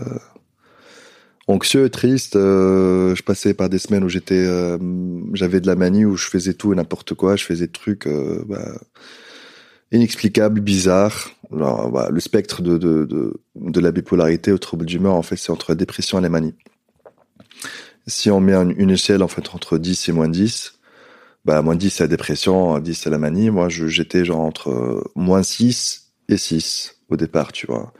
anxieux, 1.47 1.89
triste. 1.89 2.35
euh, 2.35 3.15
je 3.15 3.23
passais 3.23 3.53
par 3.53 3.69
des 3.69 3.77
semaines 3.79 4.03
où 4.03 4.09
j'étais, 4.09 4.43
euh, 4.45 4.77
j'avais 5.33 5.61
de 5.61 5.67
la 5.67 5.75
manie, 5.75 6.05
où 6.05 6.15
je 6.15 6.27
faisais 6.27 6.53
tout 6.53 6.73
et 6.73 6.75
n'importe 6.75 7.13
quoi. 7.13 7.35
Je 7.35 7.43
faisais 7.43 7.65
des 7.67 7.71
trucs. 7.71 8.07
bah, 8.47 8.71
inexplicable, 9.91 10.59
bizarre. 10.61 11.29
Alors, 11.53 11.89
voilà, 11.89 12.09
le 12.09 12.19
spectre 12.19 12.61
de, 12.61 12.77
de, 12.77 13.05
de, 13.05 13.33
de 13.55 13.79
la 13.79 13.91
bipolarité 13.91 14.51
au 14.51 14.57
trouble 14.57 14.85
d'humeur, 14.85 15.13
en 15.13 15.21
fait, 15.21 15.37
c'est 15.37 15.51
entre 15.51 15.71
la 15.71 15.75
dépression 15.75 16.17
et 16.19 16.21
la 16.21 16.29
manie. 16.29 16.55
Si 18.07 18.29
on 18.29 18.39
met 18.39 18.53
une, 18.53 18.91
échelle, 18.91 19.23
en 19.23 19.27
fait, 19.27 19.53
entre 19.53 19.77
10 19.77 20.09
et 20.09 20.11
moins 20.11 20.29
10, 20.29 20.79
bah, 21.43 21.61
moins 21.61 21.75
10 21.75 21.89
c'est 21.89 22.03
la 22.03 22.07
dépression, 22.07 22.77
10 22.79 22.93
c'est 22.93 23.09
la 23.09 23.17
manie. 23.17 23.49
Moi, 23.49 23.69
j'étais 23.69 24.25
genre 24.25 24.41
entre 24.41 24.69
euh, 24.69 25.03
moins 25.15 25.43
6 25.43 26.11
et 26.29 26.37
6 26.37 26.97
au 27.09 27.17
départ, 27.17 27.51
tu 27.51 27.67
vois. 27.67 27.93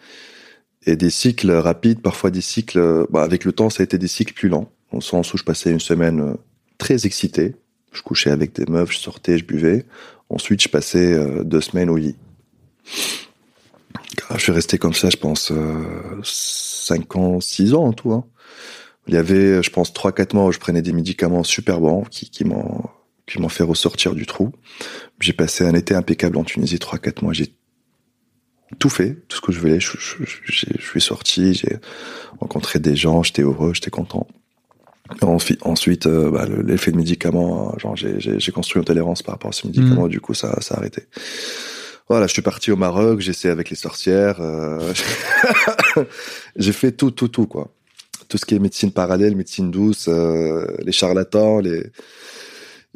Et 0.85 0.95
des 0.95 1.09
cycles 1.09 1.51
rapides, 1.51 2.01
parfois 2.01 2.29
des 2.29 2.41
cycles, 2.41 3.05
bah, 3.09 3.23
avec 3.23 3.45
le 3.45 3.51
temps, 3.51 3.69
ça 3.69 3.81
a 3.81 3.85
été 3.85 3.97
des 3.97 4.07
cycles 4.07 4.33
plus 4.33 4.49
lents. 4.49 4.69
Au 4.91 5.01
sens 5.01 5.33
où 5.33 5.37
je 5.37 5.43
passais 5.43 5.71
une 5.71 5.79
semaine 5.79 6.19
euh, 6.21 6.33
très 6.77 7.05
excité. 7.05 7.55
Je 7.91 8.01
couchais 8.01 8.29
avec 8.29 8.53
des 8.53 8.65
meufs, 8.65 8.91
je 8.91 8.99
sortais, 8.99 9.37
je 9.37 9.45
buvais. 9.45 9.85
Ensuite, 10.29 10.61
je 10.61 10.69
passais 10.69 11.13
euh, 11.13 11.43
deux 11.43 11.61
semaines 11.61 11.89
au 11.89 11.97
lit. 11.97 12.15
Je 14.33 14.39
suis 14.39 14.51
resté 14.51 14.77
comme 14.77 14.93
ça, 14.93 15.09
je 15.09 15.17
pense, 15.17 15.51
euh, 15.51 16.19
5 16.23 17.15
ans, 17.15 17.39
6 17.39 17.73
ans 17.73 17.85
en 17.85 17.93
tout. 17.93 18.11
Hein. 18.11 18.25
Il 19.07 19.13
y 19.13 19.17
avait, 19.17 19.61
je 19.61 19.69
pense, 19.69 19.91
3-4 19.93 20.35
mois 20.35 20.45
où 20.45 20.51
je 20.51 20.59
prenais 20.59 20.81
des 20.81 20.93
médicaments 20.93 21.43
super 21.43 21.79
bons 21.79 22.03
qui, 22.03 22.29
qui 22.29 22.43
m'ont 22.45 22.83
qui 23.27 23.39
m'ont 23.41 23.49
fait 23.49 23.63
ressortir 23.63 24.13
du 24.13 24.25
trou. 24.27 24.51
J'ai 25.19 25.33
passé 25.33 25.65
un 25.65 25.73
été 25.73 25.95
impeccable 25.95 26.37
en 26.37 26.43
Tunisie, 26.43 26.75
3-4 26.77 27.23
mois. 27.23 27.33
J'ai 27.33 27.55
tout 28.79 28.89
fait, 28.89 29.15
tout 29.27 29.37
ce 29.37 29.41
que 29.41 29.51
je 29.51 29.59
voulais. 29.59 29.79
Je, 29.79 29.91
je, 29.97 30.23
je, 30.43 30.65
je 30.79 30.85
suis 30.87 31.01
sorti, 31.01 31.53
j'ai 31.55 31.77
rencontré 32.39 32.77
des 32.79 32.95
gens, 32.95 33.23
j'étais 33.23 33.41
heureux, 33.41 33.73
j'étais 33.73 33.89
content. 33.89 34.27
Ensuite, 35.61 36.07
euh, 36.07 36.31
bah, 36.31 36.45
le- 36.47 36.61
l'effet 36.63 36.91
de 36.91 36.97
médicaments, 36.97 37.73
euh, 37.73 37.79
genre 37.79 37.95
j'ai- 37.95 38.51
construit 38.51 38.79
une 38.79 38.85
tolérance 38.85 39.21
par 39.23 39.33
rapport 39.35 39.49
à 39.49 39.53
ces 39.53 39.67
médicaments, 39.67 40.07
du 40.07 40.19
coup 40.19 40.33
ça, 40.33 40.59
ça 40.61 40.75
a 40.75 40.77
arrêté. 40.79 41.03
Voilà, 42.09 42.25
je 42.27 42.33
suis 42.33 42.41
parti 42.43 42.71
au 42.71 42.75
Maroc, 42.75 43.19
j'ai 43.21 43.31
essayé 43.31 43.51
avec 43.51 43.69
les 43.71 43.75
sorcières, 43.75 44.39
euh, 44.41 44.93
j'ai 46.55 46.71
fait 46.73 46.91
tout, 46.91 47.11
tout, 47.11 47.27
tout 47.27 47.47
quoi. 47.47 47.71
Tout 48.29 48.37
ce 48.37 48.45
qui 48.45 48.55
est 48.55 48.59
médecine 48.59 48.91
parallèle, 48.91 49.35
médecine 49.35 49.71
douce, 49.71 50.05
euh, 50.07 50.65
les 50.83 50.91
charlatans, 50.91 51.59
les 51.59 51.83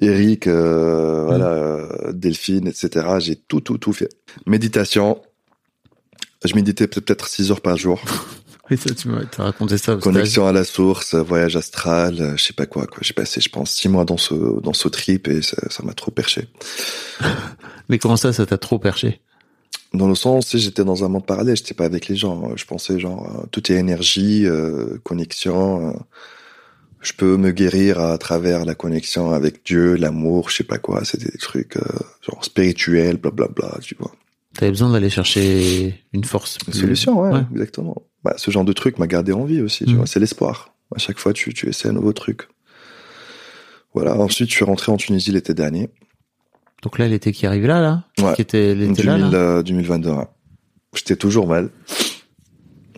Eric, 0.02 0.48
euh, 0.48 1.26
voilà, 1.26 1.48
euh, 1.50 2.14
Delphine, 2.14 2.68
etc. 2.68 3.06
J'ai 3.20 3.36
tout, 3.36 3.60
tout, 3.62 3.78
tout 3.78 3.94
fait. 3.94 4.10
Méditation. 4.46 5.22
Je 6.46 6.56
méditais 6.56 6.88
peut- 6.88 7.02
peut-être 7.02 7.28
6 7.28 7.52
heures 7.52 7.62
par 7.62 7.78
jour. 7.78 8.02
Oui, 8.72 8.78
ça, 8.78 8.94
tu 8.94 9.08
m'as 9.08 9.22
raconté 9.40 9.80
ça. 9.80 9.96
Connexion 9.96 10.46
à 10.46 10.52
la 10.52 10.64
source, 10.64 11.16
voyage 11.16 11.56
astral, 11.56 12.36
je 12.38 12.44
sais 12.44 12.54
pas 12.54 12.68
quoi, 12.68 12.86
quoi. 12.86 13.00
J'ai 13.02 13.14
passé, 13.16 13.42
je 13.42 13.50
pense, 13.50 13.72
6 13.72 13.90
mois 13.90 14.06
dans 14.06 14.18
ce, 14.18 14.36
dans 14.62 14.74
ce 14.74 14.88
trip 14.90 15.28
et 15.28 15.42
ça 15.42 15.58
ça 15.72 15.82
m'a 15.82 15.94
trop 15.96 16.12
perché. 16.12 16.48
Mais 17.90 17.98
comment 17.98 18.16
ça, 18.16 18.32
ça 18.32 18.46
t'a 18.46 18.60
trop 18.60 18.78
perché? 18.78 19.22
Dans 19.94 20.08
le 20.08 20.16
sens, 20.16 20.56
j'étais 20.56 20.84
dans 20.84 21.04
un 21.04 21.08
monde 21.10 21.26
parallèle, 21.26 21.56
j'étais 21.58 21.74
pas 21.74 21.86
avec 21.86 22.08
les 22.08 22.16
gens. 22.16 22.56
Je 22.56 22.66
pensais 22.66 23.00
genre, 23.00 23.40
euh, 23.44 23.46
tout 23.52 23.72
est 23.72 23.76
énergie, 23.76 24.46
euh, 24.46 24.98
connexion. 25.04 25.90
euh, 25.90 25.94
je 27.02 27.14
peux 27.14 27.38
me 27.38 27.52
guérir 27.52 28.00
à 28.00 28.18
travers 28.18 28.66
la 28.66 28.76
connexion 28.76 29.32
avec 29.32 29.66
Dieu, 29.66 29.96
l'amour, 29.96 30.50
je 30.50 30.58
sais 30.58 30.64
pas 30.66 30.78
quoi. 30.78 31.06
C'était 31.06 31.32
des 31.32 31.38
trucs 31.38 31.78
euh, 31.78 31.82
genre 32.22 32.44
spirituels, 32.44 33.18
blablabla, 33.18 33.78
tu 33.82 33.96
vois. 33.98 34.12
T'avais 34.54 34.72
besoin 34.72 34.92
d'aller 34.92 35.10
chercher 35.10 36.04
une 36.14 36.24
force. 36.26 36.58
Une 36.68 36.74
solution, 36.74 37.22
ouais, 37.22 37.32
Ouais. 37.32 37.44
exactement. 37.54 37.96
Bah, 38.24 38.34
ce 38.38 38.52
genre 38.52 38.66
de 38.66 38.74
truc 38.74 39.00
m'a 39.00 39.08
gardé 39.08 39.32
en 39.32 39.46
vie 39.46 39.62
aussi, 39.62 39.86
tu 39.86 39.92
Mhm. 39.92 39.98
vois. 39.98 40.08
C'est 40.08 40.20
l'espoir. 40.20 40.74
À 40.94 41.00
chaque 41.00 41.20
fois, 41.20 41.32
tu, 41.34 41.54
tu 41.54 41.70
essaies 41.70 41.88
un 41.88 41.94
nouveau 41.94 42.12
truc. 42.14 42.48
Voilà. 43.94 44.16
Ensuite, 44.18 44.50
je 44.50 44.56
suis 44.56 44.66
rentré 44.66 44.92
en 44.92 44.98
Tunisie 44.98 45.32
l'été 45.32 45.54
dernier, 45.54 45.90
Donc 46.84 46.98
là, 46.98 47.08
l'été 47.08 47.32
qui 47.32 47.46
arrive 47.46 47.66
là, 47.66 47.82
là 47.82 48.04
Ouais. 48.26 48.36
Qui 48.36 48.42
était 48.42 48.74
l'été 48.76 49.04
2000, 49.04 49.06
là, 49.06 49.18
là 49.30 49.38
euh, 49.38 49.64
2022. 49.64 50.10
ouais. 50.10 50.28
J'étais 50.94 51.16
toujours 51.16 51.48
mal. 51.48 51.70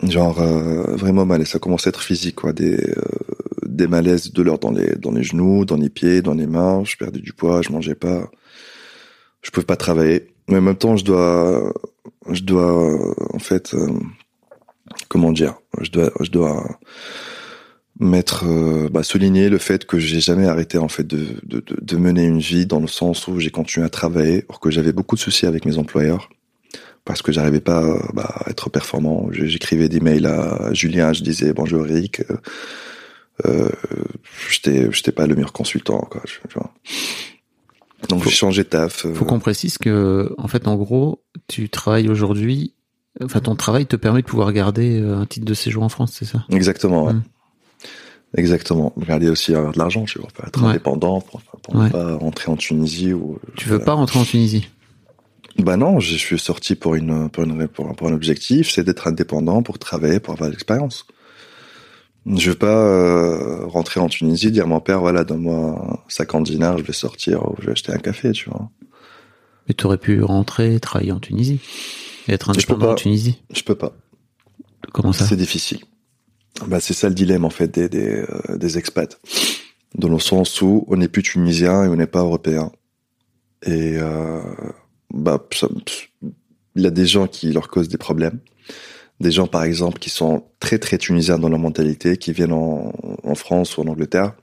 Genre, 0.02 0.40
euh, 0.40 0.96
vraiment 0.96 1.24
mal. 1.26 1.42
Et 1.42 1.44
ça 1.44 1.58
commençait 1.58 1.88
à 1.88 1.90
être 1.90 2.02
physique, 2.02 2.36
quoi. 2.36 2.52
Des, 2.52 2.76
euh, 2.76 2.94
des 3.66 3.86
malaises, 3.86 4.28
de 4.28 4.32
douleurs 4.32 4.58
dans 4.58 4.70
les, 4.70 4.96
dans 4.96 5.12
les 5.12 5.22
genoux, 5.22 5.64
dans 5.64 5.76
les 5.76 5.90
pieds, 5.90 6.22
dans 6.22 6.34
les 6.34 6.46
mains. 6.46 6.82
Je 6.84 6.96
perdais 6.96 7.20
du 7.20 7.32
poids, 7.32 7.62
je 7.62 7.70
mangeais 7.70 7.94
pas. 7.94 8.30
Je 9.42 9.50
pouvais 9.50 9.66
pas 9.66 9.76
travailler. 9.76 10.32
Mais 10.48 10.58
en 10.58 10.62
même 10.62 10.76
temps, 10.76 10.96
je 10.96 11.04
dois, 11.04 11.72
je 12.30 12.42
dois, 12.42 13.14
en 13.34 13.38
fait, 13.38 13.74
euh, 13.74 13.88
comment 15.08 15.32
dire, 15.32 15.54
je 15.80 15.90
dois, 15.90 16.10
je 16.20 16.30
dois 16.30 16.78
mettre, 18.00 18.44
euh, 18.46 18.88
bah, 18.90 19.02
souligner 19.02 19.48
le 19.48 19.58
fait 19.58 19.84
que 19.84 19.98
j'ai 19.98 20.20
jamais 20.20 20.46
arrêté 20.46 20.78
en 20.78 20.88
fait 20.88 21.06
de, 21.06 21.26
de, 21.44 21.62
de, 21.80 21.96
mener 21.96 22.24
une 22.24 22.40
vie 22.40 22.66
dans 22.66 22.80
le 22.80 22.86
sens 22.86 23.28
où 23.28 23.38
j'ai 23.38 23.50
continué 23.50 23.84
à 23.86 23.90
travailler, 23.90 24.44
or 24.48 24.60
que 24.60 24.70
j'avais 24.70 24.92
beaucoup 24.92 25.14
de 25.16 25.20
soucis 25.20 25.46
avec 25.46 25.64
mes 25.66 25.78
employeurs 25.78 26.28
parce 27.04 27.20
que 27.20 27.32
j'arrivais 27.32 27.60
pas 27.60 27.82
euh, 27.82 27.98
bah, 28.14 28.32
à 28.44 28.50
être 28.50 28.70
performant. 28.70 29.28
J'écrivais 29.32 29.88
des 29.88 30.00
mails 30.00 30.26
à 30.26 30.72
Julien, 30.72 31.12
je 31.12 31.22
disais 31.22 31.52
bonjour 31.52 31.86
Eric, 31.86 32.22
euh, 32.30 32.36
euh, 33.46 33.68
j'étais, 34.50 34.90
j'étais 34.92 35.12
pas 35.12 35.26
le 35.26 35.34
meilleur 35.34 35.52
consultant 35.52 35.98
quoi. 36.10 36.22
je- 36.26 36.48
tu 36.48 36.54
vois. 36.54 36.72
Donc 38.08 38.24
j'ai 38.24 38.30
changé 38.30 38.62
de 38.64 38.68
taf. 38.68 39.04
euh, 39.06 39.14
Faut 39.14 39.24
qu'on 39.24 39.38
précise 39.38 39.78
que, 39.78 40.34
en 40.38 40.48
fait, 40.48 40.66
en 40.66 40.74
gros, 40.76 41.22
tu 41.46 41.68
travailles 41.68 42.08
aujourd'hui. 42.08 42.74
Enfin, 43.22 43.40
ton 43.40 43.54
travail 43.54 43.86
te 43.86 43.94
permet 43.96 44.22
de 44.22 44.26
pouvoir 44.26 44.52
garder 44.52 44.98
un 44.98 45.24
titre 45.26 45.44
de 45.46 45.54
séjour 45.54 45.82
en 45.84 45.88
France, 45.88 46.16
c'est 46.18 46.24
ça? 46.24 46.44
Exactement, 46.50 47.04
ouais. 47.04 47.12
Mm. 47.12 47.22
Exactement. 48.36 48.92
Regarder 48.96 49.28
aussi 49.28 49.54
avoir 49.54 49.72
de 49.72 49.78
l'argent, 49.78 50.04
tu 50.04 50.18
vois, 50.18 50.28
pour 50.34 50.46
être 50.46 50.62
Ouais. 50.62 50.70
indépendant, 50.70 51.20
pour, 51.20 51.40
pour 51.42 51.74
Ouais. 51.76 51.84
ne 51.86 51.90
pas 51.90 52.16
rentrer 52.16 52.50
en 52.50 52.56
Tunisie 52.56 53.12
ou. 53.12 53.38
Tu 53.56 53.64
veux 53.68 53.72
voilà. 53.76 53.84
pas 53.84 53.92
rentrer 53.92 54.18
en 54.18 54.24
Tunisie? 54.24 54.68
Bah 55.58 55.76
non, 55.76 56.00
je 56.00 56.16
suis 56.16 56.38
sorti 56.38 56.74
pour 56.74 56.94
une 56.94 57.28
pour 57.28 57.44
une 57.44 57.68
pour, 57.68 57.88
un- 57.90 57.92
pour 57.94 58.08
un 58.08 58.12
objectif, 58.14 58.70
c'est 58.70 58.84
d'être 58.84 59.06
indépendant 59.06 59.62
pour 59.62 59.78
travailler, 59.78 60.18
pour 60.18 60.32
avoir 60.32 60.48
de 60.48 60.54
l'expérience. 60.54 61.06
Je 62.24 62.50
veux 62.50 62.56
pas 62.56 62.68
euh, 62.86 63.66
rentrer 63.66 64.00
en 64.00 64.08
Tunisie, 64.08 64.50
dire 64.50 64.64
à 64.64 64.66
mon 64.66 64.80
père 64.80 65.00
voilà 65.00 65.24
donne-moi 65.24 66.02
50 66.08 66.44
dinars, 66.44 66.78
je 66.78 66.84
vais 66.84 66.92
sortir 66.94 67.44
ou 67.50 67.56
je 67.60 67.66
vais 67.66 67.72
acheter 67.72 67.92
un 67.92 67.98
café, 67.98 68.30
tu 68.32 68.48
vois. 68.48 68.70
Mais 69.68 69.74
tu 69.74 69.84
aurais 69.86 69.98
pu 69.98 70.22
rentrer, 70.22 70.80
travailler 70.80 71.12
en 71.12 71.20
Tunisie 71.20 71.60
et 72.28 72.32
être 72.32 72.54
Je 72.58 72.64
peux 72.66 72.72
indépendant 72.72 72.86
pas. 72.86 72.92
en 72.92 72.96
Tunisie. 72.96 73.42
Je 73.52 73.62
peux 73.62 73.74
pas. 73.74 73.92
Comment 74.92 75.12
ça? 75.12 75.26
C'est 75.26 75.36
difficile. 75.36 75.80
Bah 76.66 76.80
c'est 76.80 76.94
ça 76.94 77.08
le 77.08 77.14
dilemme 77.14 77.44
en 77.44 77.50
fait 77.50 77.78
des 77.78 77.88
euh, 77.98 78.56
des 78.56 78.78
expats, 78.78 79.18
dans 79.94 80.08
le 80.08 80.18
sens 80.18 80.60
où 80.62 80.84
on 80.88 80.96
n'est 80.96 81.08
plus 81.08 81.22
tunisien 81.22 81.84
et 81.84 81.88
on 81.88 81.96
n'est 81.96 82.06
pas 82.06 82.20
européen. 82.20 82.70
Et 83.64 83.96
euh, 83.98 84.40
bah 85.12 85.44
il 86.74 86.82
y 86.82 86.86
a 86.86 86.90
des 86.90 87.06
gens 87.06 87.26
qui 87.26 87.52
leur 87.52 87.68
causent 87.68 87.88
des 87.88 87.98
problèmes. 87.98 88.38
Des 89.20 89.30
gens, 89.30 89.46
par 89.46 89.62
exemple, 89.62 89.98
qui 89.98 90.10
sont 90.10 90.44
très 90.58 90.78
très 90.78 90.98
tunisiens 90.98 91.38
dans 91.38 91.48
leur 91.48 91.58
mentalité, 91.58 92.16
qui 92.16 92.32
viennent 92.32 92.52
en, 92.52 93.34
France 93.34 93.76
ou 93.76 93.82
en 93.82 93.86
Angleterre 93.86 94.34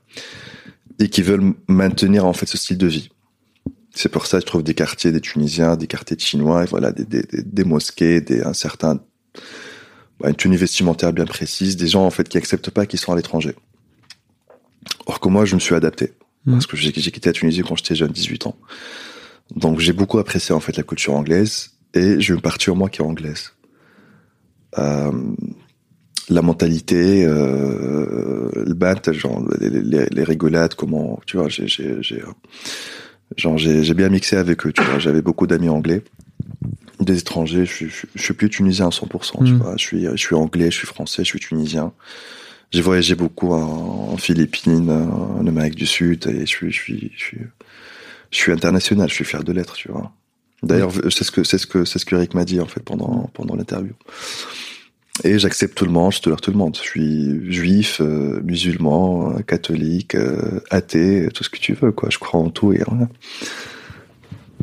et 0.98 1.08
qui 1.08 1.22
veulent 1.22 1.54
maintenir 1.68 2.24
en 2.24 2.32
fait 2.32 2.46
ce 2.46 2.56
style 2.56 2.78
de 2.78 2.86
vie. 2.86 3.10
C'est 3.94 4.08
pour 4.08 4.26
ça 4.26 4.38
que 4.38 4.42
je 4.42 4.46
trouve 4.46 4.62
des 4.62 4.74
quartiers 4.74 5.12
des 5.12 5.20
Tunisiens, 5.20 5.76
des 5.76 5.86
quartiers 5.86 6.16
de 6.16 6.20
Chinois, 6.20 6.62
et 6.62 6.66
voilà, 6.66 6.92
des, 6.92 7.04
des, 7.04 7.24
des, 7.42 7.64
mosquées, 7.64 8.20
des, 8.20 8.42
un 8.42 8.52
certain, 8.52 9.00
une 10.24 10.34
tenue 10.34 10.56
vestimentaire 10.56 11.12
bien 11.12 11.26
précise, 11.26 11.76
des 11.76 11.88
gens 11.88 12.04
en 12.04 12.10
fait 12.10 12.28
qui 12.28 12.38
acceptent 12.38 12.70
pas 12.70 12.86
qu'ils 12.86 13.00
sont 13.00 13.12
à 13.12 13.16
l'étranger. 13.16 13.54
Or 15.06 15.20
que 15.20 15.28
moi, 15.28 15.44
je 15.44 15.54
me 15.54 15.60
suis 15.60 15.74
adapté 15.74 16.12
Mhm. 16.46 16.54
parce 16.54 16.66
que 16.66 16.76
j'ai 16.76 16.92
quitté 16.92 17.28
la 17.28 17.32
Tunisie 17.32 17.62
quand 17.62 17.76
j'étais 17.76 17.94
jeune, 17.94 18.12
18 18.12 18.46
ans. 18.46 18.56
Donc 19.54 19.80
j'ai 19.80 19.92
beaucoup 19.92 20.18
apprécié 20.18 20.54
en 20.54 20.60
fait 20.60 20.76
la 20.76 20.82
culture 20.82 21.14
anglaise 21.14 21.72
et 21.92 22.20
j'ai 22.20 22.34
une 22.34 22.40
partie 22.40 22.70
en 22.70 22.76
moi 22.76 22.88
qui 22.88 23.02
est 23.02 23.04
anglaise. 23.04 23.52
Euh, 24.78 25.10
la 26.28 26.42
mentalité, 26.42 27.24
euh, 27.26 28.48
le 28.54 28.74
bat, 28.74 28.94
genre 29.12 29.44
les, 29.60 29.68
les, 29.68 30.06
les 30.06 30.24
rigolades, 30.24 30.74
comment, 30.74 31.18
tu 31.26 31.36
vois, 31.36 31.48
j'ai 31.48 33.94
bien 33.94 34.08
mixé 34.08 34.36
avec 34.36 34.64
eux, 34.64 34.72
tu 34.72 34.82
vois. 34.82 35.00
J'avais 35.00 35.22
beaucoup 35.22 35.48
d'amis 35.48 35.68
anglais, 35.68 36.04
des 37.04 37.18
étrangers. 37.18 37.64
Je 37.66 37.72
suis, 37.72 37.88
je, 37.90 38.06
je 38.14 38.22
suis 38.22 38.34
plus 38.34 38.50
tunisien 38.50 38.86
à 38.86 38.90
100%, 38.90 39.44
tu 39.44 39.52
Mm. 39.52 39.56
vois. 39.58 39.74
Je 39.76 39.82
suis, 39.84 40.04
je 40.04 40.16
suis 40.16 40.34
anglais, 40.34 40.70
je 40.70 40.76
suis 40.76 40.86
français, 40.86 41.24
je 41.24 41.28
suis 41.28 41.40
tunisien. 41.40 41.92
J'ai 42.72 42.82
voyagé 42.82 43.14
beaucoup 43.16 43.52
en, 43.52 44.10
en 44.12 44.16
Philippines, 44.16 44.90
en 44.90 45.46
Amérique 45.46 45.74
du 45.74 45.86
Sud, 45.86 46.26
et 46.28 46.40
je 46.40 46.46
suis, 46.46 46.70
je 46.72 46.78
suis, 46.80 47.12
je 47.16 47.22
suis, 47.22 47.38
je 48.30 48.36
suis 48.36 48.52
international. 48.52 49.08
Je 49.08 49.14
suis 49.14 49.24
fier 49.24 49.42
de 49.42 49.52
l'être, 49.52 49.74
tu 49.74 49.90
vois. 49.90 50.12
D'ailleurs, 50.62 50.92
c'est 51.10 51.24
ce 51.24 51.30
que 51.30 51.42
c'est 51.42 51.58
ce 51.58 51.66
que 51.66 51.84
c'est 51.84 51.98
ce 51.98 52.04
que 52.04 52.14
Eric 52.16 52.34
m'a 52.34 52.44
dit 52.44 52.60
en 52.60 52.66
fait 52.66 52.80
pendant 52.82 53.30
pendant 53.34 53.56
l'interview. 53.56 53.94
Et 55.24 55.38
j'accepte 55.38 55.74
tout 55.76 55.84
le 55.84 55.90
monde, 55.90 56.12
je 56.12 56.20
tolère 56.20 56.40
tout 56.40 56.50
le 56.50 56.56
monde. 56.56 56.76
Je 56.76 56.82
suis 56.88 57.52
juif, 57.52 58.00
euh, 58.00 58.40
musulman, 58.42 59.36
euh, 59.36 59.40
catholique, 59.42 60.14
euh, 60.14 60.60
athée, 60.70 61.28
tout 61.34 61.44
ce 61.44 61.50
que 61.50 61.58
tu 61.58 61.74
veux, 61.74 61.92
quoi. 61.92 62.08
Je 62.10 62.18
crois 62.18 62.40
en 62.40 62.50
tout 62.50 62.72
et 62.72 62.82
en 62.86 62.92
rien. 62.96 63.08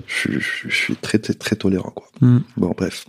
Je, 0.08 0.32
je- 0.40 0.70
je 0.70 0.76
suis 0.76 0.96
très, 0.96 1.20
très, 1.20 1.34
très 1.34 1.56
tolérant, 1.56 1.92
quoi. 1.92 2.08
Hmm. 2.22 2.40
Bon, 2.56 2.74
bref. 2.76 3.06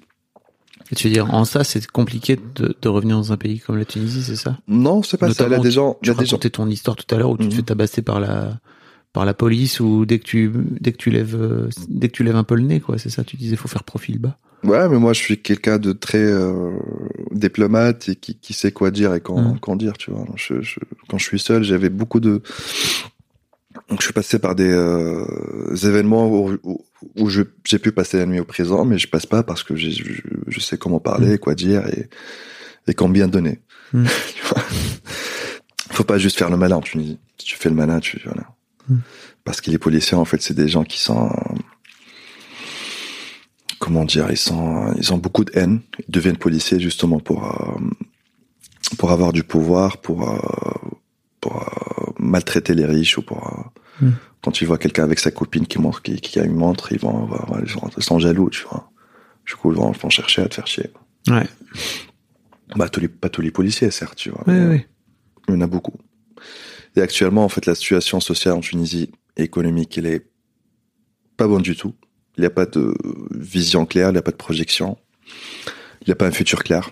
Et 0.90 0.94
tu 0.94 1.07
veux 1.09 1.12
dire, 1.12 1.32
en 1.34 1.44
ça, 1.44 1.64
c'est 1.64 1.86
compliqué 1.86 2.38
de, 2.57 2.74
de 2.80 2.88
revenir 2.88 3.16
dans 3.16 3.32
un 3.32 3.36
pays 3.36 3.61
comme 3.61 3.76
la 3.78 3.84
Tunisie, 3.84 4.22
c'est 4.22 4.36
ça? 4.36 4.59
Non, 4.68 5.03
c'est 5.03 5.16
pas 5.18 5.30
ça. 5.32 5.44
Notamment, 5.44 5.62
des 5.62 5.70
gens, 5.70 5.99
il 6.03 6.07
y 6.07 6.09
Tu 6.09 6.11
a 6.11 6.14
des 6.14 6.24
gens. 6.26 6.36
racontais 6.36 6.51
ton 6.51 6.68
histoire 6.68 6.96
tout 6.96 7.14
à 7.14 7.18
l'heure 7.18 7.30
où 7.30 7.36
tu 7.36 7.44
te 7.49 7.53
Mhm. 7.53 7.57
fais 7.59 7.62
tabasser 7.62 8.03
par 8.03 8.20
la 8.20 8.59
par 9.14 9.24
la 9.24 9.32
police 9.32 9.80
ou 9.80 10.05
dès 10.05 10.18
que 10.18 10.24
tu 10.24 10.53
dès 10.80 10.92
que 10.92 10.99
tu 10.99 11.11
lèves 11.11 11.34
euh, 11.34 11.68
dès 11.88 12.09
que 12.09 12.12
tu 12.12 12.24
lèves 12.24 12.36
un 12.36 12.44
peu 12.44 12.55
le 12.57 12.61
nez 12.62 12.78
quoi 12.78 12.99
c'est 12.99 13.09
ça 13.09 13.24
tu 13.24 13.36
disais 13.38 13.57
faut 13.57 13.66
faire 13.66 13.82
profil 13.82 14.18
bas 14.18 14.36
Ouais, 14.64 14.86
mais 14.88 14.99
moi 14.99 15.14
je 15.14 15.20
suis 15.20 15.40
quelqu'un 15.40 15.78
de 15.78 15.92
très 15.92 16.22
euh, 16.22 16.76
diplomate 17.32 18.11
et 18.11 18.16
qui, 18.16 18.34
qui 18.38 18.53
sait 18.53 18.70
quoi 18.70 18.90
dire 18.90 19.14
et 19.14 19.20
quand, 19.20 19.40
Mm. 19.55 19.59
quand 19.61 19.76
dire, 19.76 19.94
tu 19.96 20.11
vois. 20.11 20.26
Je, 20.36 20.61
je- 20.61 20.78
quand 21.09 21.16
je 21.16 21.24
suis 21.24 21.38
seul, 21.38 21.62
j'avais 21.64 21.88
beaucoup 21.88 22.20
de. 22.20 22.42
Donc 23.88 24.00
je 24.00 24.04
suis 24.04 24.12
passé 24.14 24.38
par 24.38 24.54
des 24.54 24.70
euh, 24.70 25.74
événements 25.74 26.26
où, 26.26 26.58
où, 26.62 26.84
où 27.16 27.28
j'ai 27.28 27.44
pu 27.78 27.92
passer 27.92 28.18
la 28.18 28.26
nuit 28.26 28.40
au 28.40 28.44
présent, 28.44 28.84
mais 28.84 28.98
je 28.98 29.08
passe 29.08 29.26
pas 29.26 29.42
parce 29.42 29.62
que 29.62 29.76
je, 29.76 29.90
je 30.46 30.60
sais 30.60 30.78
comment 30.78 31.00
parler, 31.00 31.38
quoi 31.38 31.54
dire 31.54 31.86
et, 31.88 32.08
et 32.86 32.94
combien 32.94 33.28
donner. 33.28 33.60
Mm. 33.92 34.04
Vois? 34.44 34.62
Faut 35.90 36.04
pas 36.04 36.18
juste 36.18 36.38
faire 36.38 36.50
le 36.50 36.56
malin 36.56 36.76
en 36.76 36.80
Tunisie. 36.80 37.18
Si 37.38 37.46
tu 37.46 37.56
fais 37.56 37.68
le 37.68 37.74
malin, 37.74 38.00
tu 38.00 38.20
voilà. 38.24 38.48
Mm. 38.88 38.98
Parce 39.44 39.60
que 39.60 39.70
les 39.70 39.78
policiers, 39.78 40.16
en 40.16 40.24
fait, 40.24 40.40
c'est 40.40 40.54
des 40.54 40.68
gens 40.68 40.84
qui 40.84 40.98
sont 40.98 41.30
comment 43.78 44.04
dire, 44.04 44.26
ils 44.30 44.36
sont, 44.36 44.92
ils 44.96 45.12
ont 45.12 45.18
beaucoup 45.18 45.44
de 45.44 45.52
haine. 45.54 45.80
Ils 46.00 46.10
deviennent 46.10 46.36
policiers 46.36 46.80
justement 46.80 47.20
pour 47.20 47.44
euh, 47.44 47.78
pour 48.96 49.10
avoir 49.10 49.32
du 49.32 49.44
pouvoir, 49.44 49.98
pour 49.98 50.28
euh, 50.28 50.38
pour 51.49 51.62
euh, 51.62 52.12
maltraiter 52.18 52.74
les 52.74 52.84
riches 52.86 53.18
ou 53.18 53.22
pour 53.22 53.46
euh, 53.46 53.62
Mm. 54.01 54.12
quand 54.44 54.61
ils 54.61 54.64
voient 54.66 54.78
quelqu'un 54.78 55.03
avec 55.03 55.18
sa 55.18 55.32
copine 55.32 55.66
qui 55.66 55.80
montre 55.80 56.03
qui, 56.03 56.20
qui 56.20 56.38
a 56.38 56.44
une 56.44 56.55
montre, 56.55 56.92
ils 56.92 57.01
vont, 57.01 57.24
vont- 57.26 57.36
vont- 57.46 57.90
ils 57.96 58.03
sont- 58.05 58.18
jaloux, 58.20 58.49
tu 58.49 58.62
vois. 58.70 58.92
Du 59.44 59.57
coup, 59.57 59.72
ils 59.72 59.76
vont, 59.76 59.92
ils 59.92 59.99
vont 59.99 60.09
chercher 60.09 60.42
à 60.42 60.49
te 60.49 60.55
faire 60.55 60.68
chier. 60.68 60.90
ouais 61.28 61.49
Bah, 62.76 62.88
tous 62.88 63.01
les, 63.01 63.09
pas 63.09 63.28
tous 63.28 63.40
les 63.40 63.51
policiers, 63.51 63.90
certes, 63.90 64.14
tu 64.16 64.30
vois. 64.30 64.44
ouais 64.46 64.55
mais 64.55 64.66
ouais 64.68 64.86
Il 65.49 65.55
y 65.55 65.57
en 65.57 65.61
a 65.62 65.66
beaucoup. 65.66 65.96
Et 66.94 67.01
actuellement, 67.01 67.44
en 67.44 67.49
fait, 67.49 67.66
la 67.66 67.74
situation 67.74 68.20
sociale 68.20 68.55
en 68.55 68.61
Tunisie, 68.61 69.11
économique, 69.36 69.99
elle 69.99 70.07
est 70.07 70.26
pas 71.36 71.49
bonne 71.49 71.62
du 71.62 71.74
tout. 71.76 71.94
Il 72.36 72.42
n'y 72.42 72.46
a 72.46 72.51
pas 72.51 72.66
de 72.66 72.94
vision 73.32 73.84
claire, 73.84 74.11
il 74.11 74.12
n'y 74.12 74.18
a 74.18 74.22
pas 74.22 74.30
de 74.30 74.36
projection. 74.36 74.96
Il 76.03 76.07
n'y 76.09 76.12
a 76.12 76.16
pas 76.16 76.26
un 76.28 76.30
futur 76.30 76.62
clair. 76.62 76.88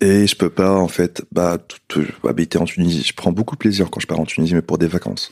Et 0.00 0.26
je 0.26 0.34
peux 0.34 0.48
pas, 0.50 0.72
en 0.72 0.88
fait, 0.88 1.22
bah, 1.30 1.58
tout- 1.58 1.78
tout- 1.88 2.26
habiter 2.28 2.58
en 2.58 2.64
Tunisie. 2.64 3.02
Je 3.06 3.12
prends 3.14 3.32
beaucoup 3.32 3.54
de 3.54 3.60
plaisir 3.60 3.90
quand 3.90 4.00
je 4.00 4.06
pars 4.06 4.18
en 4.20 4.24
Tunisie, 4.24 4.54
mais 4.54 4.62
pour 4.62 4.78
des 4.78 4.86
vacances. 4.88 5.30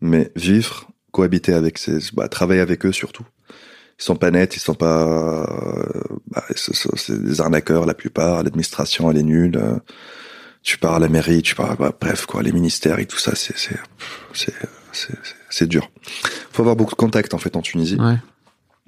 Mais 0.00 0.32
vivre, 0.36 0.88
cohabiter 1.12 1.52
avec 1.54 1.78
ces, 1.78 1.98
bah, 2.12 2.28
travailler 2.28 2.60
avec 2.60 2.84
eux 2.86 2.92
surtout. 2.92 3.24
Ils 4.00 4.04
sont 4.04 4.16
pas 4.16 4.30
nets, 4.30 4.54
ils 4.56 4.60
sont 4.60 4.74
pas, 4.74 5.02
euh, 5.02 6.02
bah, 6.30 6.44
c'est- 6.54 7.10
des 7.12 7.40
arnaqueurs 7.40 7.86
la 7.86 7.94
plupart. 7.94 8.42
L'administration, 8.42 9.10
elle 9.10 9.18
est 9.18 9.22
nulle. 9.24 9.60
tu 10.62 10.76
pars 10.76 10.94
à 10.96 10.98
la 10.98 11.08
mairie, 11.08 11.40
tu 11.40 11.54
pars, 11.54 11.76
bah, 11.76 11.92
bref, 11.98 12.26
quoi, 12.26 12.42
les 12.42 12.52
ministères 12.52 12.98
et 12.98 13.06
tout 13.06 13.16
ça, 13.16 13.34
c'est, 13.36 13.56
c'est, 13.56 13.78
c'est, 14.34 14.52
c'est, 14.92 15.12
c'est- 15.22 15.34
c'est 15.48 15.66
dur. 15.66 15.88
Faut 16.52 16.62
avoir 16.62 16.74
beaucoup 16.76 16.90
de 16.90 16.96
contacts, 16.96 17.32
en 17.32 17.38
fait, 17.38 17.56
en 17.56 17.62
Tunisie 17.62 17.96
ouais 17.96 18.16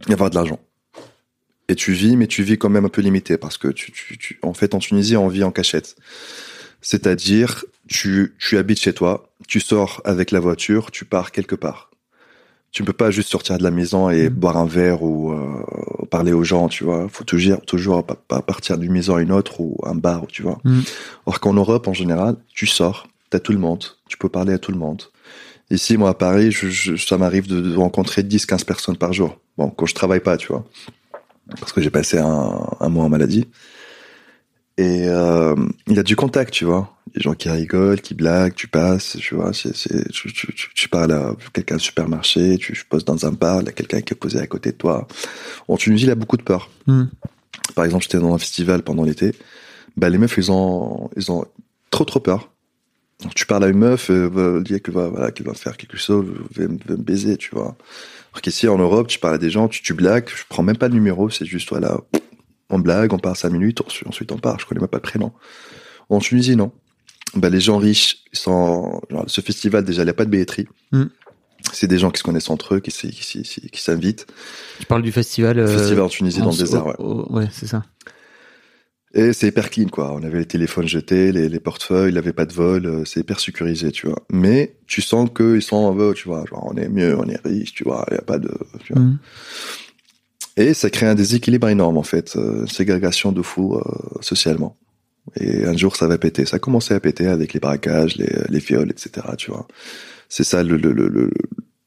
et 0.08 0.12
avoir 0.12 0.30
de 0.30 0.34
l'argent. 0.34 0.58
Et 1.70 1.76
tu 1.76 1.92
vis, 1.92 2.16
mais 2.16 2.26
tu 2.26 2.42
vis 2.42 2.58
quand 2.58 2.68
même 2.68 2.84
un 2.84 2.88
peu 2.88 3.00
limité 3.00 3.38
parce 3.38 3.56
que 3.56 3.68
tu, 3.68 3.92
tu, 3.92 4.18
tu- 4.18 4.38
en 4.42 4.54
fait, 4.54 4.74
en 4.74 4.80
Tunisie, 4.80 5.16
on 5.16 5.28
vit 5.28 5.44
en 5.44 5.52
cachette. 5.52 5.94
C'est-à-dire, 6.82 7.64
tu, 7.88 8.34
tu 8.38 8.58
habites 8.58 8.80
chez 8.80 8.92
toi, 8.92 9.30
tu 9.46 9.60
sors 9.60 10.00
avec 10.04 10.30
la 10.32 10.40
voiture, 10.40 10.90
tu 10.90 11.04
pars 11.04 11.30
quelque 11.30 11.54
part. 11.54 11.90
Tu 12.72 12.82
ne 12.82 12.86
peux 12.86 12.92
pas 12.92 13.10
juste 13.10 13.28
sortir 13.30 13.56
de 13.58 13.62
la 13.62 13.70
maison 13.70 14.10
et 14.10 14.24
Mhm. 14.28 14.34
boire 14.34 14.56
un 14.56 14.66
verre 14.66 15.02
ou 15.02 15.32
euh, 15.32 15.62
parler 16.10 16.32
aux 16.32 16.44
gens, 16.44 16.68
tu 16.68 16.84
vois. 16.84 17.08
Faut 17.08 17.24
toujours, 17.24 17.60
toujours 17.62 18.04
partir 18.04 18.78
d'une 18.78 18.92
maison 18.92 19.16
à 19.16 19.22
une 19.22 19.32
autre 19.32 19.60
ou 19.60 19.76
un 19.84 19.94
bar, 19.94 20.26
tu 20.28 20.42
vois. 20.42 20.58
Mhm. 20.64 20.82
Or 21.26 21.40
qu'en 21.40 21.52
Europe, 21.54 21.86
en 21.88 21.92
général, 21.94 22.36
tu 22.54 22.66
sors, 22.66 23.08
t'as 23.28 23.40
tout 23.40 23.52
le 23.52 23.58
monde, 23.58 23.84
tu 24.08 24.16
peux 24.16 24.28
parler 24.28 24.52
à 24.54 24.58
tout 24.58 24.72
le 24.72 24.78
monde. 24.78 25.02
Ici, 25.72 25.96
moi, 25.96 26.10
à 26.10 26.14
Paris, 26.14 26.50
je, 26.50 26.68
je- 26.68 26.96
ça 26.96 27.16
m'arrive 27.16 27.46
de, 27.48 27.60
de 27.60 27.76
rencontrer 27.76 28.22
10, 28.24 28.44
15 28.46 28.64
personnes 28.64 28.96
par 28.96 29.12
jour. 29.12 29.36
Bon, 29.56 29.70
quand 29.70 29.86
je 29.86 29.94
travaille 29.94 30.20
pas, 30.20 30.36
tu 30.36 30.48
vois. 30.48 30.64
Parce 31.58 31.72
que 31.72 31.80
j'ai 31.80 31.90
passé 31.90 32.18
un, 32.18 32.66
un 32.78 32.88
mois 32.88 33.04
en 33.04 33.08
maladie. 33.08 33.46
Et 34.78 35.08
euh, 35.08 35.54
il 35.88 35.96
y 35.96 35.98
a 35.98 36.02
du 36.02 36.16
contact, 36.16 36.52
tu 36.52 36.64
vois. 36.64 36.96
Les 37.14 37.20
gens 37.20 37.34
qui 37.34 37.50
rigolent, 37.50 38.00
qui 38.00 38.14
blaguent, 38.14 38.54
tu 38.54 38.68
passes, 38.68 39.16
tu 39.18 39.34
vois. 39.34 39.50
Tu, 39.50 39.70
tu, 40.32 40.32
tu, 40.32 40.70
tu 40.74 40.88
parles 40.88 41.12
à 41.12 41.36
quelqu'un 41.52 41.76
au 41.76 41.80
supermarché, 41.80 42.56
tu 42.56 42.72
poses 42.88 43.04
dans 43.04 43.26
un 43.26 43.32
bar, 43.32 43.60
il 43.60 43.66
y 43.66 43.68
a 43.68 43.72
quelqu'un 43.72 44.00
qui 44.00 44.14
est 44.14 44.16
posé 44.16 44.38
à 44.38 44.46
côté 44.46 44.70
de 44.72 44.76
toi. 44.76 45.06
En 45.68 45.76
Tunisie, 45.76 46.04
il 46.04 46.10
a 46.10 46.14
beaucoup 46.14 46.36
de 46.36 46.42
peur. 46.42 46.70
Hmm. 46.86 47.06
Par 47.74 47.84
exemple, 47.84 48.04
j'étais 48.04 48.18
dans 48.18 48.32
un 48.34 48.38
festival 48.38 48.82
pendant 48.82 49.04
l'été. 49.04 49.34
Bah, 49.96 50.08
les 50.08 50.18
meufs, 50.18 50.36
ils 50.38 50.50
ont, 50.50 51.10
ils 51.16 51.30
ont 51.30 51.44
trop, 51.90 52.04
trop 52.04 52.20
peur. 52.20 52.50
Donc, 53.22 53.34
tu 53.34 53.44
parles 53.44 53.64
à 53.64 53.68
une 53.68 53.78
meuf, 53.78 54.08
euh, 54.08 54.28
va 54.28 54.60
dire 54.60 54.80
qu'elle 54.80 54.94
va, 54.94 55.08
voilà, 55.08 55.30
qu'elle 55.30 55.46
va 55.46 55.52
faire 55.52 55.76
quelque 55.76 55.98
chose, 55.98 56.24
va, 56.56 56.68
me- 56.68 56.78
va 56.86 56.96
me 56.96 57.02
baiser, 57.02 57.36
tu 57.36 57.50
vois. 57.54 57.76
Alors 58.32 58.42
qu'ici, 58.42 58.68
en 58.68 58.78
Europe, 58.78 59.08
tu 59.08 59.18
parles 59.18 59.34
à 59.34 59.38
des 59.38 59.50
gens, 59.50 59.68
tu, 59.68 59.82
tu 59.82 59.92
blagues, 59.94 60.28
je 60.28 60.42
prends 60.48 60.62
même 60.62 60.76
pas 60.76 60.88
de 60.88 60.94
numéro, 60.94 61.30
c'est 61.30 61.44
juste, 61.44 61.68
voilà, 61.70 62.00
on 62.68 62.78
blague, 62.78 63.12
on 63.12 63.18
part 63.18 63.36
cinq 63.36 63.50
minutes, 63.50 63.80
ensuite, 63.84 64.08
ensuite 64.08 64.30
on 64.32 64.38
part, 64.38 64.60
je 64.60 64.66
connais 64.66 64.80
même 64.80 64.88
pas 64.88 64.98
le 64.98 65.02
prénom. 65.02 65.32
En 66.08 66.18
Tunisie, 66.20 66.56
non. 66.56 66.72
Bah, 67.34 67.48
les 67.50 67.60
gens 67.60 67.78
riches, 67.78 68.18
sont, 68.32 69.00
genre, 69.10 69.24
ce 69.26 69.40
festival, 69.40 69.84
déjà, 69.84 70.02
il 70.02 70.06
n'y 70.06 70.10
a 70.10 70.14
pas 70.14 70.24
de 70.24 70.30
billetterie. 70.30 70.66
Mm. 70.92 71.04
C'est 71.72 71.86
des 71.86 71.98
gens 71.98 72.10
qui 72.10 72.18
se 72.18 72.22
connaissent 72.24 72.50
entre 72.50 72.76
eux, 72.76 72.80
qui, 72.80 72.90
s- 72.90 73.00
qui, 73.12 73.38
s- 73.38 73.48
qui, 73.48 73.68
qui 73.70 73.82
s'invitent. 73.82 74.26
tu 74.78 74.86
parles 74.86 75.02
du 75.02 75.12
festival 75.12 75.58
euh, 75.58 75.66
Festival 75.66 76.04
en 76.04 76.08
Tunisie, 76.08 76.40
dans 76.40 76.50
le 76.50 76.56
désert, 76.56 76.86
ouais. 76.86 76.94
ouais 76.98 77.48
c'est 77.52 77.66
ça 77.66 77.84
Et 79.12 79.32
c'est 79.32 79.48
hyper 79.48 79.70
clean, 79.70 79.88
quoi. 79.88 80.12
On 80.14 80.22
avait 80.22 80.38
les 80.38 80.46
téléphones 80.46 80.86
jetés, 80.86 81.32
les, 81.32 81.48
les 81.48 81.58
portefeuilles, 81.60 82.10
il 82.10 82.12
n'y 82.12 82.18
avait 82.18 82.32
pas 82.32 82.46
de 82.46 82.52
vol, 82.52 82.86
euh, 82.86 83.04
c'est 83.04 83.20
hyper 83.20 83.40
sécurisé, 83.40 83.90
tu 83.90 84.06
vois. 84.06 84.22
Mais 84.30 84.76
tu 84.86 85.02
sens 85.02 85.28
qu'ils 85.36 85.62
sont 85.62 85.76
en 85.78 85.92
veut, 85.92 86.14
tu 86.14 86.28
vois. 86.28 86.44
Genre, 86.46 86.64
on 86.72 86.76
est 86.76 86.88
mieux, 86.88 87.18
on 87.18 87.24
est 87.24 87.40
riche, 87.44 87.74
tu 87.74 87.82
vois, 87.82 88.06
il 88.10 88.14
n'y 88.14 88.18
a 88.20 88.22
pas 88.22 88.38
de... 88.38 88.50
tu 88.84 88.92
vois. 88.92 89.02
Hmm. 89.02 89.18
Et 90.56 90.74
ça 90.74 90.90
crée 90.90 91.06
un 91.06 91.16
déséquilibre 91.16 91.68
énorme, 91.68 91.96
en 91.98 92.04
fait. 92.04 92.36
euh, 92.36 92.60
une 92.60 92.68
ségrégation 92.68 93.32
de 93.32 93.42
fou 93.42 93.74
euh, 93.76 93.82
socialement. 94.20 94.76
Et 95.36 95.64
un 95.64 95.76
jour, 95.76 95.96
ça 95.96 96.06
va 96.06 96.16
péter. 96.16 96.44
Ça 96.46 96.56
a 96.56 96.58
commencé 96.60 96.94
à 96.94 97.00
péter 97.00 97.26
avec 97.26 97.52
les 97.52 97.60
braquages, 97.60 98.16
les, 98.16 98.32
les 98.48 98.58
viols, 98.60 98.90
etc., 98.90 99.26
tu 99.36 99.50
vois. 99.50 99.66
C'est 100.28 100.44
ça, 100.44 100.62
le, 100.62 100.76
le, 100.76 100.92
le, 100.92 101.08
le- 101.08 101.30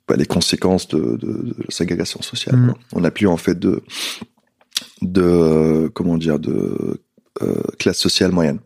bah, 0.10 0.16
les 0.18 0.26
conséquences 0.26 0.90
de, 0.90 1.00
de, 1.00 1.16
de 1.18 1.56
la 1.58 1.70
ségrégation 1.70 2.22
sociale. 2.22 2.58
Mm. 2.58 2.74
On 2.92 3.00
n'a 3.00 3.12
plus, 3.12 3.28
en 3.28 3.38
fait, 3.38 3.58
de... 3.58 3.82
de 5.02 5.22
euh, 5.22 5.90
comment 5.90 6.18
dire, 6.18 6.40
de 6.40 6.52
euh, 6.52 7.03
classe 7.80 7.98
sociale 7.98 8.32
moyenne. 8.32 8.60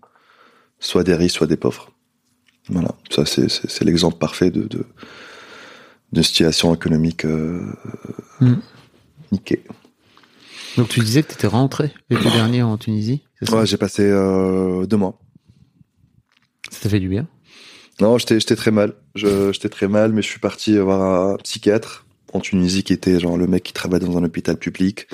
Soit 0.79 1.03
des 1.03 1.15
riches, 1.15 1.33
soit 1.33 1.47
des 1.47 1.57
pauvres. 1.57 1.91
Voilà. 2.69 2.95
Ça, 3.09 3.25
c'est, 3.25 3.83
l'exemple 3.83 4.17
parfait 4.17 4.51
de, 4.51 4.85
situation 6.21 6.73
économique 6.73 7.25
euh, 7.25 7.61
Mm. 8.39 8.55
niquée. 9.31 9.63
donc 10.77 10.89
tu 10.89 10.99
disais 10.99 11.23
que 11.23 11.29
tu 11.29 11.33
étais 11.33 11.47
rentré 11.47 11.91
l'été 12.09 12.29
dernier 12.29 12.61
en 12.61 12.77
Tunisie 12.77 13.23
c'est 13.39 13.49
ça? 13.49 13.57
Ouais, 13.57 13.65
j'ai 13.65 13.77
passé 13.77 14.03
euh, 14.03 14.85
deux 14.85 14.97
mois. 14.97 15.19
ça 16.71 16.81
t'a 16.81 16.89
fait 16.89 16.99
du 16.99 17.09
bien? 17.09 17.27
Non, 17.99 18.17
j'étais, 18.17 18.39
j'étais 18.39 18.55
très 18.55 18.71
mal. 18.71 18.93
Je, 19.15 19.51
j'étais 19.51 19.69
très 19.69 19.87
mal, 19.87 20.13
mais 20.13 20.21
je 20.21 20.27
suis 20.27 20.39
parti 20.39 20.77
voir 20.77 21.01
un 21.01 21.37
psychiatre 21.37 22.05
en 22.33 22.39
Tunisie 22.39 22.83
qui 22.83 22.93
était 22.93 23.19
genre 23.19 23.37
le 23.37 23.47
mec 23.47 23.63
qui 23.63 23.73
travaille 23.73 23.99
dans 23.99 24.17
un 24.17 24.23
hôpital 24.23 24.57
public, 24.57 25.07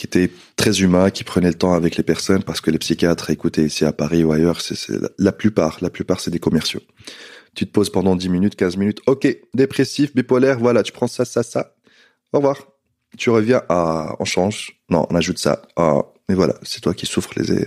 qui 0.00 0.06
était 0.06 0.30
très 0.56 0.80
humain, 0.80 1.10
qui 1.10 1.24
prenait 1.24 1.48
le 1.48 1.54
temps 1.54 1.74
avec 1.74 1.98
les 1.98 2.02
personnes 2.02 2.42
parce 2.42 2.62
que 2.62 2.70
les 2.70 2.78
psychiatres, 2.78 3.28
écoutez, 3.28 3.66
ici 3.66 3.84
à 3.84 3.92
Paris 3.92 4.24
ou 4.24 4.32
ailleurs, 4.32 4.62
c'est, 4.62 4.74
la, 5.18 5.30
plupart, 5.30 5.76
la 5.82 5.90
plupart, 5.90 6.20
c'est 6.20 6.30
des 6.30 6.38
commerciaux. 6.38 6.80
Tu 7.54 7.66
te 7.66 7.70
poses 7.70 7.90
pendant 7.90 8.16
10 8.16 8.30
minutes, 8.30 8.56
15 8.56 8.78
minutes. 8.78 9.02
Ok, 9.06 9.28
dépressif, 9.52 10.14
bipolaire, 10.14 10.58
voilà, 10.58 10.82
tu 10.82 10.92
prends 10.92 11.06
ça, 11.06 11.26
ça, 11.26 11.42
ça. 11.42 11.74
Au 12.32 12.38
revoir. 12.38 12.66
Tu 13.18 13.28
reviens, 13.28 13.60
ah, 13.68 14.16
on 14.18 14.24
change. 14.24 14.80
Non, 14.88 15.06
on 15.10 15.14
ajoute 15.16 15.38
ça. 15.38 15.60
Ah, 15.76 15.98
mais 16.30 16.34
voilà, 16.34 16.54
c'est 16.62 16.80
toi 16.80 16.94
qui 16.94 17.04
souffres 17.04 17.34
les, 17.36 17.66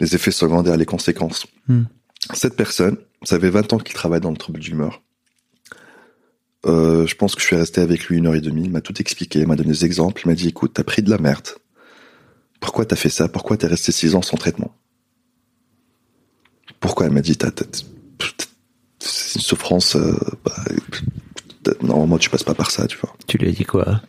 les 0.00 0.14
effets 0.14 0.30
secondaires, 0.30 0.78
les 0.78 0.86
conséquences. 0.86 1.46
Hmm. 1.66 1.82
Cette 2.32 2.56
personne, 2.56 2.96
ça 3.22 3.38
fait 3.38 3.50
20 3.50 3.74
ans 3.74 3.78
qu'il 3.78 3.94
travaille 3.94 4.22
dans 4.22 4.30
le 4.30 4.38
trouble 4.38 4.60
d'humeur. 4.60 5.02
Euh, 6.66 7.06
je 7.06 7.14
pense 7.14 7.34
que 7.34 7.40
je 7.40 7.46
suis 7.46 7.56
resté 7.56 7.80
avec 7.80 8.04
lui 8.06 8.18
une 8.18 8.26
heure 8.26 8.34
et 8.34 8.40
demie. 8.40 8.64
Il 8.64 8.70
m'a 8.70 8.80
tout 8.80 9.00
expliqué, 9.00 9.40
il 9.40 9.46
m'a 9.46 9.56
donné 9.56 9.70
des 9.70 9.84
exemples. 9.84 10.22
Il 10.24 10.28
m'a 10.28 10.34
dit, 10.34 10.48
écoute, 10.48 10.72
t'as 10.74 10.84
pris 10.84 11.02
de 11.02 11.10
la 11.10 11.18
merde. 11.18 11.48
Pourquoi 12.60 12.84
t'as 12.84 12.96
fait 12.96 13.10
ça? 13.10 13.28
Pourquoi 13.28 13.56
t'es 13.56 13.68
resté 13.68 13.92
six 13.92 14.14
ans 14.14 14.22
sans 14.22 14.36
traitement? 14.36 14.74
Pourquoi? 16.80 17.06
Elle 17.06 17.12
m'a 17.12 17.20
dit, 17.20 17.36
t'as, 17.36 17.50
c'est 18.98 19.34
une 19.36 19.40
souffrance. 19.40 19.96
euh, 19.96 20.16
bah, 20.44 20.64
tu 22.18 22.30
passes 22.30 22.44
pas 22.44 22.54
par 22.54 22.70
ça, 22.70 22.86
tu 22.86 22.98
vois. 22.98 23.14
tu 23.26 23.38
lui 23.38 23.48
as 23.48 23.52
dit 23.52 23.64
quoi? 23.64 24.00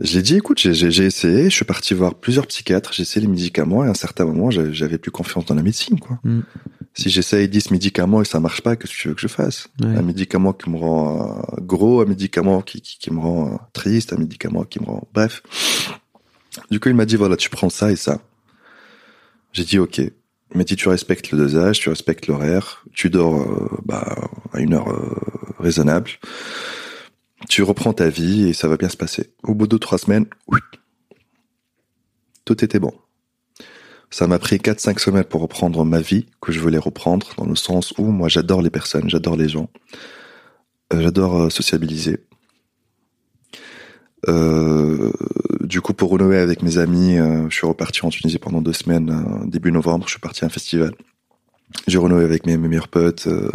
J'ai 0.00 0.20
dit, 0.20 0.36
écoute, 0.36 0.58
j'ai, 0.58 1.04
essayé. 1.04 1.44
Je 1.44 1.54
suis 1.54 1.64
parti 1.64 1.94
voir 1.94 2.14
plusieurs 2.14 2.46
psychiatres. 2.46 2.92
J'ai 2.92 3.02
essayé 3.02 3.24
les 3.24 3.30
médicaments 3.30 3.84
et 3.84 3.86
à 3.86 3.90
un 3.90 3.94
certain 3.94 4.24
moment, 4.26 4.50
j'avais, 4.50 4.98
plus 4.98 5.10
confiance 5.10 5.46
dans 5.46 5.54
la 5.54 5.62
médecine, 5.62 5.98
quoi. 5.98 6.18
Mm. 6.22 6.40
Si 6.94 7.10
j'essaye 7.10 7.46
10 7.46 7.72
médicaments 7.72 8.22
et 8.22 8.24
ça 8.24 8.40
marche 8.40 8.62
pas, 8.62 8.74
qu'est-ce 8.74 8.92
que 8.92 8.98
tu 8.98 9.08
veux 9.08 9.14
que 9.14 9.20
je 9.20 9.28
fasse? 9.28 9.68
Ouais. 9.82 9.88
Un 9.88 10.02
médicament 10.02 10.54
qui 10.54 10.70
me 10.70 10.78
rend 10.78 11.44
euh, 11.58 11.60
gros, 11.60 12.00
un 12.00 12.06
médicament 12.06 12.62
qui, 12.62 12.80
qui, 12.80 12.98
qui 12.98 13.12
me 13.12 13.20
rend 13.20 13.52
euh, 13.52 13.56
triste, 13.74 14.14
un 14.14 14.16
médicament 14.16 14.64
qui 14.64 14.80
me 14.80 14.86
rend... 14.86 15.06
Bref. 15.12 15.42
Du 16.70 16.80
coup, 16.80 16.88
il 16.88 16.94
m'a 16.94 17.04
dit, 17.04 17.16
voilà, 17.16 17.36
tu 17.36 17.50
prends 17.50 17.68
ça 17.68 17.92
et 17.92 17.96
ça. 17.96 18.20
J'ai 19.52 19.64
dit, 19.64 19.78
ok. 19.78 20.00
Mais 20.54 20.64
si 20.66 20.76
tu 20.76 20.88
respectes 20.88 21.30
le 21.32 21.38
dosage, 21.38 21.80
tu 21.80 21.88
respectes 21.88 22.28
l'horaire, 22.28 22.84
tu 22.92 23.10
dors 23.10 23.40
euh, 23.40 23.68
bah, 23.84 24.30
à 24.52 24.60
une 24.60 24.74
heure 24.74 24.90
euh, 24.90 25.14
raisonnable, 25.58 26.10
tu 27.48 27.62
reprends 27.62 27.92
ta 27.92 28.08
vie 28.08 28.48
et 28.48 28.52
ça 28.52 28.68
va 28.68 28.76
bien 28.76 28.88
se 28.88 28.96
passer. 28.96 29.30
Au 29.42 29.54
bout 29.54 29.66
de 29.66 29.76
trois 29.76 29.98
semaines, 29.98 30.26
oui, 30.48 30.60
tout 32.44 32.64
était 32.64 32.78
bon. 32.78 32.92
Ça 34.10 34.26
m'a 34.26 34.38
pris 34.38 34.56
4-5 34.56 34.98
semaines 34.98 35.24
pour 35.24 35.42
reprendre 35.42 35.84
ma 35.84 36.00
vie 36.00 36.26
que 36.40 36.52
je 36.52 36.60
voulais 36.60 36.78
reprendre, 36.78 37.34
dans 37.36 37.44
le 37.44 37.56
sens 37.56 37.92
où 37.98 38.04
moi 38.04 38.28
j'adore 38.28 38.62
les 38.62 38.70
personnes, 38.70 39.10
j'adore 39.10 39.36
les 39.36 39.48
gens, 39.48 39.68
euh, 40.92 41.02
j'adore 41.02 41.42
euh, 41.42 41.50
sociabiliser. 41.50 42.20
Euh, 44.28 45.12
du 45.60 45.80
coup, 45.80 45.92
pour 45.92 46.10
renouer 46.10 46.38
avec 46.38 46.62
mes 46.62 46.78
amis, 46.78 47.16
je 47.16 47.54
suis 47.54 47.66
reparti 47.66 48.04
en 48.04 48.08
Tunisie 48.08 48.38
pendant 48.38 48.62
deux 48.62 48.72
semaines, 48.72 49.44
début 49.46 49.70
novembre, 49.70 50.06
je 50.06 50.12
suis 50.12 50.20
parti 50.20 50.44
à 50.44 50.46
un 50.46 50.50
festival. 50.50 50.94
J'ai 51.86 51.98
renoué 51.98 52.24
avec 52.24 52.46
mes, 52.46 52.56
meilleurs 52.56 52.88
potes, 52.88 53.26
euh, 53.26 53.50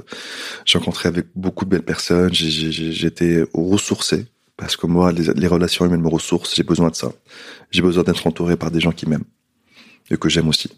j'ai 0.66 0.78
rencontré 0.78 1.07
avec 1.07 1.28
beaucoup 1.36 1.66
de 1.66 1.70
belles 1.70 1.82
personnes, 1.84 2.34
j'étais 2.34 3.45
ressourcé, 3.53 4.26
parce 4.57 4.76
que 4.76 4.86
moi, 4.86 5.12
les, 5.12 5.34
les 5.34 5.47
relations 5.47 5.86
humaines 5.86 6.01
me 6.01 6.09
ressourcent, 6.09 6.53
j'ai 6.55 6.64
besoin 6.64 6.89
de 6.89 6.95
ça. 6.95 7.14
J'ai 7.72 7.82
besoin 7.82 8.03
d'être 8.03 8.28
entouré 8.28 8.57
par 8.57 8.70
des 8.70 8.80
gens 8.80 8.91
qui 8.91 9.07
m'aiment 9.07 9.24
et 10.09 10.18
que 10.18 10.30
j'aime 10.30 10.49
aussi. 10.49 10.70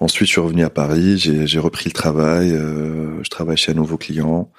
Ensuite, 0.00 0.28
je 0.28 0.32
suis 0.32 0.40
revenu 0.40 0.62
à 0.62 0.70
Paris, 0.70 1.18
j'ai 1.18 1.58
repris 1.58 1.86
le 1.86 1.92
travail, 1.92 2.52
euh, 2.52 3.20
je 3.24 3.28
travaille 3.30 3.56
chez 3.56 3.72
un 3.72 3.74
nouveau 3.74 3.98
client, 3.98 4.50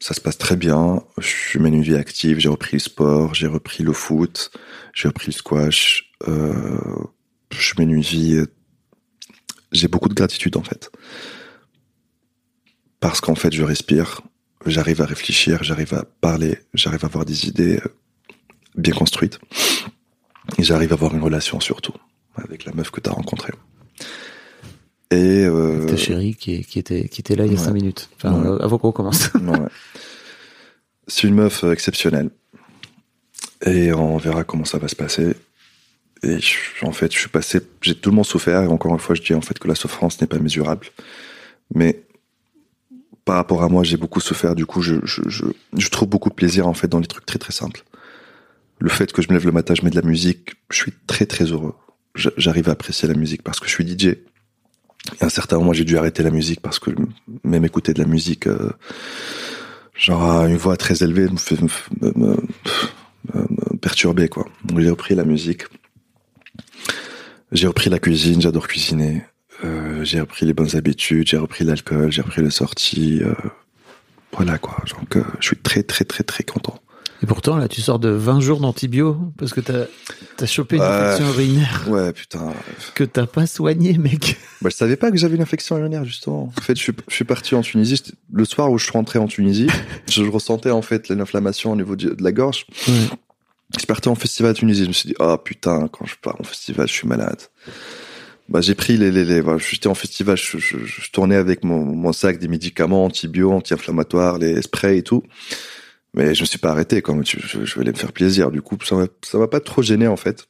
ça 0.00 0.14
se 0.14 0.20
passe 0.20 0.36
très 0.36 0.56
bien, 0.56 1.02
je 1.18 1.58
mène 1.58 1.74
une 1.74 1.82
vie 1.82 1.94
active, 1.94 2.40
j'ai 2.40 2.48
repris 2.48 2.72
le 2.74 2.80
sport, 2.80 3.34
j'ai 3.34 3.46
repris 3.46 3.84
le 3.84 3.92
foot, 3.92 4.50
j'ai 4.92 5.06
repris 5.06 5.28
le 5.28 5.32
squash, 5.32 6.10
euh, 6.26 6.80
je 7.50 7.74
mène 7.78 7.92
une 7.92 8.00
vie, 8.00 8.44
j'ai 9.72 9.88
beaucoup 9.88 10.08
de 10.08 10.14
gratitude 10.14 10.56
en 10.56 10.62
fait. 10.62 10.90
Parce 13.00 13.20
qu'en 13.20 13.34
fait, 13.34 13.52
je 13.54 13.62
respire, 13.62 14.20
j'arrive 14.66 15.00
à 15.00 15.06
réfléchir, 15.06 15.62
j'arrive 15.62 15.94
à 15.94 16.04
parler, 16.20 16.58
j'arrive 16.74 17.04
à 17.04 17.06
avoir 17.06 17.24
des 17.24 17.46
idées 17.48 17.78
euh, 17.78 17.88
bien 18.76 18.92
construites, 18.92 19.38
et 20.58 20.62
j'arrive 20.62 20.92
à 20.92 20.94
avoir 20.94 21.14
une 21.14 21.22
relation 21.22 21.60
surtout 21.60 21.94
avec 22.36 22.64
la 22.64 22.72
meuf 22.72 22.90
que 22.90 23.00
tu 23.00 23.08
as 23.08 23.12
rencontrée. 23.12 23.52
Et 25.10 25.44
euh, 25.44 25.86
Ta 25.86 25.96
chérie 25.96 26.34
qui, 26.34 26.62
qui 26.64 26.78
était, 26.78 27.08
qui 27.08 27.20
était 27.20 27.34
là 27.36 27.44
il 27.46 27.52
y 27.52 27.56
a 27.56 27.58
ouais. 27.58 27.64
5 27.64 27.72
minutes. 27.72 28.08
Enfin, 28.16 28.32
Ouais. 28.40 28.46
euh, 28.46 28.58
avant 28.62 28.78
qu'on 28.78 28.92
commence. 28.92 29.32
Ouais. 29.34 29.58
C'est 31.08 31.26
une 31.26 31.34
meuf 31.34 31.64
euh, 31.64 31.72
exceptionnelle. 31.72 32.30
Et 33.66 33.92
on 33.92 34.16
verra 34.18 34.44
comment 34.44 34.64
ça 34.64 34.78
va 34.78 34.86
se 34.88 34.94
passer. 34.94 35.34
Et 36.22 36.38
en 36.82 36.92
fait, 36.92 37.12
je 37.12 37.18
suis 37.18 37.28
passé, 37.28 37.60
j'ai 37.80 37.94
tellement 37.98 38.24
souffert, 38.24 38.62
et 38.62 38.66
encore 38.66 38.92
une 38.92 38.98
fois, 38.98 39.14
je 39.14 39.22
dis 39.22 39.34
en 39.34 39.40
fait 39.40 39.58
que 39.58 39.68
la 39.68 39.74
souffrance 39.74 40.20
n'est 40.20 40.26
pas 40.26 40.38
mesurable. 40.38 40.86
Mais 41.74 42.04
par 43.24 43.36
rapport 43.36 43.62
à 43.62 43.68
moi, 43.68 43.84
j'ai 43.84 43.96
beaucoup 43.96 44.20
souffert. 44.20 44.54
Du 44.54 44.66
coup, 44.66 44.82
je, 44.82 44.96
je, 45.04 45.22
je, 45.26 45.88
trouve 45.88 46.08
beaucoup 46.08 46.28
de 46.28 46.34
plaisir 46.34 46.66
en 46.66 46.74
fait 46.74 46.88
dans 46.88 46.98
les 46.98 47.06
trucs 47.06 47.26
très 47.26 47.38
très 47.38 47.52
simples. 47.52 47.84
Le 48.78 48.88
fait 48.88 49.12
que 49.12 49.22
je 49.22 49.28
me 49.28 49.34
lève 49.34 49.46
le 49.46 49.52
matin, 49.52 49.74
je 49.74 49.82
mets 49.82 49.90
de 49.90 49.96
la 50.00 50.06
musique, 50.06 50.54
je 50.70 50.76
suis 50.76 50.92
très 51.06 51.26
très 51.26 51.44
heureux. 51.44 51.74
J'arrive 52.14 52.68
à 52.68 52.72
apprécier 52.72 53.06
la 53.08 53.14
musique 53.14 53.42
parce 53.42 53.60
que 53.60 53.66
je 53.66 53.70
suis 53.70 53.86
DJ. 53.86 54.04
Et 54.06 54.18
à 55.20 55.26
un 55.26 55.30
certain 55.30 55.58
moment, 55.58 55.72
j'ai 55.72 55.84
dû 55.84 55.96
arrêter 55.96 56.22
la 56.22 56.30
musique 56.30 56.60
parce 56.60 56.78
que 56.78 56.90
même 57.44 57.64
écouter 57.64 57.92
de 57.94 58.00
la 58.00 58.06
musique, 58.08 58.46
euh, 58.46 58.70
genre 59.94 60.44
une 60.46 60.56
voix 60.56 60.76
très 60.76 61.02
élevée, 61.02 61.28
me 61.28 61.36
fait 61.36 61.58
me- 61.60 62.12
me 62.16 63.76
perturber 63.80 64.28
quoi. 64.28 64.46
Donc 64.64 64.80
j'ai 64.80 64.90
repris 64.90 65.14
la 65.14 65.24
musique, 65.24 65.64
j'ai 67.52 67.66
repris 67.66 67.90
la 67.90 67.98
cuisine, 67.98 68.40
j'adore 68.40 68.68
cuisiner, 68.68 69.22
Euh, 69.64 70.02
j'ai 70.04 70.20
repris 70.20 70.46
les 70.46 70.54
bonnes 70.54 70.74
habitudes, 70.74 71.26
j'ai 71.28 71.36
repris 71.36 71.64
l'alcool, 71.64 72.10
j'ai 72.10 72.22
repris 72.22 72.40
les 72.42 72.50
sorties, 72.50 73.20
euh, 73.22 73.34
voilà 74.32 74.56
quoi. 74.56 74.76
Donc 74.98 75.16
euh, 75.16 75.22
je 75.38 75.48
suis 75.48 75.56
très 75.58 75.82
très 75.82 76.04
très 76.06 76.24
très 76.24 76.44
content. 76.44 76.80
Et 77.22 77.26
pourtant, 77.26 77.58
là, 77.58 77.68
tu 77.68 77.82
sors 77.82 77.98
de 77.98 78.08
20 78.08 78.40
jours 78.40 78.60
d'antibio 78.60 79.18
parce 79.36 79.52
que 79.52 79.60
t'as 79.60 79.84
as 80.40 80.46
chopé 80.46 80.76
une 80.76 80.82
Ouais. 80.82 80.88
infection 80.88 81.28
urinaire 81.34 81.84
Ouais 81.88 82.12
putain. 82.14 82.54
que 82.94 83.04
t'as 83.04 83.26
pas 83.26 83.46
soignée, 83.46 83.98
mec. 83.98 84.38
Bah, 84.62 84.70
je 84.70 84.76
savais 84.76 84.96
pas 84.96 85.10
que 85.10 85.18
j'avais 85.18 85.36
une 85.36 85.42
infection 85.42 85.76
urinaire 85.76 86.06
justement. 86.06 86.50
En 86.56 86.60
fait, 86.62 86.74
je 86.78 86.80
suis, 86.82 86.92
je 87.08 87.14
suis 87.14 87.24
parti 87.26 87.54
en 87.54 87.60
Tunisie. 87.60 88.02
Le 88.32 88.46
soir 88.46 88.70
où 88.70 88.78
je 88.78 88.84
suis 88.84 88.92
rentré 88.92 89.18
en 89.18 89.26
Tunisie, 89.26 89.66
je 90.10 90.22
ressentais 90.24 90.70
en 90.70 90.80
fait 90.80 91.10
l'inflammation 91.10 91.72
au 91.72 91.76
niveau 91.76 91.94
de 91.96 92.16
la 92.18 92.32
gorge. 92.32 92.64
Je 93.78 93.86
parti 93.86 94.08
en 94.08 94.14
festival 94.14 94.52
à 94.52 94.54
Tunisie. 94.54 94.84
Je 94.84 94.88
me 94.88 94.92
suis 94.92 95.08
dit, 95.08 95.14
ah 95.20 95.38
putain, 95.38 95.88
quand 95.88 96.06
je 96.06 96.14
pars 96.20 96.36
en 96.40 96.44
festival, 96.44 96.88
je 96.88 96.92
suis 96.92 97.08
malade. 97.08 97.40
Bah, 98.48 98.60
j'ai 98.60 98.74
pris 98.74 98.96
les, 98.96 99.12
les, 99.12 99.24
les 99.24 99.42
j'étais 99.58 99.86
en 99.86 99.94
festival, 99.94 100.36
je, 100.36 101.10
tournais 101.12 101.36
avec 101.36 101.62
mon, 101.62 102.12
sac 102.12 102.38
des 102.38 102.48
médicaments 102.48 103.04
antibio, 103.04 103.52
anti-inflammatoires, 103.52 104.38
les 104.38 104.60
sprays 104.62 104.98
et 104.98 105.02
tout. 105.02 105.22
Mais 106.14 106.34
je 106.34 106.40
me 106.40 106.46
suis 106.46 106.58
pas 106.58 106.70
arrêté, 106.70 107.00
comme 107.00 107.24
je, 107.24 107.38
je, 107.38 107.74
voulais 107.76 107.92
me 107.92 107.96
faire 107.96 108.12
plaisir. 108.12 108.50
Du 108.50 108.60
coup, 108.60 108.76
ça 108.84 108.96
m'a, 108.96 109.06
ça 109.22 109.38
m'a 109.38 109.46
pas 109.46 109.60
trop 109.60 109.82
gêné, 109.82 110.08
en 110.08 110.16
fait. 110.16 110.48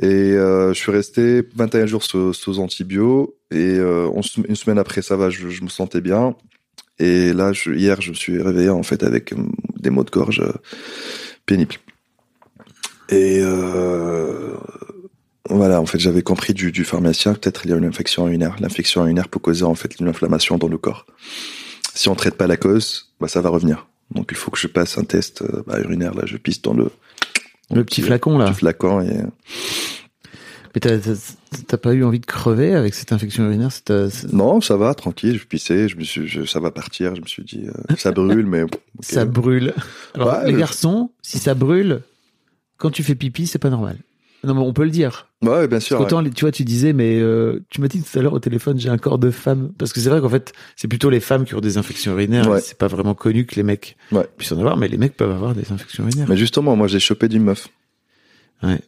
Et 0.00 0.04
euh, 0.06 0.72
je 0.74 0.78
suis 0.78 0.92
resté 0.92 1.42
21 1.56 1.86
jours 1.86 2.04
sous, 2.04 2.32
sous 2.32 2.60
antibio. 2.60 3.36
Et 3.50 3.78
euh, 3.78 4.08
une 4.48 4.56
semaine 4.56 4.78
après, 4.78 5.02
ça 5.02 5.16
va, 5.16 5.28
je, 5.30 5.62
me 5.62 5.68
sentais 5.68 6.00
bien. 6.00 6.36
Et 7.00 7.32
là, 7.32 7.50
hier, 7.66 8.00
je 8.00 8.10
me 8.10 8.14
suis 8.14 8.40
réveillé, 8.40 8.70
en 8.70 8.84
fait, 8.84 9.02
avec 9.02 9.32
euh, 9.32 9.38
des 9.80 9.90
maux 9.90 10.04
de 10.04 10.10
gorge 10.10 10.40
pénibles. 11.46 11.74
Et 13.08 13.40
euh, 13.40 14.54
voilà, 15.48 15.80
en 15.80 15.86
fait, 15.86 15.98
j'avais 15.98 16.22
compris 16.22 16.54
du, 16.54 16.72
du 16.72 16.84
pharmacien 16.84 17.34
peut-être 17.34 17.62
il 17.64 17.70
y 17.70 17.74
a 17.74 17.76
une 17.76 17.84
infection 17.84 18.26
urinaire. 18.26 18.56
L'infection 18.60 19.02
urinaire 19.02 19.28
peut 19.28 19.38
causer 19.38 19.64
en 19.64 19.74
fait 19.74 19.98
une 20.00 20.08
inflammation 20.08 20.58
dans 20.58 20.68
le 20.68 20.78
corps. 20.78 21.06
Si 21.94 22.08
on 22.08 22.14
traite 22.14 22.34
pas 22.34 22.46
la 22.46 22.56
cause, 22.56 23.12
bah, 23.20 23.28
ça 23.28 23.40
va 23.40 23.48
revenir. 23.48 23.86
Donc 24.12 24.28
il 24.30 24.36
faut 24.36 24.50
que 24.50 24.58
je 24.58 24.66
passe 24.66 24.98
un 24.98 25.04
test 25.04 25.42
euh, 25.42 25.62
bah, 25.66 25.80
urinaire. 25.80 26.14
Là, 26.14 26.22
je 26.26 26.36
pisse 26.36 26.62
dans 26.62 26.74
le 26.74 26.90
Le 27.72 27.84
petit 27.84 28.02
flacon, 28.02 28.38
là. 28.38 28.46
petit 28.46 28.58
flacon 28.58 29.00
et 29.00 29.20
Mais 30.74 30.80
t'as- 30.80 31.78
pas 31.78 31.94
eu 31.94 32.04
envie 32.04 32.20
de 32.20 32.26
crever 32.26 32.74
avec 32.74 32.94
cette 32.94 33.12
infection 33.12 33.44
urinaire 33.46 33.70
euh, 33.90 34.10
non, 34.32 34.60
ça 34.60 34.76
va, 34.76 34.94
tranquille. 34.94 35.38
Je 35.38 35.46
pissais, 35.46 35.88
je 35.88 35.96
me 35.96 36.02
suis, 36.04 36.26
je- 36.28 36.44
ça 36.44 36.60
va 36.60 36.70
partir. 36.70 37.14
Je 37.16 37.20
me 37.22 37.26
suis 37.26 37.44
dit, 37.44 37.66
euh, 37.66 37.94
ça 37.96 38.10
brûle, 38.12 38.46
mais. 38.46 38.64
Ça 39.00 39.24
brûle. 39.24 39.72
Alors, 40.14 40.28
Ouais, 40.38 40.46
les 40.46 40.52
le- 40.52 40.58
garçons, 40.58 41.10
si 41.22 41.38
ça 41.38 41.54
brûle, 41.54 42.02
quand 42.78 42.90
tu 42.90 43.02
fais 43.02 43.14
pipi, 43.14 43.46
c'est 43.46 43.58
pas 43.58 43.70
normal. 43.70 43.96
Non, 44.44 44.54
mais 44.54 44.60
on 44.60 44.72
peut 44.72 44.84
le 44.84 44.90
dire. 44.90 45.28
Ouais, 45.42 45.66
bien 45.66 45.80
sûr. 45.80 45.98
Parce 45.98 46.24
tu 46.34 46.40
vois, 46.44 46.52
tu 46.52 46.62
disais, 46.64 46.92
mais 46.92 47.18
euh, 47.18 47.64
tu 47.70 47.80
m'as 47.80 47.88
dit 47.88 48.00
tout 48.02 48.16
à 48.18 48.22
l'heure 48.22 48.34
au 48.34 48.38
téléphone, 48.38 48.78
j'ai 48.78 48.90
un 48.90 48.98
corps 48.98 49.18
de 49.18 49.30
femme. 49.30 49.72
Parce 49.76 49.92
que 49.92 49.98
c'est 50.00 50.08
vrai 50.08 50.20
qu'en 50.20 50.28
fait, 50.28 50.52
c'est 50.76 50.86
plutôt 50.86 51.10
les 51.10 51.18
femmes 51.20 51.44
qui 51.44 51.54
ont 51.56 51.60
des 51.60 51.78
infections 51.78 52.12
urinaires. 52.12 52.48
Ouais. 52.48 52.60
C'est 52.60 52.78
pas 52.78 52.86
vraiment 52.86 53.14
connu 53.14 53.44
que 53.46 53.56
les 53.56 53.64
mecs 53.64 53.96
Ouais. 54.12 54.26
puissent 54.36 54.52
en 54.52 54.58
avoir, 54.58 54.76
mais 54.76 54.86
les 54.88 54.98
mecs 54.98 55.16
peuvent 55.16 55.32
avoir 55.32 55.54
des 55.54 55.72
infections 55.72 56.04
urinaires. 56.04 56.28
Mais 56.28 56.36
justement, 56.36 56.76
moi, 56.76 56.86
j'ai 56.86 57.00
chopé 57.00 57.28
d'une 57.28 57.42
meuf. 57.42 57.68
Ouais. 58.62 58.80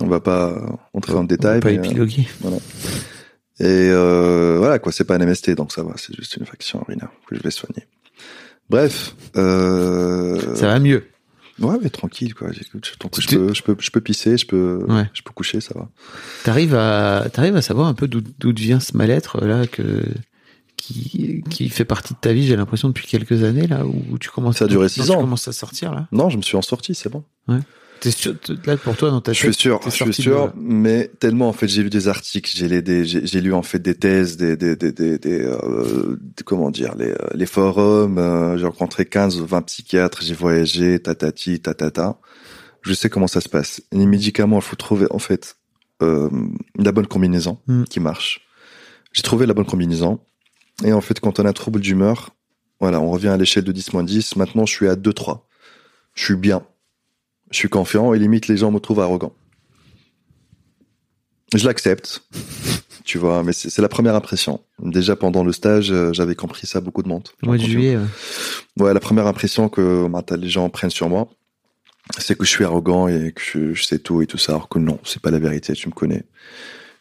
On 0.00 0.06
va 0.06 0.20
pas 0.20 0.78
entrer 0.92 1.14
en 1.14 1.16
On 1.16 1.20
va 1.22 1.26
détail. 1.26 1.60
pas 1.60 1.70
euh, 1.70 1.72
épiloguer. 1.72 2.28
Et 3.58 3.64
euh, 3.64 4.56
voilà 4.58 4.78
quoi, 4.78 4.92
c'est 4.92 5.04
pas 5.04 5.14
un 5.16 5.24
MST 5.24 5.52
donc 5.52 5.72
ça 5.72 5.82
va, 5.82 5.94
c'est 5.96 6.14
juste 6.14 6.36
une 6.36 6.42
infection 6.42 6.84
urinaire 6.86 7.08
que 7.26 7.34
je 7.34 7.40
vais 7.42 7.50
soigner. 7.50 7.86
Bref. 8.68 9.16
Ça 9.34 10.66
va 10.66 10.78
mieux. 10.78 11.06
Ouais 11.60 11.76
mais 11.82 11.90
tranquille 11.90 12.34
quoi. 12.34 12.52
J'écoute, 12.52 12.96
Tu 13.12 13.20
je 13.22 13.28
peux, 13.28 13.54
je 13.54 13.62
peux, 13.62 13.76
je 13.78 13.90
peux 13.90 14.00
pisser, 14.00 14.36
je 14.36 14.46
peux, 14.46 14.84
Ouais. 14.88 15.08
je 15.14 15.22
peux 15.22 15.32
coucher, 15.32 15.60
ça 15.60 15.74
va. 15.74 15.88
T'arrives 16.44 16.74
à, 16.74 17.26
t'arrives 17.32 17.56
à 17.56 17.62
savoir 17.62 17.86
un 17.88 17.94
peu 17.94 18.08
d'où, 18.08 18.20
vient 18.56 18.80
ce 18.80 18.96
mal-être 18.96 19.44
là 19.44 19.66
que 19.66 20.02
qui, 20.76 21.42
qui 21.50 21.68
fait 21.70 21.84
partie 21.86 22.12
de 22.14 22.18
ta 22.18 22.32
vie. 22.32 22.46
J'ai 22.46 22.56
l'impression 22.56 22.88
depuis 22.88 23.06
quelques 23.06 23.42
années 23.42 23.66
là 23.66 23.86
où 23.86 24.18
tu 24.18 24.28
commences. 24.30 24.58
Ça 24.58 24.66
a 24.66 24.68
duré 24.68 24.88
six 24.88 25.04
tu 25.04 25.10
ans. 25.10 25.20
commences 25.20 25.48
à 25.48 25.52
sortir 25.52 25.94
là? 25.94 26.06
Non, 26.12 26.28
je 26.28 26.36
me 26.36 26.42
suis 26.42 26.56
en 26.56 26.62
sorti, 26.62 26.94
c'est 26.94 27.08
bon. 27.10 27.24
T'es 28.00 28.10
sûr, 28.10 28.34
là 28.66 28.76
pour 28.76 28.96
toi 28.96 29.10
dans 29.10 29.20
ta 29.20 29.32
Je 29.32 29.42
tête. 29.42 29.52
suis 29.54 29.60
sûr, 29.62 29.80
je 29.84 29.90
suis 29.90 30.04
de 30.04 30.12
sûr, 30.12 30.46
là. 30.46 30.52
mais 30.56 31.10
tellement 31.18 31.48
en 31.48 31.52
fait 31.52 31.66
j'ai 31.66 31.82
lu 31.82 31.90
des 31.90 32.08
articles, 32.08 32.50
j'ai 32.54 33.40
lu 33.40 33.52
en 33.54 33.62
fait 33.62 33.78
des 33.78 33.94
thèses, 33.94 34.36
des, 34.36 34.56
des, 34.56 34.76
des, 34.76 34.92
des, 34.92 35.18
des, 35.18 35.40
euh, 35.40 36.16
comment 36.44 36.70
dire, 36.70 36.94
les, 36.96 37.10
euh, 37.10 37.16
les 37.34 37.46
forums. 37.46 38.18
euh, 38.18 38.58
j'ai 38.58 38.66
rencontré 38.66 39.06
15 39.06 39.40
ou 39.40 39.46
20 39.46 39.62
psychiatres, 39.62 40.22
j'ai 40.22 40.34
voyagé, 40.34 40.98
tatati, 41.00 41.60
tatata. 41.60 42.18
Je 42.82 42.92
sais 42.92 43.08
comment 43.10 43.26
ça 43.26 43.40
se 43.40 43.48
passe. 43.48 43.82
Les 43.92 44.06
médicaments, 44.06 44.58
il 44.58 44.62
faut 44.62 44.76
trouver 44.76 45.06
en 45.10 45.18
fait 45.18 45.56
euh, 46.02 46.28
la 46.78 46.92
bonne 46.92 47.06
combinaison 47.06 47.58
Mm. 47.66 47.84
qui 47.84 47.98
marche. 48.00 48.42
J'ai 49.12 49.22
trouvé 49.22 49.46
la 49.46 49.54
bonne 49.54 49.64
combinaison. 49.66 50.20
Et 50.84 50.92
en 50.92 51.00
fait, 51.00 51.18
quand 51.18 51.40
on 51.40 51.46
a 51.46 51.48
un 51.48 51.52
trouble 51.54 51.80
d'humeur, 51.80 52.30
voilà, 52.78 53.00
on 53.00 53.10
revient 53.10 53.28
à 53.28 53.36
l'échelle 53.38 53.64
de 53.64 53.72
10-10. 53.72 54.36
Maintenant, 54.38 54.66
je 54.66 54.72
suis 54.74 54.86
à 54.88 54.94
2-3. 54.94 55.40
Je 56.14 56.24
suis 56.24 56.36
bien. 56.36 56.62
Je 57.50 57.56
suis 57.58 57.68
confiant 57.68 58.12
et 58.14 58.18
limite, 58.18 58.48
les 58.48 58.56
gens 58.56 58.70
me 58.70 58.78
trouvent 58.80 59.00
arrogant. 59.00 59.32
Je 61.54 61.64
l'accepte, 61.64 62.22
tu 63.04 63.18
vois, 63.18 63.42
mais 63.44 63.52
c'est 63.52 63.80
la 63.80 63.88
première 63.88 64.16
impression. 64.16 64.60
Déjà 64.82 65.14
pendant 65.14 65.44
le 65.44 65.52
stage, 65.52 65.92
euh, 65.92 66.12
j'avais 66.12 66.34
compris 66.34 66.66
ça, 66.66 66.80
beaucoup 66.80 67.02
de 67.04 67.08
monde. 67.08 67.28
Au 67.42 67.46
mois 67.46 67.56
de 67.56 67.62
juillet. 67.62 67.96
ouais. 67.96 68.82
Ouais, 68.84 68.92
la 68.94 69.00
première 69.00 69.26
impression 69.26 69.68
que 69.68 70.08
bah, 70.08 70.24
les 70.36 70.48
gens 70.48 70.68
prennent 70.70 70.90
sur 70.90 71.08
moi, 71.08 71.28
c'est 72.18 72.36
que 72.36 72.44
je 72.44 72.50
suis 72.50 72.64
arrogant 72.64 73.06
et 73.08 73.32
que 73.32 73.40
je, 73.40 73.74
je 73.74 73.82
sais 73.84 73.98
tout 74.00 74.22
et 74.22 74.26
tout 74.26 74.38
ça, 74.38 74.52
alors 74.52 74.68
que 74.68 74.78
non, 74.80 74.98
c'est 75.04 75.22
pas 75.22 75.30
la 75.30 75.38
vérité, 75.38 75.72
tu 75.74 75.88
me 75.88 75.94
connais. 75.94 76.24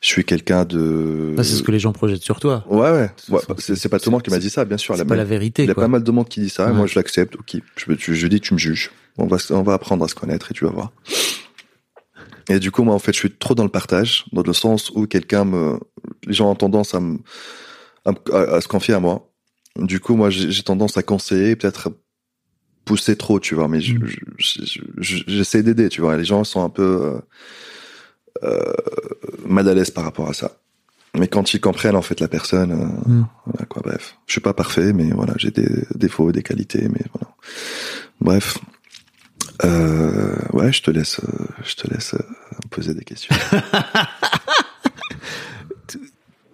Je 0.02 0.08
suis 0.10 0.24
quelqu'un 0.26 0.64
de. 0.66 1.34
Ah, 1.38 1.43
c'est 1.43 1.56
ce 1.56 1.64
que 1.64 1.72
les 1.72 1.80
gens 1.80 1.91
projettent 1.91 2.22
sur 2.24 2.39
toi. 2.39 2.64
Ouais, 2.70 2.91
ouais. 2.91 3.10
C'est- 3.18 3.32
ouais, 3.32 3.39
c'est- 3.58 3.89
pas 3.89 3.98
tout 3.98 4.10
le 4.10 4.12
monde 4.12 4.22
qui 4.22 4.30
m'a 4.30 4.38
dit 4.38 4.52
ça, 4.52 4.64
bien 4.64 4.78
sûr. 4.78 4.93
Il 4.93 4.98
y 4.98 5.00
C'est 5.00 5.04
a 5.04 5.06
pas 5.06 5.16
la 5.16 5.24
vérité, 5.26 5.64
Il 5.64 5.68
y 5.68 5.72
a 5.72 5.74
quoi. 5.74 5.84
pas 5.84 5.88
mal 5.88 6.04
de 6.04 6.12
monde 6.12 6.30
qui 6.30 6.39
dit 6.41 6.50
ça, 6.50 6.70
et 6.70 6.74
moi 6.74 6.86
je 6.86 6.93
l'accepte. 7.00 7.36
Ok, 7.36 7.56
je, 7.78 7.86
je, 7.98 8.14
je 8.14 8.28
dis 8.28 8.39
tu 8.39 8.54
me 8.54 8.60
juges. 8.60 8.91
On 9.18 9.28
va, 9.28 9.38
on 9.51 9.63
va 9.63 9.74
apprendre 9.74 10.03
à 10.03 10.07
se 10.07 10.16
connaître 10.16 10.51
et 10.51 10.53
tu 10.53 10.66
vas 10.66 10.72
voir. 10.72 10.91
Et 12.49 12.59
du 12.59 12.70
coup, 12.72 12.84
moi, 12.84 12.93
en 12.93 12.99
fait, 12.99 13.11
je 13.13 13.18
suis 13.20 13.32
trop 13.32 13.55
dans 13.55 13.63
le 13.63 13.70
partage, 13.70 14.26
dans 14.32 14.43
le 14.43 14.53
sens 14.53 14.91
où 14.91 15.07
quelqu'un 15.07 15.45
me, 15.45 15.80
les 16.28 16.34
gens 16.34 16.51
ont 16.51 16.55
tendance 16.55 16.93
à 16.93 16.99
me, 16.99 17.18
à, 18.05 18.61
se 18.61 18.68
confier 18.68 18.93
à 18.93 18.99
moi. 18.99 19.32
Du 19.78 19.99
coup, 19.99 20.16
moi, 20.16 20.30
j'ai 20.30 20.61
tendance 20.63 20.95
à 20.97 21.03
conseiller, 21.03 21.55
peut-être 21.55 21.89
pousser 22.86 23.16
trop, 23.16 23.39
tu 23.39 23.55
vois. 23.55 23.68
Mais 23.68 23.80
Mm. 23.80 23.82
je- 23.82 24.05
je- 24.38 24.82
je- 24.97 25.24
j'essaie 25.28 25.63
d'aider, 25.63 25.89
tu 25.89 26.01
vois. 26.01 26.16
Les 26.18 26.24
gens 26.26 26.43
sont 26.43 26.63
un 26.63 26.70
peu 26.70 26.84
euh, 26.84 27.20
euh, 28.43 28.74
mal 29.47 29.68
à 29.68 29.74
l'aise 29.74 29.89
par 29.91 30.03
rapport 30.03 30.30
à 30.30 30.34
ça. 30.34 30.57
Mais 31.18 31.28
quand 31.28 31.53
ils 31.53 31.61
comprennent 31.61 31.95
en 31.95 32.01
fait 32.01 32.20
la 32.20 32.28
personne, 32.28 32.72
euh, 32.74 33.09
Mm. 33.09 33.26
voilà 33.45 33.66
quoi. 33.66 33.82
Bref, 33.84 34.18
je 34.28 34.34
suis 34.34 34.41
pas 34.41 34.53
parfait, 34.53 34.93
mais 34.93 35.09
voilà, 35.11 35.34
j'ai 35.38 35.49
des 35.51 35.68
défauts, 35.95 36.32
des 36.32 36.43
qualités, 36.43 36.88
mais 36.89 37.01
voilà. 37.13 37.36
Bref, 38.22 38.57
euh, 39.64 40.36
ouais, 40.53 40.72
je 40.74 40.82
te 40.84 40.91
laisse, 40.91 41.20
euh, 41.22 41.45
je 41.64 41.76
te 41.76 41.88
laisse 41.91 42.14
euh, 42.16 42.20
poser 42.70 42.93
des 42.93 43.03
questions. 43.03 43.36
Tu 45.88 45.99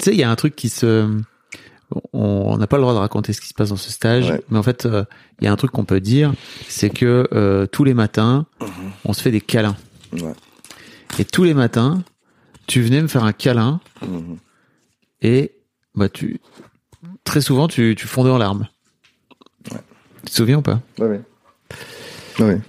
sais, 0.05 0.11
il 0.13 0.19
y 0.19 0.23
a 0.23 0.31
un 0.31 0.35
truc 0.35 0.55
qui 0.55 0.69
se. 0.69 1.07
On 2.13 2.57
n'a 2.57 2.67
pas 2.67 2.77
le 2.77 2.81
droit 2.81 2.93
de 2.93 2.99
raconter 2.99 3.33
ce 3.33 3.41
qui 3.41 3.47
se 3.49 3.53
passe 3.53 3.69
dans 3.69 3.75
ce 3.75 3.91
stage, 3.91 4.29
Ouais. 4.31 4.41
mais 4.49 4.57
en 4.57 4.63
fait, 4.63 4.85
euh, 4.85 5.03
il 5.39 5.45
y 5.45 5.47
a 5.47 5.51
un 5.51 5.55
truc 5.57 5.71
qu'on 5.71 5.83
peut 5.85 5.99
dire, 5.99 6.33
c'est 6.69 6.89
que 6.89 7.27
euh, 7.33 7.67
tous 7.67 7.83
les 7.83 7.93
matins, 7.93 8.45
on 9.05 9.13
se 9.13 9.21
fait 9.21 9.29
des 9.31 9.41
câlins. 9.41 9.75
Ouais. 10.13 10.33
Et 11.19 11.25
tous 11.25 11.43
les 11.43 11.53
matins, 11.53 12.03
tu 12.65 12.81
venais 12.81 13.01
me 13.01 13.07
faire 13.07 13.23
un 13.25 13.33
câlin 13.33 13.79
Mhm. 14.01 14.37
et 15.21 15.51
bah 15.93 16.09
tu 16.09 16.39
très 17.25 17.41
souvent 17.41 17.67
tu, 17.67 17.93
tu 17.97 18.07
fondais 18.07 18.29
en 18.31 18.37
larmes. 18.39 18.67
Tu 19.65 19.75
te 20.25 20.31
souviens 20.31 20.57
ou 20.59 20.61
pas? 20.63 20.79
Ouais, 20.97 21.21
ouais. 22.39 22.61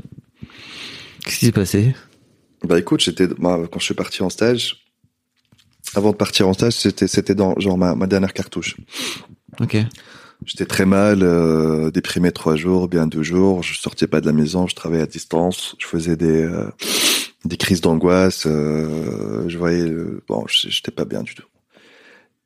Qu'est-ce 1.25 1.39
qui 1.39 1.47
s'est 1.47 1.53
passé? 1.53 1.95
Bah 2.65 2.79
écoute, 2.79 3.01
j'étais 3.01 3.27
bah, 3.27 3.61
quand 3.71 3.79
je 3.79 3.85
suis 3.85 3.95
parti 3.95 4.23
en 4.23 4.31
stage. 4.31 4.79
Avant 5.95 6.13
de 6.13 6.17
partir 6.17 6.49
en 6.49 6.53
stage, 6.53 6.75
c'était 6.75 7.09
c'était 7.09 7.35
dans 7.35 7.59
genre 7.59 7.77
ma, 7.77 7.95
ma 7.95 8.07
dernière 8.07 8.33
cartouche. 8.33 8.77
Ok. 9.61 9.77
J'étais 10.45 10.67
très 10.67 10.87
mal, 10.87 11.23
euh, 11.23 11.91
déprimé 11.91 12.33
trois 12.33 12.57
jours, 12.57 12.89
bien 12.89 13.07
deux 13.07 13.23
jours. 13.23 13.63
Je 13.63 13.79
sortais 13.79 14.09
pas 14.09 14.21
de 14.21 14.27
la 14.27 14.33
maison, 14.33 14.67
je 14.67 14.75
travaillais 14.75 15.03
à 15.03 15.07
distance, 15.07 15.77
je 15.79 15.87
faisais 15.87 16.17
des 16.17 16.43
euh, 16.43 16.71
des 17.45 17.57
crises 17.57 17.81
d'angoisse. 17.81 18.45
euh, 18.47 19.49
je 19.49 19.59
voyais, 19.59 19.93
bon, 20.29 20.45
j'étais 20.49 20.91
pas 20.91 21.05
bien 21.05 21.23
du 21.23 21.35
tout. 21.35 21.47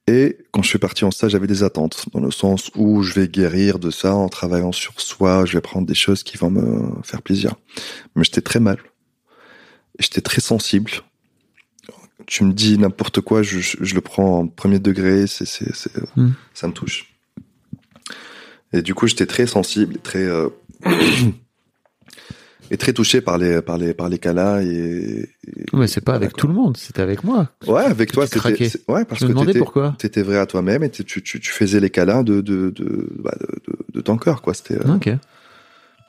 Et 0.09 0.39
quand 0.53 0.63
je 0.63 0.69
suis 0.69 0.79
parti 0.79 1.05
en 1.05 1.11
stage, 1.11 1.33
j'avais 1.33 1.49
des 1.49 1.65
attentes 1.65 2.07
dans 2.13 2.21
le 2.21 2.31
sens 2.31 2.71
où 2.77 3.03
je 3.03 3.13
vais 3.15 3.27
guérir 3.27 3.81
de 3.81 3.91
ça 3.91 4.15
en 4.15 4.29
travaillant 4.29 4.71
sur 4.71 5.01
soi. 5.01 5.45
Je 5.47 5.55
vais 5.55 5.61
prendre 5.61 5.87
des 5.87 5.95
choses 5.95 6.23
qui 6.23 6.37
vont 6.37 6.51
me 6.51 7.03
faire 7.03 7.23
plaisir. 7.23 7.55
Mais 8.15 8.23
j'étais 8.23 8.41
très 8.41 8.61
mal. 8.61 8.79
J'étais 9.99 10.21
très 10.21 10.41
sensible. 10.41 10.93
Tu 12.27 12.45
me 12.45 12.53
dis 12.53 12.79
n'importe 12.79 13.21
quoi, 13.21 13.43
je, 13.43 13.59
le 13.95 14.01
prends 14.01 14.41
en 14.41 14.47
premier 14.47 14.79
degré. 14.79 15.27
C'est 15.27 15.47
c'est 15.47 15.75
c'est 15.75 15.93
Hmm. 16.17 16.33
ça 16.55 16.69
me 16.69 16.73
touche. 16.73 17.13
Et 18.73 18.83
du 18.83 18.95
coup, 18.95 19.07
j'étais 19.07 19.27
très 19.27 19.47
sensible, 19.47 19.99
très 20.03 20.25
euh, 20.25 20.49
et 22.71 22.77
très 22.77 22.93
touché 22.93 23.21
par 23.21 23.39
les 23.39 23.63
par 23.63 23.79
les 23.79 23.95
par 23.95 24.09
les 24.09 24.19
cas-là 24.19 24.63
et, 24.63 25.29
et- 25.47 25.65
Mais 25.73 25.87
c'est 25.87 26.01
pas 26.01 26.15
avec 26.15 26.35
tout 26.37 26.47
le 26.49 26.55
monde, 26.55 26.77
c'était 26.77 27.03
avec 27.03 27.25
moi. 27.25 27.51
ouais 27.67 27.83
avec 27.85 28.13
toi 28.13 28.27
c'était 28.27 28.71
ouais 28.89 29.05
parce 29.05 29.21
Je 29.21 29.25
me 29.27 29.29
que 29.29 29.33
demandais 29.35 29.47
t'étais 29.53 29.59
pourquoi. 29.59 29.95
t'étais 29.99 30.23
vrai 30.23 30.39
à 30.39 30.47
toi-même 30.47 30.83
et 30.83 30.91
tu, 30.91 31.05
tu 31.05 31.23
tu 31.23 31.51
faisais 31.51 31.81
les 31.81 31.91
câlins 31.91 32.23
de 32.23 32.41
de 32.41 32.71
de 32.71 33.09
bah, 33.19 33.35
de, 33.41 33.73
de, 33.73 33.79
de 33.95 34.01
ton 34.01 34.17
cœur 34.19 34.43
quoi 34.43 34.55
c'était 34.55 34.77
euh, 34.85 34.95
Ok. 34.95 35.11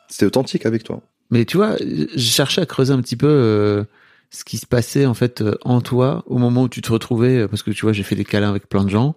c'était 0.10 0.26
authentique 0.26 0.66
avec 0.66 0.84
toi 0.84 1.02
Mais 1.32 1.46
tu 1.46 1.58
vois, 1.58 1.76
je 1.80 2.18
cherchais 2.18 2.62
à 2.62 2.66
creuser 2.66 2.94
un 2.94 3.02
petit 3.02 3.16
peu 3.18 3.28
euh, 3.28 3.84
ce 4.30 4.44
qui 4.44 4.58
se 4.58 4.66
passait 4.66 5.06
en 5.06 5.14
fait 5.14 5.42
euh, 5.42 5.56
en 5.64 5.82
toi 5.82 6.24
au 6.28 6.38
moment 6.38 6.64
où 6.64 6.70
tu 6.70 6.82
te 6.82 6.92
retrouvais, 6.92 7.38
euh, 7.40 7.48
parce 7.48 7.64
que 7.64 7.72
tu 7.72 7.82
vois, 7.84 7.94
j'ai 7.94 8.04
fait 8.04 8.16
des 8.16 8.26
câlins 8.26 8.50
avec 8.50 8.68
plein 8.70 8.84
de 8.84 8.90
gens 8.90 9.16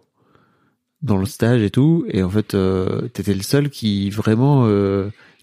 dans 1.02 1.16
le 1.16 1.24
stage 1.26 1.62
et 1.62 1.70
tout, 1.70 2.04
et 2.08 2.22
en 2.22 2.28
fait, 2.28 2.52
euh, 2.54 3.08
t'étais 3.08 3.32
le 3.32 3.42
seul 3.42 3.70
qui 3.70 4.10
vraiment 4.10 4.64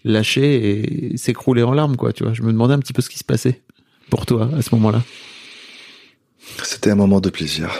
lâchait 0.04 0.54
et 1.12 1.16
s'écroulait 1.16 1.62
en 1.62 1.72
larmes, 1.72 1.96
quoi. 1.96 2.12
Tu 2.12 2.24
vois, 2.24 2.32
je 2.34 2.42
me 2.42 2.52
demandais 2.52 2.74
un 2.74 2.78
petit 2.78 2.92
peu 2.92 3.02
ce 3.02 3.10
qui 3.10 3.18
se 3.18 3.24
passait 3.24 3.62
pour 4.10 4.26
toi 4.26 4.48
à 4.56 4.62
ce 4.62 4.74
moment-là. 4.74 5.02
c'était 6.62 6.90
un 6.90 6.94
moment 6.96 7.20
de 7.20 7.30
plaisir. 7.30 7.70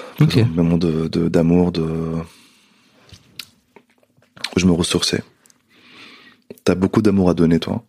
Un 0.43 0.47
moment 0.47 0.77
de 0.79 1.09
de- 1.09 1.29
d'amour 1.29 1.73
de 1.73 1.83
où 4.57 4.59
je 4.61 4.67
me 4.67 4.73
ressourçais. 4.73 5.23
T'as 6.65 6.75
beaucoup 6.75 7.03
d'amour 7.03 7.31
à 7.31 7.35
donner 7.35 7.59
toi. 7.61 7.85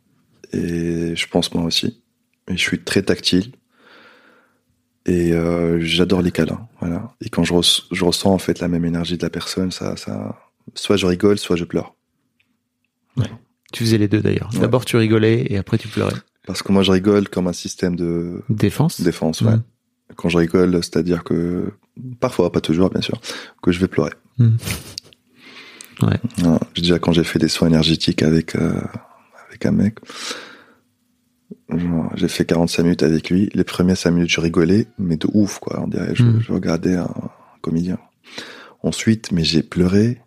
Et 0.54 1.16
je 1.16 1.28
pense 1.28 1.54
moi 1.54 1.64
aussi. 1.64 2.02
Et 2.48 2.54
je 2.54 2.62
suis 2.62 2.80
très 2.84 3.02
tactile. 3.04 3.52
Et 5.06 5.32
euh, 5.34 5.80
j'adore 5.82 6.22
les 6.22 6.32
câlins 6.32 6.68
voilà. 6.80 7.16
Et 7.22 7.30
quand 7.30 7.44
je, 7.44 7.54
res- 7.54 7.84
je 7.92 8.06
ressens 8.06 8.32
en 8.34 8.38
fait 8.38 8.60
la 8.60 8.68
même 8.68 8.86
énergie 8.86 9.18
de 9.18 9.24
la 9.24 9.30
personne 9.30 9.72
ça 9.72 9.96
ça 9.96 10.38
soit 10.76 10.98
je 10.98 11.06
rigole 11.08 11.40
soit 11.40 11.56
je 11.56 11.64
pleure 11.64 11.96
Tu 13.72 13.84
faisais 13.84 13.98
les 13.98 14.08
deux 14.08 14.22
d'ailleurs. 14.22 14.50
Ouais. 14.54 14.60
D'abord 14.62 14.86
tu 14.86 14.98
rigolais 14.98 15.46
et 15.50 15.58
après 15.58 15.78
tu 15.78 15.88
pleurais. 15.88 16.16
parce 16.48 16.64
que 16.64 16.72
moi 16.72 16.82
je 16.84 16.92
rigole 16.92 17.30
comme 17.30 17.48
un 17.48 17.54
système 17.54 17.96
de 17.96 18.42
Défense. 18.50 19.02
défense 19.02 19.42
ouais 19.42 19.54
Mhm. 19.54 19.64
quand 20.16 20.30
je 20.30 20.38
rigole 20.40 20.74
c'est-à-dire 20.78 21.24
que 21.24 21.72
parfois 22.20 22.52
pas 22.52 22.62
toujours 22.62 22.90
bien 22.90 23.02
sûr 23.02 23.20
que 23.62 23.72
je 23.72 23.80
vais 23.80 23.88
pleurer 23.88 24.12
Mhm. 24.40 24.58
Ouais. 26.02 26.18
Déjà 26.76 26.98
quand 26.98 27.12
j'ai 27.12 27.24
fait 27.26 27.40
des 27.40 27.50
soins 27.50 27.68
énergétiques 27.68 28.24
avec 28.24 28.56
euh, 28.56 28.82
avec 29.50 29.66
un 29.66 29.72
mec 29.72 29.96
j'ai 32.16 32.28
fait 32.28 32.46
45 32.46 32.84
minutes 32.84 33.04
avec 33.04 33.30
lui 33.30 33.50
les 33.54 33.64
premières 33.64 33.98
5 33.98 34.12
minutes 34.12 34.32
je 34.32 34.42
rigolais 34.42 34.88
mais 34.98 35.18
de 35.18 35.28
ouf 35.34 35.60
quoi 35.60 35.82
on 35.84 35.88
dirait 35.88 36.16
je, 36.16 36.24
Mhm. 36.24 36.40
je 36.42 36.52
regardais 36.52 36.96
un, 36.96 37.14
comédien 37.62 37.98
ensuite 38.84 39.32
mais 39.32 39.44
j'ai 39.44 39.62
pleuré 39.62 40.22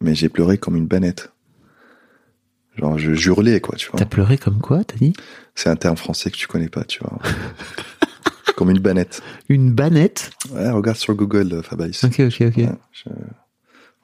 mais 0.00 0.14
j'ai 0.14 0.28
pleuré 0.28 0.58
comme 0.58 0.76
une 0.76 0.86
banette 0.86 1.32
genre 2.76 2.98
je 2.98 3.10
hurlais 3.28 3.60
quoi 3.60 3.76
tu 3.76 3.88
vois 3.90 3.98
T'as 3.98 4.06
pleuré 4.06 4.38
comme 4.38 4.60
quoi, 4.60 4.82
t'as 4.84 4.96
dit? 4.96 5.12
C'est 5.54 5.68
un 5.68 5.76
terme 5.76 5.96
français 5.96 6.30
que 6.30 6.36
tu 6.36 6.46
connais 6.46 6.68
pas 6.68 6.84
tu 6.84 7.00
vois 7.00 7.18
comme 8.56 8.70
une 8.70 8.78
banette 8.80 9.22
Une 9.48 9.72
banette? 9.72 10.30
ouais 10.52 10.70
regarde 10.70 10.96
sur 10.96 11.14
Google 11.14 11.52
euh, 11.54 11.62
Fabrice 11.62 12.04
Ok, 12.04 12.20
ok, 12.20 12.40
ok. 12.48 12.56
Ouais, 12.56 12.68
je- 12.92 13.10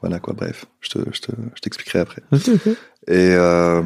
Voilà 0.00 0.18
quoi, 0.18 0.34
bref, 0.34 0.64
je 0.80 0.90
te, 0.90 0.98
je 1.12 1.20
te, 1.20 1.32
je 1.54 1.60
t'expliquerai 1.60 1.98
après. 2.00 2.22
Ok, 2.32 2.48
ok. 2.48 2.66
Et 3.08 3.34
euh, 3.34 3.82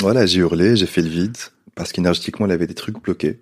voilà, 0.00 0.26
j'ai 0.26 0.40
hurlé, 0.40 0.74
j'ai 0.76 0.86
fait 0.86 1.02
le 1.02 1.08
vide 1.08 1.36
parce 1.74 1.92
qu'énergétiquement, 1.92 2.46
il 2.46 2.52
avait 2.52 2.66
des 2.66 2.74
trucs 2.74 3.00
bloqués. 3.02 3.40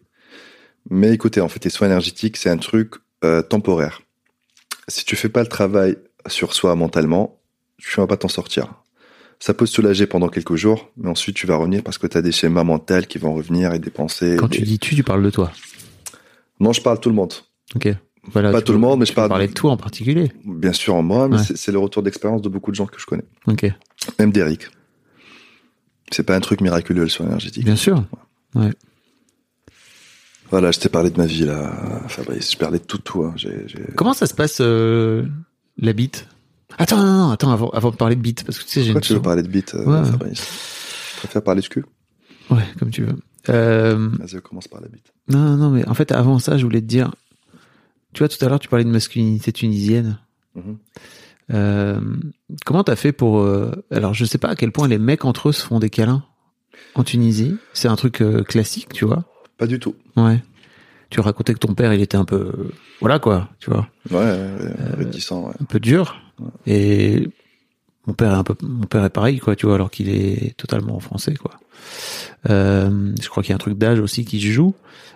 Mais 0.90 1.12
écoutez, 1.12 1.40
en 1.40 1.48
fait, 1.48 1.62
les 1.64 1.70
soins 1.70 1.86
énergétiques, 1.88 2.36
c'est 2.36 2.50
un 2.50 2.56
truc 2.56 2.94
euh, 3.24 3.40
temporaire. 3.42 4.02
Si 4.88 5.04
tu 5.04 5.16
fais 5.16 5.28
pas 5.28 5.40
le 5.42 5.46
travail 5.48 5.96
sur 6.26 6.54
soi 6.54 6.74
mentalement, 6.76 7.38
tu 7.78 7.98
vas 8.00 8.06
pas 8.06 8.16
t'en 8.16 8.28
sortir. 8.28 8.81
Ça 9.44 9.54
peut 9.54 9.66
soulager 9.66 10.06
pendant 10.06 10.28
quelques 10.28 10.54
jours, 10.54 10.92
mais 10.96 11.08
ensuite 11.08 11.34
tu 11.34 11.48
vas 11.48 11.56
revenir 11.56 11.82
parce 11.82 11.98
que 11.98 12.06
tu 12.06 12.16
as 12.16 12.22
des 12.22 12.30
schémas 12.30 12.62
mentaux 12.62 13.00
qui 13.08 13.18
vont 13.18 13.34
revenir 13.34 13.72
et 13.72 13.80
des 13.80 13.90
pensées. 13.90 14.36
Quand 14.38 14.46
des- 14.46 14.58
tu 14.58 14.62
dis 14.62 14.78
tu, 14.78 14.94
tu 14.94 15.02
parles 15.02 15.24
de 15.24 15.30
toi. 15.30 15.50
Non, 16.60 16.72
je 16.72 16.80
parle 16.80 17.00
tout 17.00 17.08
le 17.08 17.16
monde. 17.16 17.32
Ok. 17.74 17.88
Voilà, 18.30 18.52
Pas 18.52 18.60
tout 18.60 18.66
peux- 18.68 18.72
le 18.74 18.78
monde, 18.78 19.00
mais 19.00 19.04
je 19.06 19.12
parle- 19.12 19.28
parler 19.30 19.48
de 19.48 19.52
toi 19.52 19.72
en 19.72 19.76
particulier. 19.76 20.30
Bien 20.44 20.72
sûr 20.72 20.94
en 20.94 21.02
moi, 21.02 21.26
mais 21.28 21.38
Ouais. 21.38 21.42
c'est- 21.56 21.72
le 21.72 21.78
retour 21.80 22.04
d'expérience 22.04 22.40
de 22.40 22.48
beaucoup 22.48 22.70
de 22.70 22.76
gens 22.76 22.86
que 22.86 23.00
je 23.00 23.04
connais. 23.06 23.24
Ok. 23.48 23.66
Même 24.20 24.30
d'Eric. 24.30 24.68
C'est 26.12 26.22
pas 26.22 26.36
un 26.36 26.40
truc 26.40 26.60
miraculeux 26.60 27.02
le 27.02 27.08
soin 27.08 27.26
énergétique. 27.26 27.64
Bien 27.64 27.74
sûr. 27.74 28.04
Voilà, 30.50 30.70
je 30.70 30.78
t'ai 30.78 30.88
parlé 30.88 31.10
de 31.10 31.18
ma 31.18 31.26
vie 31.26 31.46
là, 31.46 32.02
Fabrice. 32.08 32.52
Je 32.52 32.58
parlais 32.58 32.78
de 32.78 32.84
tout, 32.84 32.98
tout. 32.98 33.24
Hein. 33.24 33.34
Comment 33.96 34.12
ça 34.12 34.26
se 34.26 34.34
passe 34.34 34.58
euh, 34.60 35.24
la 35.78 35.92
bite? 35.94 36.28
Attends, 36.78 36.96
non, 36.98 37.12
non, 37.26 37.30
attends, 37.30 37.50
avant, 37.52 37.68
avant 37.70 37.90
de 37.90 37.96
parler 37.96 38.16
de 38.16 38.20
bite, 38.20 38.44
parce 38.44 38.58
que 38.58 38.64
tu 38.64 38.70
sais, 38.70 38.82
j'ai 38.82 38.92
Pourquoi 38.92 39.00
une 39.00 39.06
tu 39.08 39.14
veux 39.14 39.22
parler 39.22 39.42
de 39.42 39.48
bite, 39.48 39.74
euh, 39.74 39.84
Ouais. 39.84 40.10
Fabrice? 40.10 40.40
Je 41.14 41.18
préfère 41.20 41.42
parler 41.42 41.60
de 41.62 41.66
cul. 41.66 41.84
Ouais, 42.50 42.64
comme 42.78 42.90
tu 42.90 43.02
veux. 43.04 43.16
Euh, 43.48 44.08
Vas-y, 44.18 44.40
commence 44.40 44.68
par 44.68 44.80
la 44.80 44.88
bite. 44.88 45.12
non, 45.28 45.56
non, 45.56 45.70
mais 45.70 45.86
en 45.88 45.94
fait, 45.94 46.12
avant 46.12 46.38
ça, 46.38 46.56
je 46.58 46.64
voulais 46.64 46.80
te 46.80 46.86
dire. 46.86 47.10
Tu 48.12 48.18
vois, 48.20 48.28
tout 48.28 48.42
à 48.44 48.48
l'heure, 48.48 48.60
tu 48.60 48.68
parlais 48.68 48.84
de 48.84 48.90
masculinité 48.90 49.52
tunisienne. 49.52 50.18
Mhm. 50.54 50.76
Euh, 51.52 52.00
comment 52.64 52.84
t'as 52.84 52.96
fait 52.96 53.12
pour 53.12 53.40
euh, 53.40 53.72
Alors, 53.90 54.14
je 54.14 54.24
sais 54.24 54.38
pas 54.38 54.48
à 54.48 54.54
quel 54.56 54.70
point 54.72 54.88
les 54.88 54.98
mecs 54.98 55.24
entre 55.24 55.48
eux 55.48 55.52
se 55.52 55.64
font 55.64 55.78
des 55.78 55.90
câlins 55.90 56.24
en 56.94 57.04
Tunisie. 57.04 57.56
C'est 57.72 57.88
un 57.88 57.96
truc 57.96 58.20
euh, 58.22 58.42
classique, 58.42 58.88
tu 58.92 59.04
vois. 59.04 59.24
Pas 59.58 59.66
du 59.66 59.78
tout. 59.78 59.94
Ouais. 60.16 60.42
Tu 61.10 61.20
racontais 61.20 61.52
que 61.54 61.58
ton 61.58 61.74
père, 61.74 61.92
il 61.92 62.00
était 62.00 62.16
un 62.16 62.24
peu, 62.24 62.36
euh, 62.36 62.70
voilà 63.00 63.18
quoi, 63.18 63.50
tu 63.58 63.70
vois, 63.70 63.88
Ouais, 64.10 64.16
ouais, 64.16 64.22
Euh, 64.24 64.68
ouais, 64.68 65.04
réticent, 65.04 65.30
ouais. 65.32 65.52
un 65.60 65.64
peu 65.64 65.78
dur. 65.78 66.16
Et 66.66 67.28
mon 68.06 68.14
père 68.14 68.32
est 68.32 68.36
un 68.36 68.44
peu, 68.44 68.54
mon 68.62 68.86
père 68.86 69.04
est 69.04 69.10
pareil, 69.10 69.38
quoi, 69.38 69.54
tu 69.56 69.66
vois, 69.66 69.74
alors 69.76 69.90
qu'il 69.90 70.08
est 70.08 70.56
totalement 70.56 70.98
français, 71.00 71.34
quoi. 71.34 71.52
Euh, 72.50 73.12
je 73.20 73.28
crois 73.28 73.42
qu'il 73.42 73.50
y 73.50 73.52
a 73.52 73.56
un 73.56 73.58
truc 73.58 73.78
d'âge 73.78 74.00
aussi 74.00 74.24
qui 74.24 74.40
joue. 74.40 74.74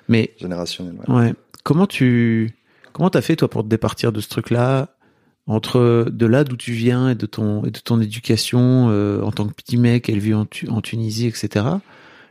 Mais 0.09 0.35
Générationnel, 0.39 0.95
ouais. 1.09 1.14
ouais, 1.14 1.35
comment 1.64 1.87
tu, 1.87 2.55
Comment 2.93 3.11
t'as 3.11 3.20
fait 3.22 3.37
toi 3.37 3.49
pour 3.51 3.62
te 3.64 3.68
départir 3.68 4.12
de 4.12 4.20
ce 4.20 4.29
truc-là 4.29 4.89
entre 5.49 6.07
de 6.11 6.27
là 6.27 6.43
d'où 6.45 6.57
tu 6.57 6.72
viens 6.72 7.11
et 7.11 7.14
de 7.14 7.27
ton 7.27 7.64
et 7.64 7.70
de 7.70 7.79
ton 7.79 8.01
éducation 8.01 8.89
euh, 8.91 9.20
en 9.22 9.31
tant 9.33 9.47
que 9.47 9.53
petit 9.55 9.77
mec 9.77 10.09
élevé 10.09 10.35
en, 10.35 10.45
Tu- 10.45 10.68
en 10.68 10.81
Tunisie, 10.81 11.27
etc. 11.27 11.66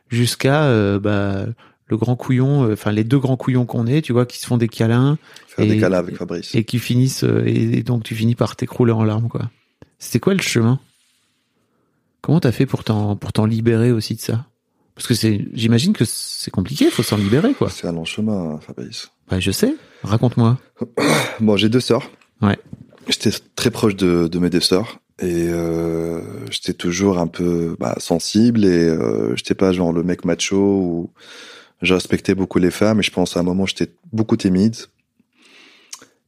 Jusqu'à 0.10 0.64
euh, 0.66 1.00
bah, 1.00 1.46
le 1.88 1.98
grand 1.98 2.16
couillon, 2.16 2.64
euh, 2.68 2.74
enfin 2.74 2.92
les 2.92 3.04
deux 3.04 3.20
grands 3.20 3.38
couillons 3.38 3.66
qu'on 3.66 3.86
est, 3.88 4.02
tu 4.02 4.12
vois, 4.14 4.26
qui 4.26 4.40
se 4.40 4.46
font 4.48 4.58
des 4.58 4.68
câlins 4.68 5.18
Faire 5.48 5.66
des 5.66 5.74
Et- 5.76 5.80
câlins 5.80 5.98
avec 6.00 6.16
Fabrice. 6.18 6.54
et 6.56 6.64
qui 6.64 6.80
finissent 6.80 7.24
euh, 7.24 7.44
et, 7.46 7.78
et 7.80 7.84
donc 7.84 8.04
tu 8.04 8.16
finis 8.16 8.36
par 8.36 8.56
t'écrouler 8.56 8.92
en 8.92 9.04
larmes, 9.04 9.28
quoi. 9.30 9.50
C'était 10.00 10.20
quoi 10.20 10.34
le 10.34 10.42
chemin? 10.42 10.80
Comment 12.22 12.40
t'as 12.40 12.52
fait 12.52 12.66
pour 12.66 12.84
t'en 12.84 13.16
pour 13.16 13.34
t'en 13.34 13.46
libérer 13.46 13.92
aussi 13.92 14.16
de 14.16 14.20
ça? 14.22 14.46
Parce 14.96 15.08
que 15.08 15.14
c'est, 15.14 15.46
j'imagine 15.54 15.92
que 15.94 16.06
c'est 16.06 16.52
compliqué, 16.52 16.90
faut 16.90 17.04
s'en 17.04 17.18
libérer, 17.18 17.54
quoi. 17.54 17.70
C'est 17.70 17.86
un 17.86 17.92
long 17.92 18.06
chemin, 18.06 18.60
Fabrice. 18.62 19.10
Ouais, 19.30 19.42
je 19.42 19.52
sais. 19.52 19.76
Raconte-moi. 20.04 20.58
Bon, 21.42 21.58
j'ai 21.58 21.68
deux 21.68 21.82
sœurs. 21.82 22.10
Ouais. 22.42 22.58
J'étais 23.10 23.32
très 23.56 23.72
proche 23.72 23.96
de, 23.98 24.28
de 24.28 24.40
mes 24.40 24.50
deux 24.50 24.62
sœurs 24.62 25.00
et 25.20 25.48
euh, 25.50 26.22
j'étais 26.50 26.74
toujours 26.74 27.20
un 27.20 27.28
peu 27.28 27.76
bah, 27.80 27.96
sensible 28.00 28.64
et 28.66 28.70
euh, 28.86 29.36
j'étais 29.36 29.54
pas 29.54 29.72
genre 29.74 29.92
le 29.94 30.02
mec 30.02 30.24
macho 30.26 30.58
ou 30.58 31.10
je 31.82 31.94
respectais 31.94 32.36
beaucoup 32.36 32.60
les 32.60 32.72
femmes 32.72 33.00
et 33.00 33.04
je 33.04 33.12
pense 33.12 33.38
à 33.38 33.40
un 33.40 33.44
moment 33.44 33.66
j'étais 33.66 33.92
beaucoup 34.14 34.38
timide. 34.38 34.76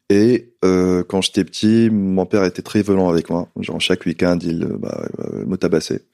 Et 0.10 0.54
euh, 0.64 1.04
quand 1.04 1.22
j'étais 1.22 1.43
petit, 1.43 1.89
mon 1.91 2.26
père 2.26 2.45
était 2.45 2.62
très 2.62 2.82
violent 2.82 3.10
avec 3.10 3.30
moi. 3.30 3.50
Genre 3.60 3.82
chaque 3.82 4.06
week-end, 4.06 4.39
il 4.41 4.64
euh, 4.64 4.78
bah, 4.80 5.06
euh, 5.20 5.45
me 5.45 5.58
tabassait. 5.58 6.06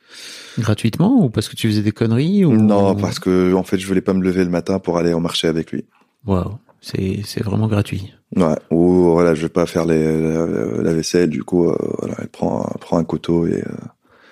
Gratuitement 0.57 1.23
ou 1.23 1.29
parce 1.29 1.47
que 1.47 1.55
tu 1.55 1.67
faisais 1.67 1.83
des 1.83 1.91
conneries 1.91 2.43
ou 2.43 2.53
Non, 2.55 2.95
parce 2.95 3.19
que 3.19 3.53
en 3.53 3.61
fait, 3.63 3.77
je 3.77 3.85
voulais 3.85 4.01
pas 4.01 4.13
me 4.13 4.23
lever 4.23 4.43
le 4.43 4.49
matin 4.49 4.79
pour 4.79 4.97
aller 4.97 5.13
au 5.13 5.19
marché 5.19 5.47
avec 5.47 5.71
lui. 5.71 5.85
Waouh, 6.25 6.57
c'est 6.81 7.21
c'est 7.23 7.43
vraiment 7.43 7.67
gratuit. 7.67 8.13
Ouais. 8.35 8.55
Ou 8.71 9.11
voilà, 9.11 9.35
je 9.35 9.43
vais 9.43 9.49
pas 9.49 9.67
faire 9.67 9.85
les, 9.85 10.21
la, 10.21 10.47
la 10.81 10.93
vaisselle. 10.93 11.29
Du 11.29 11.43
coup, 11.43 11.69
euh, 11.69 11.77
voilà, 11.99 12.15
elle 12.19 12.29
prend, 12.29 12.63
prend 12.79 12.97
un 12.97 13.03
couteau 13.03 13.45
et 13.45 13.61
euh, 13.61 13.75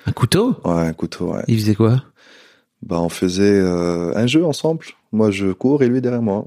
Un 0.08 0.12
couteau? 0.12 0.56
Ouais, 0.66 0.88
un 0.88 0.94
couteau. 0.94 1.34
Ouais. 1.34 1.44
Il 1.48 1.60
faisait 1.60 1.76
quoi? 1.76 2.04
Bah, 2.84 3.00
on 3.00 3.10
faisait 3.10 3.60
euh, 3.60 4.12
un 4.16 4.28
jeu 4.28 4.46
ensemble. 4.46 4.86
Moi, 5.12 5.32
je 5.32 5.52
cours 5.52 5.84
et 5.84 5.88
lui 5.88 6.02
derrière 6.02 6.22
moi. 6.22 6.46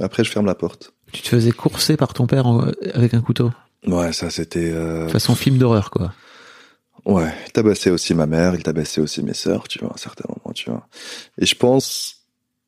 Après, 0.00 0.24
je 0.24 0.30
ferme 0.30 0.46
la 0.46 0.54
porte. 0.54 0.94
Tu 1.12 1.22
te 1.22 1.28
faisais 1.28 1.52
courser 1.52 1.96
par 1.96 2.14
ton 2.14 2.26
père 2.26 2.46
en- 2.46 2.66
avec 2.94 3.14
un 3.14 3.20
couteau? 3.20 3.50
Ouais, 3.86 4.12
ça 4.12 4.30
c'était. 4.30 4.70
Euh... 4.72 5.08
Façon 5.08 5.34
film 5.34 5.58
d'horreur, 5.58 5.90
quoi. 5.90 6.12
Ouais, 7.04 7.32
il 7.46 7.52
tabassait 7.52 7.90
aussi 7.90 8.12
ma 8.12 8.26
mère, 8.26 8.54
il 8.54 8.62
tabassait 8.62 9.00
aussi 9.00 9.22
mes 9.22 9.32
sœurs, 9.34 9.66
tu 9.68 9.78
vois, 9.78 9.90
à 9.90 9.94
un 9.94 9.96
certain 9.96 10.24
moment, 10.28 10.52
tu 10.52 10.68
vois. 10.68 10.86
Et 11.38 11.46
je 11.46 11.54
pense, 11.54 12.16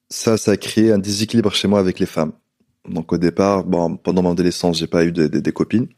ça, 0.08 0.38
ça 0.38 0.52
a 0.52 0.56
créé 0.56 0.92
un 0.92 0.98
déséquilibre 0.98 1.52
chez 1.52 1.68
moi 1.68 1.78
avec 1.78 1.98
les 1.98 2.06
femmes. 2.06 2.32
Donc 2.88 3.12
au 3.12 3.18
départ, 3.18 3.64
bon, 3.64 3.96
pendant 3.96 4.22
mon 4.22 4.32
adolescence, 4.32 4.78
j'ai 4.78 4.86
pas 4.86 5.04
eu 5.04 5.12
des, 5.12 5.28
des, 5.28 5.42
des 5.42 5.52
copines. 5.52 5.88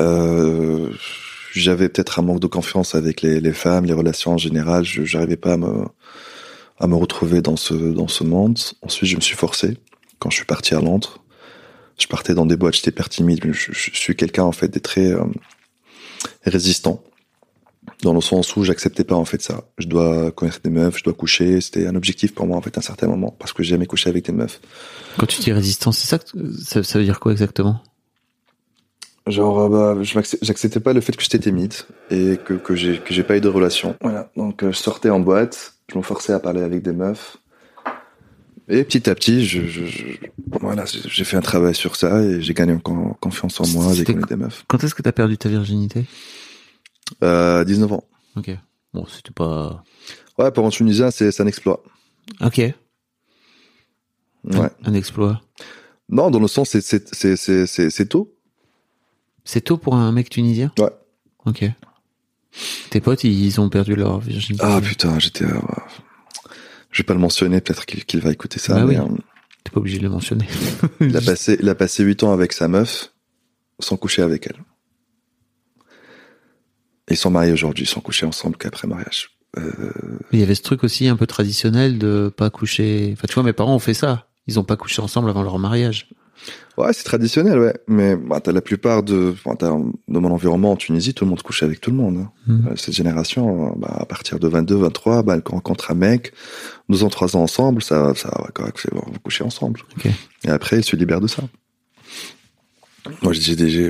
Euh, 0.00 0.90
j'avais 1.60 1.88
peut-être 1.88 2.18
un 2.18 2.22
manque 2.22 2.40
de 2.40 2.46
confiance 2.46 2.94
avec 2.94 3.22
les, 3.22 3.52
femmes, 3.52 3.84
les 3.84 3.92
relations 3.92 4.32
en 4.32 4.38
général. 4.38 4.84
Je 4.84 5.04
j'arrivais 5.04 5.36
pas 5.36 5.54
à 5.54 5.56
me 5.56 5.84
à 6.78 6.86
me 6.86 6.96
retrouver 6.96 7.42
dans 7.42 7.56
ce 7.56 7.74
dans 7.74 8.08
ce 8.08 8.24
monde. 8.24 8.58
Ensuite, 8.82 9.10
je 9.10 9.16
me 9.16 9.20
suis 9.20 9.36
forcé 9.36 9.76
quand 10.18 10.30
je 10.30 10.36
suis 10.36 10.46
parti 10.46 10.74
à 10.74 10.80
Londres. 10.80 11.18
Je 11.98 12.06
partais 12.06 12.34
dans 12.34 12.46
des 12.46 12.56
boîtes, 12.56 12.74
j'étais 12.74 12.90
hyper 12.90 13.08
timide. 13.08 13.40
Je, 13.52 13.72
suis 13.72 14.16
quelqu'un 14.16 14.44
en 14.44 14.52
fait 14.52 14.68
des 14.68 14.80
très 14.80 15.12
euh, 15.12 15.24
résistant 16.44 17.02
dans 18.02 18.14
le 18.14 18.20
sens 18.20 18.56
où 18.56 18.64
j'acceptais 18.64 19.04
pas 19.04 19.14
en 19.14 19.24
fait 19.24 19.42
ça. 19.42 19.64
Je 19.78 19.86
dois 19.86 20.30
connaître 20.32 20.60
des 20.62 20.70
meufs, 20.70 20.98
je 20.98 21.04
dois 21.04 21.12
coucher. 21.12 21.60
C'était 21.60 21.86
un 21.86 21.94
objectif 21.94 22.34
pour 22.34 22.46
moi 22.46 22.56
en 22.56 22.62
fait 22.62 22.76
à 22.76 22.80
un 22.80 22.82
certain 22.82 23.08
moment 23.08 23.34
parce 23.38 23.52
que 23.52 23.62
j'aimais 23.62 23.86
coucher 23.86 24.08
avec 24.08 24.24
des 24.24 24.32
meufs. 24.32 24.60
Quand 25.18 25.26
tu 25.26 25.40
dis 25.40 25.52
résistance, 25.52 25.98
c'est 25.98 26.08
ça, 26.08 26.18
que- 26.18 26.52
ça 26.64 26.82
ça 26.82 26.98
veut 26.98 27.04
dire 27.04 27.20
quoi 27.20 27.32
exactement? 27.32 27.82
Genre, 29.26 29.60
euh, 29.60 29.68
bah, 29.94 30.02
je 30.02 30.18
j'acceptais 30.42 30.80
pas 30.80 30.92
le 30.92 31.00
fait 31.00 31.16
que 31.16 31.22
j'étais 31.22 31.38
timide 31.38 31.74
et 32.10 32.38
que, 32.44 32.54
que 32.54 32.74
j'ai 32.74 32.98
que 32.98 33.14
j'ai 33.14 33.22
pas 33.22 33.36
eu 33.36 33.40
de 33.40 33.48
relation. 33.48 33.96
Voilà. 34.00 34.30
Donc 34.36 34.62
euh, 34.64 34.72
je 34.72 34.76
sortais 34.78 35.10
en 35.10 35.20
boîte, 35.20 35.74
je 35.92 35.96
me 35.98 36.02
forçais 36.02 36.32
à 36.32 36.40
parler 36.40 36.62
avec 36.62 36.82
des 36.82 36.92
meufs. 36.92 37.36
Et 38.68 38.84
petit 38.84 39.08
à 39.10 39.14
petit, 39.14 39.44
je, 39.44 39.66
je, 39.66 39.84
je- 39.84 40.02
voilà, 40.60 40.84
j'ai 40.86 41.24
fait 41.24 41.36
un 41.36 41.40
travail 41.42 41.74
sur 41.74 41.94
ça 41.96 42.22
et 42.22 42.40
j'ai 42.40 42.54
gagné 42.54 42.72
en 42.72 42.78
con- 42.78 43.14
confiance 43.20 43.60
en 43.60 43.66
moi, 43.68 43.92
connu 44.04 44.22
des 44.28 44.36
meufs. 44.36 44.64
Quand 44.68 44.82
est-ce 44.82 44.94
que 44.94 45.02
t'as 45.02 45.12
perdu 45.12 45.36
ta 45.36 45.48
virginité? 45.48 46.04
Euh, 47.22 47.64
19 47.64 47.92
ans. 47.92 48.04
Ok. 48.36 48.50
Bon, 48.94 49.04
c'était 49.06 49.32
pas... 49.32 49.82
Ouais, 50.38 50.50
pour 50.50 50.64
un 50.66 50.70
Tunisien, 50.70 51.10
c'est 51.10 51.38
un 51.40 51.46
exploit. 51.46 51.82
Ok. 52.40 52.58
Ouais. 52.58 52.74
Un, 54.44 54.70
un 54.84 54.94
exploit? 54.94 55.42
Non, 56.08 56.30
dans 56.30 56.40
le 56.40 56.48
sens, 56.48 56.70
c'est 56.70 56.80
c'est 56.80 57.14
c'est 57.14 57.36
c'est 57.36 57.66
c'est 57.66 57.90
c'est 57.90 58.06
tôt. 58.06 58.34
C'est 59.44 59.60
tôt 59.62 59.76
pour 59.76 59.94
un 59.96 60.12
mec 60.12 60.30
tunisien? 60.30 60.72
Ouais. 60.78 60.90
Ok. 61.46 61.64
Tes 62.90 63.00
potes, 63.00 63.24
ils 63.24 63.60
ont 63.60 63.68
perdu 63.68 63.94
leur 63.94 64.20
virginité. 64.20 64.64
Ah 64.66 64.80
putain, 64.80 65.18
j'étais. 65.18 65.44
euh, 65.44 65.58
je 66.90 66.98
vais 67.02 67.06
pas 67.06 67.14
le 67.14 67.20
mentionner, 67.20 67.60
peut-être 67.60 67.86
qu'il 67.86 68.20
va 68.20 68.30
écouter 68.30 68.58
ça. 68.58 68.74
Bah 68.74 68.84
mais, 68.86 68.98
oui. 68.98 69.04
euh, 69.10 69.16
T'es 69.64 69.70
pas 69.70 69.80
obligé 69.80 69.98
de 69.98 70.02
le 70.04 70.10
mentionner. 70.10 70.46
il 71.00 71.16
a 71.16 71.20
passé, 71.20 71.56
il 71.60 71.68
a 71.68 71.74
passé 71.74 72.02
8 72.04 72.22
ans 72.24 72.32
avec 72.32 72.52
sa 72.52 72.68
meuf, 72.68 73.12
sans 73.80 73.96
coucher 73.96 74.22
avec 74.22 74.46
elle. 74.46 74.60
Ils 77.10 77.16
sont 77.16 77.30
mariés 77.30 77.52
aujourd'hui, 77.52 77.84
ils 77.84 77.88
sont 77.88 78.00
couchés 78.00 78.26
ensemble 78.26 78.56
qu'après 78.56 78.86
mariage. 78.88 79.30
Euh, 79.58 79.72
Il 80.32 80.38
y 80.38 80.42
avait 80.42 80.54
ce 80.54 80.62
truc 80.62 80.82
aussi 80.84 81.08
un 81.08 81.16
peu 81.16 81.26
traditionnel 81.26 81.98
de 81.98 82.32
pas 82.34 82.48
coucher. 82.50 83.10
Enfin, 83.12 83.26
tu 83.28 83.34
vois, 83.34 83.42
mes 83.42 83.52
parents 83.52 83.74
ont 83.74 83.78
fait 83.80 83.94
ça. 83.94 84.28
Ils 84.46 84.58
ont 84.58 84.64
pas 84.64 84.76
couché 84.76 85.02
ensemble 85.02 85.28
avant 85.30 85.42
leur 85.42 85.58
mariage. 85.58 86.08
Ouais, 86.78 86.92
c'est 86.92 87.04
traditionnel, 87.04 87.58
ouais. 87.58 87.74
Mais 87.88 88.16
bah, 88.16 88.40
t'as 88.40 88.52
la 88.52 88.60
plupart 88.60 89.02
de, 89.02 89.34
de 89.34 90.18
mon 90.18 90.30
environnement 90.30 90.72
en 90.72 90.76
Tunisie, 90.76 91.14
tout 91.14 91.24
le 91.24 91.30
monde 91.30 91.42
couche 91.42 91.62
avec 91.62 91.80
tout 91.80 91.90
le 91.90 91.96
monde. 91.96 92.16
hein. 92.18 92.30
Hmm. 92.46 92.66
Euh, 92.68 92.76
Cette 92.76 92.94
génération, 92.94 93.74
bah, 93.76 93.96
à 94.00 94.06
partir 94.06 94.38
de 94.38 94.48
22, 94.48 94.76
23, 94.76 95.22
bah, 95.22 95.34
elle 95.36 95.42
rencontre 95.50 95.90
un 95.90 95.94
mec, 95.94 96.32
deux 96.88 97.04
ans, 97.04 97.10
trois 97.10 97.36
ans 97.36 97.42
ensemble, 97.42 97.82
ça, 97.82 98.14
ça 98.14 98.28
va 98.28 98.48
correct, 98.54 98.78
c'est 98.82 98.92
bon, 98.92 99.02
vous 99.06 99.18
couchez 99.20 99.44
ensemble. 99.44 99.80
Et 100.44 100.48
après, 100.48 100.78
il 100.78 100.84
se 100.84 100.96
libère 100.96 101.20
de 101.20 101.26
ça. 101.28 101.42
Moi, 103.22 103.32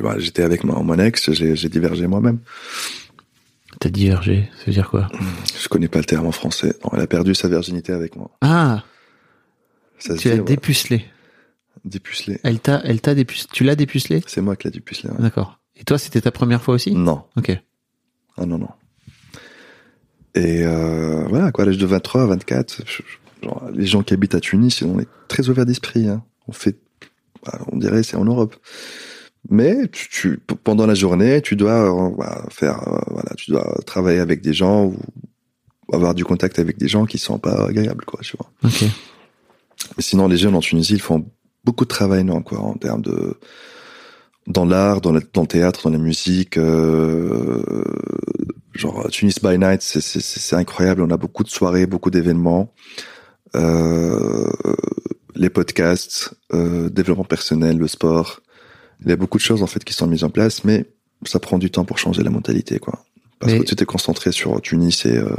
bah, 0.02 0.14
j'étais 0.18 0.42
avec 0.42 0.64
mon, 0.64 0.82
mon 0.82 0.98
ex, 0.98 1.32
j'ai 1.32 1.68
divergé 1.68 2.06
moi-même. 2.06 2.38
T'as 3.80 3.88
divergé. 3.90 4.48
Ça 4.58 4.64
veut 4.66 4.72
dire 4.72 4.88
quoi? 4.90 5.08
Je 5.60 5.68
connais 5.68 5.88
pas 5.88 5.98
le 5.98 6.04
terme 6.04 6.26
en 6.26 6.32
français. 6.32 6.74
Non, 6.84 6.90
elle 6.94 7.00
a 7.00 7.06
perdu 7.06 7.34
sa 7.34 7.48
virginité 7.48 7.92
avec 7.92 8.16
moi. 8.16 8.30
Ah, 8.40 8.84
Ça 9.98 10.14
tu 10.16 10.28
l'as 10.28 10.36
dépucelé. 10.38 11.04
Dépucelé. 11.84 12.40
Elle 12.44 12.60
t'a, 12.60 12.80
elle 12.84 13.00
t'a 13.00 13.14
dépucelé. 13.14 13.48
Tu 13.52 13.64
l'as 13.64 13.76
dépucelé? 13.76 14.22
C'est 14.26 14.40
moi 14.40 14.56
qui 14.56 14.66
l'ai 14.68 14.72
dépucelé. 14.72 15.10
ouais. 15.12 15.20
D'accord. 15.20 15.58
Et 15.76 15.84
toi, 15.84 15.98
c'était 15.98 16.20
ta 16.20 16.30
première 16.30 16.62
fois 16.62 16.74
aussi? 16.74 16.92
Non, 16.94 17.24
Ok. 17.36 17.50
ah 18.36 18.46
non, 18.46 18.58
non. 18.58 18.68
Et 20.34 20.64
euh, 20.64 21.24
voilà, 21.28 21.52
quoi, 21.52 21.64
à 21.64 21.66
l'âge 21.66 21.78
de 21.78 21.86
23, 21.86 22.26
24, 22.26 22.82
je- 22.86 23.02
je- 23.02 23.46
genre, 23.46 23.68
les 23.74 23.86
gens 23.86 24.02
qui 24.02 24.14
habitent 24.14 24.34
à 24.34 24.40
Tunis, 24.40 24.82
on 24.82 24.98
est 24.98 25.08
très 25.28 25.48
ouverts 25.48 25.66
d'esprit. 25.66 26.08
Hein. 26.08 26.22
On 26.48 26.52
fait, 26.52 26.78
bah, 27.44 27.58
on 27.70 27.76
dirait, 27.76 28.02
c'est 28.02 28.16
en 28.16 28.24
Europe. 28.24 28.56
Mais 29.50 29.88
tu, 29.88 30.08
tu- 30.08 30.38
pendant 30.62 30.86
la 30.86 30.94
journée, 30.94 31.42
tu 31.42 31.56
dois 31.56 31.92
euh, 31.92 32.10
bah, 32.16 32.46
faire, 32.50 32.86
euh, 32.88 33.00
voilà, 33.10 33.34
tu 33.36 33.50
dois 33.50 33.78
travailler 33.86 34.20
avec 34.20 34.40
des 34.40 34.54
gens 34.54 34.84
ou 34.86 34.96
avoir 35.92 36.14
du 36.14 36.24
contact 36.24 36.58
avec 36.58 36.78
des 36.78 36.88
gens 36.88 37.04
qui 37.04 37.18
sont 37.18 37.38
pas 37.38 37.66
agréables, 37.66 38.04
quoi, 38.04 38.20
tu 38.22 38.36
vois. 38.38 38.50
Ok. 38.64 38.84
Mais 39.96 40.02
sinon, 40.02 40.28
les 40.28 40.36
jeunes 40.38 40.54
en 40.54 40.60
Tunisie, 40.60 40.94
ils 40.94 41.00
font 41.02 41.26
beaucoup 41.64 41.84
de 41.84 41.88
travail, 41.90 42.24
non, 42.24 42.42
quoi, 42.42 42.58
en 42.60 42.74
termes 42.74 43.02
de 43.02 43.34
dans 44.48 44.64
l'art, 44.64 45.00
dans, 45.00 45.12
le- 45.12 45.22
dans 45.32 45.42
le 45.42 45.46
théâtre, 45.46 45.82
dans 45.84 45.90
la 45.90 45.98
musique. 45.98 46.56
Euh, 46.58 47.62
genre 48.74 49.08
Tunis 49.10 49.38
by 49.42 49.56
Night, 49.58 49.82
c'est- 49.82 50.00
c'est 50.00 50.20
c'est 50.20 50.56
incroyable. 50.56 51.02
On 51.02 51.10
a 51.10 51.16
beaucoup 51.16 51.44
de 51.44 51.48
soirées, 51.48 51.86
beaucoup 51.86 52.10
d'événements, 52.10 52.72
euh, 53.54 54.50
les 55.34 55.50
podcasts, 55.50 56.34
euh, 56.52 56.88
développement 56.88 57.24
personnel, 57.24 57.78
le 57.78 57.86
sport. 57.88 58.40
Il 59.04 59.08
y 59.08 59.12
a 59.12 59.16
beaucoup 59.16 59.38
de 59.38 59.42
choses 59.42 59.62
en 59.62 59.66
fait 59.66 59.84
qui 59.84 59.92
sont 59.92 60.06
mises 60.06 60.24
en 60.24 60.30
place, 60.30 60.64
mais 60.64 60.86
ça 61.24 61.38
prend 61.38 61.58
du 61.58 61.70
temps 61.70 61.84
pour 61.84 61.98
changer 61.98 62.22
la 62.22 62.30
mentalité, 62.30 62.78
quoi. 62.78 63.04
Parce 63.38 63.52
Mais- 63.52 63.60
que 63.60 63.64
tu 63.64 63.76
t'es 63.76 63.84
concentré 63.86 64.32
sur 64.32 64.60
Tunis 64.60 65.04
et 65.06 65.16
euh, 65.16 65.34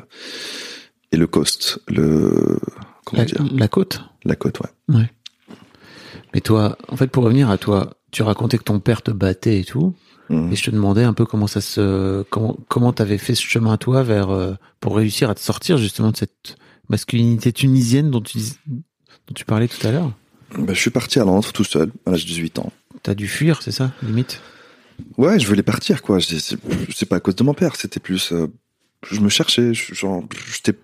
et 1.11 1.17
le 1.17 1.27
coast, 1.27 1.79
le 1.87 2.57
comment 3.05 3.21
La, 3.21 3.25
dire, 3.25 3.45
la 3.51 3.67
côte? 3.67 4.01
La 4.25 4.35
côte, 4.35 4.59
ouais. 4.89 5.09
Mais 6.33 6.41
toi, 6.41 6.77
en 6.87 6.95
fait, 6.97 7.07
pour 7.07 7.23
revenir 7.23 7.49
à 7.49 7.57
toi, 7.57 7.93
tu 8.11 8.23
racontais 8.23 8.57
que 8.57 8.63
ton 8.63 8.79
père 8.79 9.01
te 9.01 9.11
battait 9.11 9.59
et 9.59 9.63
tout. 9.63 9.93
Mhm. 10.29 10.51
Et 10.51 10.55
je 10.55 10.63
te 10.63 10.71
demandais 10.71 11.03
un 11.03 11.13
peu 11.13 11.25
comment 11.25 11.47
ça 11.47 11.61
se, 11.61 12.23
comment, 12.29 12.57
comment 12.69 12.93
t'avais 12.93 13.17
fait 13.17 13.35
ce 13.35 13.43
chemin 13.43 13.77
toi 13.77 14.03
vers, 14.03 14.29
euh, 14.29 14.53
pour 14.79 14.95
réussir 14.95 15.29
à 15.29 15.35
te 15.35 15.41
sortir 15.41 15.77
justement 15.77 16.11
de 16.11 16.17
cette 16.17 16.55
masculinité 16.89 17.51
tunisienne 17.51 18.09
dont 18.09 18.21
tu, 18.21 18.37
dont 18.67 19.33
tu 19.35 19.45
parlais 19.45 19.67
tout 19.67 19.85
à 19.85 19.91
l'heure. 19.91 20.11
Ben, 20.57 20.73
je 20.73 20.79
suis 20.79 20.91
parti 20.91 21.19
à 21.19 21.23
Londres 21.25 21.51
tout 21.51 21.63
seul 21.63 21.91
à 22.05 22.11
l'âge 22.11 22.23
de 22.23 22.29
18 22.29 22.59
ans. 22.59 22.71
T'as 23.01 23.15
dû 23.15 23.27
fuir, 23.27 23.61
c'est 23.61 23.71
ça, 23.71 23.91
limite? 24.01 24.39
Ouais, 25.17 25.39
je 25.39 25.47
voulais 25.47 25.63
partir, 25.63 26.01
quoi. 26.01 26.19
C'est 26.21 27.05
pas 27.07 27.15
à 27.17 27.19
cause 27.19 27.35
de 27.35 27.43
mon 27.43 27.53
père, 27.53 27.75
c'était 27.75 27.99
plus. 27.99 28.31
euh, 28.31 28.47
je 29.09 29.19
me 29.19 29.27
cherchais, 29.29 29.73
je- 29.73 29.93
genre, 29.93 30.23
j'étais 30.53 30.77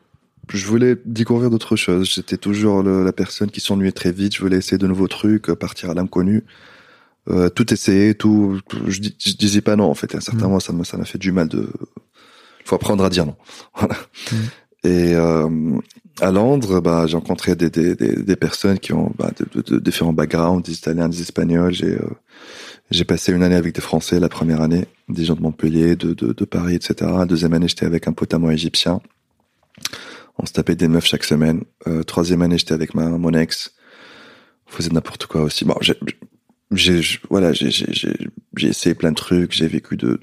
je 0.49 0.65
voulais 0.65 0.95
découvrir 1.05 1.49
d'autres 1.49 1.75
choses. 1.75 2.09
J'étais 2.13 2.37
toujours 2.37 2.83
le- 2.83 3.03
la 3.03 3.13
personne 3.13 3.49
qui 3.51 3.59
s'ennuyait 3.61 3.91
très 3.91 4.11
vite. 4.11 4.35
Je 4.35 4.41
voulais 4.41 4.57
essayer 4.57 4.77
de 4.77 4.87
nouveaux 4.87 5.07
trucs, 5.07 5.49
euh, 5.49 5.55
partir 5.55 5.89
à 5.89 5.93
l'inconnu, 5.93 6.43
euh, 7.29 7.49
tout 7.49 7.71
essayer, 7.73 8.15
tout. 8.15 8.59
tout- 8.67 8.79
je, 8.87 9.01
je 9.19 9.33
disais 9.33 9.61
pas 9.61 9.75
non 9.75 9.85
en 9.85 9.93
fait. 9.95 10.13
À 10.15 10.17
un 10.17 10.21
certain 10.21 10.39
Mm. 10.45 10.49
moment, 10.49 10.59
ça 10.59 10.73
m'a 10.73 10.83
ça 10.83 10.97
m'a 10.97 11.05
fait 11.05 11.17
du 11.19 11.31
mal 11.31 11.47
de. 11.47 11.69
Il 12.61 12.65
faut 12.65 12.75
apprendre 12.75 13.03
à 13.03 13.09
dire 13.09 13.25
non. 13.25 13.35
Voilà. 13.75 13.95
Mm. 14.31 14.35
Et 14.85 15.13
euh, 15.15 15.77
à 16.21 16.31
Londres, 16.31 16.79
bah, 16.79 17.05
j'ai 17.05 17.15
rencontré 17.17 17.55
des, 17.55 17.69
des, 17.69 17.95
des, 17.95 18.15
des 18.23 18.35
personnes 18.37 18.79
qui 18.79 18.93
ont 18.93 19.11
bah, 19.17 19.31
de, 19.37 19.61
de- 19.61 19.75
de 19.75 19.79
différents 19.79 20.13
backgrounds, 20.13 20.63
des 20.65 20.73
Italiens, 20.77 21.09
des 21.09 21.21
Espagnols. 21.21 21.73
J'ai 21.73 21.95
euh, 21.95 22.07
j'ai 22.91 23.03
passé 23.03 23.31
une 23.33 23.43
année 23.43 23.55
avec 23.55 23.75
des 23.75 23.81
Français 23.81 24.19
la 24.19 24.29
première 24.29 24.61
année, 24.61 24.85
des 25.09 25.25
gens 25.25 25.35
de 25.35 25.41
Montpellier, 25.41 25.95
de, 25.95 26.13
de, 26.13 26.33
de 26.33 26.45
Paris, 26.45 26.75
etc. 26.75 26.95
La 27.17 27.25
deuxième 27.25 27.53
année, 27.53 27.67
j'étais 27.67 27.85
avec 27.85 28.07
un 28.07 28.13
pote 28.13 28.33
à 28.33 28.39
moi 28.39 28.51
égyptien. 28.53 28.99
On 30.41 30.45
se 30.45 30.53
tapait 30.53 30.75
des 30.75 30.87
meufs 30.87 31.05
chaque 31.05 31.23
semaine. 31.25 31.63
Euh, 31.87 32.03
troisième 32.03 32.41
année, 32.41 32.57
j'étais 32.57 32.73
avec 32.73 32.93
ma, 32.95 33.09
mon 33.09 33.33
ex. 33.33 33.73
On 34.67 34.71
faisait 34.71 34.89
n'importe 34.91 35.25
quoi 35.25 35.41
aussi. 35.41 35.65
Bon, 35.65 35.75
j'ai, 35.81 35.95
j'ai, 36.71 37.01
j'ai- 37.01 37.19
voilà, 37.29 37.51
j'ai, 37.53 37.71
j'ai, 37.71 37.91
j'ai, 37.91 38.13
j'ai 38.55 38.67
essayé 38.69 38.95
plein 38.95 39.11
de 39.11 39.15
trucs, 39.17 39.51
j'ai 39.51 39.67
vécu 39.67 39.97
de, 39.97 40.11
de- 40.11 40.19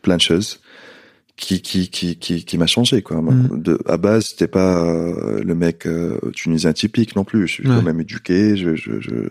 plein 0.00 0.16
de 0.16 0.20
choses 0.22 0.60
qui, 1.36 1.60
qui, 1.60 1.88
qui, 1.90 2.16
qui, 2.16 2.44
qui 2.44 2.56
m'a 2.58 2.66
changé, 2.66 3.02
quoi. 3.02 3.20
Mm. 3.20 3.62
De, 3.62 3.78
à 3.86 3.96
base, 3.96 4.26
c'était 4.26 4.48
pas 4.48 4.82
euh, 4.84 5.42
le 5.42 5.54
mec 5.54 5.86
euh, 5.86 6.18
tunisien 6.34 6.72
typique 6.72 7.14
non 7.16 7.24
plus. 7.24 7.46
Je 7.48 7.52
suis 7.52 7.68
Ouais. 7.68 7.74
quand 7.76 7.82
même 7.82 8.00
éduqué. 8.00 8.56
Je, 8.56 8.74
je, 8.76 9.00
je, 9.00 9.28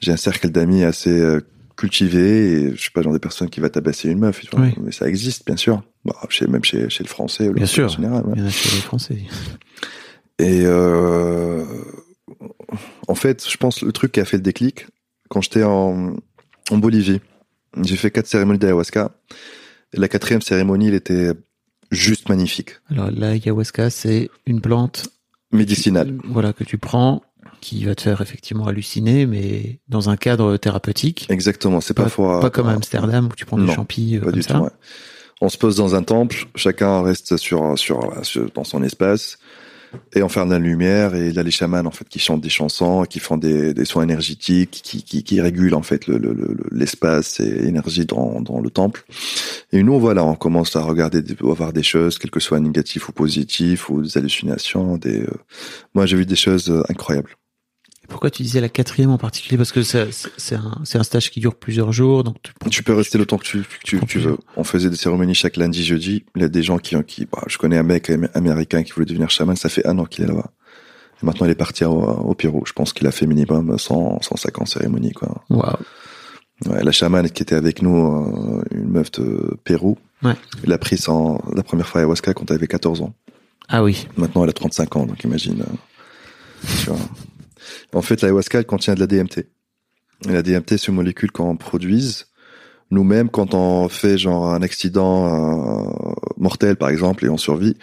j'ai 0.00 0.12
un 0.12 0.16
cercle 0.16 0.48
d'amis 0.50 0.82
assez 0.84 1.10
euh, 1.10 1.40
cultivé 1.76 2.52
et 2.52 2.70
je 2.70 2.80
suis 2.80 2.90
pas 2.90 3.02
genre 3.02 3.12
des 3.12 3.18
personnes 3.18 3.50
qui 3.50 3.60
va 3.60 3.68
tabasser 3.68 4.08
une 4.10 4.18
meuf. 4.20 4.40
tu 4.40 4.48
vois. 4.56 4.64
Oui. 4.66 4.74
Mais 4.82 4.92
ça 4.92 5.08
existe, 5.08 5.44
bien 5.46 5.56
sûr. 5.56 5.82
Chez, 6.28 6.46
même 6.46 6.64
chez, 6.64 6.88
chez 6.90 7.02
le 7.04 7.08
français, 7.08 7.46
le 7.46 7.52
Bien 7.54 7.66
sûr. 7.66 7.86
en 7.86 7.88
général. 7.88 8.24
ouais. 8.26 8.32
Il 8.36 8.40
y 8.42 8.44
en 8.44 8.48
a 8.48 8.50
chez 8.50 8.74
les 8.74 8.80
Français. 8.82 9.18
Et 10.38 10.62
euh, 10.64 11.64
en 13.08 13.14
fait, 13.14 13.48
je 13.48 13.56
pense 13.56 13.82
le 13.82 13.92
truc 13.92 14.12
qui 14.12 14.20
a 14.20 14.24
fait 14.24 14.36
le 14.36 14.42
déclic, 14.42 14.86
quand 15.28 15.40
j'étais 15.40 15.62
en, 15.62 16.14
en 16.70 16.78
Bolivie, 16.78 17.20
j'ai 17.82 17.96
fait 17.96 18.10
quatre 18.10 18.26
cérémonies 18.26 18.58
d'ayahuasca. 18.58 19.12
La 19.92 20.08
quatrième 20.08 20.42
cérémonie, 20.42 20.88
elle 20.88 20.94
était 20.94 21.32
juste 21.90 22.28
magnifique, 22.28 22.70
Alors, 22.90 23.10
l'ayahuasca, 23.10 23.90
c'est 23.90 24.28
une 24.46 24.60
plante 24.60 25.08
médicinale. 25.52 26.18
voilà, 26.24 26.52
que 26.52 26.64
tu 26.64 26.78
prends, 26.78 27.22
qui 27.60 27.84
va 27.84 27.94
te 27.94 28.02
faire 28.02 28.20
effectivement 28.20 28.66
halluciner, 28.66 29.26
mais 29.26 29.78
dans 29.88 30.10
un 30.10 30.16
cadre 30.16 30.56
thérapeutique. 30.56 31.26
Exactement, 31.30 31.80
c'est 31.80 31.94
Pas, 31.94 32.04
parfois 32.04 32.40
pas 32.40 32.50
comme 32.50 32.66
à 32.68 32.72
Amsterdam 32.72 33.26
où 33.30 33.34
tu 33.36 33.44
prends 33.46 33.58
du 33.58 33.64
Non, 33.66 33.72
champi 33.74 34.18
Pas 34.18 34.24
comme 34.26 34.34
du 34.34 34.42
ça. 34.42 34.54
tout. 34.54 34.60
ouais. 34.64 34.70
On 35.40 35.48
se 35.48 35.58
pose 35.58 35.76
dans 35.76 35.94
un 35.94 36.02
temple, 36.02 36.46
chacun 36.54 37.02
reste 37.02 37.36
sur, 37.36 37.78
sur, 37.78 38.00
dans 38.54 38.64
son 38.64 38.82
espace 38.82 39.38
et 40.14 40.22
on 40.22 40.28
ferme 40.28 40.50
la 40.50 40.58
lumière 40.58 41.14
et 41.14 41.28
il 41.28 41.34
y 41.34 41.38
a 41.38 41.42
les 41.42 41.50
chamans 41.52 41.84
en 41.84 41.90
fait 41.90 42.08
qui 42.08 42.18
chantent 42.18 42.40
des 42.40 42.48
chansons, 42.48 43.04
qui 43.04 43.20
font 43.20 43.36
des, 43.36 43.74
des 43.74 43.84
soins 43.84 44.02
énergétiques, 44.02 44.70
qui, 44.82 45.04
qui, 45.04 45.22
qui 45.22 45.40
régulent 45.40 45.74
en 45.74 45.82
fait 45.82 46.06
le, 46.06 46.18
le, 46.18 46.32
le- 46.32 46.56
l'espace 46.72 47.38
et 47.40 47.48
l'énergie 47.48 48.04
dans, 48.06 48.40
dans 48.40 48.60
le 48.60 48.70
temple. 48.70 49.04
Et 49.72 49.82
nous 49.82 50.00
voilà, 50.00 50.24
on 50.24 50.34
commence 50.34 50.74
à 50.76 50.82
regarder, 50.82 51.18
à 51.18 51.44
voir 51.52 51.72
des 51.72 51.82
choses, 51.84 52.18
quelles 52.18 52.30
que 52.32 52.40
soient 52.40 52.58
négatives 52.60 53.04
ou 53.08 53.12
positives 53.12 53.84
ou 53.88 54.02
des 54.02 54.18
hallucinations. 54.18 54.96
Des, 54.96 55.20
euh, 55.22 55.30
moi 55.94 56.06
j'ai 56.06 56.16
vu 56.16 56.26
des 56.26 56.36
choses 56.36 56.70
euh, 56.70 56.82
incroyables. 56.88 57.30
Et 58.04 58.06
Pourquoi 58.06 58.30
tu 58.30 58.42
disais 58.42 58.60
la 58.60 58.68
quatrième 58.68 59.10
en 59.10 59.18
particulier? 59.18 59.56
Parce 59.56 59.72
que 59.72 59.82
c'est 59.82 60.06
un, 60.54 61.02
stage 61.02 61.30
qui 61.30 61.40
dure 61.40 61.54
plusieurs 61.54 61.90
jours, 61.92 62.22
donc 62.22 62.36
tu, 62.42 62.52
Tu 62.70 62.82
peux 62.82 62.94
rester 62.94 63.16
le 63.18 63.24
temps 63.26 63.38
que 63.38 63.44
tu, 63.44 63.60
que 63.62 63.66
tu, 63.82 63.96
prends 63.96 64.06
tu 64.06 64.18
veux. 64.18 64.36
On 64.56 64.64
faisait 64.64 64.90
des 64.90 64.96
cérémonies 64.96 65.34
chaque 65.34 65.56
lundi, 65.56 65.82
jeudi. 65.84 66.24
Il 66.36 66.42
y 66.42 66.44
a 66.44 66.48
des 66.48 66.62
gens 66.62 66.78
qui, 66.78 66.96
qui 67.04 67.26
bah, 67.26 67.42
je 67.46 67.56
connais 67.58 67.78
un 67.78 67.82
mec 67.82 68.10
am- 68.10 68.28
américain 68.34 68.82
qui 68.82 68.92
voulait 68.92 69.06
devenir 69.06 69.30
chaman. 69.30 69.56
Ça 69.56 69.68
fait 69.68 69.86
un 69.86 69.98
an 69.98 70.04
qu'il 70.04 70.24
est 70.24 70.28
là-bas. 70.28 70.50
Et 71.22 71.26
maintenant, 71.26 71.46
il 71.46 71.50
est 71.50 71.54
parti 71.56 71.84
au, 71.84 71.92
au 72.02 72.34
Pérou. 72.34 72.62
Je 72.66 72.72
pense 72.72 72.92
qu'il 72.92 73.06
a 73.06 73.10
fait 73.10 73.26
minimum 73.26 73.78
100, 73.78 74.20
150 74.20 74.68
cérémonies, 74.68 75.12
quoi. 75.12 75.42
Ouais, 76.66 76.82
la 76.84 76.92
chamane 76.92 77.28
qui 77.30 77.42
était 77.42 77.54
avec 77.56 77.82
nous, 77.82 77.96
euh, 77.96 78.62
une 78.70 78.88
meuf 78.90 79.10
de 79.12 79.56
Pérou. 79.64 79.98
Ouais. 80.22 80.34
Elle 80.64 80.72
a 80.72 80.78
pris 80.78 80.96
son, 80.98 81.40
la 81.54 81.62
première 81.62 81.88
fois 81.88 82.00
ayahuasca 82.00 82.32
quand 82.32 82.50
elle 82.50 82.56
avait 82.56 82.66
14 82.68 83.00
ans. 83.02 83.12
Ah 83.68 83.82
oui. 83.82 84.06
Maintenant, 84.16 84.44
elle 84.44 84.50
a 84.50 84.52
35 84.54 84.96
ans, 84.96 85.06
donc 85.06 85.22
imagine. 85.24 85.62
euh, 85.62 86.66
tu 86.80 86.90
vois. 86.90 86.98
En 87.92 88.02
fait, 88.02 88.22
l'ayahuasca, 88.22 88.58
elle 88.58 88.66
contient 88.66 88.94
de 88.94 89.00
la 89.00 89.06
DMT. 89.06 89.46
Et 90.28 90.32
la 90.32 90.42
DMT, 90.42 90.70
c'est 90.70 90.88
une 90.88 90.94
molécule 90.94 91.30
qu'on 91.32 91.56
produise 91.56 92.26
nous-mêmes 92.90 93.28
quand 93.28 93.54
on 93.54 93.88
fait 93.88 94.18
genre 94.18 94.48
un 94.52 94.62
accident 94.62 96.14
mortel, 96.36 96.76
par 96.76 96.88
exemple, 96.88 97.24
et 97.24 97.28
on 97.28 97.36
survit. 97.36 97.76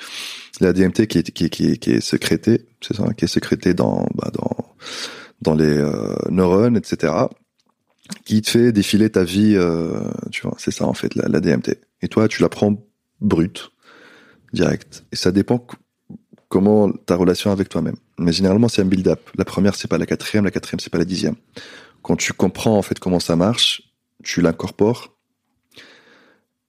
La 0.60 0.74
DMT 0.74 1.08
qui 1.08 1.18
est, 1.18 1.32
qui, 1.32 1.50
qui, 1.50 1.80
qui 1.80 1.92
est 1.92 2.02
sécrétée, 2.02 2.68
c'est 2.82 2.96
ça, 2.96 3.14
qui 3.14 3.26
est 3.26 3.28
sécrétée 3.28 3.74
dans, 3.74 4.08
bah, 4.16 4.32
dans, 4.34 4.76
dans 5.42 5.56
les 5.56 5.78
euh, 5.78 6.16
neurones, 6.30 6.78
etc., 6.78 7.14
qui 8.26 8.42
te 8.42 8.50
fait 8.50 8.72
défiler 8.72 9.10
ta 9.10 9.24
vie, 9.24 9.56
euh, 9.56 10.00
tu 10.32 10.42
vois, 10.44 10.56
c'est 10.58 10.72
ça 10.72 10.86
en 10.86 10.94
fait, 10.94 11.16
la, 11.16 11.28
la 11.28 11.40
DMT. 11.40 11.78
Et 12.02 12.08
toi, 12.08 12.28
tu 12.28 12.42
la 12.42 12.50
prends 12.50 12.76
brute, 13.22 13.72
direct. 14.54 15.06
Et 15.12 15.16
ça 15.16 15.32
dépend 15.32 15.66
comment 16.52 16.92
ta 16.92 17.16
relation 17.16 17.50
avec 17.50 17.70
toi-même. 17.70 17.96
Mais 18.20 18.34
généralement, 18.34 18.68
c'est 18.68 18.82
un 18.82 18.86
build-up. 18.86 19.22
La 19.38 19.46
première, 19.46 19.74
c'est 19.74 19.88
pas 19.88 19.98
la 19.98 20.06
quatrième, 20.06 20.44
la 20.44 20.52
quatrième, 20.52 20.82
c'est 20.82 20.92
pas 20.92 21.00
la 21.00 21.06
dixième. 21.06 21.36
Quand 22.04 22.18
tu 22.18 22.34
comprends 22.34 22.78
en 22.78 22.82
fait 22.82 23.00
comment 23.00 23.22
ça 23.22 23.36
marche, 23.36 23.82
tu 24.24 24.42
l'incorpores 24.42 25.16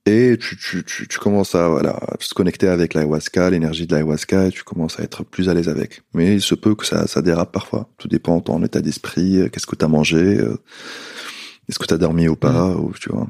et 0.06 0.36
tu, 0.40 0.56
tu, 0.56 0.84
tu, 0.84 1.06
tu 1.06 1.18
commences 1.18 1.54
à 1.54 1.68
voilà 1.68 1.98
se 2.20 2.32
connecter 2.32 2.68
avec 2.68 2.94
l'ayahuasca, 2.94 3.50
l'énergie 3.50 3.86
de 3.86 3.92
l'ayahuasca, 3.92 4.46
et 4.46 4.50
tu 4.50 4.62
commences 4.62 4.98
à 4.98 5.02
être 5.02 5.24
plus 5.24 5.48
à 5.48 5.54
l'aise 5.54 5.68
avec. 5.68 6.02
Mais 6.14 6.34
il 6.34 6.42
se 6.42 6.54
peut 6.54 6.74
que 6.74 6.86
ça, 6.86 7.06
ça 7.06 7.20
dérape 7.20 7.52
parfois. 7.52 7.88
Tout 7.98 8.08
dépend 8.08 8.38
de 8.38 8.44
ton 8.44 8.62
état 8.64 8.80
d'esprit, 8.80 9.38
euh, 9.38 9.48
qu'est-ce 9.48 9.66
que 9.66 9.76
tu 9.76 9.84
as 9.84 9.88
mangé, 9.88 10.38
euh, 10.40 10.58
est-ce 11.68 11.78
que 11.78 11.86
tu 11.86 11.94
as 11.94 11.98
dormi 11.98 12.28
ou 12.28 12.36
pas, 12.36 12.68
ou 12.76 12.92
tu 13.00 13.10
vois. 13.10 13.28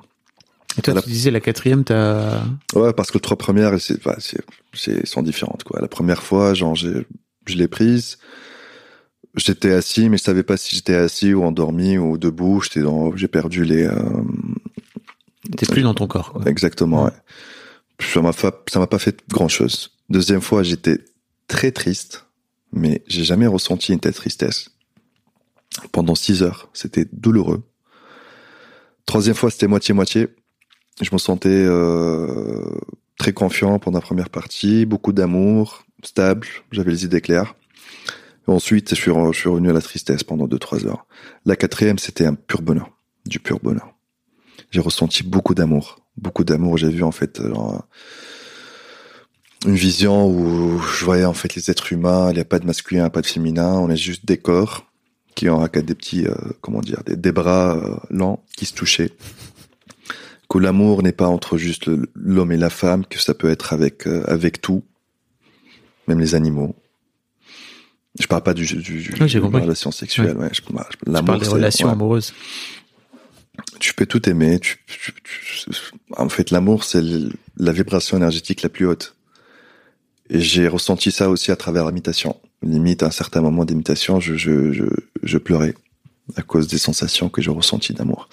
Et 0.78 0.82
toi, 0.82 1.02
tu 1.02 1.08
disais 1.10 1.30
la 1.30 1.40
quatrième, 1.40 1.84
t'as. 1.84 2.42
Ouais, 2.74 2.92
parce 2.94 3.10
que 3.10 3.14
les 3.18 3.20
trois 3.20 3.36
premières, 3.36 3.78
c'est, 3.80 3.96
enfin, 3.98 4.14
c'est, 4.18 4.40
c'est, 4.72 5.06
sont 5.06 5.22
différentes, 5.22 5.64
quoi. 5.64 5.80
La 5.80 5.88
première 5.88 6.22
fois, 6.22 6.54
genre, 6.54 6.74
j'ai, 6.74 7.06
je 7.46 7.56
l'ai 7.56 7.68
prise. 7.68 8.18
J'étais 9.36 9.72
assis, 9.72 10.08
mais 10.08 10.18
je 10.18 10.22
savais 10.22 10.42
pas 10.42 10.56
si 10.56 10.74
j'étais 10.76 10.94
assis 10.94 11.32
ou 11.34 11.42
endormi 11.44 11.96
ou 11.98 12.18
debout. 12.18 12.60
J'étais 12.62 12.80
dans, 12.80 13.14
j'ai 13.16 13.28
perdu 13.28 13.64
les, 13.64 13.84
euh, 13.84 13.94
T'es 15.56 15.66
plus 15.66 15.82
dans 15.82 15.94
ton 15.94 16.06
corps. 16.06 16.32
Quoi. 16.32 16.42
exactement, 16.46 17.04
Ouais. 17.04 17.10
ouais. 17.10 18.06
Ça 18.12 18.20
m'a 18.20 18.32
fa- 18.32 18.62
ça 18.68 18.78
m'a 18.78 18.86
pas 18.86 18.98
fait 18.98 19.20
grand 19.30 19.48
chose. 19.48 19.90
Deuxième 20.10 20.40
fois, 20.40 20.62
j'étais 20.62 20.98
très 21.48 21.70
triste, 21.70 22.26
mais 22.72 23.02
j'ai 23.06 23.24
jamais 23.24 23.46
ressenti 23.46 23.92
une 23.92 24.00
telle 24.00 24.14
tristesse. 24.14 24.70
Pendant 25.92 26.14
six 26.14 26.42
heures, 26.42 26.68
c'était 26.72 27.06
douloureux. 27.12 27.62
Troisième 29.06 29.34
fois, 29.34 29.50
c'était 29.50 29.66
moitié-moitié. 29.68 30.28
Je 31.00 31.08
me 31.12 31.18
sentais 31.18 31.48
euh, 31.48 32.78
très 33.18 33.32
confiant 33.32 33.78
pendant 33.78 33.98
la 33.98 34.02
première 34.02 34.30
partie, 34.30 34.84
beaucoup 34.84 35.12
d'amour, 35.12 35.84
stable, 36.04 36.46
j'avais 36.70 36.90
les 36.90 37.04
idées 37.04 37.20
claires. 37.20 37.54
Ensuite, 38.46 38.90
je 38.90 38.94
suis, 38.96 39.10
je 39.10 39.48
revenu 39.48 39.70
à 39.70 39.72
la 39.72 39.80
tristesse 39.80 40.24
pendant 40.24 40.46
deux, 40.46 40.58
trois 40.58 40.84
heures. 40.86 41.06
La 41.46 41.56
quatrième, 41.56 41.98
c'était 41.98 42.26
un 42.26 42.34
pur 42.34 42.60
bonheur, 42.60 42.90
du 43.24 43.38
pur 43.38 43.60
bonheur. 43.60 43.94
J'ai 44.70 44.80
ressenti 44.80 45.22
beaucoup 45.22 45.54
d'amour, 45.54 46.00
beaucoup 46.16 46.44
d'amour. 46.44 46.76
J'ai 46.76 46.88
vu 46.88 47.04
en 47.04 47.12
fait 47.12 47.40
genre, 47.40 47.86
une 49.64 49.76
vision 49.76 50.28
où 50.28 50.80
je 50.80 51.04
voyais 51.04 51.24
en 51.24 51.34
fait 51.34 51.54
les 51.54 51.70
êtres 51.70 51.92
humains, 51.92 52.30
il 52.30 52.34
n'y 52.34 52.40
a 52.40 52.44
pas 52.44 52.58
de 52.58 52.66
masculin, 52.66 53.08
pas 53.10 53.20
de 53.20 53.26
féminin, 53.26 53.74
on 53.74 53.88
est 53.90 53.96
juste 53.96 54.26
des 54.26 54.38
corps 54.38 54.86
qui 55.34 55.48
ont 55.48 55.64
des 55.64 55.94
petits, 55.94 56.26
euh, 56.26 56.34
comment 56.60 56.80
dire, 56.80 57.02
des, 57.06 57.16
des 57.16 57.32
bras 57.32 57.76
euh, 57.76 57.96
lents 58.10 58.44
qui 58.56 58.66
se 58.66 58.74
touchaient. 58.74 59.12
Que 60.52 60.58
l'amour 60.58 61.02
n'est 61.02 61.12
pas 61.12 61.28
entre 61.28 61.56
juste 61.56 61.88
l'homme 62.14 62.52
et 62.52 62.58
la 62.58 62.68
femme, 62.68 63.06
que 63.06 63.18
ça 63.18 63.32
peut 63.32 63.48
être 63.50 63.72
avec 63.72 64.06
euh, 64.06 64.22
avec 64.26 64.60
tout, 64.60 64.82
même 66.08 66.20
les 66.20 66.34
animaux. 66.34 66.76
Je 68.20 68.26
parle 68.26 68.42
pas 68.42 68.52
du, 68.52 68.66
du, 68.66 68.76
du 68.82 69.14
Oui, 69.18 69.28
j'ai 69.28 69.40
de 69.40 69.44
la 69.50 69.60
relation 69.60 69.90
sexuelle. 69.90 70.36
Ouais. 70.36 70.50
je, 70.52 70.60
je- 70.60 71.22
parles 71.22 71.40
des 71.40 71.48
relations 71.48 71.86
ouais 71.86 71.92
amoureuses. 71.94 72.34
tu 73.80 73.94
peux 73.94 74.04
tout 74.04 74.28
aimer. 74.28 74.60
Tu, 74.60 74.76
tu- 74.86 75.12
tu- 75.24 75.70
en 76.18 76.28
fait, 76.28 76.50
l'amour, 76.50 76.84
c'est 76.84 77.02
la 77.56 77.72
vibration 77.72 78.18
énergétique 78.18 78.60
la 78.60 78.68
plus 78.68 78.86
haute. 78.86 79.16
Et 80.28 80.40
j'ai 80.40 80.68
ressenti 80.68 81.10
ça 81.12 81.30
aussi 81.30 81.50
à 81.50 81.56
travers 81.56 81.86
l'imitation. 81.86 82.38
Limite, 82.62 83.02
à 83.02 83.06
un 83.06 83.10
certain 83.10 83.40
moment 83.40 83.64
d'imitation, 83.64 84.20
je, 84.20 84.34
je, 84.36 84.72
je, 84.72 84.84
je 85.22 85.38
pleurais 85.38 85.74
à 86.36 86.42
cause 86.42 86.68
des 86.68 86.78
sensations 86.78 87.30
que 87.30 87.40
j'ai 87.40 87.50
ressenties 87.50 87.94
d'amour. 87.94 88.28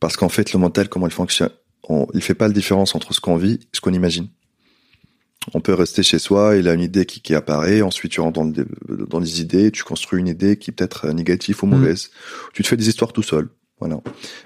Parce 0.00 0.16
qu'en 0.16 0.28
fait, 0.28 0.52
le 0.52 0.58
mental, 0.58 0.88
comment 0.88 1.06
il 1.06 1.12
fonctionne 1.12 1.50
on, 1.88 2.06
Il 2.14 2.22
fait 2.22 2.34
pas 2.34 2.48
la 2.48 2.54
différence 2.54 2.94
entre 2.94 3.12
ce 3.14 3.20
qu'on 3.20 3.36
vit 3.36 3.54
et 3.54 3.68
ce 3.72 3.80
qu'on 3.80 3.92
imagine. 3.92 4.28
On 5.54 5.60
peut 5.60 5.74
rester 5.74 6.02
chez 6.02 6.18
soi, 6.18 6.56
il 6.56 6.66
a 6.66 6.74
une 6.74 6.80
idée 6.80 7.06
qui, 7.06 7.20
qui 7.20 7.32
apparaît, 7.34 7.80
ensuite 7.80 8.10
tu 8.10 8.20
rentres 8.20 8.40
dans, 8.40 8.52
le- 8.88 9.06
dans 9.06 9.20
les 9.20 9.40
idées, 9.40 9.70
tu 9.70 9.84
construis 9.84 10.18
une 10.18 10.26
idée 10.26 10.56
qui 10.56 10.72
peut 10.72 10.82
être 10.82 11.08
négative 11.12 11.62
ou 11.62 11.66
mauvaise. 11.66 12.10
Tu 12.52 12.62
te 12.64 12.68
fais 12.68 12.76
des 12.76 12.88
histoires 12.88 13.12
tout 13.12 13.22
seul. 13.22 13.48
Voilà. 13.78 14.00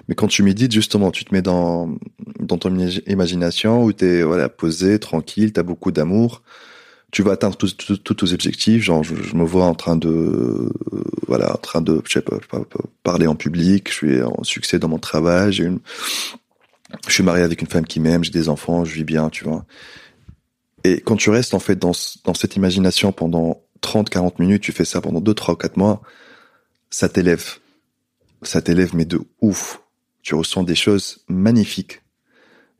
Mais 0.07 0.13
quand 0.15 0.27
tu 0.27 0.43
médites, 0.43 0.73
justement, 0.73 1.09
tu 1.09 1.25
te 1.25 1.33
mets 1.33 1.41
dans, 1.41 1.95
dans 2.39 2.57
ton 2.57 2.69
imagi- 2.69 3.01
imagination 3.07 3.83
où 3.83 3.93
tu 3.93 4.05
es 4.05 4.21
voilà, 4.23 4.47
posé, 4.49 4.99
tranquille, 4.99 5.53
tu 5.53 5.59
as 5.59 5.63
beaucoup 5.63 5.91
d'amour. 5.91 6.43
Tu 7.11 7.23
vas 7.23 7.33
atteindre 7.33 7.57
tous 7.57 7.97
tes 7.97 8.33
objectifs. 8.33 8.83
Genre, 8.83 9.03
je, 9.03 9.15
je 9.15 9.35
me 9.35 9.43
vois 9.43 9.65
en 9.65 9.75
train 9.75 9.97
de, 9.97 10.07
euh, 10.07 10.69
voilà, 11.27 11.53
en 11.53 11.57
train 11.57 11.81
de, 11.81 12.01
je 12.05 12.13
sais 12.13 12.21
pas, 12.21 12.39
parler 13.03 13.27
en 13.27 13.35
public. 13.35 13.89
Je 13.89 13.93
suis 13.93 14.21
en 14.23 14.43
succès 14.43 14.79
dans 14.79 14.87
mon 14.87 14.97
travail. 14.97 15.51
J'ai 15.51 15.65
une, 15.65 15.79
je 17.07 17.13
suis 17.13 17.23
marié 17.23 17.43
avec 17.43 17.61
une 17.61 17.67
femme 17.67 17.85
qui 17.85 17.99
m'aime. 17.99 18.23
J'ai 18.23 18.31
des 18.31 18.47
enfants. 18.47 18.85
Je 18.85 18.93
vis 18.93 19.03
bien, 19.03 19.29
tu 19.29 19.43
vois. 19.43 19.65
Et 20.83 21.01
quand 21.01 21.17
tu 21.17 21.29
restes 21.29 21.53
en 21.53 21.59
fait 21.59 21.75
dans 21.75 21.91
dans 22.23 22.33
cette 22.33 22.55
imagination 22.55 23.11
pendant 23.11 23.61
30, 23.81 24.09
40 24.09 24.39
minutes, 24.39 24.63
tu 24.63 24.71
fais 24.71 24.85
ça 24.85 25.01
pendant 25.01 25.19
2, 25.19 25.33
3 25.33 25.53
ou 25.53 25.57
4 25.57 25.77
mois, 25.77 26.01
ça 26.89 27.09
t'élève. 27.09 27.57
Ça 28.41 28.61
t'élève, 28.61 28.95
mais 28.95 29.05
de 29.05 29.21
ouf. 29.41 29.81
Tu 30.23 30.33
ressens 30.33 30.63
des 30.63 30.75
choses 30.75 31.23
magnifiques. 31.27 32.01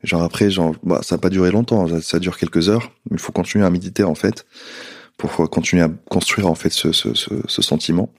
Genre 0.02 0.22
après, 0.22 0.50
genre, 0.50 0.74
bah, 0.82 1.00
ça 1.02 1.14
n'a 1.16 1.20
pas 1.20 1.30
duré 1.30 1.50
longtemps, 1.50 1.86
ça, 2.00 2.18
dure 2.18 2.36
quelques 2.36 2.68
heures. 2.68 2.92
Il 3.10 3.18
faut 3.18 3.32
continuer 3.32 3.64
à 3.64 3.70
méditer 3.70 4.04
en 4.04 4.14
fait 4.14 4.46
pour 5.16 5.48
continuer 5.50 5.82
à 5.82 5.90
construire 6.10 6.48
en 6.48 6.54
fait 6.54 6.70
ce, 6.70 6.92
ce, 6.92 7.14
ce, 7.14 7.30
ce 7.46 7.62
sentiment. 7.62 8.12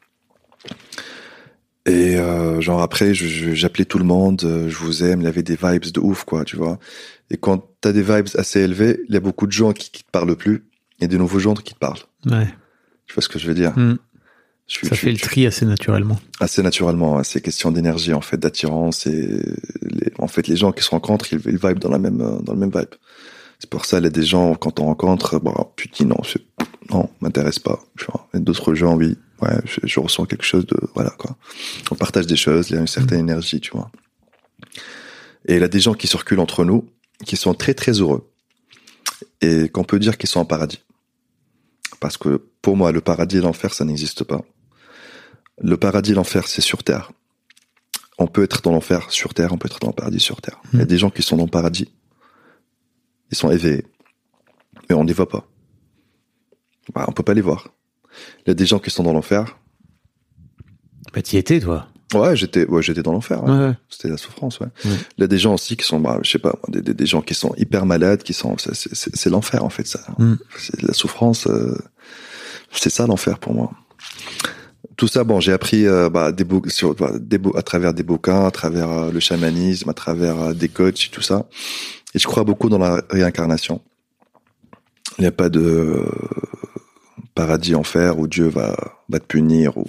Et 1.86 2.16
euh, 2.16 2.62
genre 2.62 2.82
après, 2.82 3.14
j'appelais 3.14 3.84
tout 3.84 3.98
le 3.98 4.06
monde, 4.06 4.42
euh, 4.46 4.70
je 4.70 4.78
vous 4.78 5.04
aime, 5.04 5.20
il 5.20 5.26
y 5.26 5.28
avait 5.28 5.44
des 5.44 5.58
vibes 5.62 5.92
de 5.92 6.00
ouf 6.00 6.24
quoi, 6.24 6.46
tu 6.46 6.56
vois. 6.56 6.80
Et 7.30 7.36
quand 7.36 7.68
t'as 7.82 7.92
des 7.92 8.04
vibes 8.04 8.28
assez 8.36 8.62
élevées, 8.62 9.02
il 9.10 9.14
y 9.14 9.18
a 9.18 9.20
beaucoup 9.20 9.48
de 9.48 9.52
gens 9.52 9.74
qui, 9.74 9.92
qui 9.92 10.04
te 10.04 10.10
parlent 10.10 10.36
plus 10.38 10.64
et 11.02 11.08
de 11.08 11.18
nouveaux 11.18 11.40
gens 11.40 11.56
qui 11.56 11.74
te 11.74 11.80
parlent. 11.80 12.00
Ouais. 12.26 12.48
Tu 13.06 13.14
vois 13.14 13.22
ce 13.22 13.28
que 13.28 13.38
je 13.38 13.48
veux 13.48 13.54
dire? 13.54 13.78
Mm. 13.78 13.98
Je 14.68 14.88
Ça 14.88 14.96
je 14.96 15.00
fait 15.00 15.12
le 15.12 15.18
tri 15.18 15.46
assez 15.46 15.66
naturellement. 15.66 16.20
assez 16.40 16.62
naturellement. 16.64 17.20
hein. 17.20 17.24
C'est 17.24 17.42
question 17.42 17.72
d'énergie 17.72 18.14
en 18.14 18.22
fait, 18.22 18.38
d'attirance 18.38 19.06
et 19.08 19.40
les, 19.82 20.12
en 20.20 20.28
fait 20.28 20.48
les 20.48 20.56
gens 20.56 20.72
qui 20.72 20.84
se 20.84 20.90
rencontrent, 20.90 21.32
ils, 21.34 21.42
ils 21.46 21.58
vibent 21.58 21.80
dans 21.80 21.90
la 21.92 22.00
même 22.00 22.22
euh, 22.22 22.40
dans 22.42 22.54
le 22.54 22.60
même 22.60 22.72
vibe. 22.74 22.96
C'est 23.60 23.70
pour 23.70 23.86
ça 23.86 24.00
il 24.00 24.04
y 24.04 24.08
a 24.08 24.10
des 24.10 24.24
gens 24.24 24.56
quand 24.56 24.80
on 24.80 24.86
rencontre, 24.86 25.40
bon 25.40 25.54
tu 25.76 25.90
te 25.90 25.98
dis 25.98 26.06
non, 26.06 26.18
non, 26.90 27.10
m'intéresse 27.22 27.60
pas. 27.60 27.80
D'autres 28.34 28.74
gens 28.74 28.96
oui, 28.96 29.18
ouais, 29.42 29.56
je, 29.66 29.80
je 29.84 30.00
ressens 30.00 30.26
quelque 30.26 30.46
chose 30.46 30.66
de 30.66 30.78
voilà 30.96 31.12
quoi. 31.12 31.36
On 31.92 31.96
partage 31.96 32.28
des 32.28 32.36
choses, 32.38 32.70
il 32.70 32.74
y 32.76 32.78
a 32.78 32.82
une 32.82 32.88
certaine 32.88 33.20
énergie, 33.20 33.60
tu 33.62 33.72
vois. 33.72 33.92
Et 35.46 35.56
il 35.56 35.60
y 35.62 35.64
a 35.64 35.68
des 35.68 35.80
gens 35.82 35.94
qui 35.94 36.08
circulent 36.08 36.40
entre 36.40 36.64
nous, 36.64 36.86
qui 37.26 37.36
sont 37.36 37.54
très 37.54 37.74
très 37.74 37.92
heureux 38.00 38.30
et 39.42 39.68
qu'on 39.70 39.84
peut 39.84 40.00
dire 40.00 40.18
qu'ils 40.18 40.30
sont 40.30 40.40
en 40.40 40.46
paradis. 40.46 40.80
Parce 42.04 42.18
que 42.18 42.42
pour 42.62 42.76
moi, 42.76 42.92
le 42.92 43.00
paradis 43.00 43.38
et 43.38 43.40
l'enfer, 43.40 43.74
ça 43.74 43.86
n'existe 43.86 44.26
pas. 44.26 44.42
Le 45.62 45.78
paradis 45.78 46.12
et 46.12 46.16
l'enfer, 46.16 46.50
c'est 46.50 46.60
sur 46.60 46.84
Terre. 46.84 47.14
On 48.18 48.28
peut 48.28 48.44
être 48.44 48.62
dans 48.62 48.74
l'enfer 48.74 49.10
sur 49.10 49.34
Terre, 49.34 49.54
on 49.54 49.58
peut 49.58 49.68
être 49.68 49.80
dans 49.80 49.88
le 49.88 49.94
paradis 49.94 50.20
sur 50.20 50.42
Terre. 50.42 50.62
Il 50.74 50.80
y 50.80 50.82
a 50.82 50.86
des 50.86 50.98
gens 50.98 51.10
qui 51.10 51.22
sont 51.22 51.38
dans 51.38 51.46
le 51.46 51.50
paradis. 51.50 51.88
Ils 53.32 53.38
sont 53.38 53.50
éveillés. 53.50 53.86
Mais 54.90 54.96
on 54.98 55.04
ne 55.04 55.08
les 55.08 55.14
voit 55.14 55.30
pas. 55.30 55.48
Bah, 56.94 57.06
on 57.08 57.14
peut 57.14 57.24
pas 57.24 57.34
les 57.34 57.40
voir. 57.40 57.70
Il 58.46 58.50
y 58.50 58.52
a 58.52 58.54
des 58.54 58.66
gens 58.66 58.80
qui 58.80 58.92
sont 58.92 59.04
dans 59.04 59.14
l'enfer. 59.14 59.58
Bah, 61.14 61.22
t'y 61.22 61.38
étais, 61.38 61.62
toi. 61.62 61.88
Ouais, 62.14 62.36
j'étais, 62.36 62.68
ouais, 62.68 62.84
j'étais 62.84 63.02
dans 63.02 63.14
l'enfer. 63.14 63.42
ouais. 63.44 63.68
Ouais. 63.68 63.74
C'était 63.90 64.10
la 64.10 64.18
souffrance, 64.18 64.60
ouais. 64.60 64.68
Ouais. 64.86 64.98
Il 65.18 65.22
y 65.22 65.24
a 65.24 65.28
des 65.28 65.38
gens 65.38 65.54
aussi 65.54 65.78
qui 65.78 65.86
sont, 65.86 66.02
bah, 66.02 66.20
je 66.22 66.30
sais 66.30 66.38
pas, 66.38 66.54
des, 66.68 66.82
des, 66.82 66.94
des 66.94 67.06
gens 67.06 67.22
qui 67.22 67.34
sont 67.34 67.54
hyper 67.58 67.86
malades, 67.86 68.24
qui 68.24 68.34
sont, 68.34 68.56
c'est, 68.58 69.30
l'enfer 69.30 69.64
en 69.64 69.70
fait, 69.70 69.88
ça. 69.88 70.02
Mm. 70.18 70.34
C'est 70.58 70.82
la 70.82 70.94
souffrance, 70.94 71.48
euh, 71.48 71.78
c'est 72.74 72.90
ça 72.90 73.08
l'enfer 73.08 73.40
pour 73.40 73.54
moi. 73.54 73.72
Tout 74.96 75.08
ça, 75.08 75.24
bon, 75.24 75.40
j'ai 75.40 75.54
appris 75.54 75.88
euh, 75.88 76.10
bah, 76.10 76.32
des 76.32 76.44
bou- 76.44 76.68
sur, 76.70 76.94
bah, 76.96 77.12
des 77.20 77.40
à 77.56 77.62
travers 77.62 77.94
des 77.94 78.04
bouquins, 78.04 78.46
à 78.46 78.52
travers 78.52 78.90
euh, 78.92 79.12
le 79.12 79.20
chamanisme, 79.20 79.90
à 79.90 79.94
travers 79.94 80.40
euh, 80.40 80.54
des 80.54 80.70
coachs 80.70 81.06
et 81.08 81.10
tout 81.10 81.22
ça. 81.22 81.48
Et 82.14 82.20
je 82.20 82.28
crois 82.28 82.44
beaucoup 82.44 82.70
dans 82.70 82.78
la 82.78 83.02
réincarnation. 83.10 83.82
Il 85.18 85.22
n'y 85.22 85.28
a 85.28 85.32
pas 85.32 85.50
de 85.50 86.04
paradis 87.36 87.76
enfer 87.76 88.20
où 88.20 88.28
Dieu 88.28 88.48
va, 88.48 88.76
va 89.10 89.20
te 89.20 89.26
punir 89.26 89.78
ou 89.78 89.86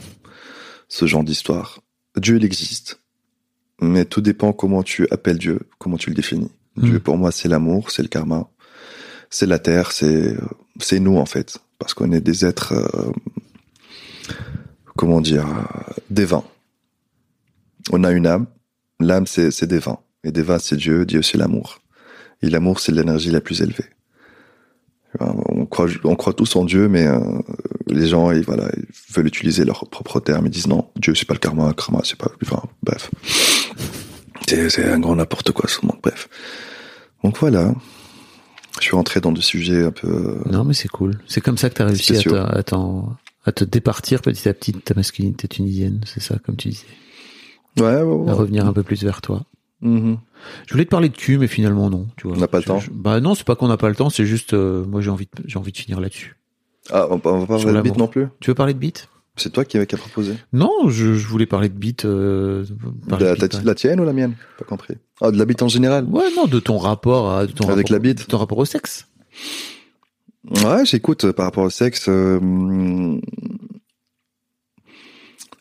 ce 0.89 1.07
genre 1.07 1.24
d'histoire. 1.24 1.80
Dieu, 2.16 2.37
il 2.37 2.45
existe. 2.45 3.01
Mais 3.80 4.05
tout 4.05 4.20
dépend 4.20 4.53
comment 4.53 4.82
tu 4.82 5.07
appelles 5.11 5.39
Dieu, 5.39 5.61
comment 5.78 5.97
tu 5.97 6.11
le 6.11 6.16
définis. 6.16 6.51
Dieu, 6.76 6.99
pour 6.99 7.16
moi, 7.18 7.30
c'est 7.30 7.49
l'amour, 7.49 7.91
c'est 7.91 8.03
le 8.03 8.09
karma, 8.09 8.49
c'est 9.30 9.47
la 9.47 9.59
terre, 9.59 9.93
c'est 9.93 10.37
c'est 10.80 10.99
nous 10.99 11.18
en 11.18 11.26
fait, 11.26 11.59
parce 11.85 11.93
qu'on 11.93 12.12
est 12.12 12.22
des 12.22 12.47
êtres, 12.47 12.72
euh, 12.72 13.12
comment 14.97 15.20
dire, 15.20 15.47
euh, 15.47 15.93
des 16.09 16.24
vins. 16.24 16.45
On 17.93 18.05
a 18.05 18.11
une 18.12 18.26
âme, 18.26 18.47
l'âme 19.01 19.26
c'est 19.26 19.66
des 19.66 19.80
vins, 19.80 19.99
et 20.24 20.32
des 20.32 20.41
vins 20.41 20.59
c'est 20.59 20.76
Dieu, 20.76 21.05
Dieu 21.05 21.20
c'est 21.20 21.37
l'amour, 21.37 21.80
et 22.41 22.49
l'amour 22.49 22.80
c'est 22.80 22.91
l'énergie 22.91 23.30
la 23.30 23.43
plus 23.43 23.61
élevée. 23.61 23.85
On 25.20 25.66
croit, 25.66 25.89
on 26.05 26.16
croit 26.16 26.32
tous 26.32 26.57
en 26.57 26.64
Dieu, 26.64 26.89
mais 26.89 27.07
euh, 27.07 27.20
les 27.87 28.09
gens, 28.09 28.30
ils, 28.30 28.45
voilà, 28.45 28.70
veulent 29.12 29.26
utiliser 29.26 29.66
leurs 29.66 29.87
propres 29.91 30.20
termes. 30.20 30.47
Ils 30.47 30.51
disent 30.51 30.68
non, 30.68 30.91
Dieu, 30.97 31.14
c'est 31.14 31.28
pas 31.28 31.35
le 31.35 31.39
karma, 31.39 31.72
karma, 31.74 32.01
c'est 32.03 32.18
pas. 32.18 32.32
Enfin, 32.43 32.62
bref. 32.82 33.11
C'est 34.47 34.91
un 34.91 34.99
grand 34.99 35.16
n'importe 35.16 35.53
quoi, 35.53 35.68
ce 35.68 35.85
monde. 35.85 35.99
Bref. 36.03 36.28
Donc 37.22 37.39
voilà. 37.39 37.74
Je 38.80 38.84
suis 38.86 38.96
rentré 38.96 39.20
dans 39.20 39.32
des 39.32 39.40
sujets 39.40 39.84
un 39.84 39.90
peu. 39.92 40.08
euh, 40.08 40.50
Non, 40.50 40.64
mais 40.64 40.74
c'est 40.74 40.88
cool. 40.88 41.18
C'est 41.26 41.40
comme 41.40 41.56
ça 41.58 41.70
que 41.70 41.74
t'as 41.74 41.84
réussi 41.86 42.16
à 42.16 42.20
te, 42.62 42.72
à, 43.46 43.52
te 43.52 43.64
départir 43.64 44.20
petit 44.20 44.48
à 44.48 44.54
petit 44.54 44.72
de 44.72 44.78
ta 44.78 44.94
masculinité 44.94 45.46
tunisienne. 45.48 46.00
C'est 46.06 46.20
ça, 46.20 46.36
comme 46.44 46.56
tu 46.56 46.68
disais. 46.70 46.86
Ouais, 47.78 47.96
ouais, 47.96 48.02
ouais. 48.02 48.30
À 48.30 48.34
revenir 48.34 48.66
un 48.66 48.72
peu 48.72 48.82
plus 48.82 49.02
vers 49.04 49.20
toi. 49.20 49.44
Mhm. 49.80 50.18
Je 50.66 50.72
voulais 50.72 50.84
te 50.84 50.90
parler 50.90 51.08
de 51.08 51.16
cul, 51.16 51.38
mais 51.38 51.46
finalement 51.46 51.90
non. 51.90 52.08
Tu 52.16 52.26
vois. 52.26 52.36
On 52.36 52.40
n'a 52.40 52.48
pas 52.48 52.58
le 52.58 52.62
Je- 52.62 52.66
temps. 52.68 52.78
je- 52.80 52.90
bah 52.90 53.20
non, 53.20 53.34
c'est 53.34 53.44
pas 53.44 53.54
qu'on 53.56 53.68
n'a 53.68 53.76
pas 53.76 53.88
le 53.88 53.94
temps. 53.94 54.10
C'est 54.10 54.26
juste, 54.26 54.54
euh, 54.54 54.84
moi 54.86 55.00
j'ai 55.00 55.10
envie, 55.10 55.26
de, 55.36 55.42
j'ai 55.46 55.58
envie 55.58 55.72
de 55.72 55.76
finir 55.78 56.00
là-dessus. 56.00 56.36
Ah, 56.90 57.06
on, 57.10 57.16
va- 57.16 57.30
on 57.32 57.38
va 57.40 57.46
pas 57.46 57.58
parler 57.58 57.64
de 57.64 57.70
beat 57.82 57.84
l'amour. 57.92 57.98
non 57.98 58.06
plus? 58.08 58.26
Tu 58.40 58.50
veux 58.50 58.54
parler 58.54 58.74
de 58.74 58.78
beat 58.78 59.08
C'est 59.37 59.53
toi 59.53 59.64
qui, 59.64 59.85
qui 59.87 59.95
a 59.95 59.99
proposé. 59.99 60.35
Non, 60.53 60.89
je, 60.89 61.14
je 61.14 61.26
voulais 61.26 61.47
parler 61.47 61.68
de 61.68 61.74
beat. 61.76 62.05
Euh, 62.05 62.64
La, 63.09 63.32
ouais. 63.35 63.74
tienne 63.74 63.99
ou 64.01 64.05
la 64.05 64.12
mienne? 64.12 64.35
Pas 64.59 64.64
compris. 64.64 64.95
Ah, 65.20 65.30
de 65.32 65.37
la 65.39 65.45
bite 65.45 65.62
en 65.62 65.68
général 65.68 66.05
Ouais, 66.05 66.28
non, 66.37 66.47
de 66.47 66.61
ton 66.61 66.78
rapport 66.78 67.30
à, 67.32 67.47
de 67.47 67.53
ton 67.53 67.64
Avec 67.68 67.87
rapport- 67.89 67.93
la 67.93 67.99
bite 67.99 68.18
de 68.18 68.24
ton 68.24 68.39
rapport 68.39 68.59
au 68.59 68.64
sexe. 68.64 69.09
Ouais, 70.64 70.85
j'écoute 70.85 71.24
euh, 71.24 71.32
par 71.32 71.47
rapport 71.47 71.64
au 71.64 71.70
sexe. 71.70 72.09
euh, 72.09 72.39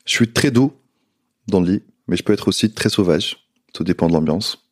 je 0.05 0.11
suis 0.11 0.31
très 0.31 0.51
doux 0.51 0.73
dans 1.47 1.59
le 1.61 1.71
lit, 1.71 1.83
mais 2.07 2.15
je 2.17 2.23
peux 2.23 2.33
être 2.33 2.47
aussi 2.49 2.71
très 2.73 2.89
sauvage. 2.89 3.37
Tout 3.73 3.83
dépend 3.83 4.07
de 4.07 4.13
l'ambiance. 4.13 4.69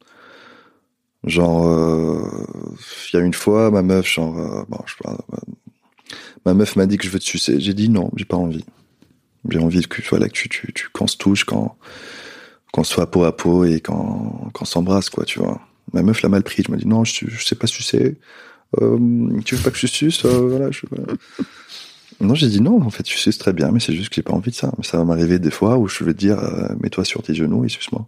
Genre, 1.23 1.67
euh, 1.67 2.45
il 3.13 3.17
y 3.17 3.19
a 3.21 3.25
une 3.25 3.33
fois, 3.33 3.71
ma 3.71 3.81
meuf, 3.81 4.07
genre, 4.07 4.65
bon, 4.69 4.79
je 4.85 4.95
ma 6.45 6.53
meuf 6.53 6.75
m'a 6.75 6.85
dit 6.87 6.97
que 6.97 7.05
je 7.05 7.09
veux 7.09 7.19
te 7.19 7.23
sucer. 7.23 7.59
J'ai 7.59 7.73
dit 7.73 7.89
non, 7.89 8.11
j'ai 8.15 8.25
pas 8.25 8.37
envie. 8.37 8.65
J'ai 9.49 9.59
envie 9.59 9.81
que, 9.87 10.01
voilà, 10.09 10.27
que 10.27 10.33
tu, 10.33 10.49
tu, 10.49 10.71
tu, 10.73 10.89
qu'on 10.89 11.07
se 11.07 11.17
touche, 11.17 11.45
quand, 11.45 11.77
qu'on 12.71 12.83
soit 12.83 13.09
peau 13.09 13.23
à 13.23 13.35
peau 13.35 13.65
et 13.65 13.81
qu'on 13.81 14.65
s'embrasse, 14.65 15.09
quoi, 15.09 15.25
tu 15.25 15.39
vois. 15.39 15.61
Ma 15.93 16.03
meuf 16.03 16.21
l'a 16.21 16.29
mal 16.29 16.43
pris. 16.43 16.63
Je 16.65 16.71
me 16.71 16.77
dis 16.77 16.87
non, 16.87 17.03
je, 17.03 17.25
je 17.27 17.43
sais 17.43 17.55
pas 17.55 17.67
sucer. 17.67 18.17
Euh, 18.81 19.41
tu 19.43 19.55
veux 19.55 19.63
pas 19.63 19.71
que 19.71 19.77
je 19.77 19.87
suce 19.87 20.23
euh, 20.23 20.47
voilà, 20.47 20.71
je. 20.71 20.85
Non, 22.21 22.35
j'ai 22.35 22.47
dit 22.47 22.61
non, 22.61 22.81
en 22.81 22.89
fait, 22.89 23.03
tu 23.03 23.17
suces 23.17 23.39
très 23.39 23.51
bien, 23.51 23.71
mais 23.71 23.79
c'est 23.79 23.93
juste 23.93 24.09
que 24.09 24.15
j'ai 24.15 24.21
pas 24.21 24.33
envie 24.33 24.51
de 24.51 24.55
ça. 24.55 24.71
Mais 24.77 24.83
ça 24.83 24.97
va 24.97 25.03
m'arriver 25.03 25.39
des 25.39 25.51
fois 25.51 25.77
où 25.77 25.87
je 25.87 26.03
vais 26.03 26.13
te 26.13 26.19
dire, 26.19 26.39
euh, 26.39 26.67
mets-toi 26.79 27.03
sur 27.03 27.23
tes 27.23 27.33
genoux 27.33 27.65
et 27.65 27.69
suce-moi. 27.69 28.07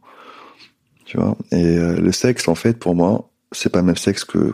Tu 1.05 1.17
vois? 1.17 1.35
Et 1.51 1.77
euh, 1.77 1.99
le 1.99 2.11
sexe, 2.11 2.47
en 2.47 2.55
fait, 2.55 2.77
pour 2.77 2.95
moi, 2.95 3.29
c'est 3.51 3.69
pas 3.69 3.79
le 3.79 3.85
même 3.85 3.97
sexe 3.97 4.23
que 4.23 4.53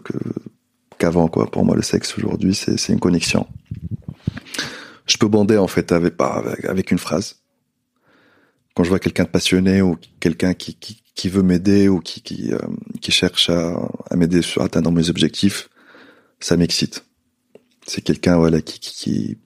qu'avant, 0.97 1.27
quoi. 1.27 1.49
Pour 1.51 1.65
moi, 1.65 1.75
le 1.75 1.81
sexe 1.81 2.17
aujourd'hui, 2.17 2.55
c'est 2.55 2.89
une 2.89 2.99
connexion. 2.99 3.47
Je 5.09 5.17
peux 5.17 5.27
bander, 5.27 5.57
en 5.57 5.67
fait, 5.67 5.91
avec, 5.91 6.15
avec, 6.65 6.91
une 6.91 6.99
phrase. 6.99 7.37
Quand 8.75 8.83
je 8.83 8.89
vois 8.89 8.99
quelqu'un 8.99 9.23
de 9.23 9.29
passionné 9.29 9.81
ou 9.81 9.97
quelqu'un 10.19 10.53
qui, 10.53 10.75
qui, 10.75 11.01
qui 11.15 11.29
veut 11.29 11.41
m'aider 11.41 11.89
ou 11.89 11.99
qui, 11.99 12.21
qui, 12.21 12.53
euh, 12.53 12.59
qui 13.01 13.11
cherche 13.11 13.49
à, 13.49 13.75
à 14.09 14.15
m'aider 14.15 14.41
à 14.57 14.63
atteindre 14.63 14.91
mes 14.91 15.09
objectifs, 15.09 15.69
ça 16.39 16.55
m'excite. 16.57 17.05
C'est 17.87 18.01
quelqu'un 18.01 18.37
voilà 18.37 18.61
qui, 18.61 18.79
qui, 18.79 18.93
qui, 18.93 19.37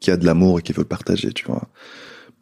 qui 0.00 0.10
a 0.10 0.16
de 0.16 0.26
l'amour 0.26 0.58
et 0.58 0.62
qui 0.62 0.72
veut 0.72 0.82
le 0.82 0.88
partager, 0.88 1.32
tu 1.32 1.46
vois. 1.46 1.68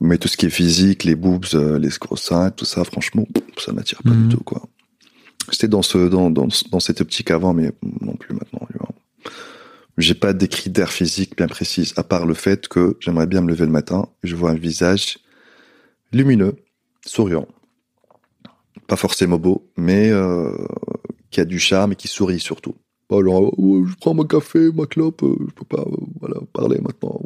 Mais 0.00 0.18
tout 0.18 0.28
ce 0.28 0.36
qui 0.36 0.46
est 0.46 0.50
physique, 0.50 1.04
les 1.04 1.14
boobs, 1.14 1.44
euh, 1.54 1.78
les 1.78 1.90
gros 2.00 2.16
seins, 2.16 2.50
tout 2.50 2.64
ça, 2.64 2.82
franchement, 2.84 3.26
ça 3.58 3.72
m'attire 3.72 4.02
pas 4.02 4.10
Mhm. 4.10 4.28
du 4.28 4.36
tout, 4.36 4.42
quoi. 4.42 4.66
J'étais 5.52 5.68
dans 5.68 5.82
ce, 5.82 6.08
dans, 6.08 6.30
dans, 6.30 6.48
dans 6.70 6.80
cette 6.80 7.02
optique 7.02 7.30
avant, 7.30 7.52
mais 7.52 7.70
non 8.00 8.16
plus 8.16 8.34
maintenant, 8.34 8.66
tu 8.72 8.78
vois. 8.78 8.88
J'ai 9.96 10.14
pas 10.14 10.32
des 10.32 10.48
critères 10.48 10.90
physiques 10.90 11.36
bien 11.36 11.46
précis, 11.46 11.92
à 11.96 12.02
part 12.02 12.26
le 12.26 12.34
fait 12.34 12.66
que 12.66 12.96
j'aimerais 13.00 13.26
bien 13.26 13.40
me 13.42 13.48
lever 13.48 13.64
le 13.64 13.70
matin 13.70 14.08
et 14.22 14.26
je 14.26 14.34
vois 14.34 14.50
un 14.50 14.56
visage 14.56 15.18
lumineux, 16.12 16.56
souriant. 17.06 17.46
Pas 18.88 18.96
forcément 18.96 19.38
beau, 19.38 19.70
mais 19.76 20.10
euh, 20.10 20.52
qui 21.30 21.40
a 21.40 21.44
du 21.44 21.58
charme 21.58 21.92
et 21.92 21.96
qui 21.96 22.08
sourit 22.08 22.40
surtout. 22.40 22.74
Pas 23.08 23.22
genre, 23.22 23.52
oh, 23.56 23.84
je 23.86 23.94
prends 23.94 24.14
mon 24.14 24.24
café, 24.24 24.70
ma 24.72 24.86
clope, 24.86 25.22
euh, 25.22 25.36
je 25.48 25.54
peux 25.54 25.64
pas 25.64 25.82
euh, 25.82 25.96
voilà, 26.20 26.36
parler 26.52 26.80
maintenant. 26.80 27.20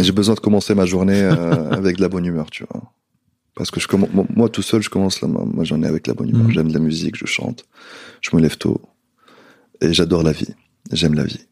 J'ai 0.00 0.12
besoin 0.12 0.34
de 0.34 0.40
commencer 0.40 0.74
ma 0.74 0.86
journée 0.86 1.20
euh, 1.22 1.70
avec 1.70 1.96
de 1.96 2.02
la 2.02 2.08
bonne 2.08 2.24
humeur, 2.24 2.50
tu 2.50 2.64
vois. 2.70 2.82
Parce 3.54 3.70
que 3.70 3.80
je 3.80 3.86
commen- 3.86 4.08
moi, 4.34 4.48
tout 4.48 4.62
seul, 4.62 4.82
je 4.82 4.90
commence 4.90 5.20
la, 5.20 5.28
ma 5.28 5.62
journée 5.64 5.86
avec 5.86 6.06
la 6.06 6.14
bonne 6.14 6.30
humeur. 6.30 6.44
Mhm. 6.46 6.52
J'aime 6.52 6.72
la 6.72 6.78
musique, 6.80 7.16
je 7.16 7.26
chante, 7.26 7.64
je 8.20 8.34
me 8.34 8.40
lève 8.40 8.56
tôt. 8.56 8.80
Et 9.80 9.92
j'adore 9.92 10.22
la 10.22 10.32
vie. 10.32 10.54
J'aime 10.92 11.14
la 11.14 11.24
vie. 11.24 11.46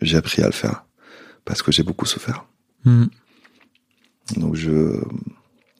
j'ai 0.00 0.16
appris 0.16 0.42
à 0.42 0.46
le 0.46 0.52
faire 0.52 0.84
parce 1.44 1.62
que 1.62 1.72
j'ai 1.72 1.82
beaucoup 1.82 2.06
souffert. 2.06 2.46
Hmm. 2.84 3.06
Donc 4.36 4.54
je, 4.54 5.00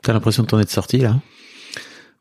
T'as 0.03 0.13
l'impression 0.13 0.43
de 0.43 0.49
t'en 0.49 0.59
être 0.59 0.71
sorti 0.71 0.99
là? 0.99 1.21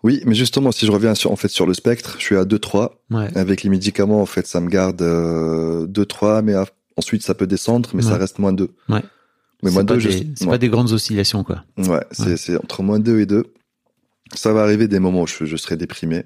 Oui, 0.03 0.22
mais 0.26 0.36
justement, 0.36 0.72
si 0.72 0.86
je 0.86 0.91
reviens 0.91 1.13
sur 1.15 1.32
en 1.32 1.36
fait 1.36 1.49
sur 1.49 1.65
le 1.65 1.74
spectre, 1.74 2.15
je 2.20 2.24
suis 2.24 2.38
à 2.38 2.43
2-3. 2.45 2.91
Ouais. 3.09 3.36
Avec 3.38 3.63
les 3.63 3.70
médicaments, 3.70 4.22
en 4.22 4.26
fait, 4.26 4.47
ça 4.47 4.61
me 4.61 4.70
garde 4.70 5.01
euh, 5.01 5.86
2-3, 5.88 6.41
mais 6.41 6.53
à- 6.53 6.65
ensuite 6.95 7.22
ça 7.24 7.34
peut 7.34 7.47
descendre, 7.47 7.89
mais 7.93 8.01
ça 8.01 8.15
reste 8.17 8.39
moins 8.39 8.53
2. 8.53 8.70
Ouais. 8.88 9.01
Mais 9.61 9.72
moins 9.72 9.84
pas 9.84 9.95
2, 9.95 9.99
je... 9.99 10.09
c'est 10.09 10.45
ouais. 10.45 10.51
pas 10.51 10.57
des 10.57 10.70
grandes 10.70 10.91
oscillations 10.93 11.43
quoi. 11.43 11.65
Ouais, 11.78 11.99
c'est 12.11 12.38
c'est 12.38 12.55
entre 12.55 12.82
moins 12.84 12.99
2 12.99 13.20
et 13.20 13.26
2. 13.26 13.43
Ça 14.36 14.53
va 14.53 14.61
arriver 14.61 14.88
des 14.88 14.99
moments 14.99 15.24
où 15.24 15.28
je, 15.28 15.43
je 15.45 15.57
serai 15.57 15.76
déprimé. 15.76 16.26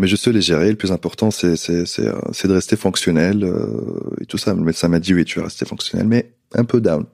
Mais 0.00 0.08
je 0.08 0.16
sais 0.16 0.32
les 0.32 0.40
gérer. 0.40 0.70
Le 0.70 0.76
plus 0.76 0.92
important, 0.92 1.30
c'est 1.30 1.52
euh, 1.68 1.84
de 1.84 2.52
rester 2.54 2.76
fonctionnel 2.76 3.44
euh, 3.44 4.22
et 4.22 4.24
tout 4.24 4.38
ça. 4.38 4.54
Le 4.54 4.62
médecin 4.62 4.88
m'a 4.88 4.98
dit 4.98 5.12
oui, 5.12 5.26
tu 5.26 5.38
vas 5.38 5.44
rester 5.44 5.66
fonctionnel, 5.66 6.06
mais 6.06 6.32
un 6.54 6.64
peu 6.64 6.80
down. 6.80 7.04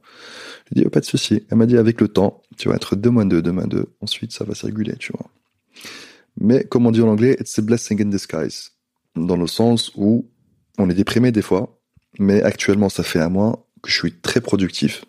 Je 0.66 0.74
lui 0.74 0.80
ai 0.80 0.82
dit 0.82 0.86
oh, 0.86 0.90
pas 0.90 1.00
de 1.00 1.04
souci. 1.04 1.42
Elle 1.50 1.58
m'a 1.58 1.66
dit 1.66 1.78
avec 1.78 2.00
le 2.00 2.06
temps, 2.06 2.44
tu 2.56 2.68
vas 2.68 2.76
être 2.76 2.94
2 2.94 3.10
moins 3.10 3.26
2, 3.26 3.42
2 3.42 3.50
moins 3.50 3.66
2. 3.66 3.86
Ensuite, 4.02 4.30
ça 4.32 4.44
va 4.44 4.54
se 4.54 4.68
tu 4.68 5.12
vois. 5.12 5.26
Mais 6.40 6.62
comme 6.62 6.86
on 6.86 6.92
dit 6.92 7.02
en 7.02 7.08
anglais, 7.08 7.36
it's 7.40 7.58
a 7.58 7.62
blessing 7.62 8.00
in 8.02 8.04
disguise. 8.04 8.70
Dans 9.16 9.36
le 9.36 9.48
sens 9.48 9.90
où 9.96 10.30
on 10.78 10.88
est 10.88 10.94
déprimé 10.94 11.32
des 11.32 11.42
fois, 11.42 11.80
mais 12.20 12.40
actuellement, 12.44 12.88
ça 12.88 13.02
fait 13.02 13.18
un 13.18 13.30
mois 13.30 13.66
que 13.82 13.90
je 13.90 13.98
suis 13.98 14.12
très 14.12 14.40
productif. 14.40 15.04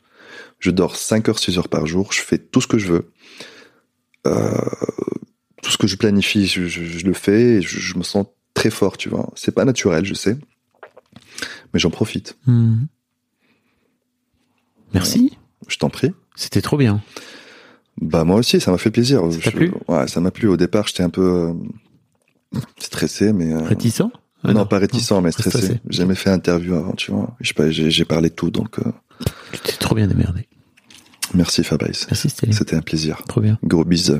Je 0.57 0.71
dors 0.71 0.95
5 0.95 1.29
heures, 1.29 1.37
6 1.37 1.59
heures 1.59 1.69
par 1.69 1.85
jour. 1.85 2.11
Je 2.11 2.21
fais 2.21 2.39
tout 2.39 2.59
ce 2.59 2.65
que 2.65 2.79
je 2.79 2.87
veux. 2.87 3.11
Euh, 4.25 4.49
tout 5.67 5.73
ce 5.73 5.77
que 5.77 5.87
je 5.87 5.97
planifie, 5.97 6.47
je, 6.47 6.65
je- 6.67 6.83
je 6.85 7.05
le 7.05 7.11
fais 7.11 7.55
et 7.55 7.61
je, 7.61 7.77
je 7.79 7.97
me 7.97 8.03
sens 8.03 8.25
très 8.53 8.69
fort, 8.69 8.95
tu 8.95 9.09
vois. 9.09 9.29
C'est 9.35 9.51
pas 9.53 9.65
naturel, 9.65 10.05
je 10.05 10.13
sais. 10.13 10.37
Mais 11.73 11.79
j'en 11.81 11.89
profite. 11.89 12.37
Hmm. 12.45 12.85
Merci. 14.93 15.37
Je 15.67 15.75
t'en 15.77 15.89
prie. 15.89 16.13
C'était 16.37 16.61
trop 16.61 16.77
bien. 16.77 17.01
Bah, 17.99 18.23
moi 18.23 18.37
aussi, 18.37 18.61
ça 18.61 18.71
m'a 18.71 18.77
fait 18.77 18.91
plaisir. 18.91 19.21
Ça 19.43 19.51
plu? 19.51 19.73
Ouais, 19.89 20.07
ça 20.07 20.21
m'a 20.21 20.31
plu. 20.31 20.47
Au 20.47 20.55
départ, 20.55 20.87
j'étais 20.87 21.03
un 21.03 21.09
peu 21.09 21.49
euh, 22.55 22.59
stressé, 22.79 23.33
mais. 23.33 23.51
euh, 23.53 23.63
Réticent? 23.63 24.09
Ah 24.43 24.53
non, 24.53 24.65
pas 24.65 24.77
réticent, 24.77 25.11
mais 25.21 25.31
très 25.31 25.49
stressé. 25.49 25.57
stressé. 25.65 25.81
J'ai 25.89 25.97
jamais 25.97 26.15
fait 26.15 26.29
interview 26.29 26.75
avant, 26.75 26.93
tu 26.93 27.11
vois. 27.11 27.35
Je 27.41 27.49
sais 27.49 27.53
pas, 27.53 27.69
j'ai 27.71 28.05
parlé 28.05 28.29
de 28.29 28.35
tout, 28.35 28.51
donc 28.51 28.79
euh, 28.79 28.83
Tu 29.51 29.59
t'es 29.59 29.73
trop 29.73 29.95
bien 29.95 30.07
démerdé. 30.07 30.47
merci 31.33 31.63
Fabrice. 31.65 32.07
Merci. 32.09 32.29
C'était 32.53 32.75
un 32.77 32.81
plaisir. 32.81 33.21
Trop 33.27 33.41
bien. 33.41 33.59
Gros 33.63 33.83
bisous. 33.83 34.19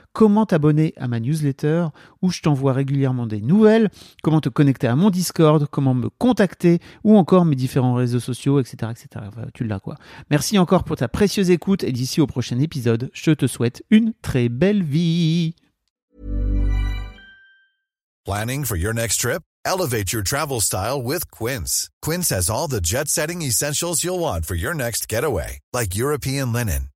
comment 0.13 0.45
t'abonner 0.45 0.93
à 0.97 1.07
ma 1.07 1.19
newsletter 1.19 1.87
où 2.21 2.31
je 2.31 2.41
t'envoie 2.41 2.73
régulièrement 2.73 3.27
des 3.27 3.41
nouvelles, 3.41 3.89
comment 4.23 4.41
te 4.41 4.49
connecter 4.49 4.87
à 4.87 4.95
mon 4.95 5.09
Discord, 5.09 5.67
comment 5.69 5.93
me 5.93 6.09
contacter 6.09 6.79
ou 7.03 7.17
encore 7.17 7.45
mes 7.45 7.55
différents 7.55 7.93
réseaux 7.93 8.19
sociaux, 8.19 8.59
etc. 8.59 8.91
etc. 8.91 9.07
Enfin, 9.27 9.47
tu 9.53 9.63
l'as 9.63 9.79
quoi. 9.79 9.95
Merci 10.29 10.57
encore 10.59 10.83
pour 10.83 10.97
ta 10.97 11.07
précieuse 11.07 11.49
écoute 11.49 11.83
et 11.83 11.91
d'ici 11.91 12.21
au 12.21 12.27
prochain 12.27 12.59
épisode, 12.59 13.09
je 13.13 13.31
te 13.31 13.47
souhaite 13.47 13.83
une 13.89 14.13
très 14.21 14.49
belle 14.49 14.83
vie. 14.83 15.55
Planning 18.23 18.65
for 18.65 18.77
your 18.77 18.93
next 18.93 19.19
trip? 19.19 19.41
Elevate 19.65 20.13
your 20.13 20.21
travel 20.21 20.61
style 20.61 21.01
with 21.01 21.29
Quince. 21.31 21.89
Quince 22.03 22.29
has 22.29 22.49
all 22.51 22.67
the 22.67 22.79
jet 22.81 23.07
setting 23.07 23.41
essentials 23.41 24.03
you'll 24.03 24.19
want 24.19 24.45
for 24.45 24.53
your 24.53 24.75
next 24.75 25.07
getaway, 25.07 25.59
like 25.73 25.95
European 25.95 26.53
linen, 26.53 26.89